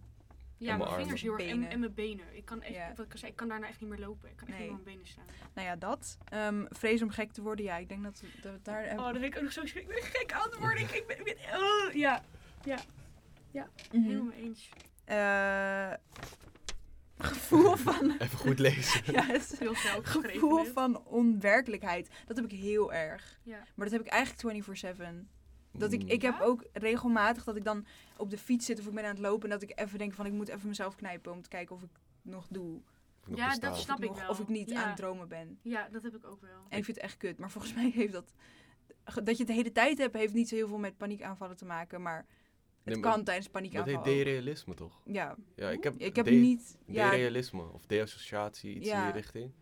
Ja, 0.63 0.77
mijn 0.77 0.91
vingers 0.91 1.23
heel 1.23 1.33
erg 1.39 1.49
en, 1.51 1.69
en 1.69 1.81
mijn 1.81 1.95
benen. 1.95 2.25
Ik 2.37 2.45
kan 2.45 2.63
echt, 2.63 2.75
Ja. 2.75 2.93
wat 2.97 3.07
ik 3.07 3.13
zei, 3.19 3.31
ik 3.31 3.37
kan 3.37 3.49
daarna 3.49 3.69
echt 3.69 3.81
niet 3.81 3.91
meer 3.91 3.99
lopen. 3.99 4.29
Ik 4.31 4.37
kan 4.37 4.49
echt 4.49 4.59
Nee. 4.59 4.69
niet 4.71 4.79
op 4.79 4.85
mijn 4.85 4.97
benen 4.97 5.11
staan. 5.13 5.25
Nou 5.55 5.67
ja, 5.69 5.77
dat. 5.77 6.19
Ehm, 6.29 6.65
vrees 6.69 7.03
om 7.03 7.11
gek 7.11 7.33
te 7.33 7.43
worden. 7.43 7.65
Ja, 7.65 7.77
ik 7.77 7.89
denk 7.89 8.03
dat 8.03 8.21
we, 8.21 8.29
dat 8.43 8.65
daar... 8.65 8.85
Oh, 8.91 8.97
dan 9.05 9.13
ben 9.13 9.23
ik 9.25 9.37
ook 9.37 9.43
nog 9.43 9.53
zo 9.53 9.67
schrik. 9.67 9.83
Ik 9.83 9.89
ben 9.89 10.03
gek 10.03 10.33
aan 10.33 10.43
het 10.43 10.59
worden. 10.59 10.83
Ik, 10.83 11.05
ben, 11.07 11.19
ik 11.19 11.25
ben 11.25 11.61
oh, 11.61 11.93
ja, 11.93 12.23
Mhm. 13.93 14.03
helemaal 14.03 14.33
eens. 14.33 14.69
Eh, 15.05 15.93
gevoel 17.19 17.77
van... 17.87 18.17
Even 18.19 18.39
goed 18.39 18.59
lezen. 18.59 19.03
ja, 19.15 19.25
het 19.27 19.53
is 19.53 19.59
Heel 19.59 19.75
snel 19.75 19.97
een 19.97 20.05
geschreven. 20.07 20.31
gevoel 20.33 20.65
van 20.65 21.05
onwerkelijkheid. 21.07 22.11
Dat 22.27 22.37
heb 22.37 22.45
ik 22.45 22.59
heel 22.61 22.93
erg. 22.93 23.39
Ja. 23.43 23.57
Maar 23.75 23.89
dat 23.89 23.91
heb 23.91 24.01
ik 24.01 24.07
eigenlijk 24.07 24.65
24-7. 24.97 25.29
Dat 25.73 25.93
ik, 25.93 26.03
ik 26.03 26.23
heb 26.23 26.41
ook 26.41 26.65
regelmatig 26.73 27.45
dat 27.45 27.57
ik 27.57 27.65
dan 27.65 27.87
op 28.17 28.31
de 28.31 28.39
fiets 28.39 28.67
zit 28.67 28.79
of 28.81 28.87
ik 28.87 28.95
ben 28.95 29.05
aan 29.05 29.11
het 29.11 29.19
lopen 29.19 29.43
en 29.51 29.59
dat 29.59 29.71
ik 29.71 29.81
even 29.81 29.99
denk 29.99 30.13
van 30.13 30.27
ik 30.27 30.33
moet 30.33 30.49
even 30.49 30.69
mezelf 30.69 30.97
knijpen 30.97 31.33
om 31.33 31.43
te 31.43 31.49
kijken 31.49 31.75
of 31.77 31.83
ik 31.83 31.91
nog 32.23 32.47
doe. 32.51 32.81
Nog 33.27 33.39
Ja, 33.39 33.49
bestaat. 33.49 33.71
dat 33.73 33.81
snap 33.81 33.99
of, 33.99 34.03
ik 34.05 34.09
nog, 34.11 34.19
wel. 34.21 34.29
of 34.29 34.39
ik 34.41 34.49
niet 34.49 34.71
Ja. 34.71 34.83
aan 34.83 34.89
het 34.89 34.97
dromen 34.97 35.29
ben. 35.29 35.59
Ja, 35.63 35.89
dat 35.89 36.03
heb 36.03 36.17
ik 36.17 36.27
ook 36.27 36.41
wel. 36.41 36.51
En 36.69 36.79
ik 36.79 36.85
vind 36.85 36.97
het 36.97 37.05
echt 37.07 37.17
kut. 37.17 37.39
Maar 37.39 37.51
volgens 37.51 37.75
mij 37.83 37.91
heeft 37.91 38.13
dat... 38.13 38.35
Dat 39.05 39.27
je 39.37 39.37
het 39.37 39.47
de 39.47 39.53
hele 39.53 39.73
tijd 39.73 39.99
hebt, 39.99 40.17
heeft 40.17 40.35
niet 40.35 40.49
zo 40.49 40.55
heel 40.55 40.69
veel 40.69 40.79
met 40.79 40.97
paniekaanvallen 40.97 41.57
te 41.57 41.65
maken. 41.65 42.03
Maar 42.03 42.17
het 42.17 42.27
Nee, 42.95 42.97
maar 43.03 43.13
kan 43.13 43.25
tijdens 43.25 43.47
Dat 43.47 43.55
paniekaanvallen 43.55 44.01
heet 44.05 44.09
ook. 44.09 44.25
derealisme 44.25 44.75
toch? 44.75 45.01
Ja, 45.05 45.37
Ja, 45.57 45.71
ik 45.71 45.83
heb, 45.85 45.95
ik 45.97 46.17
heb 46.17 46.25
de- 46.25 46.31
niet... 46.31 46.79
Ja, 46.87 47.11
Derealisme 47.11 47.63
of 47.73 47.87
deassociatie, 47.87 48.75
iets 48.75 48.89
in 48.89 49.03
die 49.03 49.13
richting. 49.13 49.53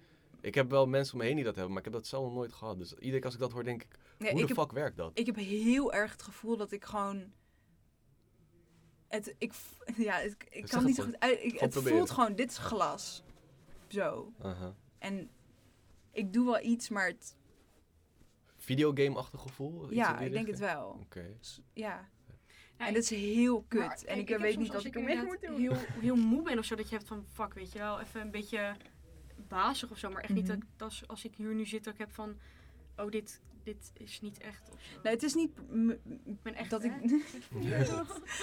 Ik 0.41 0.55
heb 0.55 0.71
wel 0.71 0.87
mensen 0.87 1.15
om 1.15 1.21
me 1.21 1.27
heen 1.27 1.35
die 1.35 1.45
dat 1.45 1.55
hebben, 1.55 1.73
maar 1.73 1.85
ik 1.85 1.93
heb 1.93 1.95
dat 2.01 2.07
zelf 2.07 2.25
nog 2.25 2.35
nooit 2.35 2.53
gehad. 2.53 2.79
Dus 2.79 2.93
iedere 2.93 3.17
keer 3.17 3.25
als 3.25 3.35
ik 3.35 3.41
dat 3.41 3.53
hoor, 3.53 3.65
denk 3.65 3.83
ik, 3.83 3.89
nee, 4.19 4.31
hoe 4.31 4.41
ik 4.41 4.47
de 4.49 4.55
heb 4.55 4.63
fuck 4.63 4.73
werkt 4.73 4.97
dat? 4.97 5.11
ik 5.19 5.27
heb 5.27 5.37
heel 5.37 5.93
erg 5.93 6.13
het 6.13 6.23
gevoel 6.23 6.57
dat 6.57 6.73
ik 6.73 6.85
gewoon. 6.85 7.33
Het, 9.09 9.35
ik, 9.39 9.53
ja, 9.97 10.19
het, 10.19 10.37
ik 10.49 10.69
kan 10.69 10.79
het 10.79 10.87
niet 10.87 10.97
zo 10.97 11.05
goed 11.05 11.21
uit. 11.21 11.43
Ik, 11.43 11.61
het 11.61 11.71
proberen. 11.71 11.99
voelt 11.99 12.11
gewoon, 12.11 12.35
dit 12.35 12.51
is 12.51 12.59
glas. 12.59 13.23
Zo. 13.89 14.33
Aha. 14.43 14.75
En 14.99 15.31
ik 16.13 16.33
doe 16.33 16.45
wel 16.45 16.61
iets, 16.61 16.89
maar 16.89 17.07
het, 17.07 17.37
Videogame-achtig 18.61 19.41
gevoel? 19.41 19.93
Ja, 19.93 20.19
ik 20.19 20.33
denk 20.33 20.47
het 20.47 20.59
wel. 20.59 20.99
Oké. 21.01 21.37
Ja. 21.73 22.09
Ja, 22.79 22.87
en 22.87 22.95
dat 22.95 23.03
is 23.03 23.11
heel 23.11 23.65
kut. 23.69 23.81
Maar 23.81 23.99
en 24.07 24.19
ik, 24.19 24.29
weet 24.29 24.59
niet 24.59 24.67
als 24.67 24.77
wat 24.77 24.85
ik 24.85 24.95
ermee 24.95 25.23
moet 25.23 25.43
inderdaad 25.43 25.79
doen. 25.79 25.87
Heel, 25.95 26.01
heel 26.01 26.17
moe 26.17 26.43
ben 26.43 26.59
of 26.59 26.65
zo, 26.65 26.75
dat 26.75 26.89
je 26.89 26.95
hebt 26.95 27.09
van 27.09 27.25
fuck, 27.33 27.55
weet 27.55 27.73
je 27.73 27.79
wel, 27.79 28.01
even 28.01 28.21
een 28.21 28.31
beetje 28.31 28.77
bazig 29.51 29.91
of 29.91 29.99
zo. 29.99 30.11
Maar 30.11 30.23
echt 30.23 30.33
niet 30.35 30.47
Mhm. 30.49 30.59
dat, 30.59 30.69
dat 30.77 30.89
als, 30.89 31.09
als 31.09 31.25
ik 31.25 31.35
hier 31.35 31.55
nu 31.55 31.67
zit, 31.67 31.85
dat 31.85 31.93
ik 31.93 31.99
heb 31.99 32.13
van, 32.13 32.37
oh, 32.97 33.11
dit, 33.11 33.41
dit 33.63 33.91
is 33.95 34.21
niet 34.21 34.39
echt. 34.39 34.71
Nee, 35.03 35.13
het 35.13 35.23
is 35.23 35.35
niet 35.35 35.51
ik 36.25 36.43
ben 36.43 36.55
echt, 36.55 36.71
dat 36.71 36.83
hè? 36.83 36.89
ik. 36.89 37.11
nee, 37.53 37.73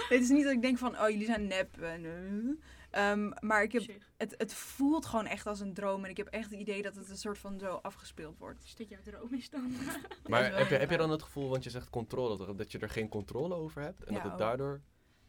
het 0.10 0.22
is 0.22 0.30
niet 0.30 0.43
dat 0.43 0.53
ik 0.53 0.62
denk 0.62 0.78
van, 0.78 0.99
oh, 0.99 1.10
jullie 1.10 1.26
zijn 1.26 1.47
nep. 1.47 1.82
En, 1.82 2.05
eh. 2.05 2.55
Ehm, 3.12 3.32
maar 3.39 3.64
ik 3.64 3.72
heb, 3.72 3.84
het, 4.18 4.34
het 4.38 4.53
voelt 4.53 5.05
gewoon 5.05 5.26
echt 5.26 5.47
als 5.47 5.60
een 5.60 5.74
droom. 5.74 6.03
En 6.03 6.10
ik 6.10 6.18
heb 6.18 6.28
echt 6.28 6.49
het 6.51 6.60
idee 6.60 6.82
dat 6.82 6.95
het 6.95 7.10
een 7.10 7.18
soort 7.18 7.38
van 7.38 7.60
zo 7.60 7.74
afgespeeld 7.82 8.38
wordt. 8.38 8.64
Is 8.64 8.76
dit 8.76 8.89
jouw 8.89 9.01
droom 9.03 9.34
is 9.34 9.49
dan? 9.49 9.76
Maar 10.28 10.58
heb 10.58 10.70
je, 10.70 10.76
heb 10.76 10.89
je 10.89 10.97
dan 10.97 11.10
het 11.10 11.24
gevoel, 11.24 11.49
want 11.49 11.64
je 11.64 11.70
zegt 11.70 11.89
controle, 11.89 12.55
dat- 12.55 12.72
je 12.72 12.80
er 12.80 12.89
geen 12.89 13.10
controle 13.10 13.55
over 13.55 13.82
hebt? 13.82 14.03
En 14.03 14.14
Ja, 14.14 14.14
dat 14.14 14.24
het 14.24 14.32
ook. 14.34 14.38
daardoor 14.39 14.82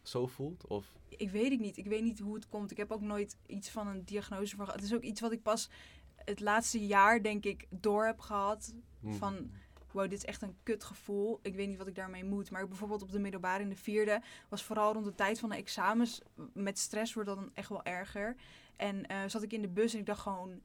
zo 0.08 0.26
voelt? 0.26 0.66
Of, 0.66 0.92
Ik 1.08 1.30
weet 1.30 1.50
het 1.50 1.60
niet. 1.60 1.76
Ik 1.76 1.86
weet 1.86 2.02
niet 2.02 2.18
hoe 2.18 2.34
het 2.34 2.48
komt. 2.48 2.70
Ik 2.70 2.76
heb 2.76 2.90
ook 2.92 3.00
nooit 3.00 3.36
iets 3.46 3.70
van 3.70 3.86
een 3.86 4.04
diagnose 4.04 4.56
voor 4.56 4.64
gehad. 4.64 4.80
Het 4.80 4.90
is 4.90 4.96
ook 4.96 5.02
iets 5.02 5.20
wat 5.20 5.32
ik 5.32 5.42
pas 5.42 5.70
het 6.16 6.40
laatste 6.40 6.86
jaar, 6.86 7.22
denk 7.22 7.44
ik, 7.44 7.66
door 7.70 8.06
heb 8.06 8.20
gehad. 8.20 8.74
hm, 9.00 9.12
Van, 9.12 9.50
wow, 9.92 10.02
dit 10.10 10.12
is 10.18 10.24
echt 10.24 10.42
een 10.42 10.56
kut 10.62 10.84
gevoel. 10.84 11.38
Ik 11.42 11.54
weet 11.54 11.68
niet 11.68 11.78
wat 11.78 11.86
ik 11.86 11.94
daarmee 11.94 12.24
moet. 12.24 12.50
Maar 12.50 12.68
bijvoorbeeld 12.68 13.02
op 13.02 13.10
de 13.10 13.18
middelbare 13.18 13.62
in 13.62 13.68
de 13.68 13.76
vierde 13.76 14.22
was 14.48 14.62
vooral 14.62 14.92
rond 14.92 15.04
de 15.04 15.14
tijd 15.14 15.38
van 15.38 15.48
de 15.48 15.56
examens. 15.56 16.20
Met 16.52 16.78
stress 16.78 17.14
wordt 17.14 17.28
dat 17.28 17.38
dan 17.38 17.50
echt 17.54 17.68
wel 17.68 17.84
erger. 17.84 18.36
En 18.76 19.06
eh, 19.06 19.22
zat 19.26 19.42
ik 19.42 19.52
in 19.52 19.62
de 19.62 19.68
bus 19.68 19.92
en 19.92 19.98
ik 19.98 20.06
dacht 20.06 20.20
gewoon, 20.20 20.60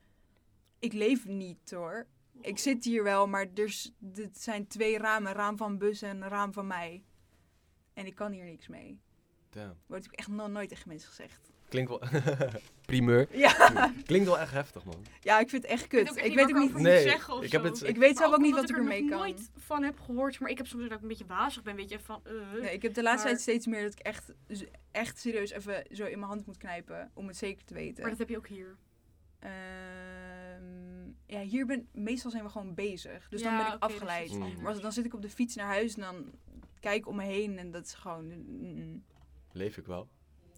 ik 0.79 0.93
leef 0.93 1.25
niet 1.25 1.71
hoor. 1.71 2.07
Ik 2.41 2.57
zit 2.57 2.83
hier 2.83 3.03
wel, 3.03 3.27
maar 3.27 3.47
er 3.53 3.89
dit 3.97 4.37
zijn 4.37 4.67
twee 4.67 4.97
ramen. 4.97 5.29
Een 5.29 5.37
raam 5.37 5.57
van 5.57 5.77
bus 5.77 6.01
en 6.01 6.21
een 6.21 6.29
raam 6.29 6.53
van 6.53 6.67
mij. 6.67 7.03
En 7.93 8.05
ik 8.05 8.15
kan 8.15 8.31
hier 8.31 8.45
niks 8.45 8.67
mee. 8.67 8.99
Damn. 9.53 9.73
Wordt 9.85 10.05
ook 10.05 10.11
echt 10.13 10.27
nog 10.27 10.49
nooit 10.49 10.69
tegen 10.69 10.87
mensen 10.87 11.07
gezegd. 11.09 11.51
Klinkt 11.69 11.89
wel... 11.89 12.01
Primeur. 12.85 13.27
Ja, 13.37 13.91
Klinkt 14.05 14.27
wel 14.27 14.39
echt 14.39 14.51
heftig, 14.51 14.83
man. 14.85 15.05
ja 15.21 15.39
ik 15.39 15.49
vind 15.49 15.61
het 15.63 15.71
echt 15.71 15.87
kut. 15.87 16.15
Ik 16.15 16.23
niet 16.23 16.33
weet 16.35 16.43
ook 16.43 16.49
ik 16.49 16.55
niet. 16.55 16.73
Nee, 16.73 17.01
zeggen 17.01 17.33
of 17.33 17.43
ik 17.43 17.51
heb 17.51 17.63
het- 17.63 17.83
Ik 17.83 17.97
weet 17.97 18.17
zelf 18.17 18.33
ook 18.33 18.39
niet 18.41 18.55
wat 18.55 18.63
ik 18.63 18.69
er 18.69 18.75
ermee 18.77 18.99
kan. 19.09 19.17
nooit 19.19 19.49
van 19.57 19.83
heb 19.83 19.99
gehoord. 19.99 20.39
Maar 20.39 20.49
ik 20.49 20.57
heb 20.57 20.67
soms 20.67 20.83
dat 20.83 20.91
ik 20.91 21.01
een 21.01 21.07
beetje 21.07 21.25
wazig 21.25 21.63
ben, 21.63 21.75
weet 21.75 21.89
je, 21.89 21.99
van... 21.99 22.21
eh, 22.23 22.33
Nee, 22.61 22.73
ik 22.73 22.81
heb 22.81 22.93
de 22.93 23.03
laatste 23.03 23.27
Maar- 23.27 23.31
tijd 23.37 23.41
steeds 23.41 23.65
meer 23.65 23.83
dat 23.83 23.93
ik 23.93 23.99
echt, 23.99 24.33
echt 24.91 25.19
serieus 25.19 25.51
even 25.51 25.85
zo 25.91 26.03
in 26.05 26.17
mijn 26.19 26.31
hand 26.31 26.45
moet 26.45 26.57
knijpen 26.57 27.11
om 27.13 27.27
het 27.27 27.37
zeker 27.37 27.63
te 27.65 27.73
weten. 27.73 28.01
Maar 28.01 28.09
dat 28.09 28.19
heb 28.19 28.29
je 28.29 28.37
ook 28.37 28.47
hier. 28.47 28.77
Ehm, 29.39 31.11
ja, 31.25 31.39
hier 31.41 31.65
ben 31.65 31.87
meestal 31.91 32.31
zijn 32.31 32.43
we 32.43 32.49
gewoon 32.49 32.73
bezig. 32.73 33.27
Dus 33.29 33.41
dan 33.43 33.57
ben 33.57 33.65
ik 33.67 33.75
afgeleid. 33.79 34.31
Mm. 34.31 34.61
Maar 34.61 34.71
als- 34.73 34.81
dan 34.81 34.91
zit 34.91 35.05
ik 35.05 35.13
op 35.13 35.21
de 35.21 35.29
fiets 35.29 35.55
naar 35.55 35.65
huis 35.67 35.95
en 35.95 36.01
dan 36.01 36.31
kijk 36.79 36.95
ik 36.97 37.07
om 37.07 37.15
me 37.15 37.23
heen 37.23 37.57
en 37.57 37.71
dat 37.71 37.85
is 37.85 37.93
gewoon. 37.93 38.25
mm, 38.25 38.73
mm. 38.75 39.03
Leef 39.53 39.77
ik 39.77 39.85
wel. 39.85 40.09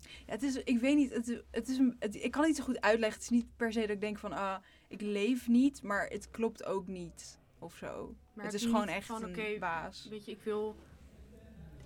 Ja, 0.02 0.32
het 0.34 0.44
is, 0.44 0.56
ik 0.56 0.80
weet 0.80 0.96
niet, 0.96 1.14
het, 1.14 1.42
het 1.52 1.68
is 1.68 1.78
een, 1.78 1.96
het- 2.00 2.16
ik 2.16 2.32
kan 2.32 2.40
het 2.42 2.50
niet 2.50 2.58
zo 2.60 2.64
goed 2.64 2.82
uitleggen. 2.82 3.14
Het 3.22 3.32
is 3.32 3.38
niet 3.38 3.56
per 3.56 3.72
se 3.74 3.80
dat 3.80 3.90
ik 3.90 4.02
denk 4.02 4.18
van, 4.18 4.34
ah, 4.34 4.58
ik 4.88 5.02
leef 5.02 5.48
niet, 5.48 5.82
maar 5.82 6.08
het 6.08 6.32
klopt 6.32 6.66
ook 6.66 6.88
niet 6.88 7.40
of 7.60 7.76
zo. 7.76 8.16
Maar 8.34 8.46
het 8.46 8.54
is 8.54 8.64
gewoon 8.66 8.88
echt 8.88 9.06
van, 9.08 9.24
een 9.24 9.60
baas. 9.60 10.08
Weet 10.10 10.26
je, 10.26 10.32
ik 10.32 10.42
wil... 10.42 10.76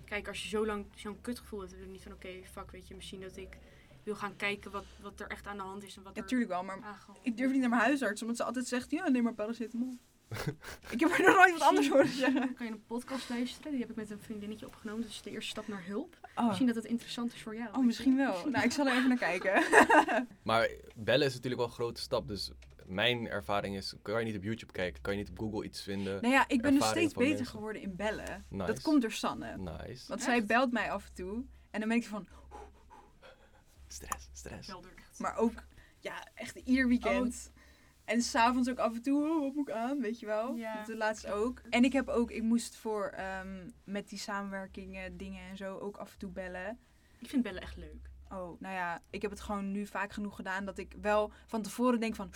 Kijk, 0.06 0.28
als 0.28 0.44
je 0.44 0.50
zo 0.50 0.66
lang 0.66 0.86
zo'n 0.96 1.22
kutgevoel 1.22 1.60
hebt, 1.60 1.72
dan 1.72 1.80
ben 1.80 1.88
je 1.90 1.94
niet 1.94 2.04
van, 2.04 2.14
oké, 2.14 2.30
fuck, 2.44 2.72
weet 2.72 2.88
je, 2.88 2.96
misschien 2.96 3.22
dat 3.22 3.38
ik 3.38 3.58
wil 4.04 4.16
gaan 4.16 4.36
kijken 4.36 4.72
wat, 4.72 4.86
wat 5.02 5.20
er 5.20 5.28
echt 5.28 5.48
aan 5.48 5.58
de 5.58 5.64
hand 5.64 5.84
is 5.84 5.98
en 5.98 6.04
wat 6.04 6.16
Ja, 6.16 6.22
er 6.22 6.28
tuurlijk 6.28 6.50
wel, 6.52 6.64
maar 6.64 7.06
ik 7.22 7.38
durf 7.38 7.52
niet 7.52 7.60
naar 7.60 7.70
mijn 7.70 7.82
huisarts, 7.82 8.22
omdat 8.22 8.38
ze 8.38 8.44
altijd 8.44 8.68
zegt, 8.68 8.92
ja, 8.92 9.10
neem 9.10 9.24
maar 9.24 9.34
paracetamol. 9.34 9.98
ik 10.94 11.00
heb 11.00 11.12
er 11.12 11.22
nog 11.26 11.36
nooit 11.36 11.52
wat 11.52 11.62
anders 11.62 11.90
horen 11.90 12.08
zeggen. 12.08 12.54
Kan 12.54 12.66
je 12.66 12.72
een 12.72 12.86
podcast 12.86 13.30
luisteren, 13.30 13.72
die 13.72 13.82
heb 13.82 13.90
ik 13.90 13.96
met 13.96 14.10
een 14.10 14.20
vriendinnetje 14.20 14.66
opgenomen. 14.66 15.02
Dat 15.02 15.12
is 15.12 15.22
de 15.22 15.30
eerste 15.30 15.50
stap 15.50 15.68
naar 15.68 15.86
hulp. 15.86 16.18
Oh, 16.36 16.46
Misschien 16.46 16.68
dat 16.68 16.76
het 16.76 16.86
interessant 16.86 17.34
is 17.34 17.42
voor 17.42 17.56
jou. 17.56 17.70
oh 17.74 17.86
misschien 17.86 18.16
wel. 18.18 18.46
Nou, 18.50 18.66
ik 18.66 18.72
zal 18.72 18.88
er 18.88 18.96
even 18.96 19.08
naar 19.08 19.18
kijken. 19.18 19.64
Maar 20.44 20.70
bellen 20.96 21.28
is 21.28 21.34
natuurlijk 21.34 21.62
wel 21.62 21.70
een 21.70 21.76
grote 21.76 22.02
stap. 22.02 22.28
Dus 22.28 22.52
mijn 22.86 23.28
ervaring 23.28 23.76
is, 23.76 23.94
kan 24.02 24.20
je 24.20 24.26
niet 24.26 24.36
op 24.36 24.44
YouTube 24.44 24.72
kijken? 24.72 25.02
Kan 25.02 25.14
je 25.14 25.20
niet 25.20 25.30
op 25.30 25.40
Google 25.40 25.64
iets 25.66 25.82
vinden? 25.82 26.22
nou 26.22 26.34
ja, 26.34 26.48
ik 26.48 26.62
ben 26.62 26.72
dus 26.74 26.82
Ervaring 26.82 27.10
steeds 27.10 27.14
beter 27.14 27.36
mensen. 27.36 27.46
geworden 27.46 27.82
in 27.82 27.96
bellen. 27.96 28.46
Nice. 28.50 28.66
Dat 28.66 28.82
komt 28.82 29.02
door 29.02 29.12
Sanne. 29.12 29.58
Nice. 29.58 30.08
Want 30.08 30.22
zij 30.22 30.46
belt 30.46 30.72
mij 30.72 30.92
af 30.92 31.06
en 31.08 31.14
toe. 31.14 31.44
En 31.72 31.80
dan 31.80 31.90
ben 31.90 31.98
ik 31.98 32.06
van, 32.06 32.28
Stress, 33.88 34.30
stress. 34.34 34.70
Er 34.70 34.80
maar 35.18 35.36
ook, 35.36 35.64
ja, 36.00 36.28
echt 36.34 36.56
ieder 36.56 36.88
weekend. 36.88 37.52
En 38.10 38.22
s'avonds 38.22 38.70
ook 38.70 38.78
af 38.78 38.94
en 38.94 39.02
toe, 39.02 39.30
oh, 39.30 39.42
wat 39.42 39.54
moet 39.54 39.68
ik 39.68 39.74
aan, 39.74 40.00
weet 40.02 40.20
je 40.20 40.26
wel? 40.26 40.56
Ja. 40.56 40.76
Dat 40.76 40.86
de 40.86 40.96
laatste 40.96 41.32
ook. 41.32 41.62
En 41.70 41.84
ik 41.84 41.94
heb 41.94 42.08
ook, 42.08 42.32
ik 42.32 42.44
moest 42.44 42.76
voor 42.76 43.06
ehm, 43.06 43.70
met 43.84 44.10
die 44.10 44.20
samenwerkingen, 44.20 45.18
dingen 45.18 45.50
en 45.50 45.58
zo 45.58 45.78
ook 45.78 45.98
af 45.98 46.12
en 46.12 46.18
toe 46.20 46.30
bellen. 46.30 46.78
Ik 47.20 47.30
vind 47.30 47.44
bellen 47.44 47.62
echt 47.62 47.78
leuk. 47.78 48.10
Oh, 48.32 48.60
nou 48.60 48.74
ja, 48.76 49.02
ik 49.10 49.22
heb 49.22 49.32
het 49.32 49.40
gewoon 49.40 49.72
nu 49.72 49.86
vaak 49.86 50.14
genoeg 50.14 50.36
gedaan 50.36 50.66
dat 50.66 50.78
ik 50.78 50.96
wel 51.02 51.32
van 51.46 51.62
tevoren 51.62 52.00
denk 52.00 52.16
van, 52.16 52.32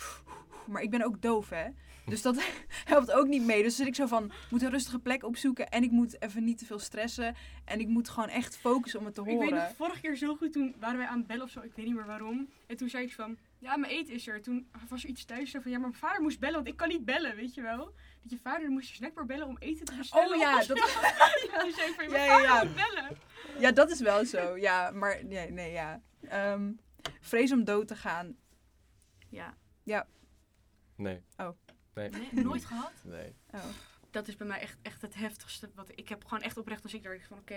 maar 0.66 0.82
ik 0.82 0.90
ben 0.90 1.04
ook 1.04 1.22
doof 1.22 1.50
hè. 1.50 1.66
Dus 2.06 2.22
dat 2.22 2.42
helpt 2.84 3.12
ook 3.12 3.26
niet 3.26 3.44
mee. 3.44 3.62
Dus 3.62 3.76
zit 3.76 3.86
ik 3.86 3.94
zo 3.94 4.06
van, 4.06 4.24
ik 4.24 4.50
moet 4.50 4.62
een 4.62 4.70
rustige 4.70 4.98
plek 4.98 5.24
opzoeken 5.24 5.68
en 5.68 5.82
ik 5.82 5.90
moet 5.90 6.22
even 6.22 6.44
niet 6.44 6.58
te 6.58 6.66
veel 6.66 6.78
stressen. 6.78 7.34
En 7.64 7.80
ik 7.80 7.88
moet 7.88 8.08
gewoon 8.08 8.28
echt 8.28 8.56
focussen 8.56 9.00
om 9.00 9.06
het 9.06 9.14
te 9.14 9.20
Ik 9.20 9.26
weet 9.26 9.38
nog, 9.38 9.48
horen. 9.50 9.74
vorige 9.74 10.00
keer 10.00 10.16
zo 10.16 10.36
goed, 10.36 10.52
toen 10.52 10.74
waren 10.78 10.98
wij 10.98 11.06
aan 11.06 11.18
het 11.18 11.26
bellen 11.26 11.44
of 11.44 11.50
zo, 11.50 11.60
ik 11.60 11.72
weet 11.74 11.86
niet 11.86 11.94
meer 11.94 12.06
waarom. 12.06 12.48
En 12.66 12.76
toen 12.76 12.88
zei 12.88 13.04
ik 13.04 13.12
van, 13.12 13.36
ja, 13.64 13.76
mijn 13.76 13.92
eten 13.92 14.14
is 14.14 14.26
er. 14.26 14.42
Toen 14.42 14.68
was 14.88 15.02
er 15.02 15.08
iets 15.08 15.24
thuis 15.24 15.50
zo 15.50 15.60
van, 15.60 15.70
ja, 15.70 15.78
maar 15.78 15.88
mijn 15.88 16.00
vader 16.00 16.22
moest 16.22 16.40
bellen, 16.40 16.54
want 16.54 16.68
ik 16.68 16.76
kan 16.76 16.88
niet 16.88 17.04
bellen, 17.04 17.36
weet 17.36 17.54
je 17.54 17.62
wel. 17.62 17.94
Dat 18.22 18.30
je 18.30 18.38
vader 18.38 18.70
moest 18.70 18.88
je 18.88 18.94
snackbar 18.94 19.26
bellen 19.26 19.46
om 19.46 19.56
eten 19.58 19.84
te 19.84 19.96
bestellen. 19.96 20.34
Oh 20.34 20.36
ja, 20.36 20.56
dat, 20.56 20.66
zo. 20.66 20.74
Toen 21.58 21.72
zei 21.72 21.88
ik 21.88 21.94
van, 21.94 22.04
Ja, 22.04 22.10
mijn 22.10 22.24
ja, 22.24 22.28
vader 22.28 22.42
ja. 22.42 22.64
moet 22.64 22.74
bellen. 22.74 23.18
ja, 23.58 23.72
dat 23.72 23.90
is 23.90 24.00
wel 24.00 24.24
zo. 24.24 24.56
Ja, 24.56 24.90
maar 24.90 25.24
nee, 25.24 25.50
nee 25.50 25.72
ja. 25.72 26.02
Ehm, 26.20 26.72
vrees 27.20 27.52
om 27.52 27.64
dood 27.64 27.88
te 27.88 27.96
gaan. 27.96 28.36
Ja, 29.28 29.56
Nee. 30.96 31.22
Oh. 31.36 31.48
Nee. 31.94 32.08
nee, 32.10 32.44
nooit 32.44 32.64
gehad. 32.64 32.92
Nee. 33.04 33.34
Oh. 33.50 33.64
Dat 34.10 34.28
is 34.28 34.36
bij 34.36 34.46
mij 34.46 34.60
echt, 34.60 34.78
echt 34.82 35.02
het 35.02 35.14
heftigste. 35.14 35.70
Wat, 35.74 35.90
ik 35.94 36.08
heb 36.08 36.24
gewoon 36.24 36.42
echt 36.42 36.56
oprecht 36.56 36.82
als 36.82 36.94
ik 36.94 37.02
daar 37.02 37.20
van, 37.28 37.38
oké, 37.38 37.54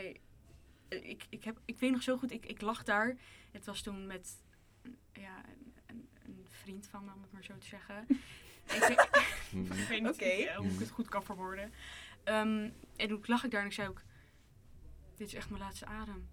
eh, 0.87 1.09
ik, 1.09 1.25
ik, 1.29 1.43
heb, 1.43 1.59
ik 1.65 1.79
weet 1.79 1.91
nog 1.91 2.03
zo 2.03 2.17
goed, 2.17 2.31
ik, 2.31 2.45
ik 2.45 2.61
lag 2.61 2.83
daar. 2.83 3.15
Het 3.51 3.65
was 3.65 3.81
toen 3.81 4.07
met 4.07 4.43
ja, 5.13 5.43
vriend 6.67 6.87
van 6.87 7.05
me, 7.05 7.11
om 7.13 7.21
het 7.21 7.31
maar 7.31 7.43
zo 7.43 7.57
te 7.57 7.67
zeggen. 7.67 8.05
ik, 8.91 9.25
Mhm. 9.51 9.73
Ik 9.81 9.87
weet 9.87 10.01
niet 10.01 10.11
Oké. 10.13 10.53
hoe 10.55 10.67
ik 10.71 10.79
het 10.79 10.89
goed 10.89 11.07
kan 11.09 11.23
verwoorden. 11.23 11.71
Ehm, 12.23 12.69
en 12.95 13.07
toen 13.07 13.23
lag 13.25 13.43
ik 13.43 13.51
daar 13.51 13.61
en 13.61 13.67
ik 13.67 13.73
zei 13.73 13.87
ook, 13.87 14.01
dit 15.15 15.27
is 15.27 15.33
echt 15.33 15.49
mijn 15.49 15.61
laatste 15.61 15.85
adem. 15.85 16.27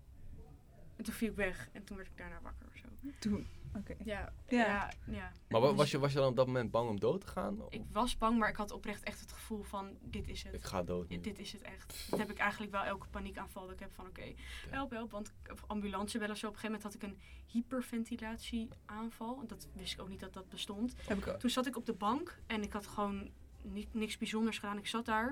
En 0.96 1.04
toen 1.04 1.14
viel 1.14 1.28
ik 1.30 1.36
weg 1.36 1.68
en 1.72 1.84
toen 1.84 1.96
werd 1.96 2.08
ik 2.08 2.16
daarna 2.16 2.40
wakker 2.42 2.66
of 2.66 2.76
zo. 2.76 2.86
Toen, 3.18 3.46
oké. 3.76 3.94
Ja, 4.04 4.32
Ja. 4.48 4.56
ja. 4.58 4.90
ja, 5.06 5.32
Maar 5.48 5.60
wa- 5.60 5.74
was 5.74 5.90
je, 5.90 5.98
was 5.98 6.12
je 6.12 6.18
dan 6.18 6.28
op 6.28 6.36
dat 6.36 6.46
moment 6.46 6.70
bang 6.70 6.88
om 6.88 7.00
dood 7.00 7.20
te 7.20 7.26
gaan? 7.26 7.58
Ik 7.68 7.82
was 7.92 8.18
bang, 8.18 8.38
maar 8.38 8.48
ik 8.48 8.56
had 8.56 8.70
oprecht 8.70 9.02
echt 9.02 9.20
het 9.20 9.32
gevoel 9.32 9.62
van, 9.62 9.96
dit 10.00 10.28
is 10.28 10.42
het. 10.42 10.54
Ik 10.54 10.64
ga 10.64 10.82
dood 10.82 11.08
nu. 11.08 11.20
Dit 11.20 11.38
is 11.38 11.52
het 11.52 11.62
echt. 11.62 12.06
Dat 12.10 12.18
heb 12.18 12.30
ik 12.30 12.38
eigenlijk 12.38 12.72
wel 12.72 12.82
elke 12.82 13.06
paniekaanval 13.08 13.62
dat 13.62 13.72
ik 13.72 13.78
heb 13.80 13.92
van 13.94 14.06
oké, 14.06 14.34
help, 14.70 14.90
help. 14.90 15.10
Want 15.10 15.32
ambulance 15.66 16.18
bellen 16.18 16.36
zo. 16.36 16.46
Op 16.46 16.52
een 16.54 16.58
gegeven 16.60 16.80
moment 16.80 17.02
had 17.02 17.10
ik 17.12 17.16
een 17.16 17.18
hyperventilatieaanval. 17.52 19.40
En 19.40 19.46
dat 19.46 19.68
wist 19.72 19.92
ik 19.92 20.00
ook 20.00 20.08
niet 20.08 20.20
dat 20.20 20.32
dat 20.32 20.48
bestond. 20.48 20.94
Heb 21.06 21.18
ik 21.18 21.26
ook. 21.26 21.38
Toen 21.38 21.50
zat 21.50 21.66
ik 21.66 21.76
op 21.76 21.86
de 21.86 21.92
bank 21.92 22.38
en 22.46 22.62
ik 22.62 22.72
had 22.72 22.86
gewoon 22.86 23.30
ni- 23.62 23.88
niks 23.92 24.18
bijzonders 24.18 24.58
gedaan. 24.58 24.78
Ik 24.78 24.86
zat 24.86 25.04
daar. 25.04 25.30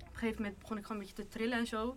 Op 0.00 0.06
een 0.12 0.18
gegeven 0.18 0.42
moment 0.42 0.58
begon 0.60 0.76
ik 0.76 0.82
gewoon 0.86 1.00
een 1.00 1.06
beetje 1.06 1.22
te 1.22 1.28
trillen 1.28 1.58
en 1.58 1.66
zo. 1.66 1.96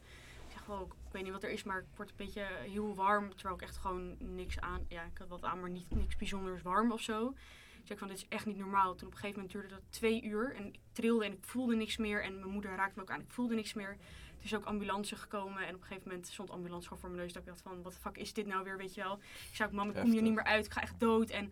Ik 0.70 0.76
gewoon 0.76 0.92
weet 1.12 1.24
niet 1.24 1.32
wat 1.32 1.44
er 1.44 1.50
is, 1.50 1.64
maar 1.64 1.80
ik 1.80 1.86
word 1.96 2.10
een 2.10 2.16
beetje 2.16 2.46
heel 2.62 2.96
warm. 2.96 3.36
Terwijl 3.36 3.56
ik 3.56 3.62
echt 3.62 3.78
gewoon 3.78 4.16
niks 4.20 4.60
aan, 4.60 4.86
ja, 4.88 5.04
ik 5.04 5.18
had 5.18 5.28
wat 5.28 5.44
aan, 5.44 5.60
maar 5.60 5.70
niet, 5.70 5.96
niks 5.96 6.16
bijzonders 6.16 6.62
warm 6.62 6.92
of 6.92 7.02
zo. 7.02 7.34
Dus 7.82 7.90
ik 7.90 7.98
van, 7.98 8.08
dit 8.08 8.18
is 8.18 8.28
echt 8.28 8.46
niet 8.46 8.58
normaal. 8.58 8.96
Toen 8.96 9.08
op 9.08 9.14
een 9.14 9.20
gegeven 9.20 9.42
moment 9.42 9.52
duurde 9.52 9.68
dat 9.68 9.84
twee 9.90 10.24
uur 10.24 10.56
en 10.56 10.66
ik 10.66 10.80
trilde 10.92 11.26
en 11.26 11.32
ik 11.32 11.38
voelde 11.42 11.76
niks 11.76 11.98
meer. 11.98 12.24
En 12.24 12.40
mijn 12.40 12.52
moeder 12.52 12.76
raakte 12.76 12.94
me 12.96 13.02
ook 13.02 13.12
aan, 13.12 13.20
ik 13.20 13.32
voelde 13.32 13.56
niks 13.56 13.74
meer. 13.74 13.98
Er 14.40 14.46
is 14.46 14.56
ook 14.56 14.66
ambulance 14.66 15.16
gekomen 15.16 15.68
en 15.68 15.76
op 15.76 15.82
een 15.82 15.88
gegeven 15.88 16.10
moment 16.10 16.28
stond 16.28 16.50
ambulance 16.50 16.84
gewoon 16.84 17.00
voor 17.00 17.10
mijn 17.10 17.22
neus. 17.22 17.34
Dat 17.34 17.42
ik 17.42 17.48
dacht 17.48 17.62
van, 17.62 17.82
wat 17.82 17.94
de 17.94 18.00
fuck 18.00 18.18
is 18.18 18.34
dit 18.34 18.46
nou 18.46 18.64
weer, 18.64 18.78
weet 18.78 18.94
je 18.94 19.02
wel. 19.02 19.20
Ik 19.50 19.56
zei 19.56 19.70
ook, 19.70 19.76
mam, 19.76 19.90
ik 19.90 19.96
kom 19.96 20.12
hier 20.12 20.22
niet 20.22 20.34
meer 20.34 20.44
uit, 20.44 20.66
ik 20.66 20.72
ga 20.72 20.82
echt 20.82 21.00
dood. 21.00 21.30
En 21.30 21.52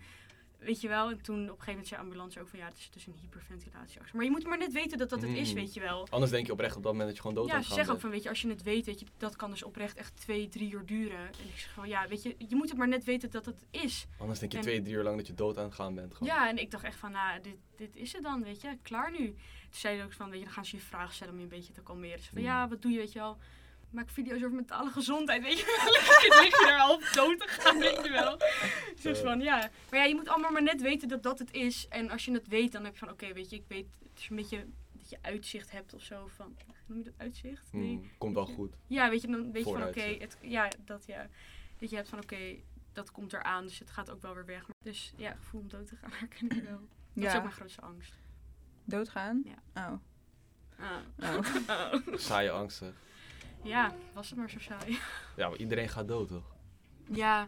weet 0.59 0.81
je 0.81 0.87
wel, 0.87 1.09
en 1.09 1.21
toen 1.21 1.35
op 1.35 1.41
een 1.41 1.47
gegeven 1.49 1.69
moment 1.71 1.87
zei 1.87 2.01
ambulance 2.01 2.39
ook 2.41 2.47
van, 2.47 2.59
ja, 2.59 2.65
het 2.65 2.77
is 2.77 2.89
dus 2.91 3.07
een 3.07 3.15
hyperventilatieactie. 3.21 4.15
Maar 4.15 4.23
je 4.25 4.31
moet 4.31 4.45
maar 4.45 4.57
net 4.57 4.71
weten 4.73 4.97
dat 4.97 5.09
dat 5.09 5.21
het 5.21 5.29
is, 5.31 5.49
Mm. 5.49 5.55
weet 5.55 5.73
je 5.73 5.79
wel. 5.79 6.07
Anders 6.09 6.31
denk 6.31 6.45
je 6.45 6.51
oprecht 6.51 6.75
op 6.75 6.83
dat 6.83 6.91
moment 6.91 7.07
dat 7.09 7.15
je 7.17 7.21
gewoon 7.27 7.37
dood 7.37 7.47
Ja, 7.49 7.55
aan 7.55 7.63
ze 7.63 7.73
zeggen 7.73 7.85
ook 7.85 7.89
bent. 7.89 8.01
van, 8.01 8.09
weet 8.11 8.23
je, 8.23 8.29
als 8.29 8.41
je 8.41 8.49
het 8.49 8.63
weet, 8.63 8.85
weet 8.85 8.99
je, 8.99 9.05
dat 9.17 9.35
kan 9.35 9.49
dus 9.49 9.63
oprecht 9.63 9.97
echt 9.97 10.15
twee, 10.15 10.47
drie 10.47 10.71
uur 10.73 10.85
duren. 10.85 11.19
En 11.19 11.47
ik 11.53 11.57
zeg 11.57 11.71
van, 11.73 11.87
ja, 11.87 12.07
weet 12.07 12.23
je, 12.23 12.35
je 12.37 12.55
moet 12.55 12.69
het 12.69 12.77
maar 12.77 12.87
net 12.87 13.03
weten 13.03 13.31
dat 13.31 13.45
het 13.45 13.65
is. 13.71 14.05
Anders 14.17 14.39
denk 14.39 14.51
je 14.51 14.57
en- 14.57 14.63
twee, 14.63 14.81
drie 14.81 14.93
uur 14.95 15.03
lang 15.03 15.17
dat 15.17 15.27
je 15.27 15.33
dood 15.33 15.57
aan 15.57 15.63
het 15.63 15.73
gaan 15.73 15.95
bent. 15.95 16.15
Gewoon. 16.15 16.33
Ja, 16.33 16.49
en 16.49 16.57
ik 16.57 16.71
dacht 16.71 16.83
echt 16.83 16.97
van, 16.99 17.11
nou, 17.11 17.41
dit, 17.41 17.57
dit 17.75 17.95
is 17.95 18.13
het 18.13 18.23
dan, 18.23 18.43
weet 18.43 18.61
je, 18.61 18.77
klaar 18.81 19.11
nu. 19.11 19.25
Toen 19.25 19.35
zei 19.79 19.97
ze 19.97 20.03
ook 20.03 20.13
van, 20.13 20.29
weet 20.29 20.39
je, 20.39 20.45
dan 20.45 20.53
gaan 20.53 20.65
ze 20.65 20.75
je 20.75 20.81
vragen 20.81 21.13
stellen 21.15 21.33
om 21.33 21.39
je 21.39 21.45
een 21.45 21.49
beetje 21.51 21.73
te 21.73 21.81
kalmeren. 21.81 22.19
Ze 22.19 22.29
van, 22.29 22.37
Mm. 22.37 22.43
ja, 22.47 22.67
wat 22.67 22.81
doe 22.81 22.91
je, 22.91 22.97
weet 22.97 23.11
je 23.11 23.19
wel. 23.19 23.37
Maak 23.89 24.09
video's 24.09 24.37
over 24.37 24.55
mentale 24.55 24.91
gezondheid, 24.91 25.43
weet 25.43 25.59
je 25.59 25.65
wel. 25.65 25.93
Dan 26.29 26.43
lig 26.43 26.59
je 26.59 26.65
daar 26.65 26.79
half 26.79 27.11
dood 27.11 27.39
te 27.39 27.47
gaan, 27.47 27.79
weet 27.79 28.03
je 28.03 28.09
wel. 28.09 28.37
Dus 29.01 29.19
van, 29.19 29.39
ja. 29.41 29.69
Maar 29.89 29.99
ja, 29.99 30.05
je 30.05 30.15
moet 30.15 30.27
allemaal 30.27 30.51
maar 30.51 30.63
net 30.63 30.81
weten 30.81 31.07
dat 31.07 31.23
dat 31.23 31.39
het 31.39 31.53
is. 31.53 31.87
En 31.87 32.09
als 32.09 32.25
je 32.25 32.31
het 32.31 32.47
weet, 32.47 32.71
dan 32.71 32.83
heb 32.83 32.93
je 32.93 32.99
van, 32.99 33.09
oké, 33.09 33.33
weet 33.33 33.49
je, 33.49 33.55
ik 33.55 33.65
weet, 33.67 33.87
het 34.09 34.19
is 34.19 34.29
een 34.29 34.35
beetje 34.35 34.65
dat 34.91 35.09
je 35.09 35.17
uitzicht 35.21 35.71
hebt 35.71 35.93
of 35.93 36.01
zo. 36.01 36.27
Van, 36.35 36.57
noem 36.85 36.97
je 36.97 37.03
dat 37.03 37.13
uitzicht? 37.17 37.67
Nee. 37.71 37.87
Hmm, 37.87 38.09
komt 38.17 38.35
wel 38.35 38.45
goed. 38.45 38.75
Ja, 38.87 39.09
weet 39.09 39.21
je, 39.21 39.27
dan 39.27 39.51
weet 39.51 39.65
je 39.65 39.73
van 39.73 39.87
oké, 39.87 40.17
ja, 40.41 40.67
dat 40.85 41.05
ja. 41.05 41.27
Dat 41.77 41.89
je 41.89 41.95
hebt 41.95 42.09
van 42.09 42.19
oké, 42.19 42.55
dat 42.93 43.11
komt 43.11 43.33
eraan, 43.33 43.63
dus 43.63 43.79
het 43.79 43.89
gaat 43.89 44.09
ook 44.09 44.21
wel 44.21 44.33
weer 44.33 44.45
weg. 44.45 44.65
Dus 44.79 45.13
ja, 45.15 45.35
gevoel 45.35 45.61
om 45.61 45.67
dood 45.69 45.87
te 45.87 45.95
gaan 45.95 46.11
herken 46.19 46.49
ik 46.49 46.63
wel. 46.63 46.87
Dat 47.13 47.23
is 47.25 47.35
ook 47.35 47.41
mijn 47.41 47.53
grootste 47.53 47.81
angst. 47.81 48.13
Doodgaan? 48.83 49.43
Ja. 49.45 49.89
Oh. 49.89 49.99
Ah. 50.79 51.37
Oh. 51.37 51.45
Oh. 51.93 52.17
Saaie 52.17 52.51
angsten. 52.51 52.95
Ja, 53.63 53.95
was 54.13 54.29
het 54.29 54.39
maar 54.39 54.49
zo 54.49 54.59
saai. 54.59 54.99
Ja, 55.35 55.49
maar 55.49 55.57
iedereen 55.57 55.89
gaat 55.89 56.07
dood 56.07 56.27
toch? 56.27 56.55
Ja, 57.11 57.47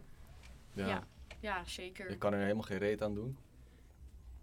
Ja. 0.73 0.87
Ja. 0.87 1.07
ja, 1.39 1.63
zeker. 1.65 2.09
Je 2.09 2.17
kan 2.17 2.33
er 2.33 2.39
helemaal 2.41 2.63
geen 2.63 2.77
reet 2.77 3.01
aan 3.01 3.15
doen. 3.15 3.37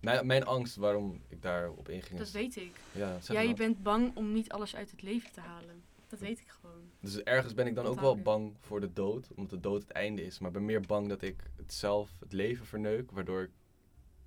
Mijn, 0.00 0.26
mijn 0.26 0.44
angst 0.44 0.76
waarom 0.76 1.22
ik 1.28 1.42
daarop 1.42 1.88
inging 1.88 2.18
Dat 2.18 2.30
weet 2.30 2.56
ik. 2.56 2.76
Ja, 2.92 3.18
Ja, 3.28 3.40
je 3.40 3.54
bent 3.54 3.82
bang 3.82 4.16
om 4.16 4.32
niet 4.32 4.50
alles 4.52 4.76
uit 4.76 4.90
het 4.90 5.02
leven 5.02 5.32
te 5.32 5.40
halen. 5.40 5.82
Dat 6.08 6.18
weet 6.18 6.40
ik 6.40 6.48
gewoon. 6.48 6.90
Dus 7.00 7.22
ergens 7.22 7.54
ben 7.54 7.66
ik 7.66 7.74
dan 7.74 7.86
ook 7.86 8.00
wel 8.00 8.16
bang 8.16 8.56
voor 8.60 8.80
de 8.80 8.92
dood, 8.92 9.28
omdat 9.34 9.50
de 9.50 9.60
dood 9.60 9.80
het 9.80 9.90
einde 9.90 10.22
is. 10.24 10.38
Maar 10.38 10.48
ik 10.48 10.54
ben 10.56 10.64
meer 10.64 10.80
bang 10.80 11.08
dat 11.08 11.22
ik 11.22 11.42
het 11.56 11.72
zelf, 11.72 12.10
het 12.20 12.32
leven 12.32 12.66
verneuk, 12.66 13.10
waardoor 13.10 13.42
ik... 13.42 13.50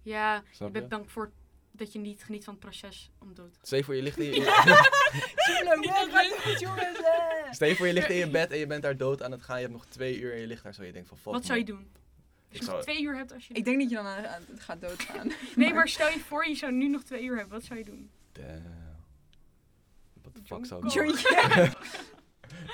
Ja, 0.01 0.35
je 0.35 0.41
Snap 0.51 0.67
je? 0.67 0.73
bent 0.73 0.89
bang 0.89 1.11
voor 1.11 1.31
dat 1.71 1.93
je 1.93 1.99
niet 1.99 2.23
geniet 2.23 2.43
van 2.43 2.53
het 2.53 2.63
proces 2.63 3.11
om 3.19 3.33
dood 3.33 3.53
te 3.53 3.59
gaan. 3.67 3.77
Je 3.77 3.83
voor 3.83 3.95
je 3.95 4.01
ligt 4.01 4.17
in 4.17 4.33
je, 4.33 4.41
Leuk. 5.63 6.57
jongens. 6.59 6.97
stel 7.51 7.67
je, 7.67 7.75
voor 7.75 7.87
je 7.87 7.93
ligt 7.93 8.09
in 8.09 8.15
je 8.15 8.29
bed 8.29 8.51
en 8.51 8.57
je 8.57 8.67
bent 8.67 8.81
daar 8.81 8.97
dood 8.97 9.23
aan 9.23 9.31
het 9.31 9.41
gaan. 9.43 9.55
Je 9.55 9.61
hebt 9.61 9.73
nog 9.73 9.85
twee 9.85 10.19
uur 10.19 10.33
en 10.33 10.39
je 10.39 10.47
ligt 10.47 10.63
daar 10.63 10.73
zo. 10.73 10.83
Je 10.83 10.91
denkt 10.91 11.07
van 11.07 11.17
fuck 11.17 11.33
Wat 11.33 11.45
zou 11.45 11.59
je 11.59 11.65
man. 11.65 11.75
doen? 11.75 11.87
Ik 12.49 12.55
je 12.59 12.59
nog 12.61 12.69
zou, 12.69 12.81
twee 12.81 13.01
uur 13.01 13.15
hebt 13.15 13.33
als 13.33 13.47
je... 13.47 13.53
Ik 13.53 13.65
denk 13.65 13.79
dat 13.79 13.89
je 13.89 13.95
dan 13.95 14.05
aan, 14.05 14.27
aan- 14.27 14.45
gaat 14.57 14.81
doodgaan. 14.81 15.31
Nee, 15.55 15.73
maar 15.73 15.87
stel 15.87 16.09
je 16.09 16.19
voor 16.19 16.47
je 16.47 16.55
zou 16.55 16.71
nu 16.71 16.87
nog 16.87 17.03
twee 17.03 17.23
uur 17.23 17.35
hebben. 17.35 17.53
Wat 17.53 17.63
zou 17.63 17.79
je 17.79 17.85
doen? 17.85 18.09
Damn. 18.31 18.63
What 20.21 20.33
the 20.35 20.41
fuck 20.45 20.65
zou 20.65 20.85
ik 20.85 20.91
Jointje. 20.91 21.69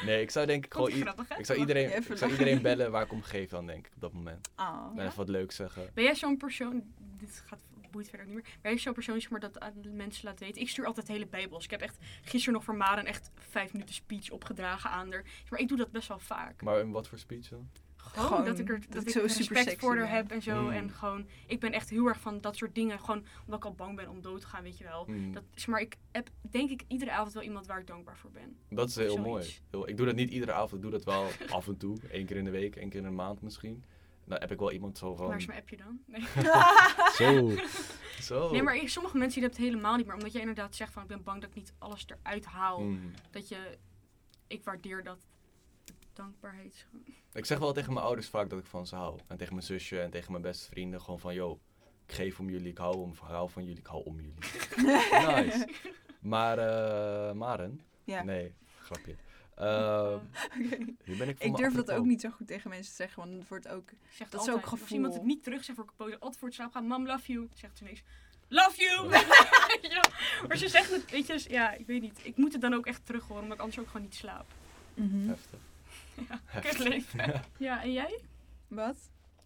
Nee, 0.05 0.21
ik 0.21 0.32
zou 0.32 0.45
denk 0.45 0.65
ik 0.65 0.73
gewoon... 0.73 0.91
Grappig? 0.91 1.38
Ik 1.38 1.45
zou 1.45 1.59
iedereen, 1.59 1.95
ik 2.09 2.17
zou 2.17 2.32
iedereen 2.32 2.61
bellen 2.61 2.91
waar 2.91 3.03
ik 3.03 3.11
om 3.11 3.21
geef 3.21 3.49
dan, 3.49 3.65
denk 3.65 3.86
ik, 3.88 3.91
op 3.95 4.01
dat 4.01 4.13
moment. 4.13 4.49
Ah. 4.55 4.86
En 4.91 4.95
Ja? 4.95 5.03
even 5.05 5.17
wat 5.17 5.30
leuks 5.30 5.55
zeggen. 5.55 5.89
Ben 5.93 6.03
jij 6.03 6.15
zo'n 6.15 6.38
persoon, 6.38 6.84
dit 7.19 7.43
gaat, 7.45 7.59
boeit 7.96 8.10
verder 8.10 8.28
ook 8.28 8.34
niet 8.34 8.43
meer, 8.43 8.54
ben 8.62 8.72
jij 8.72 8.82
zo'n 8.82 8.93
persoon 8.93 9.22
zeg 9.22 9.30
maar, 9.30 9.39
dat 9.39 9.60
aan 9.60 9.74
de 9.82 9.89
mensen 9.89 10.26
laat 10.26 10.39
weten? 10.39 10.62
Ik 10.62 10.70
stuur 10.70 10.86
altijd 10.86 11.08
hele 11.08 11.28
bijbels. 11.28 11.64
Ik 11.64 11.72
heb 11.72 11.82
echt 11.82 11.98
gisteren 12.22 12.54
nog 12.54 12.64
voor 12.64 12.76
Maren 12.76 13.06
echt 13.06 13.32
vijf 13.50 13.74
minuten 13.74 13.96
speech 13.96 14.30
opgedragen 14.32 14.89
aan 14.89 15.12
haar. 15.12 15.24
Maar 15.50 15.60
ik 15.60 15.68
doe 15.68 15.78
dat 15.78 15.91
best 15.91 16.08
wel 16.08 16.20
vaak. 16.20 16.62
Maar 16.62 16.80
in 16.80 16.91
wat 16.91 17.08
voor 17.08 17.18
speech 17.18 17.48
dan? 17.48 17.70
Gewoon, 17.96 18.28
Gewoon 18.28 18.46
dat 18.46 18.60
ik 18.60 18.70
er 18.70 18.80
dat 18.80 18.91
dat 18.91 19.02
ik 19.04 19.10
zo 19.10 19.20
respect 19.22 19.64
sexy 19.64 19.80
voor 19.80 19.98
haar 19.98 20.10
heb 20.10 20.32
en 20.32 20.41
zo. 20.41 20.62
Mm. 20.62 20.70
En 20.72 20.89
gewoon, 20.91 21.28
ik 21.48 21.60
ben 21.60 21.72
echt 21.72 21.89
heel 21.89 22.08
erg 22.08 22.20
van 22.20 22.41
dat 22.41 22.56
soort 22.56 22.76
dingen. 22.76 23.00
Gewoon 23.00 23.26
omdat 23.46 23.60
ik 23.60 23.66
al 23.66 23.74
bang 23.74 23.96
ben 23.96 24.10
om 24.10 24.22
dood 24.22 24.41
te 24.41 24.48
gaan, 24.48 24.64
weet 24.64 24.78
je 24.78 24.84
wel. 24.84 25.06
Hmm, 25.06 25.32
Dat 25.34 25.43
is, 25.54 25.66
maar 25.66 25.80
ik 25.82 25.98
heb 26.12 26.30
denk 26.41 26.70
ik 26.70 26.84
iedere 26.88 27.12
avond 27.12 27.34
wel 27.34 27.43
iemand 27.43 27.66
waar 27.66 27.80
ik 27.80 27.88
dankbaar 27.88 28.18
voor 28.18 28.32
ben. 28.32 28.58
dat 28.70 28.89
is 28.89 28.96
heel 28.96 29.06
zoiets. 29.10 29.26
mooi. 29.28 29.46
Heel- 29.72 29.89
Ik 29.89 29.98
doe 29.98 30.06
dat 30.06 30.16
niet 30.16 30.30
iedere 30.30 30.52
avond, 30.52 30.74
ik 30.74 30.82
doe 30.82 30.91
dat 30.91 31.04
wel 31.04 31.28
af 31.58 31.68
en 31.68 31.78
toe. 31.78 31.98
Eén 32.12 32.26
keer 32.26 32.38
in 32.38 32.43
de 32.46 32.52
week, 32.52 32.76
één 32.76 32.89
keer 32.89 33.00
in 33.00 33.06
de 33.06 33.12
maand 33.12 33.41
misschien. 33.41 33.84
Dan 34.26 34.39
heb 34.39 34.51
ik 34.51 34.59
wel 34.59 34.71
iemand 34.71 34.97
zo 34.97 35.15
van... 35.15 35.28
Waar 35.28 35.38
is 35.38 35.45
mijn 35.45 35.59
appje 35.59 35.78
dan? 35.78 35.99
Nee. 36.05 36.21
Zo. 37.19 37.51
Zo. 38.34 38.51
nee, 38.51 38.63
maar 38.63 38.82
sommige 38.86 39.17
mensen 39.17 39.39
die 39.39 39.49
hebben 39.49 39.49
het 39.49 39.57
helemaal 39.57 39.95
niet 39.95 40.05
meer. 40.05 40.15
Omdat 40.15 40.32
jij 40.32 40.41
inderdaad 40.41 40.76
zegt 40.76 40.93
van 40.93 41.01
ik 41.01 41.07
ben 41.07 41.23
bang 41.23 41.41
dat 41.41 41.49
ik 41.49 41.55
niet 41.55 41.73
alles 41.78 42.05
eruit 42.07 42.45
haal. 42.45 42.78
Hmm. 42.78 43.11
dat 43.32 43.47
je, 43.47 43.78
ik 44.47 44.63
waardeer 44.63 45.03
dat 45.03 45.26
dankbaarheid. 46.13 46.88
Ik 47.34 47.45
zeg 47.45 47.59
wel 47.59 47.73
tegen 47.73 47.93
mijn 47.93 48.05
ouders 48.05 48.28
vaak 48.28 48.49
dat 48.49 48.59
ik 48.59 48.65
van 48.65 48.88
ze 48.88 48.95
hou. 48.95 49.19
En 49.28 49.38
tegen 49.38 49.53
mijn 49.53 49.65
zusje 49.65 50.01
en 50.01 50.09
tegen 50.09 50.32
mijn 50.32 50.43
beste 50.43 50.69
vrienden 50.69 51.01
gewoon 51.01 51.19
van... 51.19 51.34
Yo, 51.34 51.59
ik 52.07 52.13
geef 52.13 52.39
om 52.39 52.49
jullie, 52.49 52.71
ik 52.71 52.78
hou, 52.78 52.95
om, 52.95 53.13
hou 53.21 53.49
van 53.49 53.63
jullie, 53.63 53.80
ik 53.80 53.88
hou 53.88 54.03
om 54.03 54.15
jullie. 54.15 54.36
nice. 55.45 55.67
Maar, 56.19 56.57
eh 56.57 57.34
Maren? 57.34 57.82
Ja. 58.03 58.23
Nee, 58.23 58.53
grapje. 58.80 59.15
Eh, 59.56 60.14
Oké. 60.62 60.78
hier 61.03 61.18
ben 61.18 61.30
ik 61.30 61.39
Ik 61.39 61.56
durf 61.56 61.74
dat 61.74 61.91
ook 61.91 62.06
niet 62.06 62.22
zo 62.22 62.30
goed 62.30 62.47
tegen 62.47 62.70
mensen 62.70 62.89
te 62.89 62.95
zeggen, 62.95 63.24
want 63.24 63.39
het 63.39 63.47
wordt 63.47 63.68
ook... 63.68 63.91
Ik 63.91 63.97
zeg 64.10 64.30
Dat 64.30 64.41
is 64.41 64.47
altijd, 64.47 64.56
ook 64.66 64.72
Als 64.72 64.80
gevoel. 64.80 64.95
iemand 64.97 65.14
het 65.14 65.24
niet 65.24 65.43
terug 65.43 65.64
zegt 65.64 65.80
voor 65.95 66.08
ik 66.08 66.14
altijd 66.14 66.38
voor 66.38 66.47
het 66.47 66.58
slaap 66.58 66.72
gaan, 66.72 66.88
mam 66.88 67.06
love 67.06 67.32
you. 67.32 67.47
Zegt 67.53 67.78
ze 67.78 67.84
ineens, 67.84 68.03
love 68.47 68.82
you! 68.82 69.10
ja, 69.95 70.01
maar 70.47 70.58
ze 70.58 70.68
zegt 70.68 70.91
het, 70.91 71.12
weet 71.12 71.28
je, 71.28 71.34
dus, 71.34 71.43
ja, 71.45 71.74
ik 71.74 71.86
weet 71.88 72.01
niet. 72.01 72.20
Ik 72.24 72.38
moet 72.38 72.51
het 72.51 72.62
dan 72.62 72.74
ook 72.74 72.86
echt 72.86 73.06
terug 73.06 73.24
horen, 73.28 73.41
omdat 73.43 73.58
ik 73.58 73.64
anders 73.64 73.80
ook 73.82 73.88
gewoon 73.88 74.01
niet 74.01 74.16
slaap. 74.16 74.45
Mhm. 74.93 75.28
Heftig. 75.28 75.60
Ja, 76.30 76.41
Heftig. 76.45 77.41
ja, 77.58 77.82
en 77.84 77.91
jij? 77.91 78.20
Wat? 78.68 78.95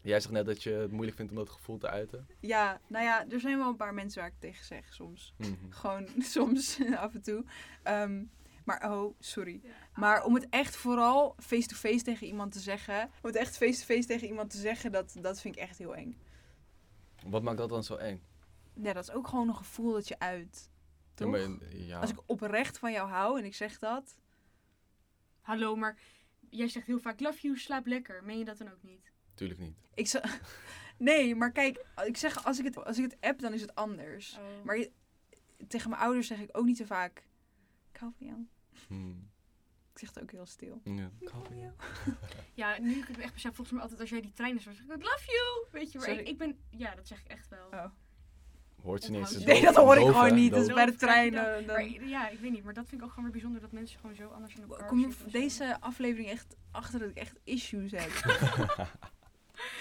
Jij 0.02 0.20
zegt 0.20 0.34
net 0.34 0.46
dat 0.46 0.64
je 0.64 0.70
het 0.72 0.92
moeilijk 0.92 1.18
vindt 1.18 1.32
om 1.32 1.38
dat 1.38 1.50
gevoel 1.50 1.78
te 1.78 1.90
uiten. 1.90 2.28
Ja, 2.40 2.80
nou 2.88 3.04
ja, 3.06 3.26
er 3.30 3.40
zijn 3.40 3.58
wel 3.58 3.68
een 3.68 3.76
paar 3.76 3.94
mensen 3.94 4.22
waar 4.22 4.30
ik 4.30 4.40
tegen 4.40 4.66
zeg 4.66 4.94
soms. 4.94 5.34
Mhm. 5.38 5.52
Gewoon 5.70 6.08
soms, 6.36 6.80
af 6.96 7.14
en 7.14 7.22
toe. 7.22 7.44
Ehm, 7.84 8.24
maar, 8.78 8.92
oh, 8.92 9.16
sorry. 9.20 9.62
Maar 9.96 10.24
om 10.24 10.34
het 10.34 10.48
echt 10.50 10.76
vooral 10.76 11.36
face-to-face 11.38 12.04
tegen 12.04 12.28
iemand 12.28 12.52
te 12.52 12.60
zeggen... 12.60 13.04
Om 13.04 13.12
het 13.22 13.36
echt 13.36 13.58
face-to-face 13.58 14.08
tegen 14.08 14.28
iemand 14.28 14.50
te 14.50 14.58
zeggen, 14.58 14.92
dat, 14.92 15.16
dat 15.22 15.42
vind 15.42 15.56
ik 15.56 15.62
echt 15.62 15.78
heel 15.78 15.96
eng. 15.96 16.18
Wat 17.26 17.44
maakt 17.44 17.58
dat 17.58 17.70
dan 17.70 17.84
zo 17.84 17.96
eng? 17.96 18.22
Ja, 18.74 18.94
dat 18.94 19.04
is 19.04 19.12
ook 19.12 19.28
gewoon 19.28 19.48
een 19.48 19.56
gevoel 19.56 19.94
dat 19.94 20.08
je 20.08 20.20
uit. 20.20 20.70
Ja, 21.16 21.26
maar- 21.28 21.76
ja. 21.76 22.00
Als 22.00 22.10
ik 22.10 22.18
oprecht 22.26 22.78
van 22.78 22.92
jou 22.92 23.10
hou 23.10 23.40
en 23.40 23.46
ik 23.46 23.56
zeg 23.56 23.80
dat... 23.80 24.18
Hallo, 25.42 25.76
maar 25.76 25.98
jij 26.50 26.68
zegt 26.68 26.86
heel 26.88 27.00
vaak 27.00 27.20
love 27.20 27.40
you, 27.42 27.58
slaap 27.58 27.86
lekker. 27.86 28.24
Meen 28.24 28.38
je 28.38 28.46
dat 28.46 28.58
dan 28.58 28.72
ook 28.72 28.84
niet? 28.84 29.12
Tuurlijk 29.34 29.60
niet. 29.60 29.76
Ik 29.94 30.08
zeg... 30.08 30.24
Nee, 30.98 31.36
maar 31.36 31.52
kijk, 31.52 31.86
ik 32.06 32.18
zeg, 32.18 32.46
als 32.46 32.60
ik, 32.60 32.66
het, 32.66 32.86
als 32.86 32.98
ik 32.98 33.04
het 33.04 33.18
app, 33.20 33.40
dan 33.40 33.54
is 33.54 33.62
het 33.62 33.76
anders. 33.76 34.38
Oh. 34.38 34.66
Maar 34.66 34.78
je- 34.78 34.92
tegen 35.68 35.90
mijn 35.90 36.02
ouders 36.02 36.28
zeg 36.28 36.40
ik 36.40 36.58
ook 36.58 36.66
niet 36.66 36.78
te 36.78 36.86
vaak... 36.86 37.24
Ik 37.92 38.00
hou 38.00 38.12
van 38.18 38.28
jou. 38.28 38.48
Hmm. 38.88 39.30
Ik 39.94 40.00
zeg 40.00 40.10
het 40.14 40.24
ook 40.24 40.32
heel 40.32 40.46
stil. 40.46 40.82
Ja. 40.84 41.10
Ik 41.20 41.28
hou 41.30 41.46
van 41.46 41.58
jou. 41.58 41.72
Ja, 42.54 42.80
nu 42.80 42.96
ik 42.96 43.08
het 43.08 43.18
echt 43.20 43.34
besef, 43.34 43.52
volgens 43.56 43.72
mij 43.72 43.82
altijd 43.82 44.00
als 44.00 44.10
jij 44.10 44.22
die 44.22 44.34
trein 44.34 44.56
is, 44.58 44.64
dan 44.64 44.74
zeg 44.74 44.84
ik 44.86 44.90
love 45.04 45.26
you. 45.26 45.68
Weet 45.72 45.92
je, 45.92 46.00
maar 46.00 46.10
ik, 46.10 46.28
ik 46.28 46.38
ben, 46.38 46.58
ja, 46.70 46.96
dat 46.96 47.08
zeg 47.08 47.20
ik 47.20 47.28
echt 47.28 47.48
wel. 47.50 47.68
Oh. 47.72 47.86
Hoort 48.82 49.04
ze 49.04 49.12
niet 49.12 49.20
eens. 49.20 49.44
Nee, 49.46 49.62
dat 49.62 49.76
hoor 49.76 49.98
ik 49.98 50.06
gewoon 50.06 50.34
niet. 50.36 50.52
Dat 50.52 50.62
is 50.62 50.68
Doof. 50.68 50.76
bij 50.76 50.86
de 50.86 50.92
Doof 50.92 51.00
krijg 51.00 51.24
je 51.26 51.32
trein. 51.32 51.46
dan. 51.46 51.62
eh, 51.62 51.68
dan- 51.90 52.00
Maar 52.00 52.08
ja, 52.10 52.30
ik 52.30 52.40
weet 52.40 52.52
niet, 52.52 52.64
maar 52.64 52.74
dat 52.74 52.88
vind 52.88 53.02
ik 53.02 53.04
ook 53.08 53.14
gewoon 53.14 53.24
weer 53.24 53.34
bijzonder 53.34 53.62
dat 53.62 53.72
mensen 53.72 54.00
gewoon 54.00 54.16
zo 54.16 54.28
anders 54.28 54.56
in 54.56 54.62
elkaar 54.62 54.88
kom 54.88 55.00
je 55.00 55.10
deze 55.32 55.82
aflevering 55.82 56.30
echt 56.30 56.56
achter 56.72 57.00
dat 57.00 57.10
ik 57.10 57.16
echt 57.18 57.40
issues 57.44 57.92
heb. 57.92 58.10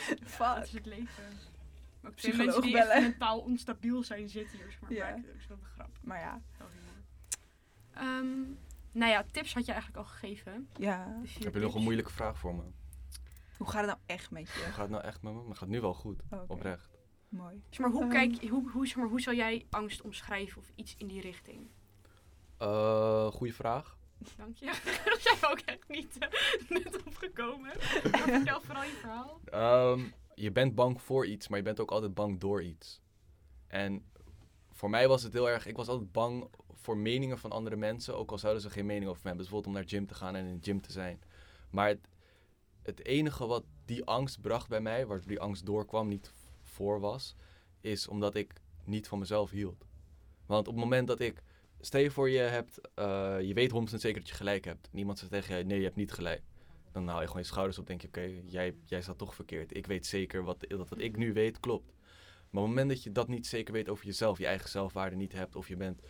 Ja, 0.09 0.17
Fuck. 0.25 0.39
dat 0.57 0.65
is 0.67 0.73
het 0.73 0.87
leven. 0.87 1.25
Maar 2.01 2.13
ook 2.13 2.35
mensen 2.37 2.63
die 2.63 2.73
bellen. 2.73 2.93
echt 2.93 3.03
mentaal 3.03 3.39
onstabiel 3.41 4.03
zijn 4.03 4.29
zitten 4.29 4.59
hier. 4.59 4.79
Maar 4.81 4.93
Ja. 4.93 5.11
dat 5.11 5.35
is 5.39 5.47
wel 5.47 5.59
een 5.61 5.65
grap. 5.75 5.99
Maar 6.03 6.19
ja. 6.21 6.41
Ehm, 7.95 8.43
nou 8.99 9.11
ja, 9.11 9.25
tips 9.31 9.55
had 9.55 9.67
je 9.67 9.73
eigenlijk 9.73 10.03
al 10.07 10.13
gegeven. 10.13 10.69
Ja. 10.77 11.21
Vier 11.25 11.45
Heb 11.45 11.55
je 11.55 11.61
nog 11.61 11.75
een 11.75 11.83
moeilijke 11.83 12.13
vraag 12.13 12.39
voor 12.39 12.55
me? 12.55 12.63
Hoe 13.57 13.67
gaat 13.69 13.77
het 13.81 13.87
nou 13.87 13.99
echt 14.07 14.31
met 14.31 14.49
je? 14.49 14.55
Hoe 14.65 14.73
gaat 14.73 14.77
het 14.79 14.91
nou 14.91 15.05
echt 15.05 15.23
met 15.23 15.33
me? 15.33 15.39
Maar 15.39 15.49
het 15.49 15.59
gaat 15.59 15.69
nu 15.69 15.81
wel 15.81 15.95
goed. 15.95 16.23
Oh. 16.31 16.43
Oprecht. 16.47 16.91
Mooi. 17.29 17.63
Zeg 17.71 17.79
maar, 17.79 17.91
hoe, 17.91 18.03
Ehm. 18.03 18.11
kijk, 18.11 18.49
hoe, 18.51 18.71
hoe, 18.71 18.87
zeg 18.87 18.97
maar, 18.97 19.09
hoe 19.09 19.21
zou 19.21 19.37
jij 19.37 19.67
angst 19.71 20.03
omschrijven 20.03 20.61
of 20.61 20.71
iets 20.75 20.95
in 20.97 21.07
die 21.07 21.21
richting? 21.21 21.69
Eh 22.59 23.27
goeie 23.27 23.55
vraag. 23.55 23.97
Dank 24.37 24.57
je. 24.57 24.65
Daar 25.05 25.17
zijn 25.21 25.37
we 25.41 25.49
ook 25.51 25.59
echt 25.65 25.89
niet 25.89 26.19
eh, 26.19 26.29
net 26.85 27.03
opgekomen. 27.07 27.71
Vertel 27.81 28.61
vooral 28.61 28.83
je 28.85 28.97
verhaal. 29.01 29.41
Ehm, 29.45 30.05
je 30.35 30.53
bent 30.53 30.75
bang 30.75 31.03
voor 31.03 31.27
iets, 31.27 31.49
maar 31.49 31.59
je 31.59 31.65
bent 31.65 31.81
ook 31.81 31.91
altijd 31.91 32.15
bang 32.15 32.41
door 32.41 32.63
iets. 32.63 33.01
En 33.67 34.11
voor 34.79 34.91
mij 34.91 35.09
was 35.09 35.23
het 35.23 35.33
heel 35.33 35.49
erg, 35.49 35.67
ik 35.67 35.77
was 35.77 35.89
altijd 35.89 36.13
bang 36.13 36.49
voor 36.73 36.97
meningen 36.97 37.39
van 37.39 37.51
andere 37.51 37.77
mensen, 37.77 38.17
ook 38.17 38.31
al 38.31 38.39
zouden 38.39 38.63
ze 38.63 38.71
geen 38.71 38.87
mening 38.87 39.11
over 39.11 39.21
me 39.23 39.29
hebben. 39.29 39.47
Dus 39.47 39.53
bijvoorbeeld 39.53 39.77
om 39.77 39.81
naar 39.81 39.91
gym 39.91 40.07
te 40.07 40.15
gaan 40.15 40.35
en 40.35 40.47
in 40.47 40.59
de 40.59 40.65
gym 40.65 40.81
te 40.81 40.93
zijn. 40.93 41.21
Maar 41.71 41.89
het, 41.89 42.09
het 42.83 43.05
enige 43.05 43.47
wat 43.47 43.65
die 43.85 44.05
angst 44.05 44.41
bracht 44.41 44.69
bij 44.69 44.81
mij, 44.81 45.07
waar 45.07 45.21
die 45.27 45.41
angst 45.41 45.67
doorkwam, 45.67 46.09
niet 46.09 46.33
voor 46.63 47.01
was, 47.01 47.35
is 47.81 48.09
omdat 48.09 48.35
ik 48.35 48.53
niet 48.85 49.09
van 49.09 49.19
mezelf 49.19 49.51
hield. 49.51 49.85
Want 50.47 50.69
op 50.69 50.75
het 50.75 50.83
moment 50.83 51.07
dat 51.07 51.21
ik, 51.21 51.43
stel 51.81 52.01
je 52.01 52.11
voor 52.11 52.31
je 52.31 52.39
hebt, 52.39 52.81
eh, 52.95 53.41
je 53.41 53.55
weet 53.55 53.71
100% 53.71 54.01
zeker 54.01 54.21
dat 54.21 54.29
je 54.29 54.35
gelijk 54.35 54.65
hebt. 54.65 54.89
En 54.93 54.99
iemand 54.99 55.19
zegt 55.19 55.31
tegen 55.31 55.59
je, 55.59 55.65
nee 55.65 55.79
je 55.79 55.85
hebt 55.85 55.97
niet 55.97 56.13
gelijk. 56.13 56.43
Dan 56.93 57.09
haal 57.09 57.21
je 57.21 57.27
gewoon 57.27 57.43
je 57.43 57.49
schouders 57.49 57.79
op, 57.79 57.87
denk 57.87 58.01
je, 58.01 58.09
oké, 58.09 58.43
jij, 58.47 58.75
jij 58.85 59.03
staat 59.03 59.19
toch 59.19 59.35
verkeerd. 59.35 59.77
Ik 59.77 59.87
weet 59.87 60.07
zeker 60.07 60.45
wat, 60.45 60.65
dat 60.69 60.89
wat 60.89 60.99
ik 60.99 61.17
nu 61.17 61.33
weet 61.33 61.61
klopt. 61.61 61.93
Maar 62.51 62.63
op 62.63 62.69
het 62.69 62.77
moment 62.77 62.89
dat 62.89 63.03
je 63.03 63.13
dat 63.13 63.29
niet 63.29 63.47
zeker 63.47 63.73
weet 63.73 63.89
over 63.89 64.05
jezelf, 64.05 64.39
je 64.39 64.47
eigen 64.47 64.69
zelfwaarde 64.69 65.17
niet 65.17 65.33
hebt, 65.33 65.57
of 65.57 65.69
je 65.69 65.77
bent 65.77 66.01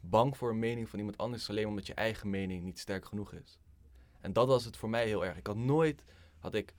bang 0.00 0.36
voor 0.36 0.50
een 0.50 0.58
mening 0.58 0.88
van 0.88 0.98
iemand 0.98 1.18
anders, 1.18 1.50
alleen 1.50 1.66
omdat 1.66 1.86
je 1.86 1.94
eigen 1.94 2.30
mening 2.30 2.64
niet 2.64 2.78
sterk 2.78 3.04
genoeg 3.04 3.32
is. 3.32 3.58
En 4.20 4.32
dat 4.32 4.46
was 4.46 4.64
het 4.64 4.76
voor 4.76 4.90
mij 4.90 5.06
heel 5.06 5.24
erg. 5.24 5.36
Ik 5.36 5.46
had 5.46 5.56
nooit, 5.56 6.04
had 6.38 6.54
ik, 6.54 6.74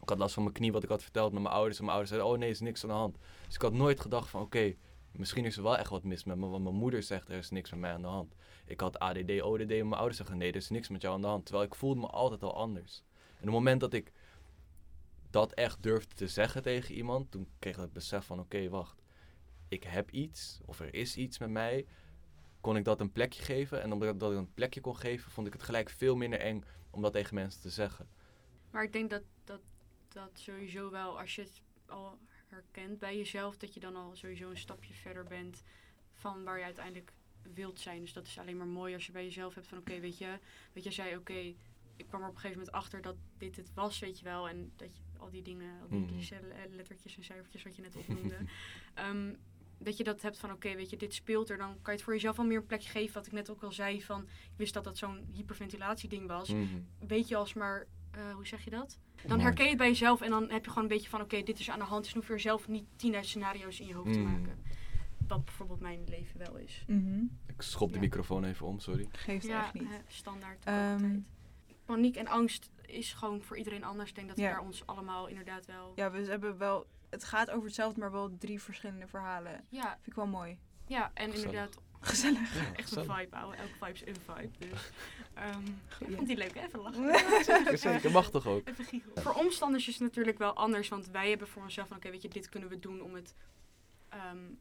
ik 0.00 0.08
had 0.08 0.18
last 0.18 0.34
van 0.34 0.42
mijn 0.42 0.54
knie 0.54 0.72
wat 0.72 0.82
ik 0.82 0.88
had 0.88 1.02
verteld 1.02 1.32
met 1.32 1.42
mijn 1.42 1.54
ouders. 1.54 1.78
En 1.78 1.84
mijn 1.84 1.96
ouders 1.96 2.16
zeiden, 2.16 2.32
oh 2.32 2.38
nee, 2.38 2.50
is 2.50 2.60
niks 2.60 2.82
aan 2.82 2.88
de 2.88 2.94
hand. 2.94 3.18
Dus 3.46 3.54
ik 3.54 3.62
had 3.62 3.72
nooit 3.72 4.00
gedacht 4.00 4.28
van, 4.28 4.40
oké, 4.40 4.74
misschien 5.12 5.44
is 5.44 5.56
er 5.56 5.62
wel 5.62 5.78
echt 5.78 5.90
wat 5.90 6.04
mis 6.04 6.24
met 6.24 6.36
me. 6.36 6.46
Want 6.46 6.62
mijn 6.62 6.74
moeder 6.74 7.02
zegt, 7.02 7.28
er 7.28 7.38
is 7.38 7.50
niks 7.50 7.70
met 7.70 7.80
mij 7.80 7.92
aan 7.92 8.02
de 8.02 8.08
hand. 8.08 8.34
Ik 8.64 8.80
had 8.80 8.98
ADD, 8.98 9.42
ODD 9.42 9.70
en 9.70 9.88
mijn 9.88 9.92
ouders 9.92 10.16
zeggen, 10.16 10.36
nee, 10.36 10.48
er 10.48 10.56
is 10.56 10.70
niks 10.70 10.88
met 10.88 11.02
jou 11.02 11.14
aan 11.14 11.20
de 11.20 11.26
hand. 11.26 11.44
Terwijl 11.44 11.66
ik 11.66 11.74
voelde 11.74 12.00
me 12.00 12.06
altijd 12.06 12.42
al 12.42 12.56
anders. 12.56 13.04
En 13.16 13.38
op 13.38 13.44
het 13.44 13.50
moment 13.50 13.80
dat 13.80 13.92
ik 13.92 14.12
dat 15.32 15.52
echt 15.52 15.82
durfde 15.82 16.14
te 16.14 16.28
zeggen 16.28 16.62
tegen 16.62 16.94
iemand, 16.94 17.30
toen 17.30 17.48
kreeg 17.58 17.74
ik 17.74 17.80
het 17.80 17.92
besef 17.92 18.24
van, 18.24 18.40
oké, 18.40 18.68
wacht. 18.68 19.02
Ik 19.68 19.82
heb 19.82 20.10
iets, 20.10 20.60
of 20.64 20.80
er 20.80 20.94
is 20.94 21.16
iets 21.16 21.38
met 21.38 21.50
mij 21.50 21.86
kon 22.62 22.76
ik 22.76 22.84
dat 22.84 23.00
een 23.00 23.12
plekje 23.12 23.42
geven. 23.42 23.82
En 23.82 23.92
omdat 23.92 24.14
ik 24.14 24.20
dat 24.20 24.32
een 24.32 24.54
plekje 24.54 24.80
kon 24.80 24.96
geven, 24.96 25.30
vond 25.30 25.46
ik 25.46 25.52
het 25.52 25.62
gelijk 25.62 25.90
veel 25.90 26.16
minder 26.16 26.40
eng 26.40 26.64
om 26.90 27.02
dat 27.02 27.12
tegen 27.12 27.34
mensen 27.34 27.60
te 27.60 27.70
zeggen. 27.70 28.08
Maar 28.70 28.82
ik 28.82 28.92
denk 28.92 29.10
dat 29.10 29.22
dat, 29.44 29.60
dat 30.08 30.30
sowieso 30.32 30.90
wel, 30.90 31.20
als 31.20 31.34
je 31.34 31.42
het 31.42 31.62
al 31.86 32.18
herkent 32.48 32.98
bij 32.98 33.16
jezelf, 33.16 33.56
dat 33.56 33.74
je 33.74 33.80
dan 33.80 33.96
al 33.96 34.16
sowieso 34.16 34.50
een 34.50 34.56
stapje 34.56 34.94
verder 34.94 35.24
bent 35.24 35.62
van 36.12 36.44
waar 36.44 36.58
je 36.58 36.64
uiteindelijk 36.64 37.12
wilt 37.54 37.80
zijn. 37.80 38.00
Dus 38.00 38.12
dat 38.12 38.26
is 38.26 38.38
alleen 38.38 38.56
maar 38.56 38.66
mooi 38.66 38.94
als 38.94 39.06
je 39.06 39.12
bij 39.12 39.24
jezelf 39.24 39.54
hebt 39.54 39.66
van 39.66 39.78
oké, 39.78 40.00
weet 40.00 40.18
je, 40.18 40.38
weet 40.72 40.84
je 40.84 40.90
zei 40.90 41.16
oké, 41.16 41.54
ik 41.96 42.08
kwam 42.08 42.20
er 42.20 42.28
op 42.28 42.34
een 42.34 42.40
gegeven 42.40 42.58
moment 42.58 42.76
achter 42.76 43.02
dat 43.02 43.16
dit 43.38 43.56
het 43.56 43.74
was, 43.74 43.98
weet 43.98 44.18
je 44.18 44.24
wel. 44.24 44.48
En 44.48 44.72
dat 44.76 44.96
je 44.96 45.02
al 45.22 45.30
die 45.30 45.42
dingen, 45.42 45.80
al 45.80 45.88
die 45.88 45.98
mm. 45.98 46.74
lettertjes 46.76 47.16
en 47.16 47.24
cijfertjes 47.24 47.62
wat 47.62 47.76
je 47.76 47.82
net 47.82 47.96
opnoemde. 47.96 48.36
um, 49.08 49.36
dat 49.84 49.96
je 49.96 50.04
dat 50.04 50.22
hebt 50.22 50.38
van 50.38 50.52
oké, 50.52 50.74
weet 50.74 50.90
je, 50.90 50.96
dit 50.96 51.14
speelt 51.14 51.50
er, 51.50 51.56
dan 51.56 51.68
kan 51.68 51.80
je 51.84 51.90
het 51.90 52.02
voor 52.02 52.12
jezelf 52.12 52.36
wel 52.36 52.46
meer 52.46 52.56
een 52.56 52.66
plekje 52.66 52.88
geven. 52.90 53.14
Wat 53.14 53.26
ik 53.26 53.32
net 53.32 53.50
ook 53.50 53.62
al 53.62 53.72
zei 53.72 54.02
van, 54.02 54.22
ik 54.22 54.56
wist 54.56 54.74
dat 54.74 54.84
dat 54.84 54.98
zo'n 54.98 55.26
hyperventilatieding 55.32 56.26
was. 56.26 56.48
Mhm. 56.48 56.64
Weet 57.06 57.28
je 57.28 57.36
als 57.36 57.54
maar, 57.54 57.86
uh, 58.16 58.34
hoe 58.34 58.46
zeg 58.46 58.64
je 58.64 58.70
dat? 58.70 58.98
Dan 59.26 59.40
herken 59.40 59.64
je 59.64 59.70
het 59.70 59.78
bij 59.78 59.88
jezelf 59.88 60.20
en 60.20 60.30
dan 60.30 60.50
heb 60.50 60.64
je 60.64 60.68
gewoon 60.68 60.84
een 60.84 60.94
beetje 60.94 61.08
van 61.08 61.20
oké, 61.20 61.42
dit 61.42 61.58
is 61.58 61.70
aan 61.70 61.78
de 61.78 61.84
hand. 61.84 62.04
Dus 62.04 62.14
hoef 62.14 62.26
je 62.26 62.32
er 62.32 62.40
zelf 62.40 62.68
niet 62.68 62.84
tien 62.96 63.24
scenario's 63.24 63.80
in 63.80 63.86
je 63.86 63.94
hoofd 63.94 64.12
te 64.12 64.18
mhm. 64.18 64.32
maken. 64.32 64.58
Wat 65.28 65.44
bijvoorbeeld 65.44 65.80
mijn 65.80 66.04
leven 66.06 66.38
wel 66.38 66.56
is. 66.56 66.84
Mhm. 66.86 67.22
Ik 67.46 67.62
schop 67.62 67.92
de 67.92 67.98
microfoon 67.98 68.44
even 68.44 68.66
om, 68.66 68.78
sorry. 68.78 69.08
Geeft 69.10 69.46
ja, 69.46 69.64
echt 69.64 69.74
niet. 69.74 69.88
Standaard 70.06 70.68
um, 70.68 71.24
Paniek 71.84 72.16
en 72.16 72.26
angst 72.26 72.70
is 72.92 73.12
gewoon 73.12 73.42
voor 73.42 73.56
iedereen 73.56 73.84
anders. 73.84 74.08
Ik 74.08 74.14
denk 74.14 74.28
dat 74.28 74.36
we 74.36 74.42
daar 74.42 74.60
ons 74.60 74.86
allemaal 74.86 75.26
inderdaad 75.26 75.66
wel... 75.66 75.92
Ja, 75.94 76.10
we 76.10 76.18
hebben 76.18 76.58
wel 76.58 76.86
het 77.12 77.24
gaat 77.24 77.50
over 77.50 77.64
hetzelfde, 77.64 78.00
maar 78.00 78.12
wel 78.12 78.36
drie 78.38 78.62
verschillende 78.62 79.06
verhalen. 79.06 79.64
Ja. 79.68 79.88
Vind 79.88 80.06
ik 80.06 80.14
wel 80.14 80.26
mooi. 80.26 80.58
Ja, 80.86 81.10
en 81.14 81.34
inderdaad... 81.34 81.78
Gezellig. 82.00 82.74
Echt 82.76 82.96
een 82.96 83.04
vibe, 83.04 83.36
ouwe. 83.36 83.56
Elke 83.56 83.72
vibe 83.72 83.92
is 83.92 84.06
een 84.06 84.16
vibe. 84.26 84.50
Dus, 84.58 84.90
um, 85.54 85.80
ik 86.08 86.16
vond 86.16 86.26
die 86.26 86.36
leuk. 86.36 86.54
Even 86.54 86.78
lachen. 86.80 87.78
Zeker, 87.78 88.10
mag 88.10 88.30
toch 88.30 88.46
ook? 88.46 88.68
Even 88.68 88.84
giechelen. 88.84 89.22
Voor 89.22 89.32
omstanders 89.32 89.88
is 89.88 89.94
het 89.94 90.02
natuurlijk 90.02 90.38
wel 90.38 90.52
anders. 90.52 90.88
Want 90.88 91.06
wij 91.06 91.28
hebben 91.28 91.48
voor 91.48 91.62
onszelf 91.62 91.88
van... 91.88 91.96
Oké, 91.96 92.10
weet 92.10 92.22
je, 92.22 92.28
dit 92.28 92.48
kunnen 92.48 92.68
we 92.68 92.78
doen 92.78 93.02
om 93.02 93.14
het... 93.14 93.34
Um, 94.32 94.58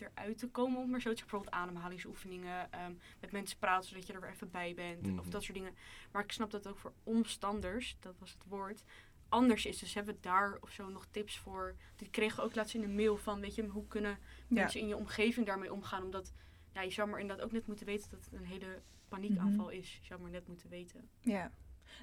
eruit 0.00 0.38
te 0.38 0.48
komen, 0.48 0.80
om 0.80 0.90
maar 0.90 1.00
zo 1.00 1.12
Bijvoorbeeld 1.14 1.50
ademhalingsoefeningen, 1.50 2.68
um, 2.86 2.98
met 3.20 3.32
mensen 3.32 3.58
praten 3.58 3.88
zodat 3.88 4.06
je 4.06 4.12
er 4.12 4.20
weer 4.20 4.30
even 4.30 4.50
bij 4.50 4.74
bent, 4.74 5.06
of 5.06 5.12
mhm. 5.12 5.30
dat 5.30 5.42
soort 5.42 5.56
dingen. 5.56 5.74
Maar 6.12 6.24
ik 6.24 6.32
snap 6.32 6.50
dat 6.50 6.68
ook 6.68 6.78
voor 6.78 6.92
omstanders, 7.02 7.96
dat 8.00 8.18
was 8.18 8.32
het 8.32 8.44
woord, 8.48 8.84
anders 9.28 9.66
is. 9.66 9.78
Dus 9.78 9.94
hebben 9.94 10.14
we 10.14 10.20
daar 10.20 10.58
of 10.60 10.70
zo 10.70 10.88
nog 10.88 11.06
tips 11.10 11.38
voor? 11.38 11.74
Die 11.96 12.10
kregen 12.10 12.42
ook 12.42 12.54
laatst 12.54 12.74
in 12.74 12.82
een 12.82 12.94
mail 12.94 13.16
van, 13.16 13.40
weet 13.40 13.54
je, 13.54 13.66
hoe 13.66 13.86
kunnen 13.86 14.18
mensen 14.48 14.80
in 14.80 14.88
je 14.88 14.96
omgeving 14.96 15.46
daarmee 15.46 15.72
omgaan? 15.72 16.02
Omdat, 16.02 16.32
ja, 16.72 16.82
je 16.82 16.90
zou 16.90 17.08
maar 17.08 17.20
inderdaad 17.20 17.46
ook 17.46 17.52
net 17.52 17.66
moeten 17.66 17.86
weten 17.86 18.10
dat 18.10 18.24
het 18.24 18.32
een 18.32 18.46
hele 18.46 18.82
paniekaanval 19.08 19.66
mhm. 19.66 19.74
is. 19.74 19.96
Je 19.96 20.04
zou 20.04 20.20
maar 20.20 20.30
net 20.30 20.48
moeten 20.48 20.68
weten. 20.68 21.08
Ja. 21.20 21.50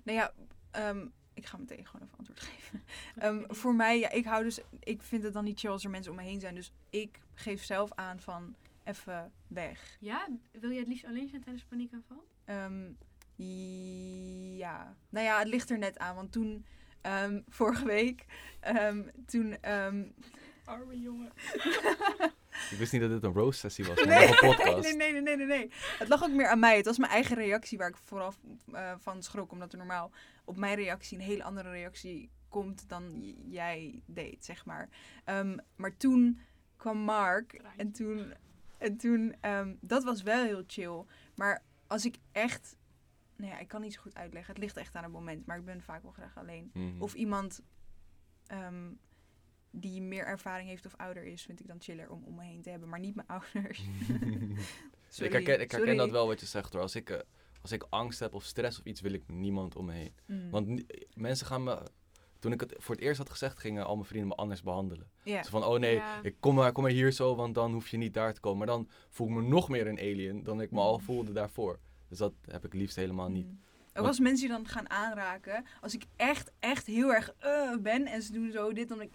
Nou 0.03 0.17
ja, 0.17 0.33
ehm, 0.71 1.07
ik 1.33 1.45
ga 1.45 1.57
meteen 1.57 1.85
gewoon 1.85 2.07
even 2.07 2.17
antwoord 2.17 2.39
geven. 2.39 2.83
Um, 3.23 3.45
voor 3.47 3.75
mij, 3.75 3.99
ja, 3.99 4.09
ik 4.09 4.25
hou 4.25 4.43
dus, 4.43 4.59
ik 4.79 5.01
vind 5.01 5.23
het 5.23 5.33
dan 5.33 5.43
niet 5.43 5.59
chill 5.59 5.71
als 5.71 5.83
er 5.83 5.89
mensen 5.89 6.11
om 6.11 6.17
me 6.17 6.23
heen 6.23 6.39
zijn. 6.39 6.55
Dus 6.55 6.71
ik 6.89 7.19
geef 7.33 7.63
zelf 7.63 7.91
aan 7.95 8.19
van 8.19 8.55
even 8.83 9.31
weg. 9.47 9.97
Ja, 9.99 10.27
wil 10.51 10.69
je 10.69 10.79
het 10.79 10.87
liefst 10.87 11.05
alleen 11.05 11.29
zijn 11.29 11.43
tijdens 11.43 11.65
paniekaanval? 11.65 12.23
Um, 12.45 12.97
ja, 14.57 14.95
nou 15.09 15.25
ja, 15.25 15.39
het 15.39 15.47
ligt 15.47 15.69
er 15.69 15.77
net 15.77 15.97
aan. 15.97 16.15
Want 16.15 16.31
toen 16.31 16.65
Um, 17.05 17.43
vorige 17.49 17.85
week. 17.85 18.25
Toen. 19.25 19.61
Arme 20.63 20.99
jongen. 20.99 21.31
Ik 22.71 22.77
wist 22.77 22.91
niet 22.91 23.01
dat 23.01 23.09
dit 23.09 23.23
een 23.23 23.33
roast 23.33 23.59
sessie 23.59 23.85
was, 23.85 24.03
nee, 24.03 24.27
een 24.27 24.35
podcast. 24.49 24.81
Nee, 24.81 24.95
nee, 24.95 25.11
nee, 25.11 25.21
nee, 25.21 25.35
nee, 25.35 25.45
nee. 25.45 25.71
Het 25.99 26.07
lag 26.07 26.23
ook 26.23 26.31
meer 26.31 26.47
aan 26.47 26.59
mij. 26.59 26.77
Het 26.77 26.85
was 26.85 26.97
mijn 26.97 27.11
eigen 27.11 27.35
reactie 27.35 27.77
waar 27.77 27.89
ik 27.89 27.97
vooral 27.97 28.33
uh, 28.67 28.93
van 28.97 29.23
schrok. 29.23 29.51
Omdat 29.51 29.71
er 29.71 29.77
normaal 29.77 30.11
op 30.45 30.57
mijn 30.57 30.75
reactie 30.75 31.17
een 31.17 31.23
hele 31.23 31.43
andere 31.43 31.69
reactie 31.69 32.29
komt 32.49 32.89
dan 32.89 33.33
jij 33.47 34.03
deed, 34.05 34.45
zeg 34.45 34.65
maar. 34.65 34.89
maar 35.75 35.97
toen 35.97 36.39
kwam 36.77 36.97
Mark 36.97 37.61
en 37.77 37.91
toen... 37.91 38.33
En 38.77 38.97
toen, 38.97 39.35
dat 39.79 40.03
was 40.03 40.21
wel 40.21 40.43
heel 40.43 40.63
chill. 40.67 41.03
Maar 41.35 41.63
als 41.87 42.05
ik 42.05 42.15
echt 42.31 42.75
nou 43.41 43.53
ja, 43.53 43.59
ik 43.59 43.67
kan 43.67 43.81
niet 43.81 43.93
zo 43.93 44.01
goed 44.01 44.15
uitleggen. 44.15 44.53
Het 44.53 44.63
ligt 44.63 44.77
echt 44.77 44.95
aan 44.95 45.03
het 45.03 45.11
moment, 45.11 45.45
maar 45.45 45.57
ik 45.57 45.65
ben 45.65 45.81
vaak 45.81 46.03
wel 46.03 46.11
graag 46.11 46.37
alleen. 46.37 46.71
Mhm. 46.73 47.01
Of 47.01 47.13
iemand 47.13 47.61
um, 48.51 48.99
die 49.71 50.01
meer 50.01 50.25
ervaring 50.25 50.69
heeft 50.69 50.85
of 50.85 50.95
ouder 50.95 51.23
is, 51.23 51.43
vind 51.43 51.59
ik 51.59 51.67
dan 51.67 51.81
chiller 51.81 52.09
om 52.09 52.23
om 52.23 52.35
me 52.35 52.43
heen 52.43 52.61
te 52.61 52.69
hebben, 52.69 52.89
maar 52.89 52.99
niet 52.99 53.15
mijn 53.15 53.27
ouders. 53.53 53.79
ik 55.17 55.31
herken, 55.31 55.61
ik 55.61 55.71
herken 55.71 55.97
dat 55.97 56.11
wel 56.11 56.27
wat 56.27 56.39
je 56.39 56.45
zegt 56.45 56.73
hoor. 56.73 56.81
Als 56.81 56.95
ik, 56.95 57.09
uh, 57.09 57.17
als 57.61 57.71
ik 57.71 57.85
angst 57.89 58.19
heb 58.19 58.33
of 58.33 58.43
stress 58.43 58.79
of 58.79 58.85
iets, 58.85 59.01
wil 59.01 59.13
ik 59.13 59.23
niemand 59.27 59.75
om 59.75 59.85
me 59.85 59.93
heen. 59.93 60.13
Mm. 60.25 60.49
Want 60.49 60.83
mensen 61.13 61.47
gaan 61.47 61.63
me 61.63 61.81
toen 62.39 62.51
ik 62.51 62.59
het 62.59 62.75
voor 62.77 62.95
het 62.95 63.03
eerst 63.03 63.17
had 63.17 63.29
gezegd, 63.29 63.59
gingen 63.59 63.85
al 63.85 63.95
mijn 63.95 64.07
vrienden 64.07 64.29
me 64.29 64.35
anders 64.35 64.61
behandelen. 64.61 65.09
Yeah. 65.23 65.43
van, 65.43 65.63
oh 65.63 65.79
nee, 65.79 66.01
ik 66.21 66.35
kom, 66.39 66.55
maar, 66.55 66.71
kom 66.71 66.83
maar 66.83 66.91
hier 66.91 67.11
zo, 67.11 67.35
want 67.35 67.55
dan 67.55 67.73
hoef 67.73 67.87
je 67.87 67.97
niet 67.97 68.13
daar 68.13 68.33
te 68.33 68.39
komen. 68.39 68.57
Maar 68.57 68.67
dan 68.67 68.89
voel 69.09 69.27
ik 69.27 69.33
me 69.33 69.41
nog 69.41 69.69
meer 69.69 69.87
een 69.87 69.99
alien 69.99 70.43
dan 70.43 70.61
ik 70.61 70.71
me 70.71 70.79
al 70.79 70.97
mm. 70.97 71.03
voelde 71.03 71.31
daarvoor. 71.31 71.79
Dus 72.07 72.17
dat 72.17 72.33
heb 72.47 72.65
ik 72.65 72.73
liefst 72.73 72.95
helemaal 72.95 73.29
niet. 73.29 73.45
Mm. 73.45 73.59
Ook 73.93 74.05
als 74.07 74.19
mensen 74.19 74.47
je 74.47 74.53
dan 74.53 74.67
gaan 74.67 74.89
aanraken, 74.89 75.65
als 75.81 75.93
ik 75.93 76.03
echt, 76.15 76.51
echt 76.59 76.85
heel 76.85 77.13
erg 77.13 77.33
uh, 77.43 77.75
ben 77.77 78.05
en 78.05 78.21
ze 78.21 78.31
doen 78.31 78.51
zo 78.51 78.73
dit, 78.73 78.89
dan 78.89 79.01
ik... 79.01 79.11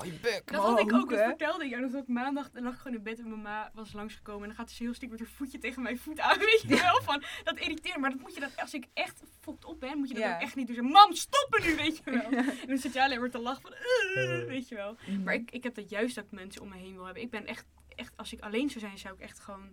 Oh, 0.00 0.06
je 0.06 0.12
bek. 0.12 0.42
Dat 0.52 0.62
had 0.62 0.80
ik 0.80 0.92
ook, 0.92 1.10
dat 1.10 1.18
vertelde 1.18 1.64
ik. 1.64 1.80
dat 1.80 1.96
ook 1.96 2.08
maandag, 2.08 2.50
dan 2.50 2.62
lag 2.62 2.72
ik 2.72 2.78
gewoon 2.78 2.96
in 2.96 3.02
bed 3.02 3.18
en 3.18 3.28
mijn 3.28 3.42
ma 3.42 3.70
was 3.74 3.92
langsgekomen. 3.92 4.42
En 4.42 4.48
dan 4.48 4.56
gaat 4.56 4.70
ze 4.70 4.82
heel 4.82 4.94
stuk 4.94 5.10
met 5.10 5.18
haar 5.18 5.28
voetje 5.28 5.58
tegen 5.58 5.82
mijn 5.82 5.98
voet 5.98 6.20
aan, 6.20 6.38
weet 6.50 6.64
je 6.66 6.76
wel. 6.76 7.02
Van, 7.02 7.22
dat 7.44 7.58
irriteert 7.58 7.96
maar 7.96 8.10
dat 8.10 8.20
moet 8.20 8.34
je 8.34 8.40
dan, 8.40 8.50
als 8.56 8.74
ik 8.74 8.86
echt 8.94 9.22
fokt 9.40 9.64
op 9.64 9.80
ben, 9.80 9.98
moet 9.98 10.08
je 10.08 10.14
dat 10.14 10.24
ook 10.24 10.40
echt 10.40 10.54
niet 10.54 10.74
doen. 10.74 10.84
Mam, 10.84 11.14
stoppen 11.14 11.62
nu, 11.62 11.76
weet 11.76 12.00
je 12.04 12.10
wel. 12.10 12.30
En 12.60 12.66
dan 12.66 12.78
zit 12.78 12.92
je 12.92 13.02
alleen 13.02 13.20
maar 13.20 13.30
te 13.30 13.38
lachen 13.38 13.62
van, 13.62 13.72
uh, 13.72 14.46
weet 14.46 14.68
je 14.68 14.74
wel. 14.74 14.96
Mhm. 15.06 15.22
Maar 15.22 15.34
ik, 15.34 15.50
ik 15.50 15.62
heb 15.62 15.74
dat 15.74 15.90
juist 15.90 16.14
dat 16.14 16.24
ik 16.24 16.30
mensen 16.30 16.62
om 16.62 16.68
me 16.68 16.76
heen 16.76 16.94
wil 16.94 17.04
hebben. 17.04 17.22
Ik 17.22 17.30
ben 17.30 17.46
echt, 17.46 17.66
echt, 17.88 18.12
als 18.16 18.32
ik 18.32 18.40
alleen 18.40 18.70
zou 18.70 18.80
zijn, 18.80 18.98
zou 18.98 19.14
ik 19.14 19.20
echt 19.20 19.40
gewoon 19.40 19.68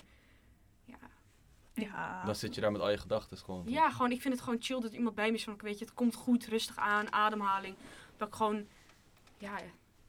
ja. 1.78 2.26
Dan 2.26 2.36
zit 2.36 2.56
je 2.56 2.62
daar 2.62 2.72
met 2.72 2.82
al 2.82 2.90
je 2.90 2.98
gedachten 2.98 3.38
gewoon. 3.38 3.64
Ja, 3.66 3.90
gewoon, 3.90 4.12
ik 4.12 4.22
vind 4.22 4.34
het 4.34 4.44
gewoon 4.44 4.62
chill 4.62 4.80
dat 4.80 4.94
iemand 4.94 5.16
bij 5.16 5.30
me 5.30 5.36
is 5.36 5.44
van, 5.44 5.58
weet 5.58 5.80
je, 5.80 5.86
het 5.86 5.94
komt 5.94 6.16
goed, 6.16 6.46
rustig 6.46 6.78
aan, 6.78 7.14
ademhaling. 7.14 7.76
Dat 8.18 8.28
ik 8.28 8.34
gewoon, 8.34 8.68
ja, 9.38 9.60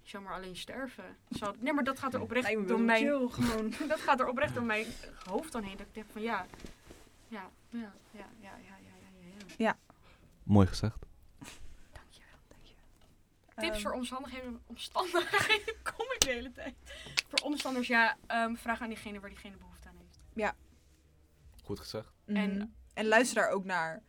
zou 0.09 0.23
maar 0.23 0.35
alleen 0.35 0.57
sterven. 0.57 1.17
Nee, 1.59 1.73
maar 1.73 1.85
dat 1.85 1.99
gaat 1.99 2.15
er 2.15 2.21
oprecht 2.21 2.69
door 2.69 2.81
mijn... 2.81 3.05
Chill, 3.05 3.29
gewoon. 3.29 3.75
dat 3.89 4.01
gaat 4.01 4.21
er 4.21 4.29
oprecht 4.29 4.55
door 4.55 4.65
mijn 4.65 4.87
hoofd 5.25 5.53
dan 5.53 5.63
heen. 5.63 5.77
Dat 5.77 5.87
ik 5.87 5.95
denk 5.95 6.07
van 6.13 6.23
ja, 6.23 6.47
ja, 7.29 7.51
ja, 7.71 7.93
ja, 8.11 8.27
ja, 8.41 8.51
ja, 8.69 8.77
ja, 8.77 8.99
ja. 9.21 9.55
ja. 9.57 9.79
Mooi 10.43 10.67
gezegd. 10.67 11.07
Dankjewel, 11.93 12.39
dankjewel. 12.49 13.71
Tips 13.73 13.83
voor 13.83 13.93
omstandigheden, 13.93 14.63
omstandigheden 14.67 15.75
kom 15.97 16.07
ik 16.15 16.21
de 16.21 16.31
hele 16.31 16.53
tijd. 16.53 16.75
Voor 17.29 17.39
omstanders, 17.39 17.87
ja, 17.87 18.17
ehm, 18.27 18.55
vraag 18.55 18.81
aan 18.81 18.89
diegene 18.89 19.21
waar 19.21 19.31
diegene 19.31 19.57
behoefte 19.57 19.89
aan 19.89 19.97
heeft. 19.97 20.19
Ja. 20.35 20.55
Goed 21.65 21.81
gezegd. 21.81 22.13
Mhm. 22.25 22.37
En, 22.37 22.75
en 22.95 23.07
luister 23.07 23.43
daar 23.43 23.51
ook 23.51 23.65
naar. 23.65 24.03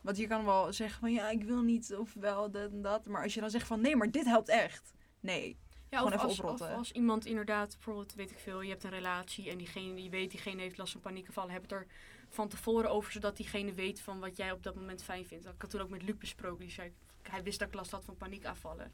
Want 0.00 0.16
je 0.16 0.26
kan 0.26 0.44
wel 0.44 0.72
zeggen 0.72 1.00
van 1.00 1.12
ja, 1.12 1.30
ik 1.30 1.42
wil 1.42 1.62
niet 1.62 1.94
of 1.94 2.14
wel 2.14 2.50
dat 2.50 2.70
en 2.70 2.82
dat. 2.82 3.06
Maar 3.06 3.22
als 3.22 3.34
je 3.34 3.40
dan 3.40 3.50
zegt 3.50 3.66
van 3.66 3.80
nee, 3.80 3.96
maar 3.96 4.10
dit 4.10 4.24
helpt 4.24 4.48
echt. 4.48 4.92
Nee. 5.32 5.56
Ja, 5.90 5.98
Gewoon 5.98 6.12
even 6.12 6.24
als, 6.24 6.38
oprotten. 6.40 6.70
Of 6.70 6.76
als 6.76 6.92
iemand 6.92 7.26
inderdaad, 7.26 7.70
bijvoorbeeld, 7.72 8.14
weet 8.14 8.30
ik 8.30 8.38
veel, 8.38 8.60
je 8.60 8.68
hebt 8.70 8.84
een 8.84 8.90
relatie 8.90 9.50
en 9.50 9.58
diegene, 9.58 9.94
die 9.94 10.10
weet, 10.10 10.30
diegene 10.30 10.60
heeft 10.62 10.78
last 10.78 10.92
van 10.92 11.00
paniekaanvallen, 11.00 11.50
hebben 11.50 11.70
het 11.70 11.78
er 11.80 11.86
van 12.28 12.48
tevoren 12.48 12.90
over, 12.90 13.12
zodat 13.12 13.36
diegene 13.36 13.72
weet 13.74 14.00
van 14.00 14.20
wat 14.20 14.36
jij 14.36 14.52
op 14.52 14.62
dat 14.62 14.74
moment 14.74 15.02
fijn 15.02 15.26
vindt. 15.26 15.46
Ik 15.46 15.52
had 15.58 15.70
toen 15.70 15.80
ook 15.80 15.88
met 15.88 16.02
Luc 16.02 16.16
besproken, 16.18 16.58
die 16.60 16.70
zei, 16.70 16.92
hij 17.22 17.42
wist 17.42 17.58
dat 17.58 17.68
ik 17.68 17.74
last 17.74 17.90
had 17.90 18.04
van 18.04 18.16
paniekaanvallen. 18.16 18.92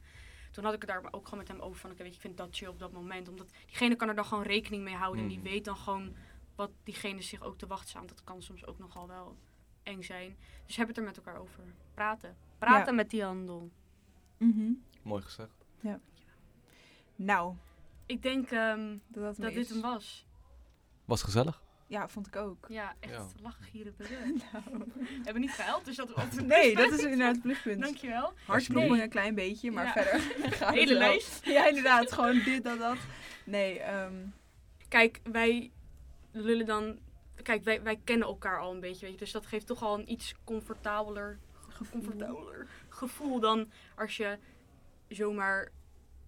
Toen 0.51 0.63
had 0.63 0.73
ik 0.73 0.81
het 0.81 0.89
daar 0.89 1.03
ook 1.11 1.23
gewoon 1.23 1.39
met 1.39 1.47
hem 1.47 1.59
over 1.59 1.79
van, 1.79 1.91
oké, 1.91 1.99
weet 2.03 2.09
je, 2.11 2.15
ik 2.15 2.21
vind 2.21 2.37
dat 2.37 2.55
chill 2.55 2.67
op 2.67 2.79
dat 2.79 2.91
moment. 2.91 3.27
Omdat 3.27 3.51
diegene 3.65 3.95
kan 3.95 4.09
er 4.09 4.15
dan 4.15 4.25
gewoon 4.25 4.43
rekening 4.43 4.83
mee 4.83 4.95
houden 4.95 5.21
en 5.21 5.27
die 5.27 5.37
Mhm. 5.39 5.47
weet 5.47 5.65
dan 5.65 5.77
gewoon 5.77 6.15
wat 6.55 6.71
diegene 6.83 7.21
zich 7.21 7.41
ook 7.41 7.57
te 7.57 7.67
wachten 7.67 7.89
staat. 7.89 8.07
Dat 8.09 8.23
kan 8.23 8.41
soms 8.41 8.65
ook 8.65 8.77
nogal 8.77 9.07
wel 9.07 9.35
eng 9.83 10.01
zijn. 10.01 10.37
Dus 10.65 10.75
heb 10.75 10.87
het 10.87 10.97
er 10.97 11.03
met 11.03 11.17
elkaar 11.17 11.37
over. 11.39 11.63
Praten. 11.93 12.37
Praten 12.57 12.95
met 12.95 13.09
die 13.09 13.23
handel. 13.23 13.69
Mhm. 14.37 14.71
Mooi 15.01 15.21
gezegd. 15.21 15.65
Nou, 17.15 17.53
Ik 18.05 18.21
denk 18.21 18.51
ehm, 18.51 18.97
dat 19.07 19.35
dat, 19.37 19.53
dit 19.53 19.69
hem 19.69 19.81
was. 19.81 20.25
Was 21.05 21.21
gezellig. 21.23 21.63
Ja, 21.87 22.07
vond 22.07 22.27
ik 22.27 22.35
ook. 22.35 22.65
Ja, 22.69 22.93
echt 22.99 23.13
Ja. 23.13 23.25
lachen, 23.41 23.63
gieren, 23.63 23.95
brullen. 23.95 24.33
We 24.93 25.21
hebben 25.23 25.41
niet 25.41 25.51
gehuild, 25.51 25.85
dus 25.85 25.95
dat 25.95 26.09
is 26.09 26.15
altijd 26.15 26.37
een 26.37 26.45
Nee, 26.47 26.75
dat 26.75 26.91
is 26.91 27.03
inderdaad 27.09 27.33
het 27.33 27.41
pluspunt. 27.41 27.81
Dankjewel. 27.81 28.33
Hartkloppingen 28.45 28.91
Nee. 28.95 29.03
een 29.03 29.09
klein 29.09 29.35
beetje, 29.35 29.71
maar 29.71 29.85
Ja. 29.85 29.91
verder 29.91 30.19
gaat 30.57 30.73
Hele 30.73 30.97
wel. 30.97 31.07
lijst. 31.07 31.45
Ja, 31.45 31.67
inderdaad. 31.67 32.11
Gewoon 32.11 32.41
dit, 32.43 32.63
dat, 32.63 32.79
dat. 32.79 32.97
Nee, 33.45 33.79
ehm, 33.79 34.13
Kijk, 34.87 35.19
wij 35.31 35.71
lullen 36.31 36.65
dan... 36.65 36.97
Kijk, 37.43 37.63
wij, 37.63 37.81
wij 37.83 37.99
kennen 38.03 38.27
elkaar 38.27 38.59
al 38.59 38.73
een 38.73 38.79
beetje, 38.79 39.01
weet 39.05 39.13
je. 39.13 39.19
Dus 39.19 39.31
dat 39.31 39.45
geeft 39.45 39.65
toch 39.67 39.83
al 39.83 39.99
een 39.99 40.11
iets 40.11 40.33
comfortabeler, 40.43 41.39
comfortabeler 41.91 42.67
gevoel 42.89 43.39
dan 43.39 43.71
als 43.95 44.17
je 44.17 44.37
zomaar, 45.07 45.71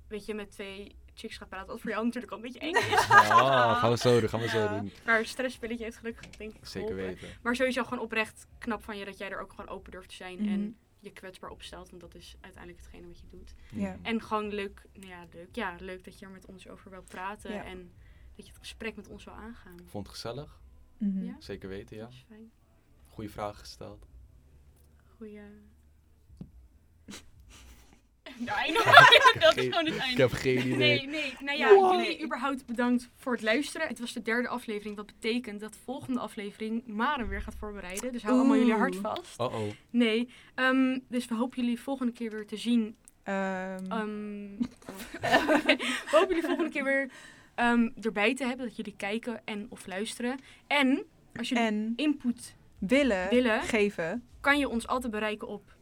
weet 0.07 0.25
je, 0.25 0.33
met 0.33 0.51
twee 0.51 0.95
chicks 1.13 1.37
gaat 1.37 1.49
praten. 1.49 1.67
Wat 1.67 1.81
voor 1.81 1.89
jou 1.91 2.05
natuurlijk 2.05 2.31
al 2.31 2.37
een 2.37 2.43
beetje 2.43 2.59
eng 2.59 2.73
is. 2.73 3.07
Ah, 3.09 3.79
gaan 3.79 3.91
we 3.91 3.97
zo 3.97 4.19
doen, 4.19 4.29
gaan 4.29 4.39
we 4.39 4.47
zo 4.47 4.67
doen. 4.67 4.91
Maar 5.05 5.25
stresspilletje 5.25 5.83
heeft 5.83 5.97
gelukkig, 5.97 6.29
denk 6.29 6.53
ik, 6.53 6.65
Zeker 6.65 6.87
geholpen. 6.89 6.95
weten. 7.21 7.27
Maar 7.41 7.55
sowieso 7.55 7.83
gewoon 7.83 7.99
oprecht 8.03 8.47
knap 8.57 8.83
van 8.83 8.97
je 8.97 9.05
dat 9.05 9.17
jij 9.17 9.29
er 9.31 9.39
ook 9.41 9.49
gewoon 9.53 9.69
open 9.69 9.91
durft 9.91 10.09
te 10.09 10.15
zijn. 10.15 10.41
Mhm. 10.41 10.49
En 10.53 10.77
je 10.99 11.11
kwetsbaar 11.11 11.49
opstelt, 11.49 11.89
want 11.89 12.01
dat 12.01 12.15
is 12.15 12.35
uiteindelijk 12.41 12.83
hetgene 12.83 13.07
wat 13.07 13.19
je 13.19 13.27
doet. 13.27 13.55
Ja. 13.71 13.97
En 14.01 14.21
gewoon 14.21 14.47
leuk, 14.53 14.85
nou 14.93 15.07
ja, 15.07 15.25
leuk, 15.33 15.55
ja, 15.55 15.75
leuk 15.79 16.03
dat 16.03 16.19
je 16.19 16.25
er 16.25 16.31
met 16.31 16.45
ons 16.45 16.67
over 16.67 16.89
wil 16.91 17.03
praten. 17.03 17.53
Ja. 17.53 17.63
En 17.63 17.91
dat 18.35 18.45
je 18.45 18.51
het 18.51 18.59
gesprek 18.61 18.95
met 18.95 19.07
ons 19.07 19.23
wil 19.23 19.33
aangaan. 19.33 19.77
Vond 19.85 20.05
het 20.07 20.15
gezellig. 20.15 20.61
Mhm. 20.97 21.23
Ja. 21.23 21.35
Zeker 21.39 21.69
weten, 21.69 21.95
ja. 21.95 22.03
Dat 22.03 22.11
is 22.11 22.25
fijn. 22.27 22.51
Goeie 23.07 23.29
vragen 23.31 23.59
gesteld. 23.59 24.07
Goeie... 25.17 25.41
Nou, 28.37 28.73
dat 29.39 29.57
is 29.57 29.63
gewoon 29.63 29.85
het 29.85 29.93
Ik 29.95 29.99
einde. 30.01 30.21
heb 30.21 30.31
geen 30.31 30.57
idee. 30.57 30.75
Nee, 30.77 31.07
nee, 31.07 31.33
nou 31.39 31.57
ja, 31.57 31.73
Wow. 31.73 31.91
jullie 31.99 32.23
überhaupt 32.23 32.65
bedankt 32.65 33.09
voor 33.15 33.33
het 33.33 33.41
luisteren. 33.41 33.87
Het 33.87 33.99
was 33.99 34.13
de 34.13 34.21
derde 34.21 34.47
aflevering, 34.47 34.95
wat 34.95 35.05
betekent 35.05 35.59
dat 35.59 35.73
de 35.73 35.79
volgende 35.83 36.19
aflevering 36.19 36.87
Maren 36.87 37.27
weer 37.27 37.41
gaat 37.41 37.55
voorbereiden. 37.59 38.11
Dus 38.11 38.23
hou 38.23 38.35
allemaal 38.37 38.57
jullie 38.57 38.73
hart 38.73 38.95
vast. 38.95 39.39
Oh 39.39 39.53
oh. 39.53 39.61
Nee, 39.89 40.29
ehm, 40.55 40.99
dus 41.07 41.25
we 41.27 41.35
hopen 41.35 41.61
jullie 41.61 41.79
volgende 41.81 42.11
keer 42.11 42.31
weer 42.31 42.47
te 42.47 42.57
zien 42.57 42.95
Ehm, 43.23 43.85
Ehm, 43.91 44.47
we 45.21 46.07
hopen 46.11 46.27
jullie 46.27 46.43
volgende 46.43 46.69
keer 46.71 46.83
weer 46.83 47.09
ehm, 47.55 47.89
erbij 48.01 48.35
te 48.35 48.45
hebben. 48.45 48.65
Dat 48.67 48.75
jullie 48.75 48.93
kijken 48.97 49.41
en 49.45 49.65
of 49.69 49.87
luisteren. 49.87 50.39
En 50.67 51.03
als 51.35 51.49
jullie 51.49 51.63
en 51.63 51.93
input 51.95 52.55
willen, 52.79 53.29
willen, 53.29 53.61
geven. 53.61 54.23
kan 54.41 54.59
je 54.59 54.69
ons 54.69 54.87
altijd 54.87 55.11
bereiken 55.11 55.47
op 55.47 55.75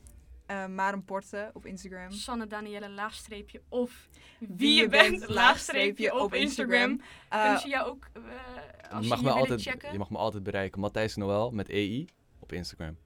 eh 0.46 0.66
Maren 0.68 1.04
Porten 1.04 1.50
op 1.54 1.66
Instagram. 1.66 2.12
Sanne 2.12 2.48
Danielle 2.48 2.90
laagstreepje 2.90 3.62
of 3.70 4.10
wie, 4.40 4.50
Wie 4.58 4.74
je 4.76 4.82
je 4.82 4.88
bent 4.90 5.20
bent, 5.20 5.30
laagstreepje 5.32 6.20
op 6.20 6.34
Instagram. 6.34 7.02
Eh, 7.30 7.42
Kunnen 7.42 7.60
ze 7.60 7.68
jou 7.68 7.88
ook, 7.90 8.08
eh, 8.14 8.22
als 8.92 9.04
Je 9.04 9.10
mag, 9.10 9.20
je 9.20 9.26
me 9.26 9.32
altijd, 9.32 9.62
checken? 9.62 9.92
je 9.92 9.98
mag 9.98 10.10
me 10.10 10.18
altijd 10.18 10.44
bereiken. 10.44 10.80
Matthijs 10.80 11.16
Noël 11.16 11.52
met 11.52 11.70
EI 11.70 12.06
op 12.40 12.52
Instagram. 12.54 12.98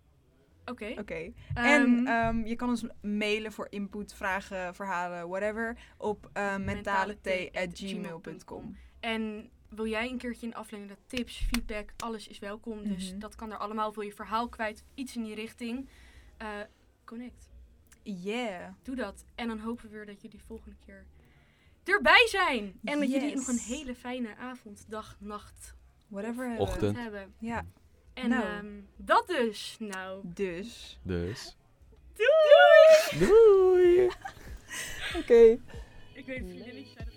Oké. 0.66 0.94
Oké. 1.00 1.14
Ehm, 1.14 1.32
en 1.66 2.08
ehm, 2.08 2.46
je 2.46 2.56
kan 2.56 2.70
ons 2.70 2.84
mailen 3.02 3.52
voor 3.52 3.68
input, 3.70 4.14
vragen, 4.14 4.76
verhalen, 4.76 5.30
whatever. 5.30 5.78
Op 5.98 6.30
uh, 6.34 6.58
mentaleT.gmail.com. 6.58 8.78
En 9.00 9.50
wil 9.70 9.88
jij 9.88 10.10
een 10.10 10.18
keertje 10.18 10.48
een 10.48 10.56
aflevering 10.56 10.90
dat 10.90 11.00
tips, 11.08 11.38
feedback, 11.52 11.90
alles 11.98 12.28
is 12.28 12.40
welkom. 12.40 12.84
Dus 12.88 13.10
Mhm. 13.12 13.20
dat 13.20 13.36
kan 13.36 13.52
er 13.52 13.58
allemaal. 13.58 13.94
Wil 13.94 14.04
je 14.04 14.14
verhaal 14.14 14.50
kwijt, 14.50 14.84
iets 14.94 15.16
in 15.16 15.24
die 15.24 15.36
richting. 15.36 15.90
Connect. 17.10 17.50
Yeah. 18.04 18.70
Doe 18.84 18.96
dat. 18.96 19.24
En 19.36 19.48
dan 19.48 19.60
hopen 19.60 19.84
we 19.86 19.90
weer 19.90 20.06
dat 20.06 20.22
jullie 20.22 20.42
volgende 20.48 20.76
keer 20.86 21.06
erbij 21.84 22.28
zijn. 22.30 22.80
En 22.84 23.00
dat 23.00 23.12
jullie 23.12 23.36
nog 23.36 23.48
een 23.48 23.58
hele 23.58 23.96
fijne 23.96 24.36
avond, 24.36 24.86
dag, 24.88 25.16
nacht 25.20 25.76
Whatever. 26.08 26.48
hebben. 26.48 26.68
Ochtend. 26.68 26.98
hebben. 26.98 27.34
Ja. 27.40 27.66
En 28.14 28.30
Nou. 28.30 28.44
ehm, 28.44 28.82
dat 28.96 29.28
dus. 29.28 29.76
Nou, 29.80 30.22
Dus. 30.34 31.00
Dus. 31.04 31.56
doei! 32.16 33.28
Doei! 33.28 34.10
Oké. 35.16 35.42
Ik 36.20 36.26
weet 36.26 36.38
vriendinnetjes 36.38 36.94
zijn. 36.94 37.08